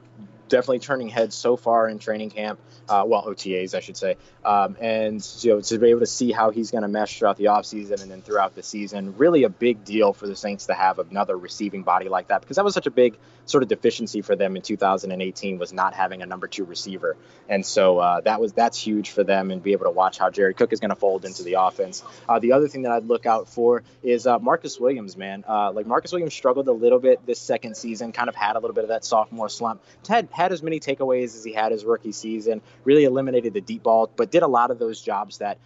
definitely 0.50 0.80
turning 0.80 1.10
heads 1.10 1.36
so 1.36 1.56
far 1.56 1.88
in 1.89 2.00
training 2.00 2.30
camp. 2.30 2.60
Uh, 2.88 3.04
well, 3.08 3.24
OTAs, 3.24 3.74
I 3.74 3.80
should 3.80 3.96
say, 3.96 4.18
um, 4.44 4.76
and 4.82 5.26
you 5.39 5.54
know 5.54 5.62
to 5.62 5.78
be 5.78 5.88
able 5.89 6.02
to 6.02 6.06
see 6.06 6.34
how 6.34 6.50
he's 6.50 6.70
going 6.70 6.82
to 6.82 6.89
mesh 6.89 7.18
throughout 7.18 7.38
the 7.38 7.46
offseason 7.46 8.02
and 8.02 8.12
then 8.12 8.22
throughout 8.22 8.56
the 8.56 8.64
season, 8.64 9.16
really 9.18 9.44
a 9.44 9.50
big 9.50 9.86
deal 9.86 10.12
for 10.12 10.28
the 10.28 10.36
Saints 10.36 10.66
to 10.66 10.74
have 10.74 11.00
another 11.00 11.38
receiving 11.38 11.84
body 11.84 12.10
like 12.10 12.28
that 12.28 12.41
because 12.41 12.58
that 12.58 12.66
was 12.66 12.74
such 12.74 12.86
a 12.86 12.91
big 12.91 13.18
sort 13.46 13.64
of 13.64 13.70
deficiency 13.70 14.22
for 14.22 14.36
them 14.36 14.56
in 14.58 14.62
2018 14.62 15.58
was 15.60 15.72
not 15.72 15.94
having 15.94 16.22
a 16.22 16.26
number 16.26 16.48
two 16.48 16.66
receiver, 16.66 17.16
and 17.48 17.66
so 17.66 18.00
uh, 18.00 18.22
that 18.22 18.41
was 18.41 18.52
that's 18.52 18.78
huge 18.78 19.12
for 19.12 19.24
them 19.24 19.50
and 19.50 19.64
be 19.64 19.72
able 19.72 19.86
to 19.86 19.91
watch 19.91 20.18
how 20.18 20.30
Jared 20.30 20.58
Cook 20.58 20.74
is 20.74 20.82
going 20.82 20.89
to 20.89 20.96
fold 20.96 21.24
into 21.24 21.44
the 21.44 21.54
offense. 21.54 22.04
Uh, 22.28 22.39
the 22.39 22.52
other 22.52 22.68
thing 22.68 22.82
that 22.82 22.91
I'd 22.91 23.06
look 23.06 23.26
out 23.26 23.48
for 23.48 23.84
is 24.02 24.28
uh, 24.28 24.39
Marcus 24.39 24.78
Williams, 24.78 25.16
man. 25.16 25.46
Uh, 25.48 25.72
like 25.72 25.88
Marcus 25.88 26.12
Williams 26.12 26.34
struggled 26.34 26.68
a 26.68 26.74
little 26.74 27.00
bit 27.00 27.26
this 27.26 27.39
second 27.39 27.78
season, 27.78 28.12
kind 28.12 28.28
of 28.28 28.36
had 28.36 28.56
a 28.56 28.60
little 28.60 28.74
bit 28.74 28.84
of 28.84 28.89
that 28.89 29.06
sophomore 29.06 29.50
slump. 29.50 29.82
Had 30.08 30.30
had 30.34 30.52
as 30.52 30.62
many 30.62 30.80
takeaways 30.80 31.36
as 31.36 31.44
he 31.44 31.54
had 31.54 31.72
his 31.72 31.86
rookie 31.86 32.12
season. 32.12 32.62
Really 32.84 33.06
eliminated 33.06 33.54
the 33.54 33.62
deep 33.62 33.84
ball, 33.84 34.10
but 34.16 34.32
did 34.32 34.44
a 34.44 34.48
lot 34.48 34.72
of 34.72 34.80
those 34.80 35.02
jobs 35.02 35.38
that 35.38 35.58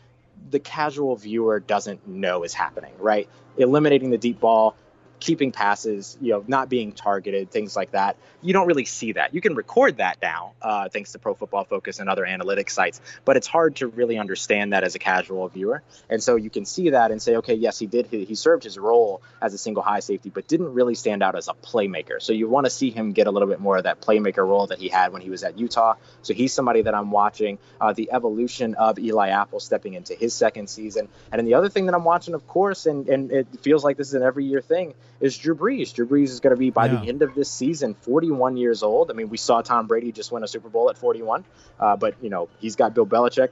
the 0.51 0.59
casual 0.59 1.15
viewer 1.15 1.59
doesn't 1.59 2.07
know 2.07 2.43
is 2.43 2.53
happening. 2.53 2.93
Right, 2.99 3.27
eliminating 3.57 4.11
the 4.11 4.17
deep 4.17 4.39
ball. 4.39 4.75
Keeping 5.19 5.51
passes, 5.51 6.17
you 6.21 6.31
know, 6.31 6.43
not 6.47 6.69
being 6.69 6.91
targeted, 6.91 7.49
things 7.49 7.75
like 7.75 7.91
that. 7.91 8.17
You 8.41 8.53
don't 8.53 8.67
really 8.67 8.85
see 8.85 9.13
that. 9.13 9.33
You 9.33 9.41
can 9.41 9.55
record 9.55 9.97
that 9.97 10.19
now, 10.21 10.53
uh, 10.61 10.89
thanks 10.89 11.13
to 11.13 11.19
Pro 11.19 11.33
Football 11.33 11.63
Focus 11.63 11.99
and 11.99 12.07
other 12.07 12.23
analytics 12.23 12.69
sites, 12.69 13.01
but 13.25 13.35
it's 13.35 13.47
hard 13.47 13.77
to 13.77 13.87
really 13.87 14.17
understand 14.19 14.73
that 14.73 14.83
as 14.83 14.93
a 14.93 14.99
casual 14.99 15.47
viewer. 15.47 15.81
And 16.09 16.21
so 16.21 16.35
you 16.35 16.51
can 16.51 16.65
see 16.65 16.91
that 16.91 17.09
and 17.11 17.19
say, 17.19 17.37
okay, 17.37 17.55
yes, 17.55 17.79
he 17.79 17.87
did. 17.87 18.07
He, 18.07 18.25
he 18.25 18.35
served 18.35 18.63
his 18.63 18.77
role 18.77 19.21
as 19.41 19.53
a 19.53 19.57
single 19.57 19.81
high 19.81 20.01
safety, 20.01 20.29
but 20.29 20.47
didn't 20.47 20.73
really 20.73 20.93
stand 20.93 21.23
out 21.23 21.35
as 21.35 21.47
a 21.47 21.53
playmaker. 21.53 22.21
So 22.21 22.31
you 22.33 22.47
want 22.47 22.65
to 22.65 22.69
see 22.69 22.91
him 22.91 23.11
get 23.11 23.25
a 23.25 23.31
little 23.31 23.47
bit 23.47 23.59
more 23.59 23.77
of 23.77 23.83
that 23.83 24.01
playmaker 24.01 24.47
role 24.47 24.67
that 24.67 24.77
he 24.77 24.87
had 24.87 25.13
when 25.13 25.23
he 25.23 25.29
was 25.29 25.43
at 25.43 25.57
Utah. 25.57 25.95
So 26.21 26.33
he's 26.33 26.53
somebody 26.53 26.83
that 26.83 26.93
I'm 26.93 27.09
watching. 27.09 27.57
Uh, 27.81 27.93
the 27.93 28.11
evolution 28.11 28.75
of 28.75 28.99
Eli 28.99 29.29
Apple 29.29 29.59
stepping 29.59 29.95
into 29.95 30.13
his 30.13 30.33
second 30.33 30.69
season. 30.69 31.07
And 31.31 31.39
then 31.39 31.45
the 31.45 31.55
other 31.55 31.69
thing 31.69 31.87
that 31.87 31.95
I'm 31.95 32.03
watching, 32.03 32.35
of 32.35 32.47
course, 32.47 32.85
and, 32.85 33.07
and 33.09 33.31
it 33.31 33.47
feels 33.61 33.83
like 33.83 33.97
this 33.97 34.09
is 34.09 34.13
an 34.13 34.23
every 34.23 34.45
year 34.45 34.61
thing, 34.61 34.93
is 35.19 35.37
Drew 35.37 35.55
Brees. 35.55 35.93
Drew 35.93 36.05
Brees 36.07 36.25
is 36.29 36.39
going 36.39 36.55
to 36.55 36.59
be 36.59 36.69
by 36.69 36.85
Yeah. 36.87 37.01
the 37.01 37.09
end 37.09 37.21
of 37.21 37.33
this 37.35 37.49
season 37.49 37.93
41 37.95 38.57
years 38.57 38.83
old. 38.83 39.09
I 39.09 39.13
mean, 39.13 39.29
we 39.29 39.37
saw 39.37 39.61
Tom 39.61 39.87
Brady 39.87 40.11
just 40.11 40.31
win 40.31 40.43
a 40.43 40.47
Super 40.47 40.69
Bowl 40.69 40.89
at 40.89 40.97
41, 40.97 41.43
uh, 41.79 41.95
but 41.97 42.15
you 42.21 42.29
know 42.29 42.49
he's 42.59 42.75
got 42.75 42.93
Bill 42.93 43.05
Belichick. 43.05 43.49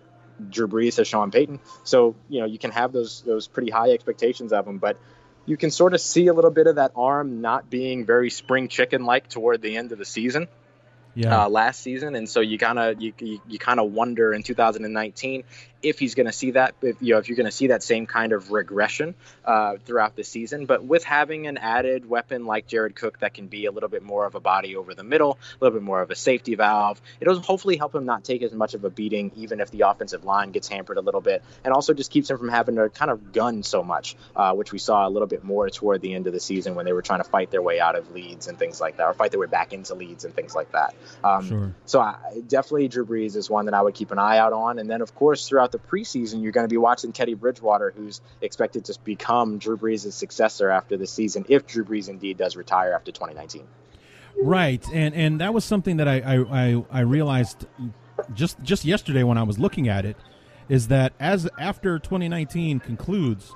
Drew 0.50 0.68
Brees 0.68 0.98
has 0.98 1.08
Sean 1.08 1.32
Payton, 1.32 1.60
so 1.84 2.14
you 2.30 2.40
know 2.42 2.46
you 2.46 2.60
can 2.60 2.72
have 2.72 2.92
those 2.92 3.22
those 3.22 3.48
pretty 3.48 3.72
high 3.72 3.92
expectations 3.92 4.52
of 4.52 4.68
him, 4.68 4.78
but 4.80 4.98
you 5.46 5.56
can 5.58 5.72
sort 5.72 5.94
of 5.94 6.02
see 6.02 6.28
a 6.28 6.34
little 6.34 6.52
bit 6.52 6.68
of 6.68 6.76
that 6.76 6.92
arm 6.96 7.40
not 7.42 7.70
being 7.70 8.06
very 8.06 8.30
spring 8.30 8.68
chicken 8.68 9.06
like 9.06 9.30
toward 9.30 9.62
the 9.62 9.78
end 9.78 9.92
of 9.92 9.98
the 10.00 10.04
season 10.06 10.48
Yeah. 11.14 11.46
uh, 11.46 11.50
last 11.50 11.80
season, 11.82 12.16
and 12.16 12.28
so 12.28 12.42
you 12.42 12.58
kind 12.58 12.78
of 12.78 13.02
you, 13.02 13.14
you, 13.20 13.40
you 13.48 13.58
kind 13.60 13.80
of 13.80 13.94
wonder 13.94 14.34
in 14.34 14.44
2019 14.44 15.44
if 15.86 16.00
he's 16.00 16.16
going 16.16 16.26
to 16.26 16.32
see 16.34 16.52
that, 16.52 16.76
if 16.82 17.02
you 17.02 17.14
know, 17.14 17.20
if 17.20 17.30
you're 17.30 17.38
going 17.38 17.46
to 17.46 17.52
see 17.52 17.68
that 17.68 17.84
same 17.84 18.06
kind 18.06 18.34
of 18.34 18.52
regression 18.52 19.16
uh, 19.46 19.78
throughout 19.86 20.16
the 20.16 20.24
season. 20.24 20.66
But 20.66 20.84
with 20.84 21.04
having 21.04 21.48
an 21.48 21.58
added 21.58 22.10
weapon 22.10 22.46
like 22.46 22.68
Jared 22.68 22.96
Cook 22.96 23.20
that 23.20 23.34
can 23.34 23.48
be 23.48 23.66
a 23.66 23.72
little 23.72 23.90
bit 23.90 24.04
more 24.04 24.26
of 24.26 24.36
a 24.36 24.40
body 24.40 24.76
over 24.76 24.94
the 24.94 25.04
middle, 25.04 25.38
a 25.62 25.64
little 25.64 25.80
bit 25.80 25.84
more 25.84 26.02
of 26.02 26.12
a 26.12 26.16
safety 26.16 26.56
valve, 26.56 27.02
it'll 27.20 27.40
hopefully 27.40 27.78
help 27.78 27.94
him 27.94 28.06
not 28.06 28.24
take 28.24 28.42
as 28.42 28.52
much 28.52 28.74
of 28.74 28.84
a 28.84 28.90
beating, 28.90 29.32
even 29.36 29.60
if 29.60 29.72
the 29.72 29.82
offensive 29.82 30.26
line 30.26 30.52
gets 30.52 30.68
hampered 30.68 30.98
a 30.98 31.02
little 31.02 31.22
bit, 31.22 31.44
and 31.64 31.74
also 31.74 31.94
just 31.94 32.12
keeps 32.12 32.30
him 32.30 32.38
from 32.38 32.50
having 32.50 32.76
to 32.76 32.90
kind 32.90 33.12
of 33.12 33.32
gun 33.32 33.64
so 33.64 33.84
much, 33.84 34.16
uh, 34.36 34.54
which 34.54 34.72
we 34.72 34.80
saw 34.80 35.08
a 35.08 35.10
little 35.10 35.28
bit 35.28 35.44
more 35.44 35.70
toward 35.70 36.02
the 36.02 36.14
end 36.14 36.28
of 36.28 36.34
the 36.34 36.40
season 36.40 36.76
when 36.76 36.86
they 36.86 36.94
were 36.94 37.02
trying 37.02 37.20
to 37.22 37.30
fight 37.30 37.52
their 37.52 37.62
way 37.62 37.80
out 37.80 37.96
of 37.96 38.12
leads 38.12 38.48
and 38.48 38.58
things 38.58 38.82
like 38.82 38.98
that, 38.98 39.06
or 39.06 39.14
fight 39.14 39.32
their 39.32 39.40
way 39.40 39.48
back 39.48 39.74
into 39.74 39.94
leads 39.94 40.26
and 40.26 40.34
things 40.34 40.56
like 40.56 40.72
that. 40.72 40.94
Um, 41.24 41.46
Sure. 41.48 41.76
so 41.86 42.00
I, 42.00 42.18
definitely 42.48 42.88
Drew 42.88 43.06
Brees 43.06 43.36
is 43.36 43.50
one 43.50 43.66
that 43.66 43.74
I 43.74 43.82
would 43.82 43.94
keep 43.94 44.12
an 44.12 44.20
eye 44.20 44.38
out 44.38 44.54
on. 44.54 44.80
And 44.80 44.90
then, 44.90 45.02
of 45.02 45.14
course, 45.14 45.48
throughout 45.48 45.72
the 45.76 45.88
preseason, 45.88 46.42
you're 46.42 46.52
going 46.52 46.68
to 46.68 46.74
be 46.74 46.78
watching 46.78 47.12
Teddy 47.12 47.34
Bridgewater, 47.34 47.94
who's 47.96 48.22
expected 48.42 48.86
to 48.86 48.98
become 49.04 49.58
Drew 49.58 49.78
Brees' 49.78 50.12
successor 50.14 50.70
after 50.70 50.98
the 50.98 51.08
season, 51.08 51.46
if 51.50 51.68
Drew 51.68 51.84
Brees 51.84 52.10
indeed 52.10 52.38
does 52.38 52.56
retire 52.56 52.94
after 52.94 53.12
2019. 53.12 53.68
Right, 54.42 54.86
and 54.94 55.16
and 55.16 55.40
that 55.40 55.54
was 55.54 55.64
something 55.64 55.98
that 55.98 56.08
I 56.08 56.18
I, 56.20 56.84
I, 56.92 57.00
realized 57.02 57.66
just 58.34 58.62
just 58.64 58.84
yesterday 58.84 59.24
when 59.24 59.38
I 59.38 59.44
was 59.44 59.60
looking 59.60 59.88
at 59.88 60.06
it, 60.06 60.18
is 60.68 60.90
that 60.90 61.14
as 61.20 61.48
after 61.58 62.00
2019 62.00 62.80
concludes, 62.82 63.54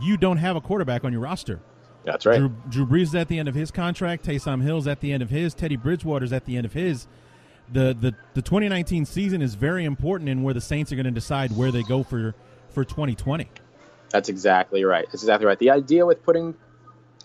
you 0.00 0.16
don't 0.16 0.38
have 0.38 0.56
a 0.56 0.60
quarterback 0.60 1.04
on 1.04 1.12
your 1.12 1.20
roster. 1.20 1.60
That's 2.04 2.24
right. 2.24 2.38
Drew, 2.38 2.54
Drew 2.68 2.86
Brees 2.86 3.02
is 3.02 3.14
at 3.14 3.28
the 3.28 3.38
end 3.38 3.48
of 3.48 3.54
his 3.54 3.70
contract. 3.70 4.24
Taysom 4.24 4.62
Hill's 4.62 4.86
at 4.86 5.00
the 5.00 5.12
end 5.12 5.22
of 5.22 5.30
his. 5.30 5.54
Teddy 5.54 5.76
Bridgewater's 5.76 6.32
at 6.32 6.46
the 6.46 6.56
end 6.56 6.64
of 6.64 6.72
his. 6.72 7.06
The, 7.70 7.96
the 7.98 8.14
the 8.34 8.42
2019 8.42 9.04
season 9.06 9.40
is 9.40 9.54
very 9.54 9.84
important 9.84 10.28
in 10.28 10.42
where 10.42 10.54
the 10.54 10.60
Saints 10.60 10.92
are 10.92 10.96
going 10.96 11.04
to 11.04 11.10
decide 11.10 11.56
where 11.56 11.70
they 11.70 11.82
go 11.82 12.02
for 12.02 12.34
for 12.70 12.84
2020. 12.84 13.48
That's 14.10 14.28
exactly 14.28 14.84
right. 14.84 15.06
That's 15.06 15.22
exactly 15.22 15.46
right. 15.46 15.58
The 15.58 15.70
idea 15.70 16.04
with 16.04 16.22
putting 16.22 16.54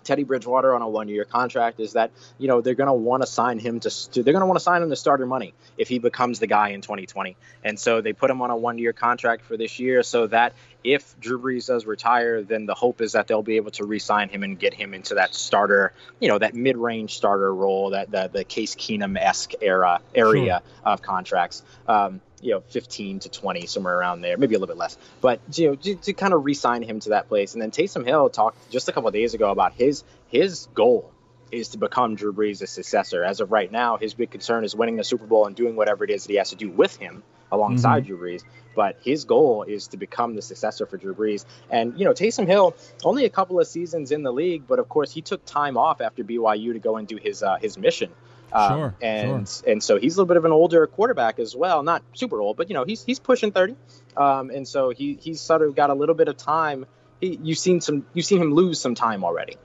Teddy 0.08 0.24
Bridgewater 0.24 0.74
on 0.74 0.82
a 0.82 0.89
one-year 0.89 1.26
contract 1.26 1.80
is 1.80 1.93
that 1.93 2.12
you 2.38 2.47
know 2.47 2.62
they're 2.62 2.76
going 2.76 2.88
to 2.88 2.93
want 2.93 3.22
to 3.22 3.28
sign 3.28 3.60
him 3.60 3.82
to, 3.82 4.12
to 4.12 4.24
they're 4.24 4.34
going 4.34 4.41
to 4.41 4.47
want 4.47 4.58
to 4.58 4.64
sign 4.64 4.82
him 4.82 4.89
to 4.89 4.95
starter 4.95 5.26
money 5.26 5.53
if 5.78 5.89
he 5.89 5.99
becomes 5.99 6.39
the 6.39 6.47
guy 6.47 6.70
in 6.70 6.82
2020. 6.82 7.36
And 7.64 7.78
so 7.78 8.01
they 8.01 8.14
put 8.14 8.32
him 8.32 8.41
on 8.41 8.49
a 8.49 8.55
one-year 8.55 8.93
contract 8.93 9.43
for 9.43 9.58
this 9.58 9.80
year 9.80 10.01
so 10.03 10.28
that 10.28 10.53
if 10.84 11.20
Drew 11.20 11.39
Brees 11.39 11.68
does 11.68 11.86
retire, 11.86 12.41
then 12.41 12.66
the 12.66 12.74
hope 12.74 13.01
is 13.01 13.12
that 13.12 13.28
they'll 13.28 13.43
be 13.43 13.58
able 13.58 13.72
to 13.72 13.86
re-sign 13.86 14.30
him 14.30 14.43
and 14.43 14.58
get 14.58 14.74
him 14.74 14.93
into 14.93 15.16
that 15.16 15.36
starter, 15.36 15.91
you 16.22 16.30
know, 16.30 16.38
that 16.38 16.55
mid-range 16.55 17.16
starter 17.16 17.53
role, 17.53 17.89
that 17.89 18.10
the, 18.10 18.30
the 18.32 18.43
Case 18.45 18.76
Keenum-esque 18.76 19.53
era 19.62 19.99
area 20.16 20.62
of 20.86 21.01
contracts. 21.01 21.64
Um, 21.88 22.22
you 22.42 22.54
know, 22.54 22.62
15 22.70 23.20
to 23.20 23.30
20, 23.30 23.66
somewhere 23.66 23.98
around 23.98 24.22
there, 24.22 24.38
maybe 24.38 24.56
a 24.56 24.60
little 24.60 24.74
bit 24.74 24.80
less. 24.80 24.98
But 25.22 25.40
you 25.58 25.70
know, 25.70 25.76
to, 25.76 25.96
to 25.96 26.14
kind 26.14 26.34
of 26.34 26.46
re-sign 26.46 26.84
him 26.84 27.00
to 27.02 27.10
that 27.10 27.28
place, 27.28 27.54
and 27.54 27.62
then 27.62 27.72
Taysom 27.72 28.06
Hill 28.06 28.30
talked 28.30 28.70
just 28.70 28.90
a 28.90 28.92
couple 28.92 29.08
of 29.08 29.14
days 29.14 29.34
ago 29.34 29.50
about 29.52 29.74
his 29.74 30.04
his 30.30 30.68
goal 30.74 31.12
is 31.52 31.70
to 31.70 31.78
become 31.78 32.16
Drew 32.16 32.34
Brees' 32.34 32.68
successor. 32.68 33.24
As 33.24 33.40
of 33.40 33.52
right 33.52 33.72
now, 33.72 33.98
his 33.98 34.14
big 34.14 34.32
concern 34.32 34.64
is 34.64 34.76
winning 34.76 34.98
the 34.98 35.04
Super 35.04 35.26
Bowl 35.26 35.46
and 35.46 35.56
doing 35.56 35.76
whatever 35.76 36.04
it 36.04 36.10
is 36.10 36.24
that 36.24 36.32
he 36.32 36.38
has 36.38 36.50
to 36.50 36.56
do 36.56 36.70
with 36.70 36.98
him 36.98 37.24
alongside 37.52 38.06
Drew 38.06 38.18
Brees. 38.18 38.44
But 38.76 38.98
his 39.02 39.26
goal 39.26 39.64
is 39.64 39.88
to 39.88 39.98
become 39.98 40.36
the 40.36 40.42
successor 40.42 40.86
for 40.86 40.98
Drew 40.98 41.16
Brees. 41.16 41.46
And 41.70 41.98
you 41.98 42.06
know, 42.06 42.12
Taysom 42.12 42.48
Hill 42.48 42.76
only 43.04 43.26
a 43.26 43.30
couple 43.30 43.60
of 43.60 43.68
seasons 43.68 44.12
in 44.12 44.24
the 44.24 44.32
league, 44.32 44.68
but 44.68 44.80
of 44.80 44.90
course 44.90 45.12
he 45.12 45.22
took 45.22 45.44
time 45.46 45.78
off 45.78 46.02
after 46.02 46.24
BYU 46.24 46.74
to 46.74 46.80
go 46.80 46.98
and 46.98 47.08
do 47.08 47.18
his 47.18 47.42
uh, 47.42 47.58
his 47.58 47.78
mission. 47.78 48.12
Um, 48.58 48.72
Sure, 48.80 48.95
and 49.01 49.62
and 49.68 49.84
so 49.84 49.99
he's 49.99 50.16
a 50.16 50.18
little 50.18 50.28
bit 50.28 50.38
of 50.38 50.45
an 50.45 50.51
older 50.51 50.88
quarterback 50.88 51.38
as 51.38 51.55
well, 51.55 51.84
not 51.84 52.01
super 52.14 52.41
old, 52.41 52.58
but 52.58 52.70
you 52.70 52.74
know 52.74 52.86
he's 52.86 53.03
he's 53.03 53.20
pushing 53.20 53.51
thirty, 53.51 53.76
um, 54.16 54.49
and 54.49 54.68
so 54.68 54.89
he 54.89 55.18
he's 55.22 55.39
sort 55.41 55.62
of 55.62 55.76
got 55.76 55.89
a 55.91 55.93
little 55.93 56.16
bit 56.16 56.28
of 56.28 56.38
time. 56.38 56.86
He, 57.22 57.39
you've 57.41 57.60
seen 57.60 57.82
some 57.82 58.05
you've 58.14 58.26
seen 58.26 58.41
him 58.41 58.53
lose 58.53 58.80
some 58.80 58.95
time 58.95 59.24
already, 59.24 59.58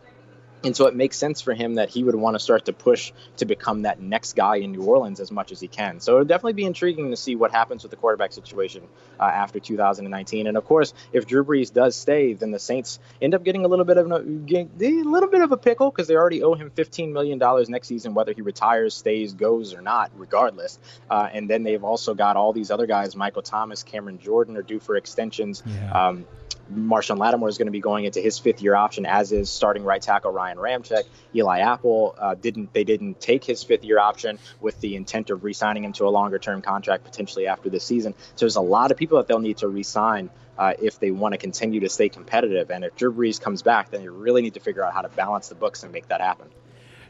and 0.65 0.77
so 0.77 0.87
it 0.87 0.95
makes 0.95 1.17
sense 1.17 1.41
for 1.41 1.55
him 1.55 1.75
that 1.75 1.91
he 1.91 2.05
would 2.05 2.15
want 2.15 2.35
to 2.35 2.39
start 2.39 2.67
to 2.67 2.73
push 2.73 3.13
to 3.39 3.45
become 3.45 3.83
that 3.83 4.01
next 4.01 4.35
guy 4.35 4.57
in 4.57 4.73
New 4.73 4.83
Orleans 4.83 5.21
as 5.21 5.31
much 5.31 5.53
as 5.53 5.61
he 5.61 5.69
can. 5.69 6.01
So 6.01 6.15
it'll 6.15 6.25
definitely 6.25 6.55
be 6.55 6.65
intriguing 6.65 7.11
to 7.11 7.17
see 7.17 7.37
what 7.37 7.51
happens 7.51 7.83
with 7.83 7.91
the 7.91 7.97
quarterback 7.97 8.33
situation 8.33 8.83
uh, 9.19 9.25
after 9.25 9.61
2019. 9.61 10.47
And 10.47 10.57
of 10.57 10.65
course, 10.65 10.95
if 11.13 11.27
Drew 11.27 11.45
Brees 11.45 11.73
does 11.73 11.97
stay, 11.97 12.35
then 12.35 12.51
the 12.51 12.59
Saints 12.59 12.99
end 13.21 13.35
up 13.35 13.45
getting 13.45 13.65
a 13.65 13.69
little 13.69 13.85
bit 13.85 13.99
of 13.99 14.11
a, 14.11 14.17
a 14.17 15.03
little 15.03 15.29
bit 15.29 15.43
of 15.43 15.53
a 15.53 15.57
pickle 15.57 15.91
because 15.91 16.09
they 16.09 16.15
already 16.15 16.43
owe 16.43 16.55
him 16.55 16.71
15 16.71 17.13
million 17.13 17.39
dollars 17.39 17.69
next 17.69 17.89
season, 17.89 18.15
whether 18.15 18.33
he 18.33 18.43
retires, 18.43 18.95
stays, 18.95 19.35
goes, 19.35 19.75
or 19.75 19.81
not, 19.81 20.11
regardless. 20.17 20.79
Uh, 21.11 21.29
and 21.33 21.49
then 21.49 21.63
they've 21.63 21.85
also 21.85 22.15
got 22.15 22.37
all 22.37 22.53
these 22.53 22.71
other 22.71 22.87
guys, 22.87 23.17
Michael 23.17 23.43
Thomas, 23.43 23.83
Cameron 23.83 24.19
Jordan, 24.19 24.57
are 24.57 24.63
due 24.63 24.81
for 24.81 24.97
extensions. 24.97 25.63
Yeah. 25.67 25.93
Um, 25.93 26.27
Marshon 26.73 27.19
Lattimore 27.19 27.49
is 27.49 27.59
going 27.59 27.67
to 27.67 27.73
be 27.73 27.81
going 27.81 28.05
into 28.05 28.21
his 28.21 28.39
fifth 28.39 28.63
year 28.63 28.75
option, 28.75 29.07
as 29.07 29.33
is 29.33 29.51
starting 29.51 29.85
right 29.85 30.01
tackle 30.01 30.33
Ryan 30.33 30.59
Ramczyk. 30.59 31.05
Eli 31.35 31.61
Apple 31.61 32.15
uh, 32.19 32.35
didn't 32.35 32.73
they 32.73 32.85
didn't 32.85 33.21
take 33.21 33.45
his 33.45 33.63
fifth 33.63 33.85
year 33.85 33.99
option 33.99 34.39
with 34.61 34.81
the 34.81 34.97
intent 34.97 35.31
of 35.31 35.45
re-signing 35.45 35.85
him 35.85 35.93
to 35.95 36.07
a 36.07 36.11
longer 36.11 36.39
term 36.39 36.63
contract 36.63 37.05
potentially 37.05 37.47
after 37.47 37.71
this 37.71 37.85
season. 37.85 38.15
So 38.35 38.47
there's 38.47 38.57
a 38.57 38.61
lot 38.61 38.91
of 38.91 38.97
people 38.97 39.19
that 39.19 39.27
they'll 39.27 39.39
need 39.39 39.59
to 39.59 39.69
re-sign 39.69 40.31
uh, 40.59 40.75
if 40.81 40.99
they 40.99 41.11
want 41.11 41.33
to 41.33 41.39
continue 41.39 41.81
to 41.81 41.89
stay 41.89 42.09
competitive. 42.09 42.71
And 42.71 42.85
if 42.85 42.95
Drew 42.97 43.13
Brees 43.13 43.41
comes 43.41 43.63
back, 43.63 43.91
then 43.91 44.03
you 44.03 44.13
really 44.13 44.43
need 44.43 44.55
to 44.55 44.61
figure 44.61 44.85
out 44.85 44.93
how 44.93 45.03
to 45.03 45.09
balance 45.09 45.49
the 45.49 45.55
books 45.55 45.83
and 45.83 45.93
make 45.93 46.09
that 46.09 46.21
happen. 46.21 46.49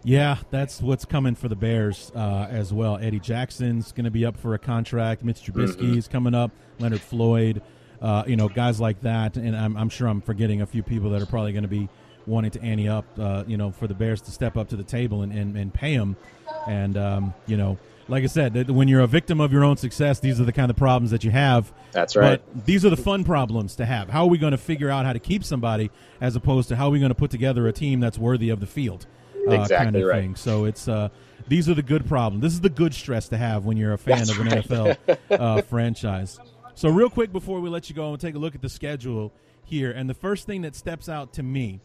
Yeah, 0.04 0.38
that's 0.50 0.82
what's 0.82 1.04
coming 1.04 1.36
for 1.36 1.48
the 1.48 1.54
Bears 1.54 2.10
uh, 2.14 2.48
as 2.50 2.72
well. 2.72 2.98
Eddie 2.98 3.20
Jackson's 3.20 3.92
going 3.92 4.04
to 4.04 4.10
be 4.10 4.24
up 4.24 4.36
for 4.36 4.54
a 4.54 4.58
contract. 4.58 5.22
Mitch 5.22 5.42
Trubisky 5.42 5.96
is 5.96 6.08
coming 6.08 6.34
up. 6.34 6.50
Leonard 6.80 7.00
Floyd, 7.00 7.62
uh, 8.02 8.24
you 8.26 8.36
know, 8.36 8.48
guys 8.48 8.80
like 8.80 9.00
that. 9.02 9.36
And 9.36 9.56
I'm, 9.56 9.76
I'm 9.76 9.88
sure 9.88 10.08
I'm 10.08 10.20
forgetting 10.20 10.60
a 10.60 10.66
few 10.66 10.82
people 10.82 11.10
that 11.10 11.22
are 11.22 11.26
probably 11.26 11.52
going 11.52 11.62
to 11.62 11.68
be 11.68 11.88
wanting 12.26 12.50
to 12.50 12.62
ante 12.62 12.88
up, 12.88 13.06
uh, 13.18 13.44
you 13.46 13.56
know, 13.56 13.70
for 13.70 13.86
the 13.86 13.94
Bears 13.94 14.20
to 14.22 14.30
step 14.30 14.56
up 14.56 14.68
to 14.68 14.76
the 14.76 14.84
table 14.84 15.22
and, 15.22 15.32
and, 15.32 15.56
and 15.56 15.72
pay 15.72 15.96
them. 15.96 16.16
And, 16.66 16.96
um, 16.98 17.34
you 17.46 17.56
know, 17.56 17.78
like 18.08 18.24
I 18.24 18.26
said, 18.26 18.68
when 18.68 18.88
you're 18.88 19.00
a 19.00 19.06
victim 19.06 19.40
of 19.40 19.52
your 19.52 19.64
own 19.64 19.76
success, 19.76 20.18
these 20.20 20.40
are 20.40 20.44
the 20.44 20.52
kind 20.52 20.70
of 20.70 20.76
problems 20.76 21.12
that 21.12 21.22
you 21.24 21.30
have. 21.30 21.72
That's 21.92 22.16
right. 22.16 22.42
But 22.52 22.66
these 22.66 22.84
are 22.84 22.90
the 22.90 22.96
fun 22.96 23.24
problems 23.24 23.76
to 23.76 23.86
have. 23.86 24.08
How 24.10 24.22
are 24.22 24.28
we 24.28 24.38
going 24.38 24.50
to 24.50 24.58
figure 24.58 24.90
out 24.90 25.04
how 25.06 25.12
to 25.12 25.20
keep 25.20 25.44
somebody 25.44 25.90
as 26.20 26.34
opposed 26.36 26.68
to 26.70 26.76
how 26.76 26.88
are 26.88 26.90
we 26.90 26.98
going 26.98 27.10
to 27.10 27.14
put 27.14 27.30
together 27.30 27.66
a 27.68 27.72
team 27.72 28.00
that's 28.00 28.18
worthy 28.18 28.50
of 28.50 28.60
the 28.60 28.66
field? 28.66 29.06
Uh, 29.48 29.52
Exactly 29.52 29.76
kind 29.84 29.96
of 29.96 30.04
right. 30.04 30.20
thing. 30.22 30.36
So 30.36 30.64
it's 30.64 30.88
uh, 30.88 31.08
these 31.48 31.68
are 31.68 31.74
the 31.74 31.82
good 31.82 32.06
problems. 32.06 32.42
This 32.42 32.52
is 32.52 32.60
the 32.60 32.70
good 32.70 32.94
stress 32.94 33.28
to 33.28 33.36
have 33.36 33.64
when 33.64 33.76
you're 33.76 33.92
a 33.92 33.98
fan 33.98 34.18
That's 34.18 34.30
of 34.30 34.40
an 34.40 34.48
right. 34.48 34.64
NFL 34.64 35.18
uh, 35.30 35.62
franchise. 35.62 36.38
So, 36.74 36.88
real 36.88 37.10
quick 37.10 37.32
before 37.32 37.60
we 37.60 37.68
let 37.68 37.88
you 37.88 37.94
go 37.94 38.12
and 38.12 38.20
take 38.20 38.34
a 38.34 38.38
look 38.38 38.54
at 38.54 38.62
the 38.62 38.68
schedule 38.68 39.32
here, 39.64 39.90
and 39.90 40.08
the 40.08 40.14
first 40.14 40.46
thing 40.46 40.62
that 40.62 40.74
steps 40.74 41.08
out 41.08 41.32
to 41.34 41.42
me 41.42 41.80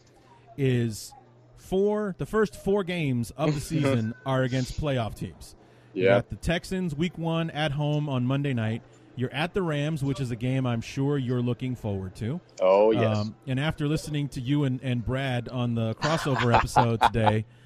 is 0.56 1.12
four. 1.56 2.14
The 2.18 2.26
first 2.26 2.56
four 2.56 2.84
games 2.84 3.30
of 3.36 3.54
the 3.54 3.60
season 3.60 4.14
are 4.26 4.42
against 4.42 4.80
playoff 4.80 5.14
teams. 5.14 5.54
You 5.94 6.04
Yeah. 6.04 6.22
the 6.28 6.36
Texans 6.36 6.94
week 6.94 7.18
one 7.18 7.50
at 7.50 7.72
home 7.72 8.08
on 8.08 8.24
Monday 8.24 8.54
night. 8.54 8.82
You're 9.16 9.32
at 9.32 9.52
the 9.52 9.62
Rams, 9.62 10.04
which 10.04 10.20
is 10.20 10.30
a 10.30 10.36
game 10.36 10.64
I'm 10.64 10.80
sure 10.80 11.18
you're 11.18 11.42
looking 11.42 11.74
forward 11.74 12.14
to. 12.16 12.40
Oh 12.60 12.92
yes. 12.92 13.16
Um, 13.18 13.34
and 13.48 13.58
after 13.58 13.88
listening 13.88 14.28
to 14.30 14.40
you 14.40 14.62
and, 14.64 14.80
and 14.82 15.04
Brad 15.04 15.48
on 15.48 15.74
the 15.74 15.94
crossover 15.96 16.54
episode 16.54 17.00
today, 17.02 17.44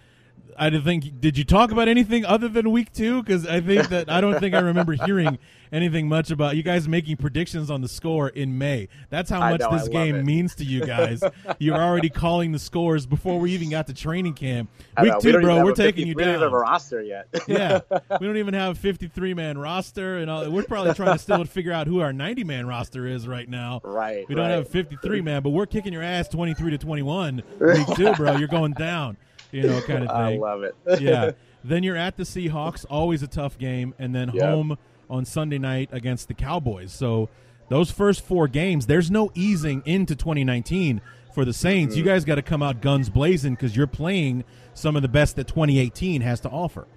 I 0.59 0.71
didn't 0.71 0.85
think. 0.85 1.21
Did 1.21 1.39
you 1.39 1.45
talk 1.45 1.71
about 1.71 1.89
anything 1.89 2.25
other 2.25 2.49
than 2.49 2.71
week 2.71 2.93
two? 2.93 3.23
Because 3.23 3.47
I 3.47 3.61
think 3.61 3.89
that 3.89 4.11
I 4.11 4.21
don't 4.21 4.39
think 4.39 4.55
I 4.55 4.61
remember 4.61 4.93
hearing 4.93 5.39
anything 5.73 6.09
much 6.09 6.31
about 6.31 6.55
you 6.57 6.63
guys 6.63 6.87
making 6.87 7.17
predictions 7.17 7.71
on 7.71 7.81
the 7.81 7.89
score 7.89 8.29
in 8.29 8.59
May. 8.59 8.89
That's 9.11 9.31
how 9.31 9.41
much 9.41 9.61
know, 9.61 9.71
this 9.77 9.89
game 9.89 10.17
it. 10.17 10.25
means 10.25 10.55
to 10.57 10.65
you 10.65 10.85
guys. 10.85 11.23
You're 11.59 11.81
already 11.81 12.11
calling 12.11 12.53
the 12.53 12.59
scores 12.59 13.07
before 13.07 13.39
we 13.39 13.53
even 13.53 13.71
got 13.71 13.87
to 13.87 13.95
training 13.95 14.35
camp. 14.35 14.71
Week 15.01 15.11
know, 15.11 15.17
we 15.17 15.23
two, 15.23 15.33
don't 15.33 15.43
bro, 15.43 15.65
we're 15.65 15.73
taking 15.73 16.07
50 16.07 16.09
you 16.09 16.15
down. 16.15 16.17
We 16.17 16.25
don't 16.25 16.35
even 16.35 16.43
have 16.43 16.53
a 16.53 16.59
roster 16.59 17.03
yet. 17.03 17.29
yeah, 17.49 17.81
we 18.21 18.27
don't 18.27 18.37
even 18.37 18.55
have 18.55 18.73
a 18.73 18.79
53 18.79 19.35
man 19.35 19.59
roster, 19.59 20.19
and 20.19 20.31
all, 20.31 20.49
we're 20.51 20.63
probably 20.65 20.95
trying 20.95 21.15
to 21.15 21.19
still 21.19 21.45
figure 21.45 21.73
out 21.73 21.87
who 21.87 22.01
our 22.01 22.13
90 22.13 22.45
man 22.45 22.67
roster 22.67 23.07
is 23.07 23.27
right 23.27 23.49
now. 23.49 23.81
Right, 23.83 24.29
We 24.29 24.35
don't 24.35 24.49
right. 24.49 24.55
have 24.57 24.69
53 24.69 25.21
man, 25.23 25.43
but 25.43 25.51
we're 25.51 25.67
kicking 25.67 25.93
your 25.93 26.03
ass 26.03 26.29
23 26.29 26.71
to 26.73 26.79
21 26.79 27.43
week 27.61 27.87
two, 27.97 28.13
bro. 28.15 28.37
You're 28.37 28.49
going 28.49 28.73
down, 28.73 29.17
you 29.53 29.63
know, 29.63 29.81
kind 29.87 30.03
of 30.05 30.09
thing. 30.09 30.11
I 30.11 30.37
love 30.37 30.63
it. 30.65 30.75
yeah. 31.01 31.33
Then 31.65 31.85
you're 31.85 31.97
at 31.97 32.17
the 32.17 32.25
Seahawks, 32.25 32.85
always 32.91 33.23
a 33.23 33.29
tough 33.29 33.57
game, 33.57 33.95
and 33.97 34.13
then 34.13 34.33
Yep. 34.35 34.43
home 34.43 34.79
on 35.09 35.25
Sunday 35.25 35.59
night 35.59 35.91
against 35.93 36.27
the 36.27 36.35
Cowboys. 36.35 36.91
So 36.91 37.29
those 37.69 37.89
first 37.93 38.25
four 38.25 38.49
games, 38.49 38.87
there's 38.87 39.13
no 39.13 39.31
easing 39.37 39.81
into 39.87 40.17
2019 40.17 41.01
for 41.33 41.45
the 41.45 41.53
Saints. 41.53 41.97
You 41.97 42.03
guys 42.03 42.25
got 42.25 42.35
to 42.35 42.43
come 42.43 42.65
out 42.65 42.81
guns 42.81 43.09
blazing 43.11 43.55
because 43.55 43.77
you're 43.77 43.87
playing 43.87 44.43
some 44.75 44.97
of 44.97 45.03
the 45.03 45.09
best 45.09 45.37
that 45.37 45.47
2018 45.47 46.21
has 46.23 46.41
to 46.41 46.49
offer. 46.49 46.89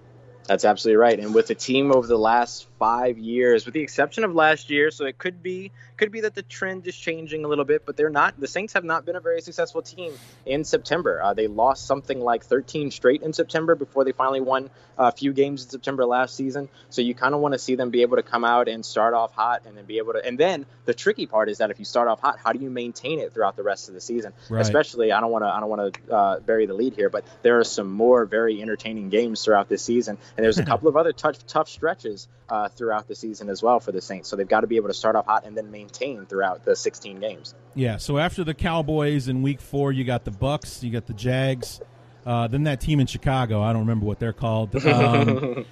That's 0.47 0.66
absolutely 0.66 0.97
right. 0.97 1.20
And 1.20 1.36
with 1.36 1.45
the 1.45 1.56
team 1.56 1.91
over 1.91 2.08
the 2.08 2.18
last 2.18 2.66
five 2.80 3.17
years, 3.17 3.65
with 3.65 3.73
the 3.73 3.82
exception 3.82 4.23
of 4.23 4.34
last 4.34 4.69
year, 4.69 4.91
so 4.91 5.05
it 5.05 5.17
could 5.17 5.41
be 5.41 5.71
could 5.97 6.11
be 6.11 6.21
that 6.21 6.36
the 6.36 6.41
trend 6.43 6.86
is 6.88 6.95
changing 6.95 7.45
a 7.45 7.47
little 7.47 7.63
bit, 7.63 7.86
but 7.86 7.95
they're 7.95 8.09
not. 8.09 8.39
The 8.39 8.47
Saints 8.47 8.73
have 8.73 8.84
not 8.84 9.05
been 9.05 9.15
a 9.15 9.21
very 9.21 9.41
successful 9.41 9.82
team 9.82 10.13
in 10.45 10.63
September. 10.65 11.21
Uh, 11.21 11.34
they 11.34 11.47
lost 11.47 11.86
something 11.86 12.19
like 12.19 12.43
13 12.43 12.91
straight 12.91 13.21
in 13.21 13.32
September 13.32 13.76
before 13.76 14.03
they 14.03 14.11
finally 14.11 14.41
won 14.41 14.69
a 14.97 15.11
few 15.11 15.34
games 15.34 15.63
in 15.63 15.69
September 15.69 16.05
last 16.05 16.36
season. 16.36 16.69
So 16.89 17.01
you 17.01 17.15
kind 17.15 17.34
of 17.34 17.41
want 17.41 17.53
to 17.53 17.59
see 17.59 17.76
them 17.76 17.89
be 17.91 18.01
able 18.01 18.17
to 18.17 18.23
come 18.23 18.43
out 18.43 18.67
and 18.67 18.86
start 18.86 19.13
off 19.13 19.34
hot, 19.34 19.63
and 19.65 19.78
then 19.78 19.86
be 19.86 19.97
able 19.97 20.13
to. 20.13 20.26
And 20.26 20.38
then 20.38 20.65
the 20.86 20.93
tricky 20.93 21.26
part 21.26 21.49
is 21.49 21.59
that 21.59 21.71
if 21.71 21.80
you 21.80 21.86
start 21.86 22.07
off 22.07 22.19
hot, 22.19 22.39
how 22.43 22.51
do 22.51 22.59
you 22.59 22.69
maintain 22.69 23.19
it 23.19 23.34
throughout 23.34 23.55
the 23.55 23.63
rest 23.63 23.88
of 23.88 23.93
the 23.93 24.01
season? 24.01 24.34
Right. 24.49 24.61
Especially, 24.61 25.11
I 25.11 25.21
don't 25.21 25.32
want 25.32 25.43
to 25.43 25.47
I 25.47 25.59
don't 25.59 25.69
want 25.69 25.93
to 25.93 26.13
uh, 26.13 26.39
bury 26.39 26.65
the 26.65 26.73
lead 26.73 26.93
here, 26.93 27.09
but 27.09 27.23
there 27.41 27.59
are 27.59 27.63
some 27.63 27.91
more 27.91 28.26
very 28.26 28.61
entertaining 28.61 29.09
games 29.09 29.43
throughout 29.43 29.69
this 29.69 29.82
season, 29.82 30.17
and 30.36 30.43
there's 30.43 30.57
a 30.57 30.65
couple 30.71 30.89
of 30.89 30.97
other 30.97 31.13
tough 31.13 31.45
tough 31.47 31.69
stretches 31.69 32.28
uh, 32.49 32.64
throughout 32.74 33.07
the 33.07 33.16
season 33.16 33.49
as 33.49 33.61
well 33.63 33.80
for 33.80 33.91
the 33.91 34.01
Saints. 34.01 34.30
So 34.30 34.36
they've 34.36 34.47
got 34.47 34.61
to 34.61 34.68
be 34.68 34.76
able 34.78 34.88
to 34.88 34.93
start 34.93 35.16
off 35.16 35.26
hot 35.26 35.45
and 35.45 35.55
then 35.57 35.70
maintain 35.72 36.26
throughout 36.26 36.63
the 36.66 36.76
16 36.76 37.20
games. 37.20 37.53
Yeah. 37.74 37.97
So 37.97 38.18
after 38.18 38.43
the 38.43 38.53
Cowboys 38.53 39.28
in 39.28 39.41
Week 39.41 39.61
Four, 39.61 39.91
you 39.91 40.03
got 40.03 40.24
the 40.26 40.32
Bucks, 40.32 40.84
you 40.84 40.91
got 40.91 41.05
the 41.05 41.13
Jags, 41.13 41.82
uh, 42.26 42.47
then 42.47 42.63
that 42.63 42.82
team 42.82 42.99
in 42.99 43.07
Chicago. 43.07 43.61
I 43.61 43.72
don't 43.74 43.82
remember 43.82 44.05
what 44.05 44.20
they're 44.20 44.34
called. 44.34 44.76
Um, 44.86 45.66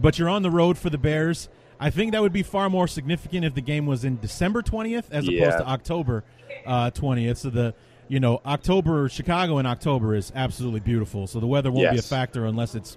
but 0.00 0.18
you're 0.18 0.28
on 0.28 0.42
the 0.42 0.50
road 0.50 0.76
for 0.76 0.90
the 0.90 0.98
Bears. 0.98 1.48
I 1.78 1.90
think 1.90 2.10
that 2.12 2.20
would 2.20 2.32
be 2.32 2.42
far 2.42 2.68
more 2.68 2.88
significant 2.88 3.44
if 3.44 3.54
the 3.54 3.60
game 3.60 3.86
was 3.86 4.04
in 4.04 4.18
December 4.18 4.60
20th 4.62 5.04
as 5.12 5.24
opposed 5.24 5.30
Yeah. 5.30 5.56
to 5.58 5.68
October 5.68 6.24
uh, 6.66 6.90
20th. 6.90 7.36
So 7.38 7.50
the 7.50 7.74
you 8.08 8.18
know 8.18 8.40
October 8.44 9.08
Chicago 9.08 9.58
in 9.58 9.66
October 9.66 10.14
is 10.16 10.32
absolutely 10.34 10.80
beautiful. 10.80 11.26
So 11.28 11.38
the 11.38 11.46
weather 11.46 11.70
won't 11.70 11.92
be 11.92 11.98
a 11.98 12.02
factor 12.02 12.46
unless 12.46 12.74
it's 12.74 12.96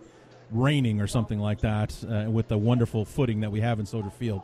raining 0.51 1.01
or 1.01 1.07
something 1.07 1.39
like 1.39 1.61
that 1.61 1.95
uh, 2.09 2.29
with 2.29 2.47
the 2.47 2.57
wonderful 2.57 3.05
footing 3.05 3.41
that 3.41 3.51
we 3.51 3.61
have 3.61 3.79
in 3.79 3.85
Soldier 3.85 4.09
Field. 4.09 4.41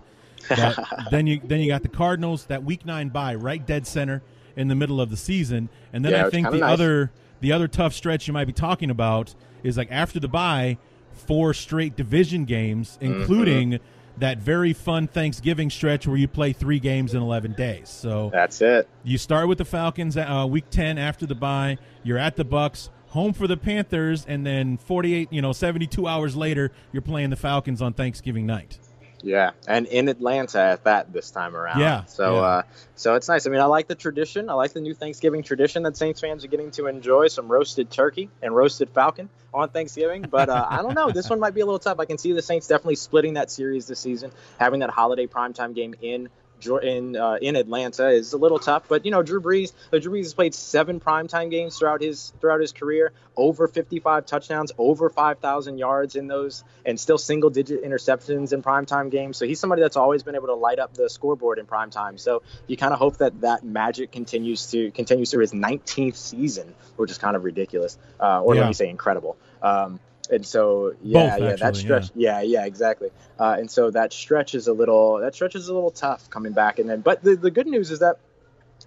But 0.50 0.78
then 1.12 1.28
you 1.28 1.42
then 1.44 1.60
you 1.60 1.68
got 1.68 1.82
the 1.84 1.90
Cardinals 1.90 2.46
that 2.46 2.64
week 2.64 2.86
nine 2.86 3.10
bye 3.10 3.36
right 3.36 3.66
dead 3.66 3.86
center 3.88 4.22
in 4.56 4.68
the 4.68 4.76
middle 4.76 5.00
of 5.02 5.10
the 5.10 5.18
season, 5.18 5.70
and 5.94 6.04
then 6.04 6.14
Yeah, 6.14 6.26
I 6.26 6.30
think 6.30 6.50
the 6.50 6.58
nice. 6.60 6.72
other 6.74 7.12
the 7.42 7.52
other 7.52 7.68
tough 7.68 7.94
stretch 7.94 8.28
you 8.28 8.34
might 8.34 8.46
be 8.46 8.54
talking 8.54 8.90
about 8.90 9.36
is 9.64 9.78
like 9.78 9.90
after 9.92 10.20
the 10.20 10.28
bye, 10.28 10.78
four 11.12 11.54
straight 11.54 11.96
division 11.96 12.46
games, 12.46 12.98
Mm-hmm. 13.02 13.22
including 13.22 13.80
that 14.20 14.40
very 14.40 14.74
fun 14.74 15.08
Thanksgiving 15.08 15.70
stretch 15.70 16.08
where 16.08 16.18
you 16.18 16.28
play 16.28 16.52
three 16.52 16.80
games 16.80 17.14
in 17.14 17.22
eleven 17.22 17.54
days. 17.54 17.88
So 17.90 18.32
That's 18.34 18.62
it. 18.62 18.88
you 19.04 19.20
start 19.20 19.48
with 19.48 19.60
the 19.60 19.66
Falcons 19.66 20.18
uh, 20.18 20.48
week 20.50 20.70
10 20.72 20.98
after 20.98 21.28
the 21.28 21.36
bye. 21.36 21.78
You're 22.04 22.18
at 22.18 22.36
the 22.36 22.44
Bucks, 22.44 22.90
home 23.10 23.34
for 23.34 23.48
the 23.48 23.58
Panthers, 23.58 24.26
and 24.28 24.46
then 24.46 24.78
48, 24.78 25.32
you 25.32 25.42
know, 25.42 25.54
72 25.54 26.08
hours 26.08 26.36
later, 26.36 26.72
you're 26.92 27.02
playing 27.02 27.30
the 27.30 27.36
Falcons 27.36 27.82
on 27.82 27.94
Thanksgiving 27.94 28.46
night. 28.46 28.80
Yeah, 29.24 29.52
and 29.68 29.88
in 29.88 30.10
Atlanta 30.10 30.60
at 30.60 30.84
that 30.84 31.12
this 31.12 31.32
time 31.32 31.56
around. 31.56 31.80
Yeah, 31.80 32.06
So, 32.06 32.36
yeah. 32.36 32.42
uh, 32.42 32.62
so 32.96 33.16
it's 33.16 33.28
nice. 33.28 33.48
I 33.48 33.50
mean, 33.50 33.60
I 33.60 33.66
like 33.66 33.88
the 33.88 33.96
tradition. 33.96 34.50
I 34.50 34.54
like 34.54 34.74
the 34.74 34.80
new 34.80 34.94
Thanksgiving 34.94 35.42
tradition 35.42 35.84
that 35.84 35.98
Saints 35.98 36.22
fans 36.22 36.46
are 36.46 36.48
getting 36.48 36.72
to 36.72 36.88
enjoy 36.88 37.28
some 37.28 37.48
roasted 37.48 37.90
turkey 37.90 38.30
and 38.42 38.56
roasted 38.56 38.90
falcon 38.92 39.30
on 39.54 39.70
Thanksgiving. 39.70 40.22
But 40.30 40.50
uh, 40.50 40.68
I 40.70 40.84
don't 40.84 40.94
know. 40.94 41.10
This 41.12 41.30
one 41.30 41.40
might 41.40 41.56
be 41.56 41.62
a 41.62 41.66
little 41.66 41.80
tough. 41.80 42.00
I 42.00 42.06
can 42.06 42.18
see 42.20 42.34
the 42.34 42.42
Saints 42.44 42.68
definitely 42.68 42.96
splitting 42.96 43.34
that 43.34 43.50
series 43.50 43.88
this 43.88 44.00
season, 44.00 44.32
having 44.60 44.82
that 44.82 44.92
holiday 44.92 45.26
primetime 45.26 45.74
game 45.74 45.96
in. 46.02 46.30
In 46.66 47.16
uh, 47.16 47.38
in 47.42 47.56
Atlanta 47.56 48.10
is 48.10 48.34
a 48.34 48.38
little 48.38 48.58
tough, 48.60 48.84
but 48.88 49.06
you 49.06 49.12
know 49.12 49.22
Drew 49.22 49.40
Brees. 49.40 49.74
Uh, 49.94 50.00
Drew 50.00 50.12
Brees 50.14 50.24
has 50.24 50.34
played 50.34 50.56
seven 50.56 51.00
primetime 51.00 51.52
games 51.52 51.78
throughout 51.78 52.02
his 52.02 52.34
throughout 52.42 52.60
his 52.62 52.72
career, 52.74 53.14
over 53.36 53.68
55 53.68 54.26
touchdowns, 54.26 54.72
over 54.78 55.10
5,000 55.10 55.78
yards 55.78 56.16
in 56.16 56.28
those, 56.28 56.64
and 56.86 57.00
still 57.00 57.20
single 57.20 57.52
digit 57.52 57.84
interceptions 57.84 58.54
in 58.54 58.64
primetime 58.64 59.12
games. 59.12 59.38
So 59.38 59.46
he's 59.46 59.60
somebody 59.60 59.82
that's 59.84 59.98
always 59.98 60.24
been 60.24 60.36
able 60.36 60.48
to 60.48 60.56
light 60.56 60.80
up 60.80 60.94
the 60.94 61.10
scoreboard 61.10 61.60
in 61.60 61.68
primetime. 61.68 62.20
So 62.20 62.42
you 62.66 62.76
kind 62.76 62.92
of 62.92 63.00
hope 63.00 63.18
that 63.18 63.42
that 63.42 63.64
magic 63.64 64.12
continues 64.12 64.72
to 64.72 64.92
continues 64.92 65.30
through 65.30 65.42
his 65.42 65.54
19th 65.54 66.16
season, 66.16 66.74
which 66.96 67.12
is 67.12 67.18
kind 67.20 67.36
of 67.36 67.44
ridiculous, 67.44 67.98
uh, 68.20 68.42
or 68.42 68.56
Yeah. 68.56 68.62
let 68.62 68.68
me 68.68 68.74
say 68.74 68.90
incredible. 68.90 69.38
Um, 69.62 70.00
and 70.30 70.46
so 70.46 70.94
yeah, 71.02 71.38
Both, 71.38 71.40
yeah, 71.42 71.48
actually, 71.50 71.58
that 71.58 71.76
stretch, 71.76 72.12
yeah, 72.16 72.42
yeah, 72.42 72.66
exactly. 72.66 73.10
Uh, 73.40 73.58
and 73.60 73.70
so 73.70 73.92
that 73.92 74.14
stretch 74.14 74.56
is 74.56 74.68
a 74.68 74.74
little 74.74 75.20
that 75.20 75.36
stretch 75.36 75.56
is 75.56 75.68
a 75.68 75.74
little 75.74 75.92
tough 75.92 76.30
coming 76.30 76.54
back, 76.54 76.80
and 76.80 76.90
then 76.90 77.02
but 77.02 77.24
the, 77.24 77.36
the 77.36 77.52
good 77.52 77.68
news 77.68 77.92
is 77.92 78.00
that 78.00 78.18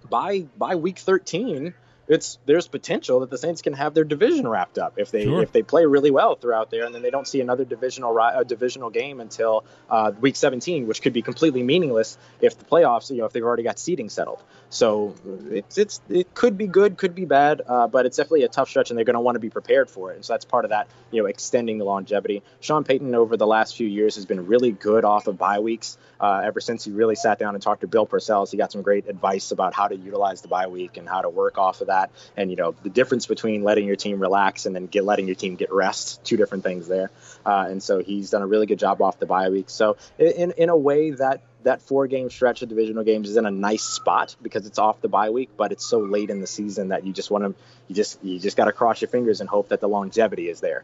by 0.09 0.45
by 0.57 0.75
week 0.75 0.99
13 0.99 1.73
it's 2.07 2.39
there's 2.45 2.67
potential 2.67 3.21
that 3.21 3.29
the 3.29 3.37
Saints 3.37 3.61
can 3.61 3.73
have 3.73 3.93
their 3.93 4.03
division 4.03 4.47
wrapped 4.47 4.77
up 4.77 4.95
if 4.97 5.11
they 5.11 5.23
Sure. 5.23 5.41
if 5.41 5.51
they 5.51 5.61
play 5.61 5.85
really 5.85 6.11
well 6.11 6.35
throughout 6.35 6.69
there, 6.69 6.85
and 6.85 6.93
then 6.93 7.01
they 7.01 7.09
don't 7.09 7.27
see 7.27 7.39
another 7.39 7.63
divisional 7.63 8.11
ri- 8.13 8.33
a 8.35 8.43
divisional 8.43 8.89
game 8.89 9.21
until 9.21 9.63
uh, 9.89 10.11
week 10.19 10.35
17, 10.35 10.87
which 10.87 11.01
could 11.01 11.13
be 11.13 11.21
completely 11.21 11.63
meaningless 11.63 12.17
if 12.41 12.57
the 12.57 12.65
playoffs, 12.65 13.11
you 13.11 13.17
know, 13.17 13.25
if 13.25 13.33
they've 13.33 13.43
already 13.43 13.63
got 13.63 13.79
seeding 13.79 14.09
settled. 14.09 14.43
So 14.71 15.13
it's 15.49 15.77
it's 15.77 15.99
it 16.07 16.33
could 16.33 16.57
be 16.57 16.65
good, 16.65 16.95
could 16.95 17.13
be 17.13 17.25
bad, 17.25 17.61
uh, 17.67 17.87
but 17.87 18.05
it's 18.05 18.15
definitely 18.15 18.43
a 18.43 18.47
tough 18.47 18.69
stretch, 18.69 18.89
and 18.89 18.97
they're 18.97 19.03
going 19.03 19.15
to 19.15 19.19
want 19.19 19.35
to 19.35 19.41
be 19.41 19.49
prepared 19.49 19.89
for 19.89 20.13
it. 20.13 20.15
And 20.15 20.25
so 20.25 20.31
that's 20.31 20.45
part 20.45 20.63
of 20.63 20.69
that, 20.69 20.87
you 21.11 21.21
know, 21.21 21.27
extending 21.27 21.77
the 21.77 21.83
longevity. 21.83 22.41
Sean 22.61 22.85
Payton 22.85 23.13
over 23.13 23.35
the 23.35 23.45
last 23.45 23.75
few 23.75 23.87
years 23.87 24.15
has 24.15 24.25
been 24.25 24.47
really 24.47 24.71
good 24.71 25.03
off 25.03 25.27
of 25.27 25.37
bye 25.37 25.59
weeks. 25.59 25.97
Uh, 26.21 26.43
ever 26.45 26.61
since 26.61 26.85
he 26.85 26.91
really 26.91 27.15
sat 27.15 27.37
down 27.37 27.53
and 27.53 27.61
talked 27.61 27.81
to 27.81 27.87
Bill 27.87 28.07
Parcells, 28.07 28.49
he 28.49 28.57
got 28.57 28.71
some 28.71 28.81
great 28.81 29.09
advice 29.09 29.51
about 29.51 29.73
how 29.73 29.89
to 29.89 29.95
utilize 29.95 30.41
the 30.41 30.47
bye 30.47 30.67
week 30.67 30.95
and 30.95 31.07
how 31.07 31.21
to 31.21 31.29
work 31.29 31.57
off 31.57 31.81
of 31.81 31.87
that. 31.87 32.09
And 32.37 32.49
you 32.49 32.55
know, 32.55 32.73
the 32.81 32.89
difference 32.89 33.25
between 33.25 33.63
letting 33.63 33.85
your 33.85 33.97
team 33.97 34.21
relax 34.21 34.65
and 34.65 34.73
then 34.73 34.85
get 34.87 35.03
letting 35.03 35.27
your 35.27 35.35
team 35.35 35.57
get 35.57 35.73
rest, 35.73 36.23
two 36.23 36.37
different 36.37 36.63
things 36.63 36.87
there. 36.87 37.11
Uh, 37.45 37.65
and 37.69 37.83
so 37.83 37.99
he's 37.99 38.29
done 38.29 38.41
a 38.41 38.47
really 38.47 38.67
good 38.67 38.79
job 38.79 39.01
off 39.01 39.19
the 39.19 39.25
bye 39.25 39.49
week. 39.49 39.69
So 39.69 39.97
in 40.17 40.51
in 40.51 40.69
a 40.69 40.77
way 40.77 41.11
that 41.11 41.41
that 41.63 41.81
four 41.81 42.07
game 42.07 42.29
stretch 42.29 42.61
of 42.61 42.69
divisional 42.69 43.03
games 43.03 43.29
is 43.29 43.37
in 43.37 43.45
a 43.45 43.51
nice 43.51 43.83
spot 43.83 44.35
because 44.41 44.65
it's 44.65 44.79
off 44.79 45.01
the 45.01 45.07
bye 45.07 45.29
week, 45.29 45.49
but 45.57 45.71
it's 45.71 45.85
so 45.85 45.99
late 45.99 46.29
in 46.29 46.41
the 46.41 46.47
season 46.47 46.89
that 46.89 47.05
you 47.05 47.13
just 47.13 47.29
want 47.31 47.43
to 47.43 47.55
you 47.87 47.95
just 47.95 48.23
you 48.23 48.39
just 48.39 48.57
got 48.57 48.65
to 48.65 48.71
cross 48.71 49.01
your 49.01 49.09
fingers 49.09 49.41
and 49.41 49.49
hope 49.49 49.69
that 49.69 49.79
the 49.81 49.87
longevity 49.87 50.49
is 50.49 50.59
there. 50.59 50.83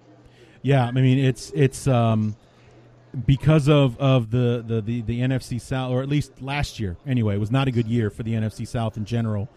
Yeah, 0.61 0.85
I 0.85 0.91
mean 0.91 1.17
it's 1.19 1.51
it's 1.55 1.87
um, 1.87 2.35
because 3.25 3.67
of 3.67 3.97
of 3.99 4.31
the, 4.31 4.63
the 4.65 4.81
the 4.81 5.01
the 5.01 5.19
NFC 5.21 5.59
South, 5.59 5.91
or 5.91 6.01
at 6.01 6.09
least 6.09 6.41
last 6.41 6.79
year 6.79 6.97
anyway, 7.05 7.35
it 7.35 7.39
was 7.39 7.51
not 7.51 7.67
a 7.67 7.71
good 7.71 7.87
year 7.87 8.09
for 8.09 8.23
the 8.23 8.33
NFC 8.33 8.67
South 8.67 8.97
in 8.97 9.05
general. 9.05 9.49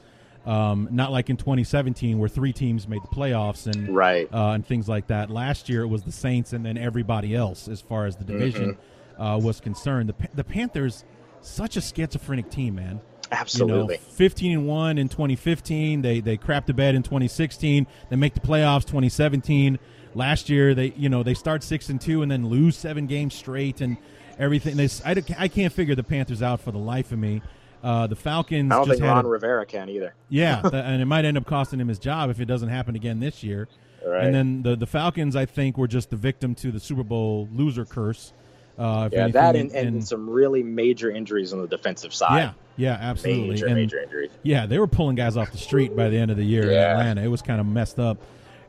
Um, 0.47 0.89
not 0.91 1.13
like 1.13 1.29
in 1.29 1.37
2017 1.37 2.19
where 2.19 2.29
three 2.29 2.55
teams 2.55 2.89
made 2.89 3.03
the 3.03 3.09
playoffs 3.09 3.67
and 3.67 3.95
Right. 3.95 4.27
uh, 4.33 4.53
and 4.53 4.67
things 4.67 4.89
like 4.89 5.09
that. 5.09 5.29
Last 5.29 5.69
year 5.69 5.83
it 5.83 5.89
was 5.89 6.03
the 6.03 6.13
Saints 6.13 6.55
and 6.55 6.65
then 6.65 6.79
everybody 6.79 7.35
else 7.35 7.69
as 7.69 7.83
far 7.83 8.07
as 8.07 8.17
the 8.17 8.25
division 8.25 8.79
uh, 9.21 9.39
was 9.41 9.61
concerned. 9.61 10.09
The 10.09 10.29
the 10.35 10.45
Panthers, 10.45 11.05
such 11.43 11.77
a 11.77 11.81
schizophrenic 11.81 12.51
team, 12.51 12.75
man. 12.75 13.01
Absolutely. 13.33 13.95
You 13.95 14.01
know, 14.01 14.07
15 14.15 14.53
and 14.53 14.67
1 14.67 14.99
in 14.99 15.09
2015. 15.09 16.03
They 16.03 16.19
they 16.21 16.37
crapped 16.37 16.67
the 16.67 16.75
bed 16.75 16.97
in 16.97 17.03
2016. 17.05 17.87
They 18.09 18.17
make 18.17 18.35
the 18.35 18.41
playoffs 18.41 18.85
2017. 18.87 19.79
last 20.17 20.49
year 20.51 20.75
they 20.75 20.93
you 20.97 21.09
know 21.09 21.23
they 21.23 21.35
start 21.35 21.63
six 21.63 21.89
and 21.89 22.01
two 22.01 22.23
and 22.23 22.31
then 22.33 22.49
lose 22.49 22.77
seven 22.77 23.07
games 23.07 23.35
straight 23.35 23.81
and 23.81 23.97
everything. 24.39 24.77
They, 24.77 24.89
I, 25.05 25.23
I 25.39 25.47
can't 25.49 25.73
figure 25.73 25.95
the 25.95 26.03
Panthers 26.03 26.43
out 26.43 26.61
for 26.61 26.73
the 26.73 26.79
life 26.79 27.13
of 27.13 27.19
me. 27.21 27.43
Uh, 27.85 28.07
the 28.09 28.17
Falcons 28.17 28.73
I 28.73 28.77
don't 28.77 28.87
just 28.89 28.99
think 29.01 29.09
Ron 29.11 29.25
a- 29.25 29.29
Rivera 29.29 29.65
can 29.65 29.89
either. 29.89 30.15
yeah, 30.29 30.61
th- 30.63 30.75
and 30.75 31.01
it 31.01 31.07
might 31.07 31.25
end 31.25 31.37
up 31.39 31.47
costing 31.47 31.79
him 31.81 31.89
his 31.89 31.99
job 32.01 32.29
if 32.31 32.41
it 32.41 32.47
doesn't 32.47 32.69
happen 32.69 32.97
again 32.97 33.21
this 33.21 33.43
year. 33.45 33.69
Right. 34.05 34.25
And 34.25 34.35
then 34.35 34.63
the 34.63 34.75
the 34.77 34.87
Falcons, 34.87 35.37
I 35.37 35.47
think, 35.47 35.79
were 35.79 35.87
just 35.89 36.11
the 36.11 36.17
victim 36.17 36.55
to 36.57 36.73
the 36.73 36.81
Super 36.81 37.05
Bowl 37.05 37.49
loser 37.53 37.85
curse. 37.85 38.33
Uh, 38.81 39.09
Yeah, 39.13 39.19
anything, 39.25 39.33
that 39.33 39.57
and, 39.57 39.73
and 39.73 40.05
some 40.07 40.29
really 40.29 40.63
major 40.63 41.11
injuries 41.11 41.53
on 41.53 41.61
the 41.61 41.69
defensive 41.69 42.15
side. 42.15 42.39
yeah, 42.39 42.53
yeah, 42.77 42.99
absolutely. 43.01 43.51
major, 43.51 43.67
and, 43.67 43.75
major 43.75 44.01
injuries. 44.01 44.31
Yeah, 44.43 44.65
they 44.67 44.79
were 44.79 44.87
pulling 44.87 45.17
guys 45.17 45.37
off 45.37 45.53
the 45.53 45.59
street 45.59 45.95
by 45.95 46.09
the 46.09 46.17
end 46.17 46.31
of 46.31 46.37
the 46.39 46.45
year 46.45 46.63
in 46.71 46.79
Atlanta. 46.79 47.23
It 47.23 47.29
was 47.29 47.43
kind 47.43 47.61
of 47.61 47.67
messed 47.67 47.99
up. 47.99 48.17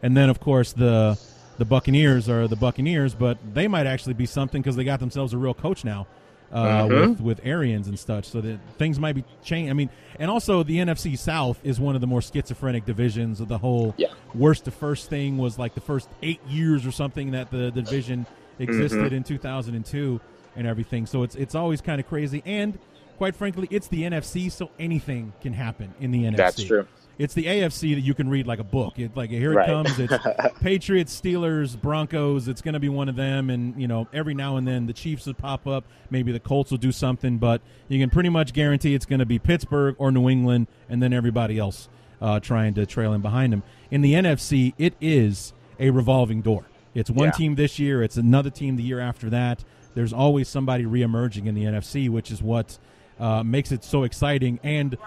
And 0.04 0.16
then, 0.18 0.30
of 0.30 0.40
course, 0.40 0.74
the 0.74 1.18
the 1.58 1.66
Buccaneers 1.66 2.28
are 2.28 2.48
the 2.48 2.56
Buccaneers, 2.56 3.14
but 3.14 3.38
they 3.54 3.68
might 3.68 3.86
actually 3.86 4.16
be 4.16 4.26
something 4.26 4.62
because 4.62 4.76
they 4.76 4.84
got 4.84 5.00
themselves 5.00 5.32
a 5.34 5.38
real 5.38 5.54
coach 5.54 5.86
now 5.86 6.08
uh, 6.52 6.88
Mhm. 6.88 7.10
with 7.10 7.22
with 7.22 7.42
Arians 7.44 7.88
and 7.88 7.98
such. 8.00 8.26
So 8.26 8.42
that 8.42 8.60
things 8.80 9.00
might 9.00 9.14
be 9.14 9.24
changing. 9.44 9.70
I 9.70 9.74
mean, 9.74 9.90
and 10.20 10.30
also 10.32 10.64
the 10.64 10.80
NFC 10.80 11.16
South 11.18 11.60
is 11.64 11.80
one 11.80 11.94
of 11.96 12.02
the 12.02 12.08
more 12.08 12.22
schizophrenic 12.22 12.86
divisions 12.86 13.40
of 13.40 13.48
the 13.48 13.60
whole. 13.60 13.94
Yeah. 13.98 14.08
Worst 14.34 14.66
to 14.66 14.72
first 14.72 15.10
thing 15.10 15.38
was 15.38 15.58
like 15.60 15.74
the 15.76 15.82
first 15.82 16.10
eight 16.24 16.42
years 16.50 16.86
or 16.86 16.92
something 16.92 17.32
that 17.32 17.52
the, 17.52 17.70
the 17.72 17.82
division 17.84 18.26
existed 18.62 19.12
Mhm. 19.12 19.18
in 19.18 19.24
2002 19.24 20.22
and 20.56 20.68
everything. 20.68 21.06
So 21.06 21.24
it's 21.24 21.36
it's 21.36 21.56
always 21.56 21.82
kind 21.82 22.00
of 22.00 22.08
crazy. 22.08 22.42
And 22.46 22.78
quite 23.18 23.36
frankly, 23.36 23.68
it's 23.72 23.88
the 23.88 24.04
NFC, 24.04 24.50
so 24.50 24.70
anything 24.80 25.34
can 25.42 25.54
happen 25.54 25.94
in 26.00 26.12
the 26.12 26.26
NFC. 26.26 26.38
That's 26.38 26.64
true. 26.64 26.88
It's 27.20 27.34
the 27.36 27.46
AFC 27.46 27.94
that 27.94 28.02
you 28.02 28.16
can 28.16 28.30
read 28.30 28.48
like 28.48 28.58
a 28.60 28.64
book. 28.64 28.98
It 28.98 29.16
like 29.16 29.30
here 29.30 29.52
it 29.54 29.58
Right. 29.58 29.68
comes. 29.68 30.00
It's 30.00 30.14
Patriots, 30.62 31.20
Steelers, 31.20 31.80
Broncos. 31.80 32.48
It's 32.48 32.62
going 32.62 32.74
to 32.74 32.80
be 32.80 32.90
one 32.90 33.10
of 33.10 33.16
them, 33.16 33.50
and 33.52 33.80
you 33.80 33.88
know 33.88 34.08
every 34.12 34.34
now 34.34 34.58
and 34.58 34.68
then 34.68 34.88
the 34.88 34.94
Chiefs 34.94 35.28
will 35.28 35.34
pop 35.36 35.68
up. 35.68 35.84
Maybe 36.10 36.32
the 36.32 36.40
Colts 36.40 36.72
will 36.72 36.80
do 36.80 36.92
something, 36.92 37.38
but 37.38 37.62
you 37.90 38.00
can 38.00 38.10
pretty 38.10 38.30
much 38.30 38.54
guarantee 38.54 38.96
it's 38.96 39.06
going 39.06 39.20
to 39.20 39.26
be 39.26 39.38
Pittsburgh 39.40 39.96
or 40.00 40.12
New 40.12 40.30
England, 40.30 40.68
and 40.90 41.02
then 41.04 41.14
everybody 41.14 41.60
else 41.60 41.90
uh, 42.22 42.40
trying 42.40 42.74
to 42.76 42.86
trail 42.88 43.14
in 43.14 43.22
behind 43.22 43.54
them. 43.54 43.62
In 43.92 44.02
the 44.02 44.14
NFC, 44.14 44.74
it 44.80 44.94
is 45.00 45.54
a 45.80 45.90
revolving 45.92 46.42
door. 46.42 46.66
It's 46.94 47.10
one 47.10 47.28
Yeah. 47.28 47.32
team 47.32 47.56
this 47.56 47.80
year. 47.80 48.04
It's 48.04 48.18
another 48.18 48.50
team 48.50 48.76
the 48.76 48.84
year 48.84 49.00
after 49.00 49.30
that. 49.30 49.64
There's 49.94 50.14
always 50.14 50.48
somebody 50.48 50.86
reemerging 50.86 51.46
in 51.48 51.56
the 51.56 51.64
NFC, 51.66 52.10
which 52.10 52.32
is 52.32 52.42
what 52.42 52.78
uh, 53.20 53.44
makes 53.44 53.72
it 53.72 53.84
so 53.84 54.04
exciting 54.04 54.60
and 54.64 54.98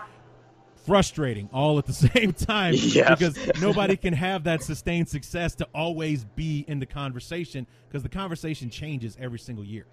frustrating 0.86 1.48
all 1.52 1.78
at 1.78 1.86
the 1.86 1.92
same 1.92 2.32
time 2.32 2.74
Yes. 2.76 3.18
because 3.18 3.60
nobody 3.60 3.96
can 3.96 4.12
have 4.12 4.44
that 4.44 4.62
sustained 4.62 5.08
success 5.08 5.54
to 5.56 5.66
always 5.74 6.24
be 6.24 6.64
in 6.68 6.78
the 6.78 6.86
conversation 6.86 7.66
because 7.88 8.02
the 8.02 8.08
conversation 8.08 8.70
changes 8.70 9.16
every 9.20 9.38
single 9.38 9.64
year. 9.64 9.86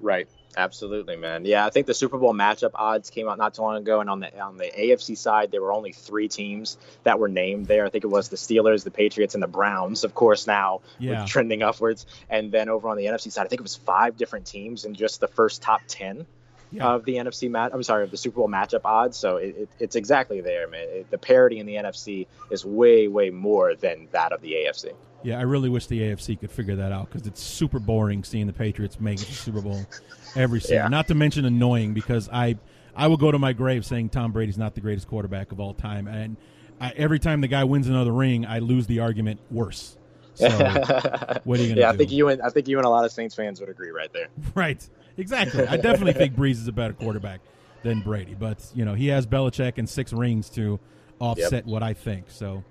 Right. 0.00 0.28
Absolutely, 0.54 1.16
man. 1.16 1.46
Yeah, 1.46 1.64
I 1.64 1.70
think 1.70 1.86
the 1.86 1.94
Super 1.94 2.18
Bowl 2.18 2.34
matchup 2.34 2.72
odds 2.74 3.08
came 3.08 3.26
out 3.26 3.38
not 3.38 3.54
too 3.54 3.62
long 3.62 3.76
ago, 3.76 4.00
and 4.00 4.10
on 4.10 4.20
the 4.20 4.38
on 4.38 4.58
the 4.58 4.66
AFC 4.70 5.16
side, 5.16 5.50
there 5.50 5.62
were 5.62 5.72
only 5.72 5.92
three 5.92 6.28
teams 6.28 6.76
that 7.04 7.18
were 7.18 7.28
named 7.28 7.66
there. 7.66 7.86
I 7.86 7.88
think 7.88 8.04
it 8.04 8.08
was 8.08 8.28
the 8.28 8.36
Steelers, 8.36 8.84
the 8.84 8.90
Patriots, 8.90 9.32
and 9.32 9.42
the 9.42 9.46
Browns. 9.48 10.04
Of 10.04 10.14
course, 10.14 10.46
now 10.46 10.82
Yeah. 10.98 11.20
with 11.22 11.30
trending 11.30 11.62
upwards. 11.62 12.04
And 12.28 12.52
then 12.52 12.68
over 12.68 12.88
on 12.90 12.98
the 12.98 13.06
NFC 13.06 13.30
side, 13.32 13.46
I 13.46 13.48
think 13.48 13.60
it 13.60 13.62
was 13.62 13.76
five 13.76 14.18
different 14.18 14.46
teams 14.46 14.84
in 14.84 14.94
just 14.94 15.20
the 15.20 15.28
first 15.28 15.62
top 15.62 15.80
ten 15.88 16.26
Yeah. 16.72 16.86
of 16.86 17.04
the 17.04 17.16
NFC 17.16 17.50
match. 17.50 17.72
I'm 17.74 17.82
sorry, 17.82 18.04
of 18.04 18.10
the 18.10 18.16
Super 18.16 18.36
Bowl 18.36 18.48
matchup 18.48 18.80
odds. 18.84 19.16
So 19.16 19.36
it, 19.36 19.56
it, 19.56 19.68
it's 19.78 19.96
exactly 19.96 20.40
there, 20.40 20.68
man. 20.68 20.88
It, 20.88 21.10
the 21.10 21.18
parity 21.18 21.58
in 21.58 21.66
the 21.66 21.74
NFC 21.74 22.26
is 22.50 22.64
way, 22.64 23.08
way 23.08 23.30
more 23.30 23.74
than 23.74 24.08
that 24.12 24.32
of 24.32 24.40
the 24.40 24.52
AFC. 24.52 24.92
Yeah, 25.22 25.38
I 25.38 25.42
really 25.42 25.68
wish 25.68 25.86
the 25.86 26.00
AFC 26.00 26.40
could 26.40 26.50
figure 26.50 26.76
that 26.76 26.90
out 26.90 27.10
because 27.10 27.26
it's 27.26 27.40
super 27.40 27.78
boring 27.78 28.24
seeing 28.24 28.46
the 28.46 28.52
Patriots 28.52 28.98
make 29.00 29.20
it 29.20 29.24
to 29.24 29.30
the 29.30 29.36
Super 29.36 29.60
Bowl 29.60 29.86
every 30.34 30.60
season. 30.60 30.76
Yeah. 30.76 30.88
Not 30.88 31.08
to 31.08 31.14
mention 31.14 31.44
annoying 31.44 31.94
because 31.94 32.28
I 32.32 32.56
I 32.94 33.06
will 33.06 33.16
go 33.16 33.30
to 33.30 33.38
my 33.38 33.52
grave 33.52 33.86
saying 33.86 34.10
Tom 34.10 34.32
Brady's 34.32 34.58
not 34.58 34.74
the 34.74 34.80
greatest 34.80 35.06
quarterback 35.08 35.52
of 35.52 35.60
all 35.60 35.74
time, 35.74 36.08
and 36.08 36.36
I, 36.80 36.90
every 36.96 37.18
time 37.18 37.40
the 37.40 37.48
guy 37.48 37.64
wins 37.64 37.86
another 37.86 38.12
ring, 38.12 38.44
I 38.44 38.58
lose 38.58 38.86
the 38.86 39.00
argument 39.00 39.40
worse. 39.50 39.96
So 40.34 40.48
what 41.44 41.60
are 41.60 41.62
you 41.62 41.68
gonna 41.68 41.80
yeah, 41.80 41.90
I 41.90 41.96
think 41.96 42.10
you 42.10 42.28
and 42.28 42.42
I 42.42 42.48
think 42.48 42.66
you 42.66 42.78
and 42.78 42.86
a 42.86 42.90
lot 42.90 43.04
of 43.04 43.12
Saints 43.12 43.34
fans 43.34 43.60
would 43.60 43.68
agree 43.68 43.90
right 43.90 44.12
there. 44.12 44.28
Right. 44.54 44.86
Exactly. 45.16 45.66
I 45.66 45.76
definitely 45.76 46.12
think 46.14 46.34
Brees 46.34 46.52
is 46.52 46.68
a 46.68 46.72
better 46.72 46.94
quarterback 46.94 47.40
than 47.82 48.00
Brady, 48.00 48.34
but 48.38 48.58
you 48.74 48.84
know 48.84 48.94
he 48.94 49.08
has 49.08 49.26
Belichick 49.26 49.78
and 49.78 49.88
six 49.88 50.12
rings 50.12 50.48
to 50.50 50.78
offset 51.18 51.66
what 51.66 51.82
I 51.82 51.94
think. 51.94 52.26
So, 52.28 52.64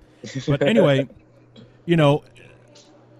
but 0.48 0.62
anyway, 0.64 1.08
you 1.86 1.96
know, 1.98 2.24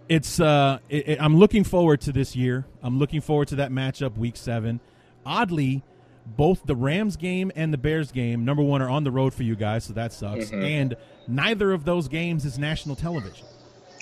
it's 0.10 0.40
uh, 0.40 0.80
it, 0.90 1.10
it- 1.10 1.22
I'm 1.22 1.38
looking 1.38 1.64
forward 1.64 2.02
to 2.02 2.12
this 2.12 2.36
year. 2.36 2.66
I'm 2.84 2.98
looking 3.00 3.22
forward 3.22 3.48
to 3.50 3.56
that 3.58 3.72
matchup, 3.72 4.18
Week 4.18 4.36
Seven. 4.38 4.80
Oddly, 5.26 5.84
both 6.26 6.64
the 6.66 6.76
Rams 6.76 7.16
game 7.16 7.52
and 7.56 7.74
the 7.74 7.78
Bears 7.78 8.12
game, 8.12 8.44
number 8.46 8.64
one, 8.64 8.82
are 8.82 8.90
on 8.90 9.04
the 9.04 9.12
road 9.12 9.34
for 9.34 9.44
you 9.44 9.56
guys, 9.56 9.84
so 9.84 9.94
that 9.94 10.14
sucks. 10.14 10.46
Mhm. 10.52 10.64
And 10.64 10.96
neither 11.28 11.72
of 11.72 11.86
those 11.86 12.08
games 12.08 12.46
is 12.46 12.58
national 12.58 12.96
television. 12.96 13.46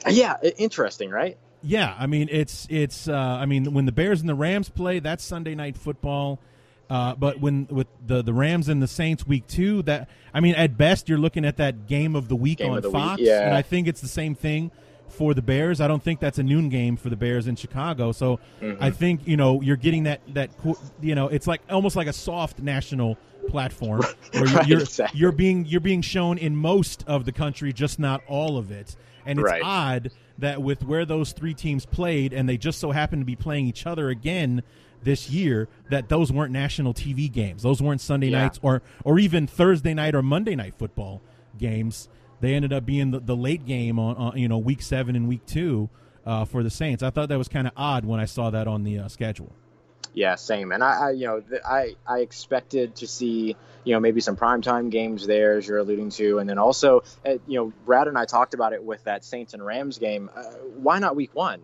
Yeah, 0.10 0.38
interesting, 0.58 1.10
right? 1.10 1.38
Yeah, 1.61 1.95
I 1.98 2.07
mean 2.07 2.30
it's 2.31 2.68
it's 2.69 3.07
uh, 3.07 3.14
I 3.15 3.45
mean 3.45 3.73
when 3.73 3.86
the 3.86 3.91
Bears 3.91 4.22
and 4.22 4.30
the 4.30 4.36
Rams 4.36 4.69
play, 4.69 4.99
that's 4.99 5.23
Sunday 5.23 5.56
night 5.56 5.77
football. 5.77 6.40
Uh, 6.90 7.14
but 7.15 7.40
when 7.40 7.68
with 7.69 7.88
the 8.06 8.22
the 8.23 8.34
Rams 8.34 8.68
and 8.69 8.81
the 8.81 8.88
Saints 8.88 9.27
week 9.27 9.45
two, 9.48 9.81
that 9.84 10.10
I 10.34 10.40
mean 10.40 10.56
at 10.56 10.77
best 10.77 11.07
you're 11.10 11.18
looking 11.19 11.45
at 11.45 11.57
that 11.57 11.86
game 11.88 12.15
of 12.15 12.27
the 12.30 12.36
week 12.36 12.60
Game 12.60 12.72
on 12.72 12.81
the 12.81 12.90
week, 12.90 12.94
Fox, 12.98 13.22
yeah. 13.22 13.41
and 13.45 13.53
I 13.56 13.61
think 13.61 13.88
it's 13.88 14.02
the 14.02 14.07
same 14.07 14.34
thing 14.36 14.72
for 15.10 15.34
the 15.34 15.41
Bears. 15.41 15.81
I 15.81 15.88
don't 15.88 16.02
think 16.02 16.19
that's 16.19 16.40
a 16.40 16.44
noon 16.44 16.69
game 16.69 16.95
for 16.98 17.10
the 17.10 17.15
Bears 17.15 17.48
in 17.48 17.56
Chicago. 17.56 18.11
So 18.11 18.40
Mm-hmm. 18.61 18.84
I 18.84 18.90
think 18.91 19.27
you 19.27 19.38
know 19.38 19.61
you're 19.61 19.76
getting 19.76 20.03
that 20.03 20.22
that 20.34 20.49
you 21.02 21.14
know 21.14 21.27
it's 21.27 21.45
like 21.45 21.61
almost 21.69 21.95
like 21.95 22.07
a 22.07 22.14
soft 22.14 22.60
national 22.60 23.18
platform 23.49 24.02
where 24.31 24.45
you're 24.45 24.45
Right, 24.56 24.68
you're, 24.68 24.80
exactly. 24.81 25.19
you're 25.19 25.31
being 25.31 25.65
you're 25.65 25.81
being 25.81 26.02
shown 26.02 26.38
in 26.40 26.56
most 26.56 27.03
of 27.06 27.26
the 27.26 27.31
country, 27.31 27.72
just 27.73 27.99
not 27.99 28.22
all 28.27 28.57
of 28.57 28.72
it. 28.72 28.95
And 29.26 29.38
it's 29.40 29.45
Right. 29.45 29.61
odd 29.64 30.11
that 30.40 30.61
with 30.61 30.84
where 30.84 31.06
those 31.06 31.32
three 31.32 31.53
teams 31.53 31.86
played, 31.86 32.34
and 32.34 32.48
they 32.48 32.57
just 32.57 32.80
so 32.80 32.91
happen 32.91 33.20
to 33.20 33.26
be 33.26 33.36
playing 33.36 33.68
each 33.68 33.86
other 33.86 34.10
again 34.10 34.64
this 35.02 35.30
year, 35.30 35.68
that 35.90 36.10
those 36.10 36.32
weren't 36.32 36.52
national 36.52 36.94
TV 36.94 37.32
games. 37.32 37.64
Those 37.64 37.82
weren't 37.82 38.02
Sunday 38.02 38.28
Yeah. 38.30 38.41
nights 38.44 38.60
or 38.61 38.82
or 39.06 39.18
even 39.20 39.48
Thursday 39.48 39.94
night 39.94 40.14
or 40.16 40.22
Monday 40.22 40.56
night 40.56 40.74
football 40.78 41.22
games. 41.57 42.10
They 42.41 42.53
ended 42.53 42.72
up 42.74 42.86
being 42.86 43.11
the, 43.11 43.20
the 43.20 43.36
late 43.36 43.66
game 43.66 43.99
on, 43.99 44.16
on 44.16 44.38
you 44.38 44.48
know 44.48 44.57
week 44.57 44.82
seven 44.82 45.16
and 45.16 45.28
week 45.28 45.45
two 45.45 45.90
uh, 46.26 46.45
for 46.45 46.64
the 46.64 46.70
Saints. 46.70 47.02
I 47.03 47.10
thought 47.10 47.30
that 47.30 47.38
was 47.38 47.48
kind 47.48 47.68
of 47.68 47.74
odd 47.78 48.06
when 48.06 48.20
I 48.20 48.26
saw 48.26 48.49
that 48.49 48.68
on 48.68 48.84
the 48.84 48.99
uh, 48.99 49.07
schedule. 49.07 49.52
Yeah, 50.14 50.36
same. 50.36 50.72
And 50.72 50.84
I, 50.84 51.07
I 51.07 51.11
you 51.11 51.27
know, 51.27 51.40
th- 51.41 51.61
I 51.65 51.95
I 52.06 52.19
expected 52.19 52.95
to 52.98 53.07
see, 53.07 53.56
you 53.84 53.94
know, 53.94 53.99
maybe 53.99 54.22
some 54.22 54.36
primetime 54.36 54.90
games 54.90 55.26
there, 55.27 55.57
as 55.57 55.68
you're 55.68 55.77
alluding 55.77 56.10
to, 56.11 56.40
and 56.40 56.49
then 56.49 56.57
also, 56.57 57.03
uh, 57.26 57.36
you 57.48 57.60
know, 57.60 57.73
Brad 57.86 58.07
and 58.07 58.18
I 58.18 58.26
talked 58.26 58.53
about 58.53 58.73
it 58.73 58.84
with 58.84 59.03
that 59.03 59.23
Saints 59.23 59.53
and 59.53 59.64
Rams 59.65 59.98
game. 59.99 60.30
Uh, 60.36 60.41
why 60.77 60.99
not 60.99 61.15
Week 61.15 61.34
One? 61.34 61.61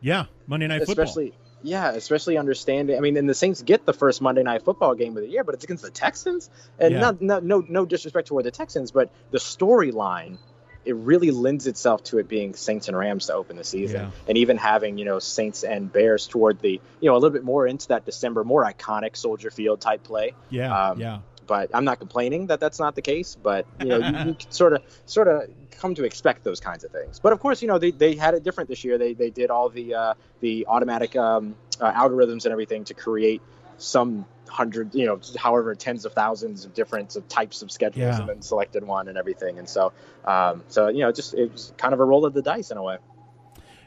Yeah, 0.00 0.26
Monday 0.46 0.66
night 0.66 0.84
football. 0.84 1.04
especially, 1.04 1.32
yeah, 1.62 1.92
especially 1.92 2.36
understanding. 2.36 2.96
I 2.96 3.00
mean, 3.00 3.16
and 3.16 3.28
the 3.28 3.34
Saints 3.34 3.62
get 3.62 3.86
the 3.86 3.94
first 3.94 4.20
Monday 4.20 4.42
Night 4.42 4.62
Football 4.64 4.94
game 4.96 5.16
of 5.16 5.22
the 5.22 5.28
year, 5.30 5.44
but 5.44 5.54
it's 5.54 5.64
against 5.64 5.82
the 5.82 5.90
Texans, 5.90 6.50
and 6.78 6.92
Yeah. 6.94 7.00
not, 7.00 7.22
not 7.22 7.44
no 7.44 7.64
no 7.66 7.86
disrespect 7.86 8.28
toward 8.28 8.44
the 8.44 8.50
Texans, 8.50 8.90
but 8.90 9.10
the 9.30 9.38
storyline. 9.38 10.36
It 10.84 10.94
really 10.96 11.30
lends 11.30 11.66
itself 11.66 12.04
to 12.04 12.18
it 12.18 12.28
being 12.28 12.54
Saints 12.54 12.88
and 12.88 12.96
Rams 12.96 13.26
to 13.26 13.34
open 13.34 13.56
the 13.56 13.64
season, 13.64 14.00
Yeah. 14.02 14.10
and 14.28 14.36
even 14.38 14.56
having 14.56 14.98
you 14.98 15.04
know 15.04 15.18
Saints 15.18 15.64
and 15.64 15.92
Bears 15.92 16.26
toward 16.26 16.60
the 16.60 16.72
you 17.00 17.08
know 17.08 17.14
a 17.14 17.18
little 17.18 17.30
bit 17.30 17.44
more 17.44 17.66
into 17.66 17.88
that 17.88 18.04
December, 18.04 18.44
more 18.44 18.64
iconic 18.64 19.16
Soldier 19.16 19.50
Field 19.50 19.80
type 19.80 20.02
play. 20.02 20.34
yeah, 20.50 20.90
um, 20.90 21.00
yeah. 21.00 21.18
But 21.46 21.70
I'm 21.74 21.84
not 21.84 21.98
complaining 21.98 22.46
that 22.46 22.58
that's 22.58 22.78
not 22.78 22.94
the 22.94 23.02
case. 23.02 23.36
But 23.36 23.66
you 23.80 23.86
know, 23.88 23.98
you, 23.98 24.16
you 24.28 24.36
sort 24.48 24.72
of 24.72 24.82
sort 25.04 25.28
of 25.28 25.50
come 25.72 25.94
to 25.96 26.04
expect 26.04 26.42
those 26.44 26.58
kinds 26.60 26.84
of 26.84 26.90
things. 26.90 27.18
But 27.18 27.32
of 27.34 27.40
course, 27.40 27.60
you 27.60 27.68
know, 27.68 27.78
they, 27.78 27.90
they 27.90 28.14
had 28.14 28.32
it 28.34 28.42
different 28.44 28.70
this 28.70 28.82
year. 28.84 28.96
They 28.96 29.12
they 29.12 29.28
did 29.30 29.50
all 29.50 29.68
the 29.68 29.94
uh, 29.94 30.14
the 30.40 30.66
automatic 30.66 31.14
um, 31.16 31.54
uh, 31.80 31.92
algorithms 31.92 32.44
and 32.44 32.52
everything 32.52 32.84
to 32.84 32.94
create 32.94 33.42
some 33.78 34.26
hundred, 34.48 34.94
you 34.94 35.06
know, 35.06 35.20
however 35.36 35.74
tens 35.74 36.04
of 36.04 36.12
thousands 36.12 36.64
of 36.64 36.74
different 36.74 37.16
of 37.16 37.26
types 37.28 37.62
of 37.62 37.70
schedules, 37.70 38.02
Yeah. 38.02 38.20
and 38.20 38.28
then 38.28 38.42
selected 38.42 38.84
one 38.84 39.08
and 39.08 39.18
everything. 39.18 39.58
And 39.58 39.68
so, 39.68 39.92
um, 40.24 40.62
so 40.68 40.88
you 40.88 41.00
know, 41.00 41.12
just 41.12 41.34
it 41.34 41.50
was 41.52 41.72
kind 41.76 41.92
of 41.94 42.00
a 42.00 42.04
roll 42.04 42.24
of 42.24 42.34
the 42.34 42.42
dice 42.42 42.70
in 42.70 42.76
a 42.76 42.82
way. 42.82 42.98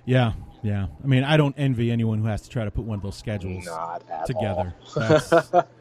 Yeah, 0.05 0.33
yeah. 0.63 0.87
I 1.03 1.07
mean, 1.07 1.23
I 1.23 1.37
don't 1.37 1.55
envy 1.57 1.91
anyone 1.91 2.19
who 2.19 2.25
has 2.25 2.41
to 2.43 2.49
try 2.49 2.65
to 2.65 2.71
put 2.71 2.85
one 2.85 2.97
of 2.97 3.03
those 3.03 3.15
schedules 3.17 3.67
together. 4.25 4.73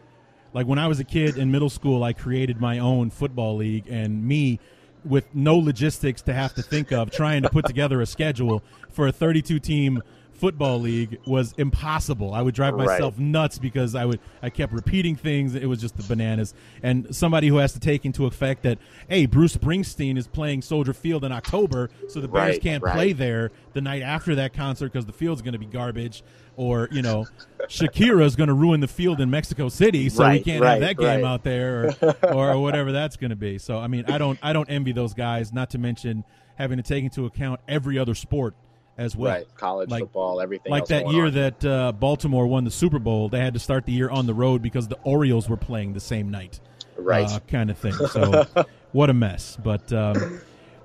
Like 0.53 0.67
when 0.67 0.79
I 0.79 0.87
was 0.87 1.01
a 1.01 1.05
kid 1.05 1.37
in 1.37 1.51
middle 1.51 1.69
school, 1.69 2.03
I 2.03 2.15
created 2.15 2.63
my 2.63 2.79
own 2.79 3.11
football 3.11 3.57
league, 3.57 3.89
and 3.91 4.25
me 4.25 4.59
with 5.05 5.35
no 5.35 5.59
logistics 5.59 6.23
to 6.23 6.33
have 6.33 6.55
to 6.55 6.63
think 6.63 6.93
of 6.93 7.11
trying 7.11 7.43
to 7.43 7.51
put 7.51 7.67
together 7.67 8.01
a 8.01 8.07
schedule 8.07 8.65
for 8.91 9.07
a 9.07 9.13
32 9.13 9.59
team 9.59 10.03
football 10.37 10.79
league 10.81 11.19
was 11.27 11.55
impossible. 11.59 12.33
I 12.35 12.43
would 12.43 12.55
drive 12.55 12.75
Right. 12.75 12.87
myself 12.87 13.19
nuts 13.19 13.59
because 13.59 13.95
I 13.95 14.05
would 14.05 14.21
I 14.43 14.51
kept 14.51 14.73
repeating 14.73 15.17
things. 15.17 15.55
It 15.55 15.67
was 15.67 15.81
just 15.81 15.97
the 15.97 16.03
bananas. 16.05 16.55
And 16.83 17.15
somebody 17.15 17.49
who 17.49 17.57
has 17.57 17.73
to 17.73 17.81
take 17.81 18.05
into 18.05 18.27
effect 18.27 18.63
that 18.63 18.79
hey, 19.09 19.27
Bruce 19.27 19.57
Springsteen 19.57 20.17
is 20.19 20.27
playing 20.27 20.63
Soldier 20.63 20.93
Field 20.93 21.25
in 21.25 21.33
October, 21.33 21.91
so 22.09 22.21
the 22.21 22.29
Bears 22.29 22.55
Right, 22.55 22.63
can't 22.63 22.83
right. 22.83 22.95
play 22.95 23.13
there 23.13 23.51
the 23.73 23.81
night 23.81 24.03
after 24.03 24.35
that 24.37 24.53
concert 24.55 24.93
because 24.93 25.07
the 25.07 25.13
field's 25.13 25.43
going 25.43 25.53
to 25.55 25.59
be 25.59 25.67
garbage. 25.67 26.23
Or 26.57 26.89
you 26.91 27.03
know, 27.03 27.27
Shakira's 27.69 28.35
going 28.35 28.49
to 28.49 28.55
ruin 28.55 28.81
the 28.81 28.89
field 28.89 29.21
in 29.21 29.29
Mexico 29.31 29.69
City, 29.69 30.09
so 30.09 30.29
we 30.31 30.41
can't 30.41 30.65
have 30.65 30.81
that 30.81 30.97
game 30.97 31.23
right. 31.23 31.25
out 31.25 31.43
there, 31.45 31.95
or, 32.01 32.33
or 32.33 32.59
whatever 32.63 32.93
that's 32.93 33.17
going 33.17 33.31
to 33.31 33.37
be. 33.37 33.59
So 33.59 33.79
I 33.79 33.89
mean, 33.89 34.05
I 34.09 34.17
don't 34.19 34.39
I 34.43 34.53
don't 34.55 34.69
envy 34.71 34.93
those 34.93 35.13
guys. 35.15 35.53
Not 35.53 35.71
to 35.71 35.79
mention 35.79 36.25
having 36.57 36.79
to 36.79 36.83
take 36.83 37.05
into 37.05 37.27
account 37.27 37.61
every 37.69 37.99
other 37.99 38.15
sport 38.15 38.55
as 38.99 39.15
well. 39.17 39.33
right. 39.33 39.47
College 39.57 39.91
Like- 39.91 40.03
football, 40.05 40.41
everything. 40.41 40.71
Like 40.73 40.87
that 40.87 41.09
year 41.11 41.27
on. 41.27 41.35
that 41.35 41.65
uh, 41.65 41.93
Baltimore 41.93 42.47
won 42.47 42.65
the 42.65 42.71
Super 42.71 42.99
Bowl, 42.99 43.29
they 43.29 43.41
had 43.41 43.55
to 43.55 43.61
start 43.61 43.85
the 43.87 43.93
year 43.93 44.09
on 44.11 44.27
the 44.27 44.35
road 44.35 44.63
because 44.63 44.89
the 44.89 44.99
Orioles 45.05 45.49
were 45.49 45.57
playing 45.57 45.93
the 45.93 46.01
same 46.01 46.31
night, 46.31 46.61
Right. 46.97 47.29
uh, 47.31 47.41
kind 47.49 47.71
of 47.71 47.79
thing. 47.79 47.93
So, 47.93 48.47
what 48.93 49.11
a 49.11 49.15
mess. 49.15 49.57
But 49.63 49.93
um, 49.93 50.41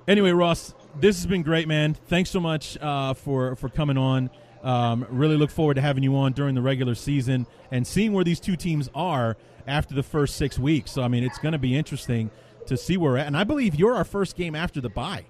anyway, 0.06 0.30
Ross, 0.32 0.74
this 1.00 1.16
has 1.16 1.26
been 1.26 1.42
great, 1.42 1.66
man. 1.68 1.94
Thanks 1.94 2.30
so 2.30 2.40
much 2.40 2.76
uh, 2.80 3.14
for 3.14 3.56
for 3.56 3.68
coming 3.68 3.96
on. 3.96 4.30
Um, 4.62 5.06
really 5.10 5.36
look 5.36 5.50
forward 5.50 5.74
to 5.74 5.80
having 5.80 6.04
you 6.04 6.14
on 6.16 6.32
during 6.34 6.54
the 6.54 6.62
regular 6.62 6.94
season 6.94 7.46
and 7.72 7.84
seeing 7.84 8.12
where 8.12 8.22
these 8.24 8.38
two 8.38 8.54
teams 8.54 8.88
are 8.94 9.36
after 9.66 9.92
the 9.94 10.04
first 10.04 10.36
six 10.36 10.56
weeks. 10.58 10.92
So, 10.92 11.02
I 11.02 11.08
mean, 11.08 11.24
it's 11.24 11.38
going 11.38 11.50
to 11.52 11.58
be 11.58 11.76
interesting 11.76 12.30
to 12.66 12.76
see 12.76 12.96
where 12.96 13.12
we're 13.12 13.18
at. 13.18 13.26
And 13.26 13.36
I 13.36 13.42
believe 13.42 13.74
you're 13.74 13.94
our 13.94 14.04
first 14.04 14.36
game 14.36 14.54
after 14.54 14.80
the 14.80 14.88
bye 14.88 15.24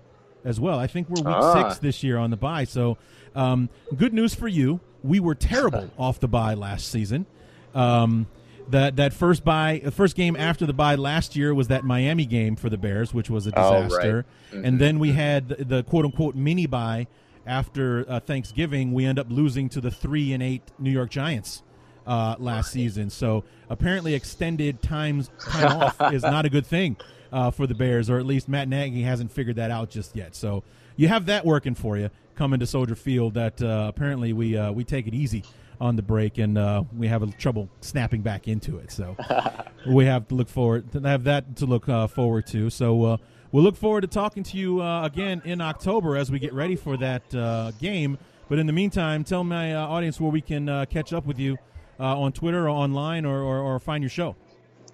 as 0.44 0.58
well. 0.60 0.78
I 0.78 0.86
think 0.86 1.08
we're 1.08 1.22
week 1.22 1.34
Ah. 1.36 1.68
six 1.68 1.78
this 1.80 2.02
year 2.02 2.18
on 2.18 2.30
the 2.30 2.36
bye. 2.36 2.64
So, 2.64 2.98
um, 3.34 3.68
good 3.96 4.12
news 4.12 4.34
for 4.34 4.48
you. 4.48 4.80
We 5.02 5.20
were 5.20 5.34
terrible 5.34 5.90
off 5.98 6.20
the 6.20 6.28
bye 6.28 6.54
last 6.54 6.88
season. 6.88 7.26
Um, 7.74 8.26
that 8.70 8.96
that 8.96 9.12
first 9.12 9.44
bye, 9.44 9.80
the 9.84 9.90
first 9.90 10.14
game 10.14 10.36
after 10.36 10.66
the 10.66 10.72
bye 10.72 10.94
last 10.94 11.34
year 11.34 11.52
was 11.54 11.68
that 11.68 11.84
Miami 11.84 12.24
game 12.26 12.54
for 12.56 12.68
the 12.70 12.76
Bears, 12.78 13.12
which 13.12 13.28
was 13.28 13.46
a 13.46 13.52
Oh, 13.56 13.72
right. 13.72 13.82
disaster. 13.88 14.24
And 14.52 14.78
then 14.78 14.98
we 14.98 15.12
had 15.12 15.48
the, 15.48 15.64
the 15.64 15.82
quote 15.82 16.04
unquote 16.04 16.34
mini 16.36 16.66
bye 16.66 17.06
after 17.46 18.04
uh, 18.08 18.20
Thanksgiving. 18.20 18.92
We 18.92 19.04
end 19.04 19.18
up 19.18 19.26
losing 19.30 19.68
to 19.70 19.80
the 19.80 19.90
three 19.90 20.32
and 20.32 20.42
eight 20.42 20.62
New 20.78 20.90
York 20.90 21.10
Giants 21.10 21.62
uh, 22.06 22.36
last 22.38 22.70
season. 22.70 23.10
So 23.10 23.42
apparently, 23.68 24.14
extended 24.14 24.80
times 24.82 25.30
time 25.40 25.82
off 25.82 26.12
is 26.12 26.22
not 26.22 26.44
a 26.44 26.50
good 26.50 26.66
thing 26.66 26.96
uh, 27.32 27.50
for 27.50 27.66
the 27.66 27.74
Bears, 27.74 28.10
or 28.10 28.18
at 28.18 28.26
least 28.26 28.48
Matt 28.48 28.68
Nagy 28.68 29.02
hasn't 29.02 29.32
figured 29.32 29.56
that 29.56 29.70
out 29.70 29.90
just 29.90 30.14
yet. 30.14 30.34
So 30.34 30.62
you 30.96 31.08
have 31.08 31.26
that 31.26 31.44
working 31.44 31.74
for 31.74 31.96
you 31.96 32.10
coming 32.34 32.60
to 32.60 32.66
Soldier 32.66 32.94
Field. 32.94 33.34
That 33.34 33.62
uh, 33.62 33.86
apparently 33.88 34.32
we 34.32 34.56
uh, 34.56 34.72
we 34.72 34.84
take 34.84 35.06
it 35.06 35.14
easy 35.14 35.44
on 35.80 35.96
the 35.96 36.02
break, 36.02 36.38
and 36.38 36.56
uh, 36.58 36.84
we 36.96 37.08
have 37.08 37.22
a 37.22 37.26
trouble 37.32 37.68
snapping 37.80 38.22
back 38.22 38.46
into 38.46 38.78
it. 38.78 38.92
So 38.92 39.16
we 39.86 40.04
have 40.04 40.28
to 40.28 40.34
look 40.34 40.48
forward 40.48 40.92
to 40.92 41.00
have 41.00 41.24
that 41.24 41.56
to 41.56 41.66
look 41.66 41.88
uh, 41.88 42.06
forward 42.06 42.46
to. 42.48 42.70
So 42.70 43.04
uh, 43.04 43.16
we'll 43.50 43.64
look 43.64 43.76
forward 43.76 44.02
to 44.02 44.06
talking 44.06 44.42
to 44.44 44.56
you 44.56 44.80
uh, 44.80 45.04
again 45.04 45.42
in 45.44 45.60
October 45.60 46.16
as 46.16 46.30
we 46.30 46.38
get 46.38 46.52
ready 46.52 46.76
for 46.76 46.96
that 46.98 47.34
uh, 47.34 47.72
game. 47.72 48.18
But 48.48 48.58
in 48.58 48.66
the 48.66 48.72
meantime, 48.72 49.24
tell 49.24 49.44
my 49.44 49.74
uh, 49.74 49.86
audience 49.86 50.20
where 50.20 50.30
we 50.30 50.42
can 50.42 50.68
uh, 50.68 50.84
catch 50.84 51.12
up 51.12 51.24
with 51.24 51.38
you 51.38 51.56
uh, 51.98 52.20
on 52.20 52.32
Twitter 52.32 52.66
or 52.66 52.70
online 52.70 53.24
or, 53.24 53.40
or, 53.40 53.58
or 53.60 53.78
find 53.78 54.02
your 54.02 54.10
show. 54.10 54.36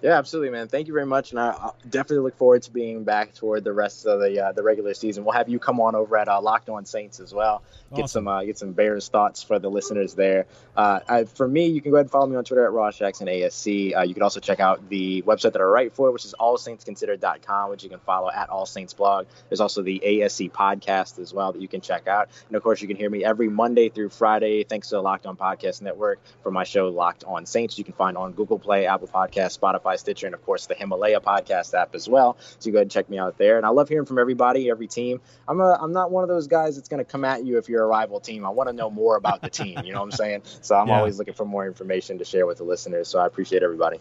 Yeah, 0.01 0.17
absolutely, 0.17 0.51
man. 0.51 0.69
Thank 0.69 0.87
you 0.87 0.93
very 0.93 1.05
much, 1.05 1.31
and 1.31 1.39
I 1.41 1.71
definitely 1.89 2.23
look 2.23 2.37
forward 2.37 2.61
to 2.63 2.71
being 2.71 3.03
back 3.03 3.33
toward 3.33 3.65
the 3.65 3.73
rest 3.73 4.05
of 4.05 4.21
the 4.21 4.39
uh, 4.45 4.51
the 4.53 4.63
regular 4.63 4.93
season. 4.93 5.25
We'll 5.25 5.33
have 5.33 5.49
you 5.49 5.59
come 5.59 5.81
on 5.81 5.93
over 5.93 6.15
at 6.15 6.29
uh, 6.29 6.39
Locked 6.41 6.69
On 6.69 6.85
Saints 6.85 7.19
as 7.19 7.33
well. 7.33 7.63
Get 7.93 8.03
Awesome. 8.05 8.07
some 8.07 8.27
uh, 8.29 8.43
get 8.45 8.57
some 8.57 8.71
Bears 8.71 9.09
thoughts 9.09 9.43
for 9.43 9.59
the 9.59 9.69
listeners 9.69 10.13
there. 10.13 10.45
Uh, 10.73 11.01
I, 11.05 11.23
for 11.25 11.45
me, 11.45 11.67
you 11.67 11.81
can 11.81 11.91
go 11.91 11.97
ahead 11.97 12.05
and 12.05 12.11
follow 12.11 12.27
me 12.27 12.37
on 12.37 12.45
Twitter 12.45 12.63
at 12.63 12.71
Ross 12.71 12.97
Jackson 12.97 13.27
ASC. 13.27 13.97
Uh, 13.97 14.03
you 14.03 14.13
can 14.13 14.23
also 14.23 14.39
check 14.39 14.61
out 14.61 14.87
the 14.87 15.21
website 15.23 15.51
that 15.51 15.59
I 15.61 15.65
write 15.65 15.91
for, 15.93 16.11
which 16.11 16.23
is 16.23 16.33
allsaintsconsidered.com, 16.39 17.69
which 17.69 17.83
you 17.83 17.89
can 17.89 17.99
follow 17.99 18.29
at 18.31 18.49
All 18.49 18.65
Saints 18.65 18.93
Blog. 18.93 19.27
There's 19.49 19.59
also 19.59 19.81
the 19.81 20.01
ASC 20.05 20.51
podcast 20.51 21.19
as 21.19 21.33
well 21.33 21.51
that 21.51 21.61
you 21.61 21.67
can 21.67 21.81
check 21.81 22.07
out, 22.07 22.29
and 22.47 22.55
of 22.55 22.63
course, 22.63 22.81
you 22.81 22.87
can 22.87 22.95
hear 22.95 23.09
me 23.09 23.25
every 23.25 23.49
Monday 23.49 23.89
through 23.89 24.09
Friday, 24.09 24.63
thanks 24.63 24.89
to 24.89 24.95
the 24.95 25.01
Locked 25.01 25.25
On 25.25 25.35
Podcast 25.35 25.81
Network 25.81 26.19
for 26.41 26.51
my 26.51 26.63
show 26.63 26.87
Locked 26.87 27.25
On 27.25 27.45
Saints. 27.45 27.77
You 27.77 27.83
can 27.83 27.93
find 27.95 28.15
on 28.17 28.31
Google 28.31 28.59
Play, 28.59 28.85
Apple 28.85 29.07
Podcast, 29.09 29.59
Spotify, 29.59 29.88
Stitcher, 29.95 30.25
and 30.27 30.33
of 30.35 30.43
course 30.45 30.65
the 30.67 30.75
Himalaya 30.75 31.19
podcast 31.19 31.73
app 31.73 31.95
as 31.95 32.07
well. 32.09 32.37
So 32.59 32.67
you 32.67 32.71
go 32.71 32.77
ahead 32.77 32.83
and 32.83 32.91
check 32.91 33.09
me 33.09 33.17
out 33.17 33.37
there. 33.37 33.57
And 33.57 33.65
I 33.65 33.69
love 33.69 33.89
hearing 33.89 34.05
from 34.05 34.19
everybody, 34.19 34.69
every 34.69 34.87
team. 34.87 35.21
I'm 35.47 35.59
a 35.59 35.77
I'm 35.81 35.91
not 35.93 36.11
one 36.11 36.23
of 36.23 36.29
those 36.29 36.47
guys 36.47 36.75
that's 36.75 36.89
going 36.89 37.03
to 37.03 37.09
come 37.09 37.25
at 37.25 37.45
you 37.45 37.57
if 37.57 37.69
you're 37.69 37.83
a 37.83 37.87
rival 37.87 38.19
team. 38.19 38.45
I 38.45 38.49
want 38.49 38.69
to 38.69 38.73
know 38.73 38.89
more 38.89 39.15
about 39.15 39.41
the 39.41 39.49
team. 39.49 39.83
You 39.83 39.93
know 39.93 39.99
what 39.99 40.05
I'm 40.05 40.11
saying? 40.11 40.41
So 40.61 40.75
I'm 40.75 40.87
Yeah. 40.87 40.97
always 40.97 41.17
looking 41.17 41.33
for 41.33 41.45
more 41.45 41.65
information 41.65 42.17
to 42.19 42.25
share 42.25 42.45
with 42.45 42.57
the 42.57 42.63
listeners. 42.63 43.07
So 43.07 43.19
I 43.19 43.25
appreciate 43.25 43.63
everybody. 43.63 43.99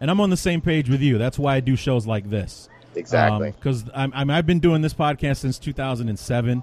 And 0.00 0.10
I'm 0.10 0.20
on 0.20 0.30
the 0.30 0.36
same 0.36 0.60
page 0.60 0.88
with 0.88 1.00
you. 1.00 1.18
That's 1.18 1.38
why 1.38 1.56
I 1.56 1.60
do 1.60 1.74
shows 1.76 2.06
like 2.06 2.28
this. 2.30 2.68
Exactly. 2.94 3.48
Um, 3.48 3.54
because 3.54 3.84
I'm, 3.94 4.12
I'm, 4.14 4.30
I've 4.30 4.46
been 4.46 4.60
doing 4.60 4.80
this 4.82 4.94
podcast 4.94 5.38
since 5.38 5.58
2007, 5.58 6.62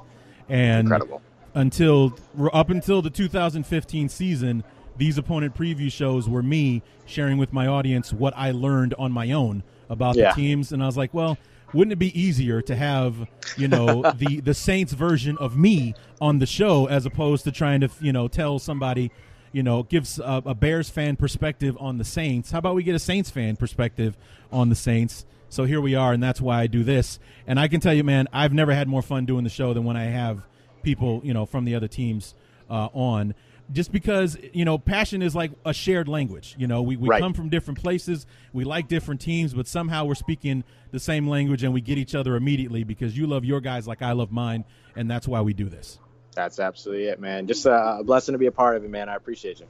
and 0.49 0.80
Incredible. 0.81 1.22
until 1.53 2.15
up 2.53 2.69
until 2.69 3.01
the 3.01 3.09
2015 3.09 4.09
season, 4.09 4.63
these 4.97 5.17
opponent 5.17 5.55
preview 5.55 5.91
shows 5.91 6.27
were 6.30 6.43
me 6.43 6.81
sharing 7.05 7.38
with 7.38 7.51
my 7.53 7.67
audience 7.67 8.13
what 8.13 8.34
I 8.38 8.51
learned 8.51 8.93
on 8.97 9.11
my 9.11 9.31
own 9.31 9.63
about 9.89 10.15
Yeah. 10.15 10.30
the 10.30 10.35
teams, 10.41 10.72
and 10.72 10.81
I 10.84 10.85
was 10.85 10.97
like, 10.97 11.13
well. 11.13 11.38
Wouldn't 11.73 11.91
it 11.91 11.99
be 11.99 12.17
easier 12.17 12.61
to 12.61 12.76
have, 12.76 13.27
you 13.57 13.67
know, 13.67 14.01
the 14.17 14.39
the 14.39 14.53
Saints 14.53 14.93
version 14.93 15.38
of 15.39 15.57
me 15.57 15.93
on 16.22 16.39
the 16.39 16.45
show 16.45 16.85
as 16.85 17.05
opposed 17.05 17.43
to 17.45 17.51
trying 17.51 17.81
to, 17.81 17.89
you 17.99 18.13
know, 18.13 18.30
tell 18.30 18.59
somebody, 18.59 19.11
you 19.51 19.61
know, 19.61 19.84
gives 19.84 20.17
a, 20.19 20.41
a 20.45 20.53
Bears 20.55 20.89
fan 20.89 21.17
perspective 21.17 21.76
on 21.81 21.97
the 21.97 22.05
Saints. 22.05 22.51
How 22.51 22.59
about 22.59 22.76
we 22.76 22.84
get 22.84 22.95
a 22.95 22.99
Saints 22.99 23.30
fan 23.30 23.57
perspective 23.57 24.15
on 24.53 24.69
the 24.69 24.76
Saints? 24.76 25.26
So 25.49 25.65
here 25.65 25.81
we 25.81 25.95
are, 25.95 26.13
and 26.13 26.23
that's 26.23 26.39
why 26.39 26.61
I 26.61 26.67
do 26.67 26.84
this. 26.84 27.19
And 27.45 27.59
I 27.59 27.67
can 27.67 27.81
tell 27.81 27.93
you, 27.95 28.05
man, 28.05 28.30
I've 28.31 28.53
never 28.53 28.73
had 28.73 28.88
more 28.88 29.01
fun 29.01 29.26
doing 29.26 29.43
the 29.43 29.49
show 29.49 29.73
than 29.73 29.84
when 29.84 29.97
I 29.97 30.05
have 30.05 30.43
people, 30.84 31.19
you 31.26 31.34
know, 31.34 31.45
from 31.45 31.65
the 31.65 31.76
other 31.76 31.89
teams 31.89 32.35
uh, 32.69 32.88
on. 32.93 33.34
Just 33.73 33.91
because 33.91 34.37
you 34.53 34.63
know, 34.63 34.77
passion 34.77 35.21
is 35.23 35.35
like 35.35 35.51
a 35.65 35.73
shared 35.73 36.07
language. 36.07 36.55
You 36.57 36.67
know, 36.67 36.81
we, 36.83 36.97
we 36.97 37.09
Right. 37.09 37.19
come 37.21 37.33
from 37.33 37.49
different 37.49 37.81
places, 37.81 38.27
we 38.53 38.63
like 38.63 38.87
different 38.87 39.21
teams, 39.21 39.53
but 39.55 39.67
somehow 39.67 40.05
we're 40.05 40.13
speaking 40.15 40.63
the 40.91 40.99
same 40.99 41.27
language 41.27 41.63
and 41.63 41.73
we 41.73 41.81
get 41.81 41.97
each 41.97 42.13
other 42.13 42.35
immediately 42.35 42.83
because 42.83 43.17
you 43.17 43.25
love 43.25 43.43
your 43.43 43.59
guys 43.61 43.87
like 43.87 44.01
I 44.03 44.11
love 44.11 44.31
mine, 44.31 44.65
and 44.95 45.09
that's 45.09 45.27
why 45.27 45.41
we 45.41 45.53
do 45.53 45.67
this. 45.67 45.99
That's 46.35 46.59
absolutely 46.59 47.05
it, 47.05 47.19
man. 47.19 47.47
Just 47.47 47.65
a 47.65 48.01
blessing 48.05 48.33
to 48.33 48.39
be 48.39 48.45
a 48.45 48.51
part 48.51 48.77
of 48.77 48.83
it, 48.83 48.89
man. 48.89 49.09
I 49.09 49.15
appreciate 49.15 49.59
you. 49.59 49.65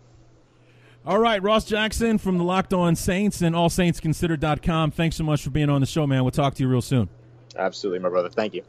All 1.06 1.20
right, 1.20 1.42
Ross 1.42 1.64
Jackson 1.66 2.18
from 2.18 2.40
the 2.40 2.44
Locked 2.44 2.74
On 2.74 2.96
Saints 2.96 3.44
and 3.44 3.56
all 3.56 3.70
AllSaintsConsidered.com. 3.70 4.92
Thanks 4.92 5.16
so 5.16 5.24
much 5.24 5.44
for 5.44 5.52
being 5.52 5.70
on 5.70 5.80
the 5.82 5.88
show, 5.88 6.08
man. 6.08 6.24
We'll 6.24 6.32
talk 6.32 6.56
to 6.56 6.64
you 6.64 6.68
real 6.68 6.82
soon. 6.82 7.08
Absolutely, 7.56 8.00
my 8.00 8.10
brother. 8.10 8.30
Thank 8.30 8.56
you. 8.56 8.64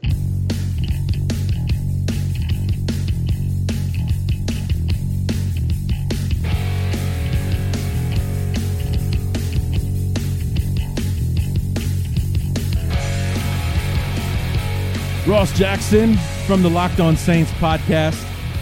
Ross 15.27 15.51
Jackson 15.57 16.15
from 16.45 16.61
the 16.61 16.69
Locked 16.69 17.01
On 17.01 17.17
Saints 17.17 17.51
podcast, 17.51 18.15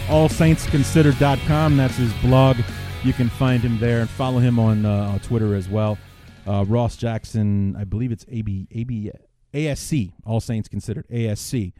allsaintsconsidered.com. 0.08 1.76
That's 1.76 1.94
his 1.94 2.12
blog. 2.14 2.56
You 3.04 3.12
can 3.12 3.28
find 3.28 3.62
him 3.62 3.78
there 3.78 4.00
and 4.00 4.10
follow 4.10 4.40
him 4.40 4.58
on, 4.58 4.84
uh, 4.84 5.10
on 5.12 5.20
Twitter 5.20 5.54
as 5.54 5.68
well. 5.68 5.96
Uh, 6.44 6.64
Ross 6.66 6.96
Jackson, 6.96 7.76
I 7.76 7.84
believe 7.84 8.10
it's 8.10 8.26
AB, 8.28 8.66
AB, 8.72 9.12
ASC, 9.54 10.12
All 10.24 10.40
Saints 10.40 10.68
Considered, 10.68 11.06
ASC, 11.08 11.72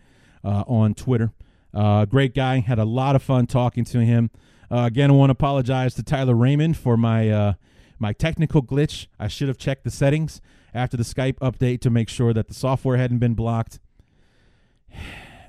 uh, 0.45 0.63
on 0.69 0.95
Twitter. 0.95 1.33
Uh, 1.75 2.05
great 2.05 2.33
guy. 2.33 2.61
Had 2.61 2.79
a 2.79 2.85
lot 2.85 3.17
of 3.17 3.25
fun 3.25 3.49
talking 3.49 3.85
to 3.87 4.05
him. 4.05 4.31
Uh, 4.71 4.85
again, 4.87 5.11
I 5.11 5.15
want 5.15 5.31
to 5.31 5.33
apologize 5.33 5.95
to 5.95 6.05
Tyler 6.05 6.37
Raymond 6.37 6.77
for 6.77 6.97
my 6.97 7.29
uh, 7.29 7.53
my 7.99 8.13
technical 8.13 8.63
glitch. 8.63 9.09
I 9.19 9.27
should 9.27 9.49
have 9.49 9.59
checked 9.59 9.83
the 9.83 9.91
settings 9.91 10.41
after 10.73 10.97
the 10.97 11.03
Skype 11.03 11.39
update 11.39 11.81
to 11.81 11.91
make 11.91 12.09
sure 12.09 12.33
that 12.33 12.47
the 12.47 12.55
software 12.55 12.99
hadn't 12.99 13.19
been 13.19 13.35
blocked 13.35 13.81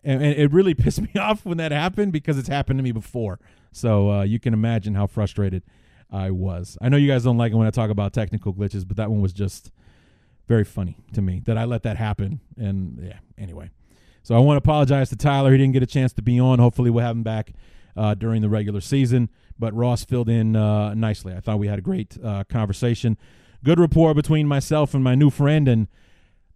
and, 0.04 0.24
and 0.24 0.34
it 0.34 0.52
really 0.52 0.74
pissed 0.76 1.02
me 1.02 1.10
off 1.20 1.46
when 1.46 1.58
that 1.58 1.72
happened 1.72 2.12
because 2.12 2.38
it's 2.38 2.50
happened 2.50 2.80
to 2.80 2.84
me 2.84 2.92
before. 2.92 3.40
So 3.72 4.12
uh, 4.12 4.24
you 4.24 4.40
can 4.40 4.54
imagine 4.54 4.96
how 4.96 5.08
frustrated 5.08 5.64
I 6.12 6.32
was. 6.32 6.78
I 6.82 6.90
know 6.90 6.98
you 6.98 7.08
guys 7.08 7.24
don't 7.24 7.38
like 7.38 7.52
it 7.52 7.56
when 7.56 7.68
I 7.68 7.72
talk 7.72 7.90
about 7.90 8.14
technical 8.14 8.54
glitches, 8.54 8.88
but 8.88 8.98
that 8.98 9.12
one 9.12 9.22
was 9.22 9.34
just 9.34 9.72
very 10.48 10.64
funny 10.64 10.98
to 11.14 11.22
me 11.22 11.42
that 11.46 11.58
I 11.58 11.66
let 11.66 11.84
that 11.84 11.98
happen. 11.98 12.40
And 12.56 13.00
yeah, 13.04 13.20
anyway. 13.38 13.70
So 14.24 14.36
I 14.36 14.40
want 14.40 14.56
to 14.56 14.60
apologize 14.60 15.10
to 15.10 15.16
Tyler. 15.16 15.52
He 15.52 15.58
didn't 15.58 15.74
get 15.74 15.84
a 15.84 15.88
chance 15.88 16.14
to 16.14 16.22
be 16.22 16.40
on. 16.40 16.60
Hopefully, 16.60 16.90
we'll 16.90 17.06
have 17.06 17.16
him 17.16 17.24
back 17.24 17.54
uh, 17.96 18.14
during 18.14 18.42
the 18.42 18.50
regular 18.50 18.82
season. 18.82 19.30
But 19.60 19.74
Ross 19.74 20.04
filled 20.06 20.30
in 20.30 20.56
uh, 20.56 20.94
nicely. 20.94 21.34
I 21.34 21.40
thought 21.40 21.60
we 21.60 21.68
had 21.68 21.80
a 21.80 21.82
great 21.82 22.18
uh, 22.24 22.44
conversation. 22.46 23.18
Good 23.64 23.80
rapport 23.80 24.14
between 24.14 24.48
myself 24.48 24.94
and 24.94 25.04
my 25.04 25.16
new 25.16 25.30
friend. 25.30 25.68
And 25.68 25.88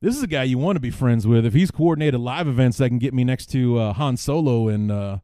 this 0.01 0.17
is 0.17 0.23
a 0.23 0.27
guy 0.27 0.43
you 0.43 0.57
want 0.57 0.75
to 0.75 0.81
be 0.81 0.89
friends 0.89 1.27
with. 1.27 1.45
If 1.45 1.53
he's 1.53 1.71
coordinated 1.71 2.19
live 2.19 2.47
events 2.47 2.77
that 2.77 2.89
can 2.89 2.97
get 2.97 3.13
me 3.13 3.23
next 3.23 3.45
to 3.51 3.77
uh, 3.77 3.93
Han 3.93 4.17
Solo 4.17 4.67
and 4.67 4.91
uh, 4.91 5.19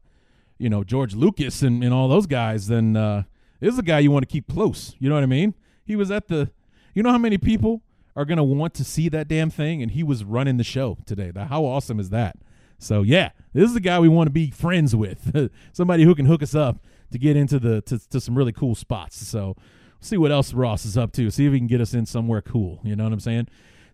you 0.56 0.70
know 0.70 0.84
George 0.84 1.14
Lucas 1.14 1.62
and, 1.62 1.82
and 1.82 1.92
all 1.92 2.08
those 2.08 2.26
guys, 2.26 2.68
then 2.68 2.96
uh, 2.96 3.24
this 3.60 3.72
is 3.72 3.78
a 3.78 3.82
guy 3.82 3.98
you 3.98 4.10
want 4.10 4.22
to 4.22 4.32
keep 4.32 4.48
close. 4.48 4.94
You 4.98 5.08
know 5.08 5.16
what 5.16 5.24
I 5.24 5.26
mean? 5.26 5.54
He 5.84 5.96
was 5.96 6.10
at 6.10 6.28
the. 6.28 6.50
You 6.94 7.02
know 7.02 7.10
how 7.10 7.18
many 7.18 7.38
people 7.38 7.82
are 8.16 8.24
gonna 8.24 8.44
want 8.44 8.74
to 8.74 8.84
see 8.84 9.08
that 9.08 9.28
damn 9.28 9.50
thing, 9.50 9.82
and 9.82 9.90
he 9.90 10.02
was 10.02 10.24
running 10.24 10.56
the 10.56 10.64
show 10.64 10.98
today. 11.06 11.32
How 11.36 11.64
awesome 11.64 12.00
is 12.00 12.10
that? 12.10 12.36
So 12.78 13.02
yeah, 13.02 13.30
this 13.52 13.64
is 13.64 13.74
the 13.74 13.80
guy 13.80 13.98
we 13.98 14.08
want 14.08 14.28
to 14.28 14.32
be 14.32 14.50
friends 14.50 14.94
with. 14.94 15.50
Somebody 15.72 16.04
who 16.04 16.14
can 16.14 16.26
hook 16.26 16.42
us 16.42 16.54
up 16.54 16.84
to 17.10 17.18
get 17.18 17.36
into 17.36 17.58
the 17.58 17.80
to, 17.82 17.98
to 18.10 18.20
some 18.20 18.36
really 18.36 18.52
cool 18.52 18.74
spots. 18.74 19.26
So 19.26 19.56
see 20.00 20.16
what 20.16 20.30
else 20.30 20.54
Ross 20.54 20.84
is 20.84 20.96
up 20.96 21.12
to. 21.12 21.30
See 21.30 21.46
if 21.46 21.52
he 21.52 21.58
can 21.58 21.66
get 21.66 21.80
us 21.80 21.94
in 21.94 22.06
somewhere 22.06 22.42
cool. 22.42 22.80
You 22.84 22.94
know 22.94 23.04
what 23.04 23.12
I'm 23.12 23.20
saying? 23.20 23.48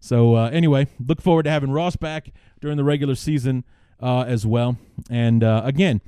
So 0.05 0.36
uh, 0.36 0.51
anyway, 0.51 0.86
look 1.01 1.22
forward 1.22 1.44
to 1.44 1.51
having 1.51 1.70
Ross 1.70 1.97
back 1.97 2.31
during 2.60 2.76
the 2.76 2.85
regular 2.85 3.14
season 3.14 3.64
uh, 4.02 4.24
as 4.28 4.44
well. 4.44 4.76
And 5.09 5.43
uh, 5.43 5.62
again, 5.64 6.02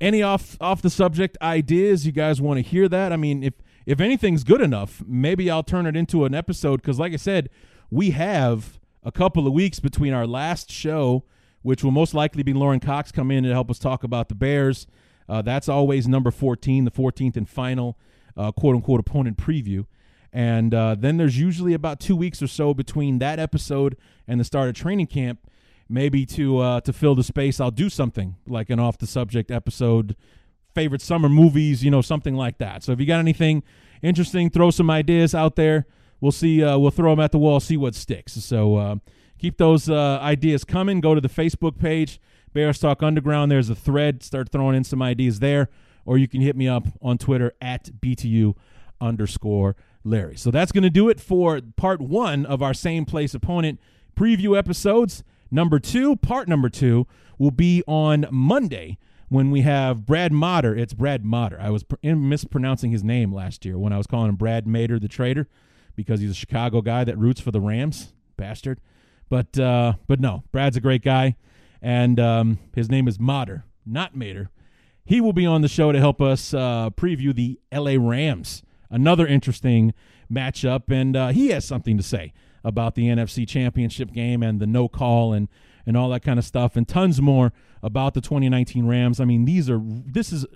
any 0.00 0.22
off 0.22 0.56
off 0.60 0.80
the 0.80 0.90
subject 0.90 1.36
ideas 1.42 2.06
you 2.06 2.12
guys 2.12 2.40
want 2.40 2.58
to 2.58 2.62
hear 2.62 2.88
that? 2.88 3.12
I 3.12 3.16
mean, 3.16 3.42
if 3.42 3.54
if 3.84 3.98
anything's 4.00 4.44
good 4.44 4.60
enough, 4.60 5.02
maybe 5.04 5.50
I'll 5.50 5.64
turn 5.64 5.86
it 5.86 5.96
into 5.96 6.24
an 6.24 6.36
episode 6.36 6.82
because, 6.82 7.00
like 7.00 7.12
I 7.12 7.16
said, 7.16 7.50
we 7.90 8.10
have 8.10 8.78
a 9.02 9.10
couple 9.10 9.48
of 9.48 9.52
weeks 9.52 9.80
between 9.80 10.12
our 10.12 10.26
last 10.26 10.70
show, 10.70 11.24
which 11.62 11.82
will 11.82 11.90
most 11.90 12.14
likely 12.14 12.44
be 12.44 12.52
Lauren 12.52 12.78
Cox 12.78 13.10
come 13.10 13.32
in 13.32 13.44
and 13.44 13.52
help 13.52 13.72
us 13.72 13.80
talk 13.80 14.04
about 14.04 14.28
the 14.28 14.36
Bears. 14.36 14.86
Uh, 15.28 15.42
that's 15.42 15.68
always 15.68 16.06
number 16.06 16.30
14, 16.30 16.84
the 16.84 16.92
14th 16.92 17.36
and 17.36 17.48
final 17.48 17.98
uh, 18.36 18.52
quote 18.52 18.76
unquote 18.76 19.00
opponent 19.00 19.36
preview. 19.36 19.84
And 20.32 20.72
uh, 20.72 20.96
then 20.98 21.18
there's 21.18 21.38
usually 21.38 21.74
about 21.74 22.00
two 22.00 22.16
weeks 22.16 22.42
or 22.42 22.46
so 22.46 22.72
between 22.72 23.18
that 23.18 23.38
episode 23.38 23.96
and 24.26 24.40
the 24.40 24.44
start 24.44 24.68
of 24.68 24.74
training 24.74 25.08
camp. 25.08 25.40
Maybe 25.88 26.24
to 26.26 26.58
uh, 26.58 26.80
to 26.82 26.92
fill 26.92 27.14
the 27.14 27.22
space, 27.22 27.60
I'll 27.60 27.70
do 27.70 27.90
something 27.90 28.36
like 28.46 28.70
an 28.70 28.80
off 28.80 28.96
the 28.96 29.06
subject 29.06 29.50
episode, 29.50 30.16
favorite 30.74 31.02
summer 31.02 31.28
movies, 31.28 31.84
you 31.84 31.90
know, 31.90 32.00
something 32.00 32.34
like 32.34 32.56
that. 32.58 32.82
So 32.82 32.92
if 32.92 33.00
you 33.00 33.04
got 33.04 33.18
anything 33.18 33.62
interesting, 34.00 34.48
throw 34.48 34.70
some 34.70 34.88
ideas 34.88 35.34
out 35.34 35.56
there. 35.56 35.86
We'll 36.22 36.32
see. 36.32 36.64
Uh, 36.64 36.78
we'll 36.78 36.92
throw 36.92 37.10
them 37.10 37.20
at 37.20 37.32
the 37.32 37.38
wall, 37.38 37.60
see 37.60 37.76
what 37.76 37.94
sticks. 37.94 38.32
So 38.32 38.76
uh, 38.76 38.96
keep 39.38 39.58
those 39.58 39.90
uh, 39.90 40.18
ideas 40.22 40.64
coming. 40.64 41.02
Go 41.02 41.14
to 41.14 41.20
the 41.20 41.28
Facebook 41.28 41.78
page, 41.78 42.18
Bears 42.54 42.78
Talk 42.78 43.02
Underground. 43.02 43.50
There's 43.50 43.68
a 43.68 43.74
thread. 43.74 44.22
Start 44.22 44.50
throwing 44.50 44.76
in 44.76 44.84
some 44.84 45.02
ideas 45.02 45.40
there, 45.40 45.68
or 46.06 46.16
you 46.16 46.28
can 46.28 46.40
hit 46.40 46.56
me 46.56 46.68
up 46.68 46.86
on 47.02 47.18
Twitter 47.18 47.52
at 47.60 47.90
btu 48.00 48.54
underscore 48.98 49.76
Larry. 50.04 50.36
So 50.36 50.50
that's 50.50 50.72
going 50.72 50.82
to 50.82 50.90
do 50.90 51.08
it 51.08 51.20
for 51.20 51.60
part 51.76 52.00
one 52.00 52.44
of 52.46 52.62
our 52.62 52.74
same 52.74 53.04
place 53.04 53.34
opponent 53.34 53.80
preview 54.16 54.56
episodes. 54.56 55.22
Number 55.50 55.78
two, 55.78 56.16
part 56.16 56.48
number 56.48 56.68
two, 56.68 57.06
will 57.38 57.50
be 57.50 57.82
on 57.86 58.26
Monday 58.30 58.98
when 59.28 59.50
we 59.50 59.62
have 59.62 60.04
Brad 60.06 60.32
Motter. 60.32 60.76
It's 60.76 60.94
Brad 60.94 61.24
Motter. 61.24 61.58
I 61.60 61.70
was 61.70 61.84
pr- 61.84 61.96
mispronouncing 62.02 62.90
his 62.90 63.02
name 63.02 63.32
last 63.32 63.64
year 63.64 63.78
when 63.78 63.92
I 63.92 63.98
was 63.98 64.06
calling 64.06 64.28
him 64.28 64.36
Brad 64.36 64.66
Mater, 64.66 64.98
the 64.98 65.08
trader, 65.08 65.48
because 65.96 66.20
he's 66.20 66.30
a 66.30 66.34
Chicago 66.34 66.82
guy 66.82 67.04
that 67.04 67.18
roots 67.18 67.40
for 67.40 67.50
the 67.50 67.60
Rams, 67.60 68.12
bastard. 68.36 68.80
But 69.28 69.58
uh, 69.58 69.94
but 70.06 70.20
no, 70.20 70.42
Brad's 70.52 70.76
a 70.76 70.80
great 70.80 71.02
guy, 71.02 71.36
and 71.80 72.20
um, 72.20 72.58
his 72.74 72.90
name 72.90 73.08
is 73.08 73.18
Motter, 73.18 73.64
not 73.86 74.14
Mater. 74.14 74.50
He 75.04 75.20
will 75.20 75.32
be 75.32 75.46
on 75.46 75.62
the 75.62 75.68
show 75.68 75.90
to 75.90 75.98
help 75.98 76.20
us 76.20 76.52
uh, 76.52 76.90
preview 76.90 77.34
the 77.34 77.58
LA 77.72 77.96
Rams, 77.98 78.62
another 78.92 79.26
interesting 79.26 79.92
matchup, 80.30 80.90
and 80.90 81.16
uh, 81.16 81.28
he 81.28 81.48
has 81.48 81.64
something 81.64 81.96
to 81.96 82.02
say 82.02 82.32
about 82.62 82.94
the 82.94 83.08
NFC 83.08 83.48
Championship 83.48 84.12
game 84.12 84.42
and 84.42 84.60
the 84.60 84.66
no 84.66 84.88
call 84.88 85.32
and 85.32 85.48
and 85.84 85.96
all 85.96 86.10
that 86.10 86.22
kind 86.22 86.38
of 86.38 86.44
stuff, 86.44 86.76
and 86.76 86.86
tons 86.86 87.20
more 87.20 87.52
about 87.82 88.14
the 88.14 88.20
2019 88.20 88.86
Rams. 88.86 89.18
I 89.18 89.24
mean, 89.24 89.44
these 89.44 89.68
are 89.68 89.80
this 89.82 90.32
is 90.32 90.46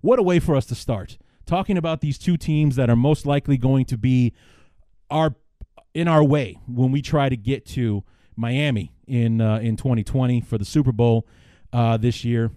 what 0.00 0.18
a 0.18 0.22
way 0.22 0.40
for 0.40 0.56
us 0.56 0.66
to 0.66 0.74
start 0.74 1.16
talking 1.46 1.76
about 1.76 2.00
these 2.00 2.18
two 2.18 2.36
teams 2.36 2.76
that 2.76 2.90
are 2.90 2.96
most 2.96 3.26
likely 3.26 3.56
going 3.56 3.84
to 3.84 3.98
be 3.98 4.32
our 5.10 5.34
in 5.92 6.08
our 6.08 6.24
way 6.24 6.58
when 6.66 6.90
we 6.90 7.00
try 7.00 7.28
to 7.28 7.36
get 7.36 7.64
to 7.66 8.02
Miami 8.36 8.92
in 9.06 9.40
uh, 9.40 9.58
in 9.58 9.76
2020 9.76 10.40
for 10.40 10.58
the 10.58 10.64
Super 10.64 10.92
Bowl 10.92 11.26
uh, 11.72 11.96
this 11.96 12.24
year. 12.24 12.50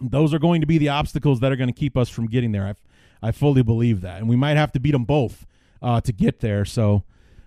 Those 0.00 0.34
are 0.34 0.38
going 0.38 0.60
to 0.60 0.66
be 0.66 0.78
the 0.78 0.88
obstacles 0.88 1.40
that 1.40 1.52
are 1.52 1.56
going 1.56 1.68
to 1.68 1.78
keep 1.78 1.96
us 1.96 2.08
from 2.08 2.26
getting 2.26 2.52
there. 2.52 2.66
I 2.66 2.74
I 3.22 3.30
fully 3.30 3.62
believe 3.62 4.00
that, 4.00 4.18
and 4.18 4.28
we 4.28 4.36
might 4.36 4.56
have 4.56 4.72
to 4.72 4.80
beat 4.80 4.92
them 4.92 5.04
both 5.04 5.46
uh, 5.80 6.00
to 6.00 6.12
get 6.12 6.40
there. 6.40 6.64
So 6.64 7.04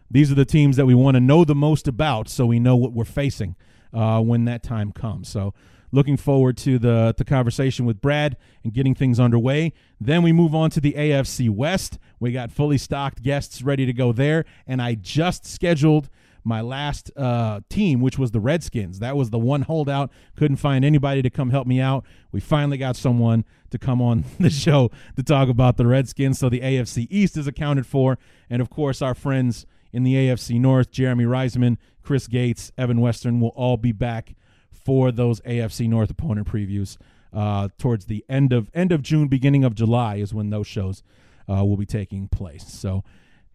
these 0.09 0.31
are 0.31 0.35
the 0.35 0.45
teams 0.45 0.77
that 0.77 0.85
we 0.85 0.93
want 0.93 1.15
to 1.15 1.21
know 1.21 1.43
the 1.43 1.55
most 1.55 1.87
about, 1.87 2.29
so 2.29 2.45
we 2.45 2.59
know 2.59 2.75
what 2.75 2.93
we're 2.93 3.05
facing 3.05 3.55
uh, 3.93 4.21
when 4.21 4.45
that 4.45 4.63
time 4.63 4.91
comes. 4.91 5.29
So 5.29 5.53
looking 5.91 6.17
forward 6.17 6.57
to 6.57 6.77
the 6.77 7.13
the 7.17 7.23
conversation 7.23 7.85
with 7.85 8.01
Brad 8.01 8.37
and 8.63 8.73
getting 8.73 8.93
things 8.93 9.19
underway. 9.19 9.73
Then 9.99 10.21
we 10.23 10.31
move 10.31 10.53
on 10.53 10.69
to 10.71 10.81
the 10.81 10.93
AFC 10.93 11.49
West. 11.49 11.97
We 12.19 12.31
got 12.31 12.51
fully 12.51 12.77
stocked 12.77 13.23
guests 13.23 13.61
ready 13.61 13.85
to 13.85 13.93
go 13.93 14.11
there, 14.11 14.45
and 14.67 14.81
I 14.81 14.95
just 14.95 15.45
scheduled 15.45 16.09
my 16.45 16.61
last 16.61 17.11
uh, 17.17 17.59
team, 17.69 17.99
which 18.01 18.19
was 18.19 18.31
the 18.31 18.39
Redskins. 18.39 18.99
That 18.99 19.17
was 19.17 19.31
the 19.31 19.39
one 19.39 19.63
holdout. 19.63 20.11
Couldn't 20.37 20.57
find 20.57 20.85
anybody 20.85 21.21
to 21.21 21.29
come 21.29 21.49
help 21.49 21.65
me 21.65 21.81
out. 21.81 22.05
We 22.31 22.39
finally 22.39 22.77
got 22.77 22.95
someone 22.95 23.43
to 23.71 23.79
come 23.79 24.01
on 24.01 24.23
the 24.39 24.49
show 24.49 24.91
to 25.15 25.23
talk 25.23 25.49
about 25.49 25.77
the 25.77 25.87
Redskins. 25.87 26.39
So 26.39 26.47
the 26.47 26.61
AFC 26.61 27.07
East 27.09 27.35
is 27.35 27.47
accounted 27.47 27.87
for, 27.87 28.17
and 28.49 28.61
of 28.61 28.69
course 28.69 29.01
our 29.01 29.15
friends 29.15 29.65
in 29.91 30.03
the 30.03 30.13
AFC 30.13 30.59
North, 30.59 30.91
Jeremy 30.91 31.25
Reisman, 31.25 31.77
Chris 32.03 32.27
Gates, 32.27 32.71
Evan 32.77 33.01
Western 33.01 33.39
will 33.39 33.49
all 33.49 33.77
be 33.77 33.91
back 33.91 34.35
for 34.71 35.11
those 35.11 35.41
AFC 35.41 35.89
North 35.89 36.11
opponent 36.11 36.47
previews 36.47 36.97
uh, 37.33 37.69
towards 37.79 38.05
the 38.05 38.23
end 38.29 38.53
of 38.53 38.69
end 38.73 38.91
of 38.91 39.01
June, 39.01 39.27
beginning 39.27 39.63
of 39.63 39.73
July 39.73 40.15
is 40.15 40.33
when 40.33 40.51
those 40.51 40.67
shows 40.67 41.01
uh, 41.49 41.65
will 41.65 41.77
be 41.77 41.85
taking 41.85 42.27
place. 42.27 42.65
So 42.67 43.03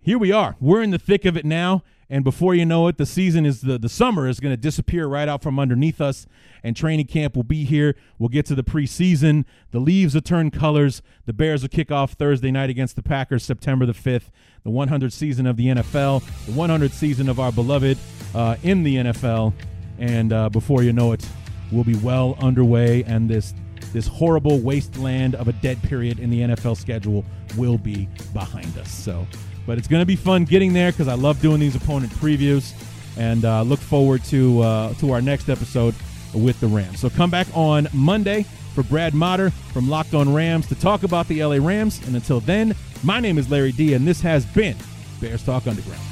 here 0.03 0.19
we 0.19 0.33
are. 0.33 0.57
We're 0.61 0.83
in 0.83 0.91
the 0.91 0.99
thick 0.99 1.25
of 1.25 1.37
it 1.37 1.45
now, 1.45 1.83
and 2.09 2.25
before 2.25 2.55
you 2.55 2.65
know 2.65 2.89
it, 2.89 2.97
the 2.97 3.07
season 3.07 3.45
is 3.45 3.61
the 3.61 3.79
the 3.79 3.89
summer 3.89 4.29
is 4.29 4.41
going 4.41 4.53
to 4.53 4.61
disappear 4.61 5.07
right 5.07 5.29
out 5.29 5.43
from 5.43 5.59
underneath 5.59 6.01
us, 6.01 6.27
and 6.63 6.75
training 6.75 7.07
camp 7.07 7.37
will 7.37 7.45
be 7.45 7.65
here. 7.65 7.95
We'll 8.19 8.31
get 8.31 8.47
to 8.47 8.55
the 8.55 8.65
preseason. 8.65 9.45
The 9.71 9.79
leaves 9.79 10.15
will 10.15 10.23
turn 10.23 10.51
colors. 10.51 11.03
The 11.27 11.33
Bears 11.33 11.63
will 11.63 11.69
kick 11.69 11.93
off 11.93 12.13
Thursday 12.13 12.51
night 12.51 12.71
against 12.71 12.97
the 12.97 13.03
Packers, 13.03 13.45
September 13.45 13.87
the 13.87 13.95
fifth. 13.95 14.31
The 14.63 14.71
100th 14.71 15.13
season 15.13 15.47
of 15.47 15.57
the 15.57 15.67
NFL, 15.67 16.23
the 16.45 16.53
100th 16.53 16.93
season 16.93 17.31
of 17.31 17.41
our 17.41 17.51
beloved 17.51 17.97
uh, 18.35 18.57
in 18.63 18.83
the 18.83 18.97
NFL, 18.97 19.55
and 19.99 20.33
uh, 20.33 20.49
before 20.51 20.83
you 20.83 20.93
know 20.93 21.13
it, 21.13 21.27
we'll 21.73 21.85
be 21.85 21.97
well 21.97 22.37
underway, 22.41 23.05
and 23.05 23.29
this 23.29 23.55
this 23.93 24.07
horrible 24.07 24.61
wasteland 24.61 25.35
of 25.35 25.49
a 25.49 25.53
dead 25.55 25.83
period 25.83 26.21
in 26.21 26.31
the 26.31 26.41
NFL 26.41 26.77
schedule 26.77 27.25
will 27.57 27.79
be 27.79 28.09
behind 28.33 28.77
us. 28.79 28.91
So, 28.91 29.27
but 29.71 29.79
it's 29.79 29.87
going 29.87 30.03
to 30.03 30.07
be 30.07 30.17
fun 30.17 30.45
getting 30.45 30.73
there 30.73 30.91
because 30.91 31.07
I 31.07 31.15
love 31.15 31.41
doing 31.41 31.61
these 31.61 31.77
opponent 31.77 32.11
previews, 32.15 32.73
and 33.17 33.45
uh, 33.45 33.63
look 33.63 33.79
forward 33.79 34.25
to 34.25 34.61
uh, 34.63 34.95
to 34.95 35.13
our 35.13 35.23
next 35.23 35.49
episode 35.49 35.95
with 36.35 36.59
the 36.59 36.67
Rams. 36.67 36.99
So 36.99 37.09
come 37.09 37.31
back 37.31 37.47
on 37.55 37.87
Monday 37.93 38.47
for 38.75 38.83
Brad 38.83 39.15
Motter 39.15 39.51
from 39.73 39.89
Locked 39.89 40.13
On 40.13 40.35
Rams 40.35 40.67
to 40.71 40.75
talk 40.75 41.05
about 41.05 41.29
the 41.29 41.45
LA 41.45 41.65
Rams. 41.65 42.05
And 42.05 42.17
until 42.17 42.41
then, 42.41 42.75
my 43.05 43.21
name 43.21 43.39
is 43.39 43.49
Larry 43.49 43.71
D, 43.71 43.95
and 43.95 44.05
this 44.05 44.21
has 44.23 44.45
been 44.45 44.77
Bears 45.21 45.45
Talk 45.45 45.69
Underground. 45.69 46.10